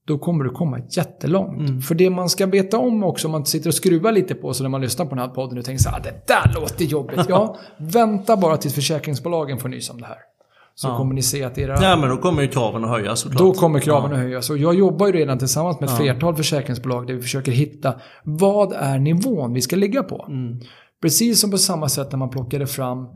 då 0.10 0.18
kommer 0.18 0.43
du 0.43 0.49
komma 0.49 0.80
jättelångt. 0.89 1.70
Mm. 1.70 1.82
För 1.82 1.95
det 1.95 2.10
man 2.10 2.30
ska 2.30 2.47
beta 2.47 2.78
om 2.78 3.03
också, 3.03 3.28
om 3.28 3.32
man 3.32 3.45
sitter 3.45 3.70
och 3.70 3.74
skruvar 3.74 4.12
lite 4.12 4.36
på 4.36 4.53
sig 4.53 4.64
när 4.64 4.70
man 4.70 4.82
lyssnar 4.82 5.05
på 5.05 5.16
den 5.16 5.20
här 5.20 5.36
podden 5.36 5.57
och 5.57 5.66
tänker 5.66 5.84
så 5.84 5.89
här, 5.89 5.99
det 5.99 6.28
där 6.28 6.53
låter 6.55 6.86
jobbigt. 6.86 7.26
Ja, 7.30 7.57
vänta 7.78 8.38
bara 8.38 8.57
tills 8.57 8.74
försäkringsbolagen 8.76 9.57
får 9.57 9.70
nys 9.70 9.89
om 9.89 10.01
det 10.01 10.07
här. 10.07 10.18
Så 10.76 10.88
ja. 10.88 10.97
kommer 10.97 11.14
ni 11.14 11.22
se 11.22 11.43
att 11.43 11.57
era... 11.57 11.78
Ja, 11.82 11.95
men 11.95 12.10
då 12.10 12.18
kommer 12.18 12.41
ju 12.41 12.47
kraven 12.47 12.84
att 12.84 12.89
höjas 12.89 13.20
såklart. 13.20 13.39
Då 13.39 13.53
kommer 13.53 13.80
kraven 13.80 14.12
ja. 14.12 14.18
att 14.18 14.24
höjas. 14.24 14.49
Och 14.49 14.57
jag 14.57 14.76
jobbar 14.76 15.07
ju 15.07 15.14
redan 15.14 15.39
tillsammans 15.39 15.80
med 15.80 15.88
ett 15.88 15.95
ja. 15.99 16.03
flertal 16.03 16.36
försäkringsbolag 16.36 17.07
där 17.07 17.14
vi 17.14 17.22
försöker 17.22 17.51
hitta 17.51 17.93
vad 18.24 18.74
är 18.74 18.99
nivån 18.99 19.53
vi 19.53 19.62
ska 19.62 19.76
ligga 19.76 20.03
på. 20.03 20.26
Mm. 20.30 20.60
Precis 21.01 21.41
som 21.41 21.51
på 21.51 21.57
samma 21.57 21.89
sätt 21.89 22.12
när 22.12 22.20
man 22.20 22.30
plockade 22.30 22.68
fram 22.68 23.07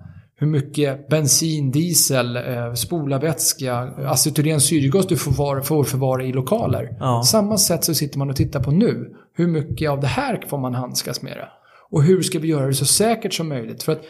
hur 0.44 0.50
mycket 0.50 1.08
bensin, 1.08 1.72
diesel, 1.72 2.36
eh, 2.36 2.74
spolarvätska, 2.74 3.76
acetylen 4.06 4.62
syrgas 4.62 5.08
du 5.08 5.18
får, 5.18 5.62
får 5.62 5.84
förvara 5.84 6.24
i 6.24 6.34
lokaler. 6.34 6.98
Ja. 7.00 7.24
Samma 7.26 7.58
sätt 7.58 7.84
så 7.84 7.94
sitter 7.94 8.20
man 8.20 8.30
och 8.30 8.36
tittar 8.36 8.64
på 8.64 8.72
nu. 8.72 9.16
Hur 9.36 9.48
mycket 9.48 9.90
av 9.90 10.00
det 10.00 10.08
här 10.08 10.44
får 10.48 10.58
man 10.58 10.74
handskas 10.74 11.22
med 11.22 11.38
det? 11.38 11.48
Och 11.92 12.04
hur 12.04 12.22
ska 12.22 12.40
vi 12.40 12.48
göra 12.48 12.68
det 12.68 12.74
så 12.74 12.86
säkert 12.86 13.34
som 13.34 13.50
möjligt? 13.50 13.84
För 13.84 13.92
att 13.92 14.02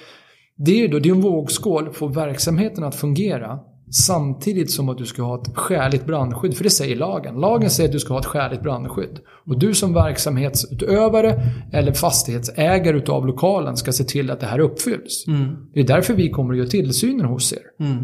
det 0.58 0.84
är, 0.84 0.88
då, 0.88 1.00
det 1.00 1.10
är 1.10 1.14
en 1.14 1.22
vågskål, 1.22 1.94
få 1.94 2.08
verksamheten 2.08 2.84
att 2.84 2.96
fungera 2.96 3.60
Samtidigt 3.94 4.72
som 4.72 4.90
att 4.90 4.98
du 4.98 5.06
ska 5.06 5.24
ha 5.24 5.42
ett 5.42 5.58
skäligt 5.58 6.06
brandskydd, 6.06 6.58
för 6.58 6.64
det 6.64 6.70
säger 6.70 6.96
lagen. 6.96 7.36
Lagen 7.36 7.70
säger 7.70 7.90
att 7.90 7.94
du 7.94 8.00
ska 8.00 8.14
ha 8.14 8.20
ett 8.20 8.26
skäligt 8.26 8.64
brandskydd. 8.64 9.20
Och 9.46 9.60
du 9.60 9.74
som 9.74 9.94
verksamhetsutövare 9.94 11.42
eller 11.72 11.92
fastighetsägare 11.92 12.98
utav 12.98 13.28
lokalen 13.28 13.78
ska 13.78 13.92
se 13.92 14.04
till 14.04 14.32
att 14.32 14.40
det 14.40 14.46
här 14.46 14.60
uppfylls. 14.60 15.28
Mm. 15.28 15.56
Det 15.74 15.80
är 15.80 15.84
därför 15.84 16.14
vi 16.14 16.30
kommer 16.30 16.54
att 16.54 16.58
göra 16.58 16.68
tillsynen 16.68 17.26
hos 17.26 17.54
er. 17.54 17.86
Mm. 17.86 18.04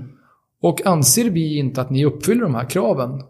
Och 0.62 0.86
anser 0.86 1.30
vi 1.30 1.58
inte 1.58 1.82
att 1.82 1.90
ni 1.90 2.06
uppfyller 2.06 2.42
de 2.42 2.56
här 2.56 2.70
kraven, 2.70 3.22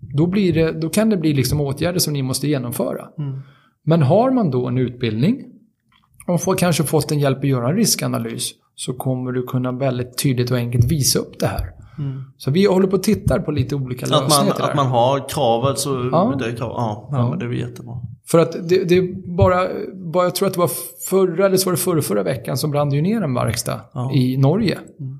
då, 0.00 0.26
blir 0.26 0.52
det, 0.52 0.72
då 0.72 0.88
kan 0.88 1.10
det 1.10 1.16
bli 1.16 1.32
liksom 1.32 1.60
åtgärder 1.60 1.98
som 1.98 2.12
ni 2.12 2.22
måste 2.22 2.48
genomföra. 2.48 3.08
Mm. 3.18 3.40
Men 3.84 4.02
har 4.02 4.30
man 4.30 4.50
då 4.50 4.68
en 4.68 4.78
utbildning 4.78 5.44
och 6.26 6.42
får 6.42 6.54
kanske 6.54 6.84
fått 6.84 7.10
en 7.10 7.18
hjälp 7.18 7.38
att 7.38 7.44
göra 7.44 7.68
en 7.68 7.76
riskanalys 7.76 8.50
så 8.74 8.92
kommer 8.92 9.32
du 9.32 9.42
kunna 9.42 9.72
väldigt 9.72 10.18
tydligt 10.18 10.50
och 10.50 10.56
enkelt 10.56 10.92
visa 10.92 11.18
upp 11.18 11.38
det 11.38 11.46
här. 11.46 11.77
Mm. 11.98 12.22
Så 12.36 12.50
vi 12.50 12.66
håller 12.66 12.86
på 12.86 12.96
att 12.96 13.02
titta 13.02 13.40
på 13.40 13.50
lite 13.50 13.74
olika 13.74 14.06
att 14.06 14.10
lösningar 14.10 14.44
man, 14.44 14.54
till 14.54 14.62
det 14.64 14.70
Att 14.70 14.76
man 14.76 14.86
har 14.86 15.28
kravet 15.28 15.78
så... 15.78 16.08
Ja. 16.12 16.34
Det, 16.38 16.52
krav, 16.52 16.70
ja, 16.76 17.08
ja, 17.12 17.30
Men 17.30 17.38
det 17.38 17.44
är 17.44 17.52
jättebra. 17.52 17.94
För 18.26 18.38
att 18.38 18.68
det, 18.68 18.84
det 18.84 19.02
bara, 19.26 19.68
bara... 19.94 20.24
Jag 20.24 20.34
tror 20.34 20.46
att 20.46 20.54
det 20.54 20.60
var 20.60 20.70
förra, 21.08 21.46
eller 21.46 21.56
så 21.56 21.68
var 21.68 21.72
det 21.72 21.82
förra, 21.82 22.02
förra 22.02 22.22
veckan 22.22 22.56
som 22.56 22.70
brann 22.70 22.92
ju 22.92 23.02
ner 23.02 23.22
en 23.22 23.34
verkstad 23.34 23.80
ja. 23.92 24.12
i 24.12 24.36
Norge. 24.36 24.78
Mm. 25.00 25.18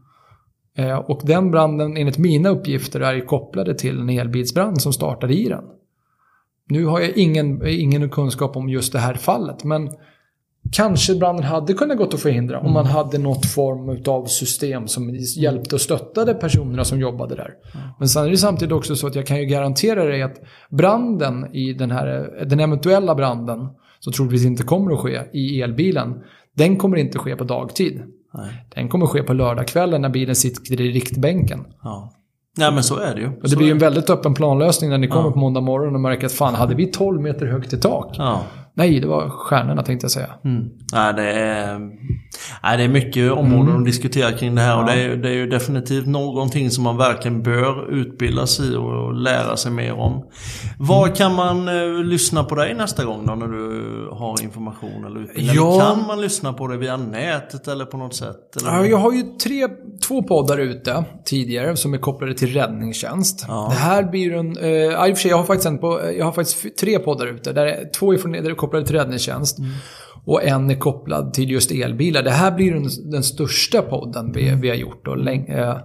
Eh, 0.79 0.99
och 0.99 1.21
den 1.25 1.51
branden, 1.51 1.97
enligt 1.97 2.19
mina 2.19 2.49
uppgifter, 2.49 3.01
är 3.01 3.27
kopplade 3.27 3.75
till 3.75 4.01
en 4.01 4.11
elbilsbrand 4.11 4.83
som 4.83 4.93
startade 4.93 5.35
i 5.35 5.49
den. 5.49 5.65
Nu 6.69 6.87
har 6.87 7.01
jag 7.01 7.11
ingen, 7.11 7.67
ingen 7.67 8.11
kunskap 8.11 8.57
om 8.57 8.69
just 8.69 8.93
det 8.93 8.99
här 8.99 9.15
fallet, 9.15 9.65
men 9.65 9.91
Kanske 10.73 11.15
branden 11.15 11.45
hade 11.45 11.75
kunnat 11.75 11.99
gått 11.99 12.15
att 12.15 12.21
förhindra 12.21 12.57
mm. 12.57 12.67
om 12.67 12.73
man 12.73 12.87
hade 12.87 13.19
något 13.19 13.47
form 13.47 14.03
av 14.07 14.27
system 14.27 14.89
som 14.89 15.17
hjälpte 15.37 15.75
och 15.75 15.81
stöttade 15.81 16.35
personerna 16.35 16.85
som 16.85 17.01
jobbade 17.01 17.35
där. 17.35 17.51
Mm. 17.75 17.89
Men 17.99 18.09
sen 18.09 18.25
är 18.25 18.31
det 18.31 18.37
samtidigt 18.37 18.73
också 18.73 18.97
så 18.97 19.07
att 19.07 19.15
jag 19.15 19.27
kan 19.27 19.41
ju 19.41 19.45
garantera 19.45 20.05
dig 20.05 20.23
att 20.23 20.37
branden 20.71 21.55
i 21.55 21.73
den 21.73 21.91
här, 21.91 22.31
den 22.47 22.61
eventuella 22.61 23.15
branden, 23.15 23.69
som 23.99 24.13
troligtvis 24.13 24.47
inte 24.47 24.63
kommer 24.63 24.93
att 24.93 24.99
ske 24.99 25.21
i 25.33 25.63
elbilen, 25.63 26.15
den 26.57 26.77
kommer 26.77 26.97
inte 26.97 27.19
ske 27.19 27.37
på 27.37 27.45
dagtid. 27.45 28.03
Nej. 28.35 28.67
Den 28.75 28.89
kommer 28.89 29.07
ske 29.07 29.23
på 29.23 29.33
lördagskvällen 29.33 30.03
när 30.03 30.09
bilen 30.09 30.37
sitter 30.37 30.81
i 30.81 30.91
riktbänken. 30.93 31.65
Ja. 31.83 32.13
Nej 32.59 32.73
men 32.73 32.83
så 32.83 32.99
är 32.99 33.15
det 33.15 33.21
ju. 33.21 33.27
Och 33.27 33.49
det 33.49 33.57
blir 33.57 33.67
ju 33.67 33.73
en 33.73 33.79
väldigt 33.79 34.11
öppen 34.11 34.35
planlösning 34.35 34.91
när 34.91 34.99
ni 34.99 35.09
kommer 35.09 35.29
ja. 35.29 35.33
på 35.33 35.39
måndag 35.39 35.61
morgon 35.61 35.95
och 35.95 36.01
märker 36.01 36.27
att 36.27 36.33
fan, 36.33 36.55
hade 36.55 36.75
vi 36.75 36.87
12 36.87 37.21
meter 37.21 37.47
högt 37.47 37.73
i 37.73 37.77
tak? 37.77 38.15
Ja. 38.19 38.43
Nej, 38.79 39.01
det 39.01 39.07
var 39.09 39.29
stjärnorna 39.29 39.83
tänkte 39.83 40.05
jag 40.05 40.11
säga. 40.11 40.29
Mm. 40.45 40.69
Nej, 40.93 41.15
det, 41.15 41.33
är, 41.33 41.79
nej, 42.63 42.77
det 42.77 42.85
är 42.85 42.89
mycket 42.89 43.33
områden 43.33 43.69
Mm. 43.69 43.79
att 43.79 43.85
diskutera 43.85 44.33
kring 44.33 44.55
det 44.55 44.61
här 44.63 44.77
och 44.83 44.91
Ja. 44.91 44.95
det, 44.95 45.03
är, 45.03 45.17
det 45.17 45.29
är 45.29 45.35
ju 45.35 45.47
definitivt 45.47 46.07
någonting 46.07 46.71
som 46.71 46.85
man 46.85 46.97
verkligen 46.97 47.43
bör 47.43 47.91
utbilda 47.95 48.47
sig 48.47 48.73
i 48.73 48.77
och 48.77 49.15
lära 49.15 49.57
sig 49.57 49.73
mer 49.73 49.93
om. 49.93 50.25
Var 50.79 51.05
Mm. 51.05 51.15
kan 51.17 51.35
man 51.35 51.69
eh, 51.69 52.05
lyssna 52.05 52.45
på 52.45 52.55
dig 52.55 52.75
nästa 52.75 53.05
gång 53.05 53.27
då 53.27 53.35
när 53.35 53.47
du 53.47 54.09
har 54.13 54.43
information 54.43 55.05
eller 55.07 55.21
utbildning? 55.21 55.57
Ja. 55.57 55.81
Kan 55.81 56.07
man 56.07 56.21
lyssna 56.21 56.53
på 56.53 56.67
dig 56.67 56.79
via 56.79 56.97
nätet 56.97 57.69
eller 57.69 57.85
på 57.85 57.97
något 57.97 58.15
sätt? 58.15 58.57
Eller? 58.61 58.71
Ja, 58.77 58.87
jag 58.87 58.99
har 58.99 59.13
ju 59.13 59.23
tre, 59.23 59.69
två 60.09 60.23
poddar 60.23 60.59
ute 60.59 61.05
tidigare 61.25 61.77
som 61.77 61.95
är 61.95 61.99
kopplade 61.99 62.35
till 62.35 62.53
räddningstjänst. 62.55 63.45
Ja. 63.49 63.67
Det 63.71 63.77
här 63.79 64.03
blir 64.03 64.33
en... 64.35 64.57
Eh, 64.59 64.69
ja, 64.69 65.09
i 65.09 65.13
och 65.13 65.17
för 65.17 65.23
sig, 65.23 65.31
jag 65.31 65.37
har 65.39 65.45
faktiskt, 65.45 65.67
en 65.69 65.79
på, 65.79 66.01
jag 66.19 66.25
har 66.25 66.33
faktiskt 66.33 66.79
tre 66.81 66.99
poddar 66.99 67.27
ute. 67.27 67.53
Där 67.53 67.67
är, 67.67 67.91
två 67.99 68.13
är, 68.15 68.19
från, 68.19 68.33
där 68.33 68.51
är 68.51 68.55
kopplade 68.69 68.87
till 68.87 68.97
räddningstjänst. 68.97 69.59
Och 70.25 70.45
en 70.45 70.71
är 70.71 70.75
kopplad 70.75 71.35
till 71.35 71.51
just 71.51 71.71
elbilar. 71.71 72.23
Det 72.23 72.31
här 72.31 72.51
blir 72.51 72.75
den, 72.75 72.89
den 73.11 73.23
största 73.23 73.83
podden 73.83 74.33
vi, 74.33 74.55
vi 74.63 74.69
har 74.69 74.77
gjort. 74.77 75.09
Och 75.09 75.19
läng, 75.19 75.49
eh, 75.49 75.77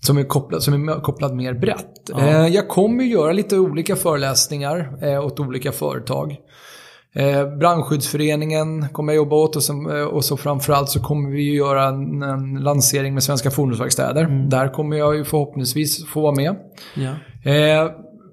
som 0.00 0.18
är, 0.18 0.24
kopplad, 0.24 0.62
som 0.62 0.88
är 0.88 1.00
kopplad 1.00 1.34
mer 1.34 1.54
brett. 1.54 2.10
Ja. 2.10 2.18
Eh, 2.18 2.46
jag 2.46 2.68
kommer 2.68 3.04
göra 3.04 3.32
lite 3.32 3.58
olika 3.58 3.96
föreläsningar 3.96 4.98
eh, 5.02 5.26
åt 5.26 5.40
olika 5.40 5.72
företag. 5.72 6.36
Brandskyddsföreningen 7.58 8.88
kommer 8.88 9.12
jag 9.12 9.16
jobba 9.16 9.36
åt 9.36 9.56
och, 9.56 9.62
sen, 9.62 9.86
och 9.86 10.24
så 10.24 10.36
framförallt 10.36 10.88
så 10.88 11.00
kommer 11.00 11.30
vi 11.30 11.42
ju 11.42 11.56
göra 11.56 11.84
en, 11.84 12.22
en 12.22 12.54
lansering 12.54 13.14
med 13.14 13.22
Svenska 13.22 13.50
Fordonsverkstäder. 13.50 14.48
Där 14.50 14.68
kommer 14.68 14.96
jag 14.96 15.16
ju 15.16 15.24
förhoppningsvis 15.24 16.06
få 16.06 16.20
vara 16.20 16.34
med. 16.34 16.56
Ja. 16.94 17.14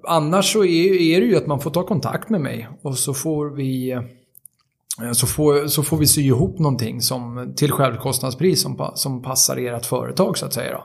Annars 0.03 0.53
så 0.53 0.63
är, 0.63 0.93
är 0.93 1.21
det 1.21 1.27
ju 1.27 1.35
att 1.35 1.47
man 1.47 1.59
får 1.59 1.71
ta 1.71 1.83
kontakt 1.83 2.29
med 2.29 2.41
mig 2.41 2.67
och 2.81 2.97
så 2.97 3.13
får 3.13 3.49
vi 3.49 3.99
så 5.13 5.27
får, 5.27 5.67
så 5.67 5.83
får 5.83 5.97
vi 5.97 6.07
sy 6.07 6.21
ihop 6.21 6.59
någonting 6.59 7.01
som, 7.01 7.53
till 7.57 7.71
självkostnadspris 7.71 8.61
som, 8.61 8.91
som 8.95 9.21
passar 9.21 9.57
ert 9.57 9.85
företag 9.85 10.37
så 10.37 10.45
att 10.45 10.53
säga. 10.53 10.71
Då. 10.71 10.83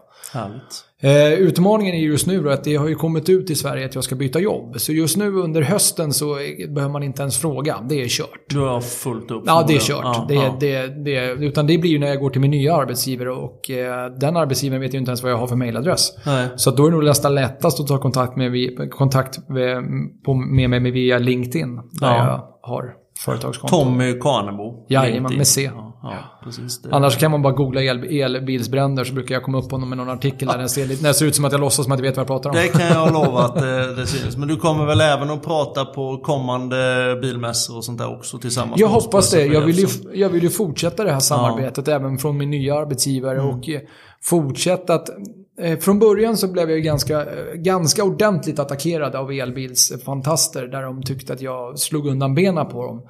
Eh, 1.03 1.33
utmaningen 1.33 1.95
är 1.95 1.99
just 1.99 2.27
nu 2.27 2.43
då 2.43 2.51
att 2.51 2.65
det 2.65 2.77
har 2.77 2.89
ju 2.89 2.95
kommit 2.95 3.29
ut 3.29 3.51
i 3.51 3.55
Sverige 3.55 3.87
att 3.87 3.95
jag 3.95 4.05
ska 4.05 4.15
byta 4.15 4.41
jobb. 4.41 4.81
Så 4.81 4.93
just 4.93 5.17
nu 5.17 5.33
under 5.33 5.63
hösten 5.63 6.13
så 6.13 6.39
eh, 6.39 6.71
behöver 6.71 6.93
man 6.93 7.03
inte 7.03 7.23
ens 7.23 7.39
fråga. 7.39 7.77
Det 7.89 8.03
är 8.03 8.09
kört. 8.09 8.41
Du 8.49 8.59
har 8.61 8.81
fullt 8.81 9.31
upp. 9.31 9.43
Ja, 9.47 9.65
det 9.69 9.75
är 9.75 9.81
kört. 9.81 10.01
Ja, 10.05 10.25
det, 10.29 10.35
ja. 10.35 10.57
Det, 10.61 11.05
det, 11.05 11.31
utan 11.33 11.67
det 11.67 11.79
blir 11.79 11.91
ju 11.91 11.99
när 11.99 12.07
jag 12.07 12.21
går 12.21 12.31
till 12.31 12.41
min 12.41 12.51
nya 12.51 12.75
arbetsgivare 12.75 13.31
och 13.33 13.71
eh, 13.71 14.11
den 14.21 14.37
arbetsgivaren 14.37 14.81
vet 14.81 14.95
ju 14.95 14.99
inte 14.99 15.11
ens 15.11 15.23
vad 15.23 15.33
jag 15.33 15.37
har 15.39 15.47
för 15.47 15.57
mailadress. 15.57 16.13
Nej. 16.27 16.49
Så 16.57 16.71
då 16.71 16.87
är 16.87 16.91
det 16.91 16.97
nog 16.97 17.05
nästan 17.05 17.35
lättast 17.35 17.81
att 17.81 17.87
ta 17.87 17.99
kontakt 17.99 18.37
med, 18.37 18.53
kontakt 18.91 19.49
med, 19.49 19.85
på, 20.25 20.35
med 20.35 20.71
mig 20.71 20.91
via 20.91 21.19
LinkedIn. 21.19 21.77
Där 21.77 21.83
Ja. 22.01 22.17
jag 22.63 22.69
har 22.71 23.06
företagskonto. 23.19 23.77
Tommy 23.77 24.19
Karnebo. 24.21 24.85
Jajamän, 24.89 25.37
med 25.37 25.47
C. 25.47 25.71
Ja, 25.75 25.93
ja, 26.03 26.41
precis. 26.45 26.83
Det. 26.83 26.93
Annars 26.93 27.17
kan 27.19 27.31
man 27.31 27.43
bara 27.43 27.53
googla 27.53 27.83
el, 27.83 28.05
elbilsbränder 28.23 29.05
så 29.05 29.15
brukar 29.15 29.35
jag 29.35 29.43
komma 29.43 29.59
upp 29.59 29.69
på 29.69 29.79
någon 29.79 29.89
med 29.89 29.99
någon 29.99 30.09
artikel 30.11 30.49
där 30.49 30.59
den 30.59 30.69
ser, 30.69 30.87
lite- 30.87 31.09
det 31.09 31.15
ser 31.15 31.27
ut 31.27 31.35
som 31.35 31.45
att 31.45 31.53
jag 31.53 31.61
låtsas 31.61 31.85
som 31.85 31.93
att 31.93 31.99
jag 31.99 32.03
vet 32.05 32.17
vad 32.17 32.21
jag 32.21 32.27
pratar 32.29 32.51
om. 32.51 32.57
Det 32.57 32.69
kan 32.69 32.87
jag 32.87 33.13
lova 33.25 33.41
att 33.45 33.55
det, 33.55 33.95
det 33.95 34.07
syns. 34.07 34.37
Men 34.37 34.49
du 34.49 34.57
kommer 34.57 34.87
väl 34.87 35.01
även 35.01 35.31
att 35.31 35.43
prata 35.45 35.85
på 35.85 36.17
kommande 36.19 36.77
bilmässor 37.23 37.77
och 37.77 37.85
sånt 37.85 37.99
där 37.99 38.17
också 38.19 38.39
tillsammans 38.39 38.81
Jag 38.81 38.89
hoppas 38.89 39.31
det. 39.31 39.47
Jag 39.47 39.61
vill, 39.61 39.79
ju, 39.79 39.87
jag 40.15 40.29
vill 40.29 40.43
ju 40.43 40.51
fortsätta 40.51 41.05
det 41.05 41.13
här 41.13 41.21
samarbetet 41.21 41.89
även 41.89 42.19
från 42.19 42.37
min 42.37 42.51
nya 42.51 42.75
arbetsgivare 42.75 43.41
och 43.41 43.69
eh, 43.69 43.81
fortsätta 44.23 44.95
att... 44.95 45.09
eh, 45.63 45.79
Från 45.79 45.99
början 45.99 46.37
så 46.37 46.49
blev 46.49 46.69
jag 46.71 46.77
ju 46.79 46.85
ganska, 46.85 47.21
eh, 47.21 47.55
ganska 47.55 48.05
ordentligt 48.05 48.59
attackerad 48.59 49.15
av 49.15 49.33
elbilsfantaster 49.33 50.67
där 50.67 50.83
de 50.83 51.03
tyckte 51.03 51.33
att 51.33 51.41
jag 51.41 51.79
slog 51.79 52.07
undan 52.07 52.35
benen 52.35 52.67
på 52.69 52.87
dem. 52.87 53.03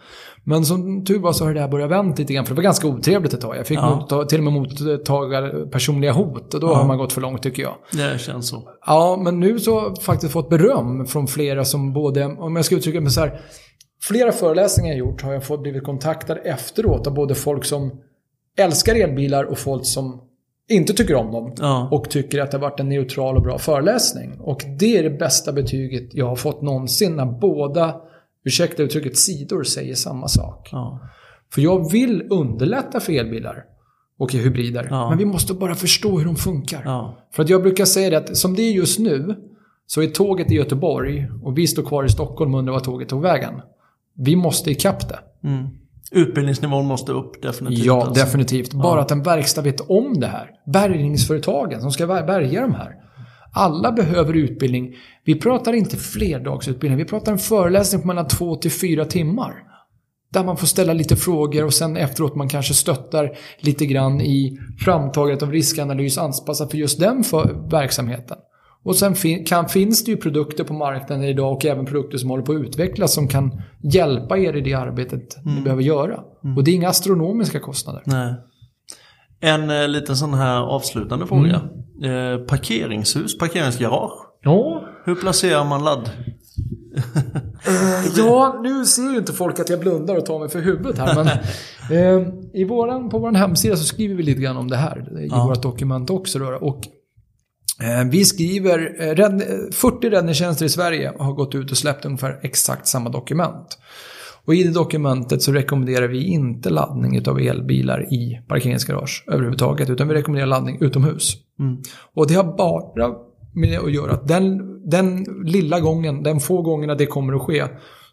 Men 0.45 0.65
som 0.65 1.05
tur 1.05 1.19
var 1.19 1.33
så 1.33 1.45
har 1.45 1.55
det 1.55 1.61
här 1.61 1.69
börjat 1.69 1.91
vänt 1.91 2.19
lite 2.19 2.33
grann 2.35 2.45
för 2.47 2.55
det 2.55 2.57
var 2.57 2.63
ganska 2.63 2.89
otrevligt 2.89 3.35
ett 3.35 3.41
tag. 3.41 3.57
Jag 3.57 3.67
fick 3.67 3.79
Ja. 3.79 3.95
motta, 3.97 4.25
till 4.25 4.39
och 4.39 4.45
med 4.45 4.53
mottaga 4.53 5.51
personliga 5.73 6.13
hot 6.13 6.55
och 6.55 6.61
då 6.61 6.67
har 6.75 6.85
man 6.87 6.99
gått 6.99 7.13
för 7.13 7.21
långt 7.21 7.43
tycker 7.43 7.63
jag. 7.63 7.75
Det 7.93 8.21
känns 8.21 8.49
så. 8.49 8.63
Ja, 8.87 9.21
men 9.25 9.41
nu 9.41 9.61
så 9.61 9.75
har 9.81 9.83
jag 9.89 10.03
faktiskt 10.03 10.33
fått 10.33 10.49
beröm 10.51 11.07
från 11.07 11.27
flera 11.27 11.65
som 11.65 11.93
både, 11.93 12.25
om 12.25 12.57
jag 12.57 12.65
ska 12.65 12.75
uttrycka 12.75 13.01
mig 13.01 13.11
så 13.11 13.21
här. 13.21 13.41
Flera 14.03 14.33
föreläsningar 14.33 14.93
jag 14.93 14.99
gjort 14.99 15.23
har 15.23 15.33
jag 15.33 15.45
fått 15.45 15.63
blivit 15.63 15.85
kontaktad 15.85 16.37
efteråt 16.45 17.07
av 17.07 17.15
både 17.15 17.35
folk 17.35 17.65
som 17.65 17.91
älskar 18.59 18.95
elbilar 18.95 19.45
och 19.45 19.59
folk 19.59 19.87
som 19.87 20.21
inte 20.69 20.93
tycker 20.93 21.15
om 21.15 21.33
dem. 21.33 21.53
Ja. 21.59 21.89
Och 21.93 22.11
tycker 22.11 22.41
att 22.41 22.51
det 22.51 22.57
har 22.57 22.63
varit 22.63 22.81
en 22.81 22.89
neutral 22.89 23.37
och 23.37 23.43
bra 23.43 23.59
föreläsning. 23.59 24.41
Och 24.41 24.63
det 24.79 24.99
är 24.99 25.03
det 25.03 25.19
bästa 25.19 25.53
betyget 25.53 26.15
jag 26.15 26.27
har 26.27 26.37
fått 26.37 26.63
någonsin 26.63 27.17
när 27.17 27.27
båda, 27.27 27.95
ursäkta 28.45 28.83
uttrycket, 28.83 29.17
sidor 29.17 29.63
säger 29.63 29.95
samma 29.95 30.29
sak. 30.29 30.69
Ja. 30.73 31.01
För 31.53 31.63
jag 31.63 31.93
vill 31.93 32.27
underlätta 32.31 33.01
för 33.01 33.13
elbilar 33.13 33.65
och 34.19 34.33
hybrider. 34.33 34.87
Ja. 34.91 35.09
Men 35.09 35.19
vi 35.19 35.25
måste 35.25 35.55
bara 35.55 35.75
förstå 35.75 36.19
hur 36.19 36.25
de 36.25 36.37
funkar. 36.37 37.15
För 37.33 37.43
att 37.43 37.49
jag 37.49 37.63
brukar 37.63 37.85
säga 37.85 38.11
det 38.11 38.17
att 38.17 38.37
som 38.37 38.55
det 38.55 38.63
är 38.63 38.73
just 38.73 38.99
nu 38.99 39.35
så 39.87 40.03
är 40.03 40.07
tåget 40.07 40.51
i 40.53 40.55
Göteborg 40.55 41.29
och 41.43 41.59
vi 41.59 41.67
står 41.67 41.83
kvar 41.83 42.05
i 42.05 42.09
Stockholm 42.09 42.55
och 42.55 42.59
undrar 42.59 42.73
vad 42.73 42.85
tåget 42.85 43.09
tog 43.09 43.23
vägen. 43.23 43.55
Vi 44.15 44.37
måste 44.37 44.71
ikapp 44.71 45.09
det. 45.09 45.19
Mm. 45.49 45.67
Utbildningsnivån 46.11 46.87
måste 46.87 47.13
upp 47.13 47.43
definitivt. 47.43 47.85
Ja, 47.85 48.07
alltså. 48.07 48.25
definitivt. 48.25 48.73
Bara 48.73 49.01
att 49.01 49.11
en 49.11 49.23
verkstad 49.23 49.63
vet 49.63 49.81
om 49.81 50.21
det 50.21 50.27
här. 50.27 50.51
Bärgningsföretagen 50.73 51.81
som 51.81 51.93
ska 51.93 52.05
bär- 52.07 52.27
bärga 52.27 52.61
de 52.61 52.75
här. 52.75 52.93
Alla 53.53 53.93
behöver 53.93 54.35
utbildning. 54.35 54.95
Vi 55.25 55.41
pratar 55.41 55.73
inte 55.73 55.97
flerdagsutbildning. 55.97 56.99
Vi 56.99 57.05
pratar 57.05 57.33
en 57.33 57.39
föreläsning 57.39 58.03
på 58.03 58.07
mellan 58.07 58.29
två 58.29 58.57
till 58.57 58.71
fyra 58.71 59.05
timmar. 59.05 59.55
Där 60.33 60.45
man 60.45 60.57
får 60.57 60.67
ställa 60.67 60.93
lite 60.93 61.17
frågor 61.17 61.65
och 61.65 61.75
sen 61.75 61.97
efteråt 61.97 62.37
man 62.37 62.49
kanske 62.49 62.75
stöttar 62.75 63.37
lite 63.61 63.87
grann 63.87 64.21
i 64.21 64.59
framtagandet 64.85 65.43
av 65.43 65.53
riskanalys 65.53 66.19
anpassat 66.19 66.71
för 66.71 66.79
just 66.79 67.01
den 67.01 67.25
för 67.25 67.71
verksamheten. 67.71 68.37
Och 68.87 68.97
sen 68.97 69.15
fin- 69.15 69.45
kan, 69.45 69.69
finns 69.69 70.05
det 70.05 70.11
ju 70.11 70.17
produkter 70.17 70.65
på 70.65 70.75
marknaden 70.75 71.25
idag 71.25 71.53
och 71.53 71.65
även 71.67 71.87
produkter 71.87 72.19
som 72.19 72.31
håller 72.31 72.45
på 72.45 72.53
att 72.53 72.59
utvecklas 72.61 73.15
som 73.15 73.29
kan 73.29 73.63
hjälpa 73.93 74.39
er 74.39 74.57
i 74.57 74.61
det 74.61 74.75
arbetet 74.75 75.37
ni 75.45 75.61
behöver 75.61 75.83
göra. 75.83 76.21
Och 76.57 76.65
det 76.65 76.71
är 76.71 76.75
inga 76.75 76.89
astronomiska 76.89 77.61
kostnader. 77.61 78.03
Nej. 78.05 78.35
En 79.41 79.71
eh, 79.71 79.89
liten 79.89 80.17
sån 80.17 80.35
här 80.35 80.61
avslutande 80.61 81.27
fråga. 81.27 81.61
Mm. 82.03 82.33
Eh, 82.41 82.47
parkeringshus, 82.47 83.39
parkeringsgarage. 83.39 84.13
Ja, 84.43 84.83
Hur 85.05 85.15
placerar 85.15 85.65
man 85.65 85.85
ladd? 85.85 86.11
Ja, 88.17 88.61
nu 88.63 88.85
ser 88.85 89.03
ju 89.13 89.19
inte 89.19 89.33
folk 89.33 89.61
att 89.61 89.69
jag 89.71 89.81
blundar 89.81 90.17
och 90.17 90.27
tar 90.27 90.39
mig 90.39 90.49
för 90.49 90.61
huvudet 90.61 90.99
här. 90.99 91.15
Men, 91.15 91.27
eh, 92.23 92.29
i 92.55 92.65
våran, 92.65 93.09
på 93.09 93.19
vår 93.19 93.33
hemsida 93.33 93.77
så 93.77 93.85
skriver 93.85 94.15
vi 94.15 94.23
lite 94.23 94.41
grann 94.41 94.57
om 94.57 94.69
det 94.71 94.77
här. 94.77 95.21
I 95.21 95.29
Ja. 95.31 95.47
vårt 95.47 95.63
dokument 95.63 96.11
också. 96.11 96.39
Då, 96.39 96.47
och, 96.47 96.77
eh, 96.77 96.93
vi 98.11 98.25
skriver, 98.25 98.97
eh, 99.01 99.15
rädd, 99.15 99.43
40 99.73 100.11
räddningstjänster 100.11 100.67
i 100.67 100.69
Sverige 100.69 101.13
har 101.19 101.33
gått 101.33 101.55
ut 101.55 101.71
och 101.71 101.77
släppt 101.77 102.05
ungefär 102.05 102.41
exakt 102.43 102.87
samma 102.87 103.11
dokument. 103.11 103.79
Och 104.45 104.55
i 104.55 104.63
det 104.63 104.71
dokumentet 104.71 105.43
så 105.43 105.53
rekommenderar 105.53 106.09
vi 106.09 106.25
inte 106.25 106.71
laddning 106.71 107.29
av 107.29 107.41
elbilar 107.41 108.13
i 108.15 108.41
parkeringsgarage 108.49 109.25
överhuvudtaget. 109.27 109.91
Utan 109.91 110.09
vi 110.09 110.15
rekommenderar 110.15 110.47
laddning 110.47 110.79
utomhus. 110.81 111.37
Mm. 111.59 111.83
Och 112.15 112.29
det 112.29 112.35
har 112.35 112.57
bara 112.57 113.15
med 113.55 113.81
att 113.81 113.93
göra 113.93 114.13
att 114.13 114.29
den, 114.29 114.61
den 114.91 115.27
lilla 115.45 115.81
gången, 115.81 116.23
den 116.23 116.41
få 116.41 116.63
gångerna 116.63 116.95
det 116.95 117.07
kommer 117.07 117.33
att 117.33 117.43
ske, 117.43 117.65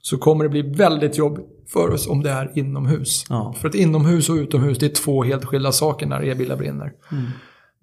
så 0.01 0.18
kommer 0.18 0.43
det 0.43 0.49
bli 0.49 0.61
väldigt 0.61 1.18
jobbigt 1.18 1.45
för 1.74 1.91
oss 1.91 2.07
om 2.07 2.24
det 2.24 2.30
är 2.30 2.51
inomhus. 2.55 3.26
Ja. 3.30 3.55
För 3.57 3.68
att 3.68 3.76
inomhus 3.76 4.30
och 4.30 4.36
utomhus, 4.36 4.78
det 4.78 4.86
är 4.86 5.03
två 5.03 5.24
helt 5.24 5.45
skilda 5.45 5.72
saker 5.72 6.05
när 6.05 6.22
elbilar 6.22 6.55
brinner. 6.55 6.91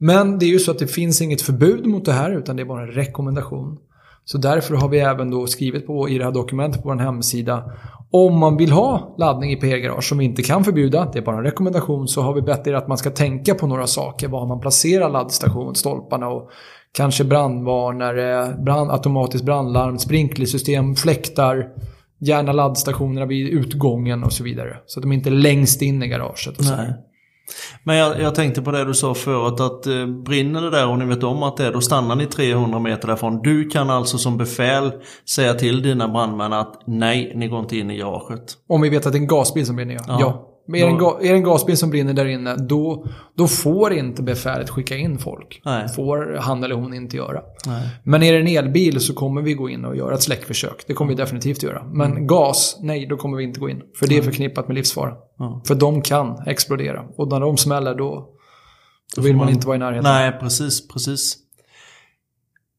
Men 0.01 0.39
det 0.39 0.47
är 0.47 0.51
ju 0.51 0.59
så 0.59 0.71
att 0.71 0.79
det 0.79 0.87
finns 0.87 1.23
inget 1.23 1.43
förbud 1.43 1.87
mot 1.87 2.05
det 2.05 2.13
här, 2.13 2.31
utan 2.31 2.57
det 2.57 2.63
är 2.63 2.67
bara 2.67 2.83
en 2.83 2.91
rekommendation. 2.91 3.79
Så 4.25 4.39
därför 4.39 4.75
har 4.75 4.89
vi 4.89 4.99
även 4.99 5.31
då 5.31 5.47
skrivit 5.47 5.87
på 5.87 6.09
i 6.09 6.19
det 6.19 6.25
här 6.25 6.33
dokumentet 6.33 6.83
på 6.83 6.89
vår 6.89 6.97
hemsida 6.97 7.73
om 8.13 8.39
man 8.39 8.57
vill 8.57 8.73
ha 8.73 9.15
laddning 9.19 9.53
i 9.53 9.57
PR-garage 9.57 10.09
som 10.09 10.19
vi 10.19 10.25
inte 10.25 10.43
kan 10.43 10.65
förbjuda, 10.65 11.11
det 11.13 11.19
är 11.19 11.23
bara 11.23 11.37
en 11.37 11.43
rekommendation, 11.43 12.09
så 12.09 12.23
har 12.23 12.35
vi 12.35 12.43
bett 12.43 12.67
er 12.67 12.75
att 12.75 12.89
man 12.89 12.99
ska 12.99 13.11
tänka 13.11 13.55
på 13.55 13.67
några 13.67 13.87
saker. 13.87 14.29
Var 14.29 14.47
man 14.47 14.61
placerar 14.61 15.11
laddstation, 15.11 15.75
stolparna 15.75 16.29
och 16.29 16.51
kanske 16.93 17.25
brandvarnare, 17.25 18.57
brand, 18.59 18.91
automatiskt 18.91 19.45
brandlarm, 19.45 19.99
sprinklersystem, 19.99 20.97
fläktar, 20.97 21.69
gärna 22.19 22.53
laddstationerna 22.53 23.27
vid 23.27 23.49
utgången 23.49 24.25
och 24.25 24.33
så 24.33 24.45
vidare. 24.45 24.77
Så 24.87 25.01
att 25.01 25.03
de 25.03 25.13
inte 25.13 25.29
är 25.29 25.35
längst 25.35 25.83
in 25.83 26.03
i 26.03 26.09
garaget. 26.09 26.59
Och 26.59 26.65
så. 26.65 26.77
Nej. 26.77 26.95
Men 27.85 27.97
jag, 27.97 28.21
jag 28.21 28.35
tänkte 28.35 28.63
på 28.63 28.71
det 28.71 28.85
du 28.85 28.95
sa 28.95 29.15
förut 29.15 29.61
att 29.61 29.87
eh, 29.87 30.07
brinner 30.07 30.63
det 30.63 30.71
där 30.71 30.89
och 30.89 30.99
ni 30.99 31.05
vet 31.05 31.23
om 31.23 31.43
att 31.43 31.57
det 31.57 31.67
är, 31.67 31.73
då 31.73 31.81
stannar 31.81 32.17
ni 32.17 32.27
300 32.27 32.79
meter 32.79 33.09
därifrån. 33.09 33.43
Du 33.43 33.69
kan 33.69 33.91
alltså 33.91 34.19
som 34.19 34.37
befäl 34.37 34.93
säga 35.35 35.55
till 35.55 35.83
dina 35.83 36.09
brandmän 36.09 36.53
att 36.53 36.83
nej, 36.87 37.33
ni 37.35 37.49
går 37.49 37.61
inte 37.61 37.77
in 37.77 37.91
i 37.91 37.97
garaget. 37.97 38.57
Om 38.69 38.81
vi 38.81 38.89
vet 38.89 39.07
att 39.07 39.13
det 39.13 39.19
är 39.19 39.21
en 39.21 39.27
gasbil 39.27 39.67
som 39.67 39.77
brinner, 39.77 39.95
ja. 39.95 40.17
Ja. 40.21 40.50
Ja. 40.79 40.87
Är 40.87 40.91
det, 40.91 40.97
en, 40.97 41.29
är 41.29 41.33
det 41.33 41.39
en 41.39 41.45
gasbil 41.45 41.77
som 41.77 41.91
brinner 41.91 42.13
där 42.13 42.27
inne, 42.27 42.57
då, 42.57 43.07
då 43.37 43.47
får 43.47 43.93
inte 43.93 44.23
befälet 44.23 44.71
skicka 44.71 44.97
in 44.97 45.19
folk. 45.19 45.61
Nej. 45.65 45.89
får 45.89 46.37
han 46.41 46.65
eller 46.65 46.75
hon 46.75 46.95
inte 46.95 47.17
göra. 47.17 47.43
Nej. 47.67 47.89
Men 48.05 48.23
är 48.23 48.33
det 48.33 48.39
en 48.39 48.65
elbil 48.65 49.01
så 49.01 49.15
kommer 49.15 49.43
vi 49.43 49.55
gå 49.55 49.69
in 49.69 49.85
och 49.85 49.97
göra 49.97 50.15
ett 50.15 50.23
släckförsök. 50.23 50.85
Det 50.87 50.95
kommer 50.95 51.09
vi 51.09 51.15
definitivt 51.15 51.63
göra. 51.63 51.85
Men 51.85 52.27
gas, 52.27 52.79
nej, 52.83 53.07
då 53.07 53.17
kommer 53.17 53.37
vi 53.37 53.45
inte 53.45 53.61
gå 53.61 53.69
in. 53.69 53.83
För 53.99 54.07
det 54.07 54.19
är 54.19 54.23
förknippat 54.23 54.69
med 54.69 54.75
livsfara. 54.75 55.15
Ja. 55.39 55.63
För 55.67 55.75
de 55.75 56.03
kan 56.03 56.43
explodera. 56.47 57.05
Och 57.17 57.29
när 57.29 57.41
de 57.41 57.57
smäller 57.57 57.95
då, 57.95 58.29
då 59.17 59.23
vill 59.23 59.37
man 59.37 59.49
inte 59.49 59.67
vara 59.67 59.77
i 59.77 59.79
närheten. 59.79 60.13
Nej, 60.13 60.33
precis, 60.41 60.89
precis. 60.89 61.37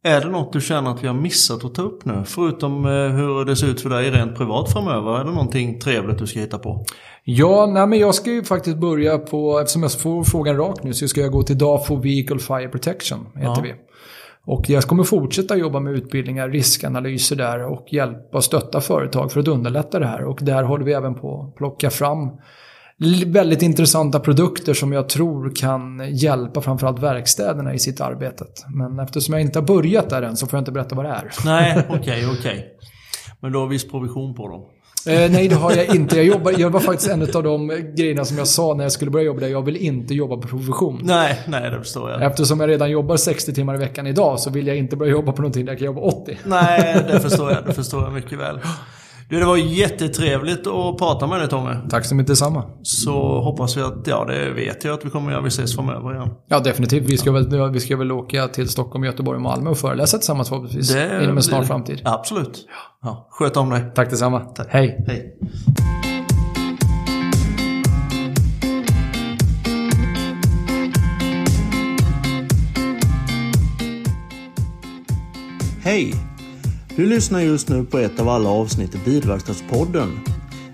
Är 0.03 0.21
det 0.21 0.29
något 0.29 0.53
du 0.53 0.61
känner 0.61 0.91
att 0.91 1.03
vi 1.03 1.07
har 1.07 1.13
missat 1.13 1.65
att 1.65 1.75
ta 1.75 1.81
upp 1.81 2.05
nu? 2.05 2.23
Förutom 2.25 2.85
eh, 2.85 2.91
hur 2.91 3.45
det 3.45 3.55
ser 3.55 3.67
ut 3.67 3.81
för 3.81 3.89
dig 3.89 4.11
rent 4.11 4.37
privat 4.37 4.71
framöver. 4.73 5.19
Är 5.19 5.23
det 5.23 5.31
någonting 5.31 5.79
trevligt 5.79 6.17
du 6.17 6.27
ska 6.27 6.39
hitta 6.39 6.59
på? 6.59 6.85
Ja, 7.23 7.65
nej, 7.73 7.87
men 7.87 7.99
jag 7.99 8.15
ska 8.15 8.31
ju 8.31 8.43
faktiskt 8.43 8.77
börja 8.77 9.17
på, 9.17 9.59
eftersom 9.59 9.83
jag 9.83 9.91
får 9.91 10.23
frågan 10.23 10.57
rakt 10.57 10.83
nu, 10.83 10.93
så 10.93 11.07
ska 11.07 11.21
jag 11.21 11.31
gå 11.31 11.43
till 11.43 11.57
DAFO 11.57 11.95
Vehicle 11.95 12.39
Fire 12.39 12.67
Protection, 12.67 13.19
heter 13.35 13.47
Ja. 13.47 13.59
vi. 13.63 13.73
Och 14.45 14.69
jag 14.69 14.83
kommer 14.83 15.03
fortsätta 15.03 15.55
jobba 15.57 15.79
med 15.79 15.93
utbildningar, 15.93 16.49
riskanalyser 16.49 17.35
där 17.35 17.71
och 17.71 17.87
hjälpa 17.91 18.37
och 18.37 18.43
stötta 18.43 18.81
företag 18.81 19.31
för 19.31 19.39
att 19.39 19.47
underlätta 19.47 19.99
det 19.99 20.07
här. 20.07 20.23
Och 20.23 20.39
där 20.41 20.63
håller 20.63 20.85
vi 20.85 20.93
även 20.93 21.15
på 21.15 21.43
att 21.49 21.55
plocka 21.55 21.89
fram 21.89 22.29
väldigt 23.25 23.61
intressanta 23.61 24.19
produkter 24.19 24.73
som 24.73 24.91
jag 24.91 25.09
tror 25.09 25.55
kan 25.55 26.15
hjälpa 26.15 26.61
framförallt 26.61 26.99
verkstäderna 26.99 27.73
i 27.73 27.79
sitt 27.79 28.01
arbete. 28.01 28.45
Men 28.75 28.99
eftersom 28.99 29.33
jag 29.33 29.41
inte 29.41 29.59
har 29.59 29.65
börjat 29.65 30.09
där 30.09 30.21
än 30.21 30.37
så 30.37 30.47
får 30.47 30.57
jag 30.57 30.61
inte 30.61 30.71
berätta 30.71 30.95
vad 30.95 31.05
det 31.05 31.09
är. 31.11 31.31
Nej, 31.45 31.85
okej, 31.89 32.27
okej. 32.39 32.67
Men 33.39 33.51
du 33.51 33.57
har 33.57 33.67
viss 33.67 33.91
provision 33.91 34.35
på 34.35 34.47
dem? 34.47 34.61
Eh, 35.07 35.31
nej, 35.31 35.47
det 35.47 35.55
har 35.55 35.75
jag 35.75 35.95
inte. 35.95 36.15
Jag, 36.15 36.25
jobbar, 36.25 36.53
jag 36.57 36.69
var 36.69 36.79
faktiskt 36.79 37.09
en 37.09 37.21
av 37.21 37.43
de 37.43 37.67
grejerna 37.95 38.25
som 38.25 38.37
jag 38.37 38.47
sa 38.47 38.73
när 38.73 38.83
jag 38.83 38.91
skulle 38.91 39.11
börja 39.11 39.25
jobba 39.25 39.39
där. 39.39 39.47
Jag 39.47 39.65
vill 39.65 39.77
inte 39.77 40.13
jobba 40.13 40.37
på 40.37 40.47
provision. 40.47 41.01
Nej, 41.03 41.39
nej 41.47 41.69
det 41.69 41.79
förstår 41.79 42.11
jag. 42.11 42.23
Eftersom 42.23 42.59
jag 42.59 42.69
redan 42.69 42.91
jobbar 42.91 43.17
60 43.17 43.53
timmar 43.53 43.75
i 43.75 43.77
veckan 43.77 44.07
idag 44.07 44.39
så 44.39 44.49
vill 44.49 44.67
jag 44.67 44.77
inte 44.77 44.95
börja 44.95 45.11
jobba 45.11 45.31
på 45.31 45.41
någonting 45.41 45.65
där 45.65 45.71
jag 45.71 45.79
kan 45.79 45.85
jobba 45.85 46.01
80. 46.01 46.37
Nej, 46.45 47.05
det 47.07 47.19
förstår 47.29 47.51
jag. 47.51 47.65
Det 47.65 47.73
förstår 47.73 48.03
jag 48.03 48.13
mycket 48.13 48.39
väl. 48.39 48.59
Du, 49.31 49.39
det 49.39 49.45
var 49.45 49.57
jättetrevligt 49.57 50.67
att 50.67 50.97
prata 50.97 51.27
med 51.27 51.39
dig 51.39 51.49
Tommy. 51.49 51.75
Tack 51.89 52.05
så 52.05 52.15
mycket 52.15 52.27
detsamma. 52.27 52.63
Så 52.83 53.41
hoppas 53.41 53.77
vi 53.77 53.81
att, 53.81 54.07
ja 54.07 54.25
det 54.25 54.51
vet 54.51 54.83
jag 54.83 54.93
att 54.93 55.05
vi 55.05 55.09
kommer 55.09 55.31
göra. 55.31 55.41
Vi 55.41 55.47
ses 55.47 55.75
framöver 55.75 56.15
igen. 56.15 56.29
Ja, 56.47 56.59
definitivt. 56.59 57.05
Vi 57.05 57.17
ska, 57.17 57.31
väl, 57.31 57.71
vi 57.71 57.79
ska 57.79 57.97
väl 57.97 58.11
åka 58.11 58.47
till 58.47 58.69
Stockholm, 58.69 59.03
Göteborg 59.03 59.35
och 59.35 59.41
Malmö 59.41 59.69
och 59.69 59.77
föreläsa 59.77 60.17
tillsammans 60.17 60.49
förhoppningsvis. 60.49 60.93
Det 60.93 61.23
Inom 61.23 61.37
en 61.37 61.43
snar 61.43 61.63
framtid. 61.63 62.01
Absolut. 62.05 62.67
Ja, 63.01 63.27
sköt 63.29 63.57
om 63.57 63.69
dig. 63.69 63.83
Tack 63.95 64.09
detsamma. 64.09 64.41
Hej. 64.69 65.05
Hej. 65.07 65.37
Hej! 75.83 76.30
Du 76.95 77.05
lyssnar 77.05 77.41
just 77.41 77.69
nu 77.69 77.85
på 77.85 77.97
ett 77.97 78.19
av 78.19 78.29
alla 78.29 78.49
avsnitt 78.49 78.95
i 78.95 78.97
Bilverkstadspodden. 79.05 80.19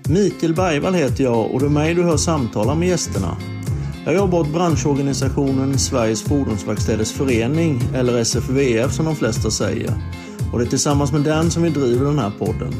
Mikael 0.08 0.54
Bergvall 0.54 0.94
heter 0.94 1.24
jag 1.24 1.50
och 1.50 1.60
det 1.60 1.66
är 1.66 1.70
mig 1.70 1.94
du 1.94 2.02
hör 2.02 2.16
samtala 2.16 2.74
med 2.74 2.88
gästerna. 2.88 3.36
Jag 4.04 4.14
jobbar 4.14 4.40
åt 4.40 4.52
branschorganisationen 4.52 5.78
Sveriges 5.78 6.22
Fordonsverkstäders 6.22 7.12
Förening, 7.12 7.82
eller 7.94 8.18
SFVF 8.18 8.92
som 8.92 9.04
de 9.04 9.16
flesta 9.16 9.50
säger. 9.50 9.92
Och 10.52 10.58
det 10.58 10.64
är 10.64 10.68
tillsammans 10.68 11.12
med 11.12 11.20
den 11.20 11.50
som 11.50 11.62
vi 11.62 11.70
driver 11.70 12.04
den 12.04 12.18
här 12.18 12.32
podden. 12.38 12.74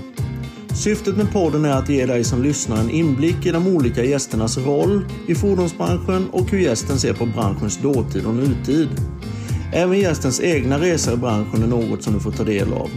Syftet 0.75 1.17
med 1.17 1.33
podden 1.33 1.65
är 1.65 1.73
att 1.73 1.89
ge 1.89 2.07
dig 2.07 2.25
som 2.25 2.43
lyssnar 2.43 2.77
en 2.77 2.91
inblick 2.91 3.47
i 3.47 3.51
de 3.51 3.67
olika 3.67 4.05
gästernas 4.05 4.59
roll 4.59 5.05
i 5.27 5.35
fordonsbranschen 5.35 6.29
och 6.33 6.51
hur 6.51 6.59
gästen 6.59 6.99
ser 6.99 7.15
på 7.15 7.27
branschens 7.27 7.79
dåtid 7.83 8.27
och 8.27 8.35
nutid. 8.35 8.89
Även 9.73 9.99
gästens 9.99 10.41
egna 10.41 10.79
resor 10.79 11.15
i 11.15 11.17
branschen 11.17 11.63
är 11.63 11.67
något 11.67 12.03
som 12.03 12.15
du 12.15 12.21
får 12.21 12.33
ta 12.33 12.45
del 12.45 12.73
av. 12.73 12.91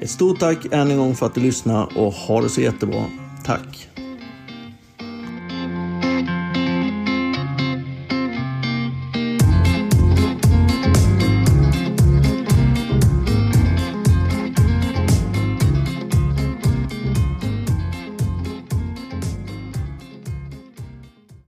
Ett 0.00 0.10
stort 0.10 0.40
tack 0.40 0.58
än 0.70 0.90
en 0.90 0.98
gång 0.98 1.14
för 1.14 1.26
att 1.26 1.34
du 1.34 1.40
lyssnar 1.40 1.98
och 1.98 2.12
ha 2.12 2.42
det 2.42 2.48
så 2.48 2.60
jättebra. 2.60 3.04
Tack! 3.44 3.88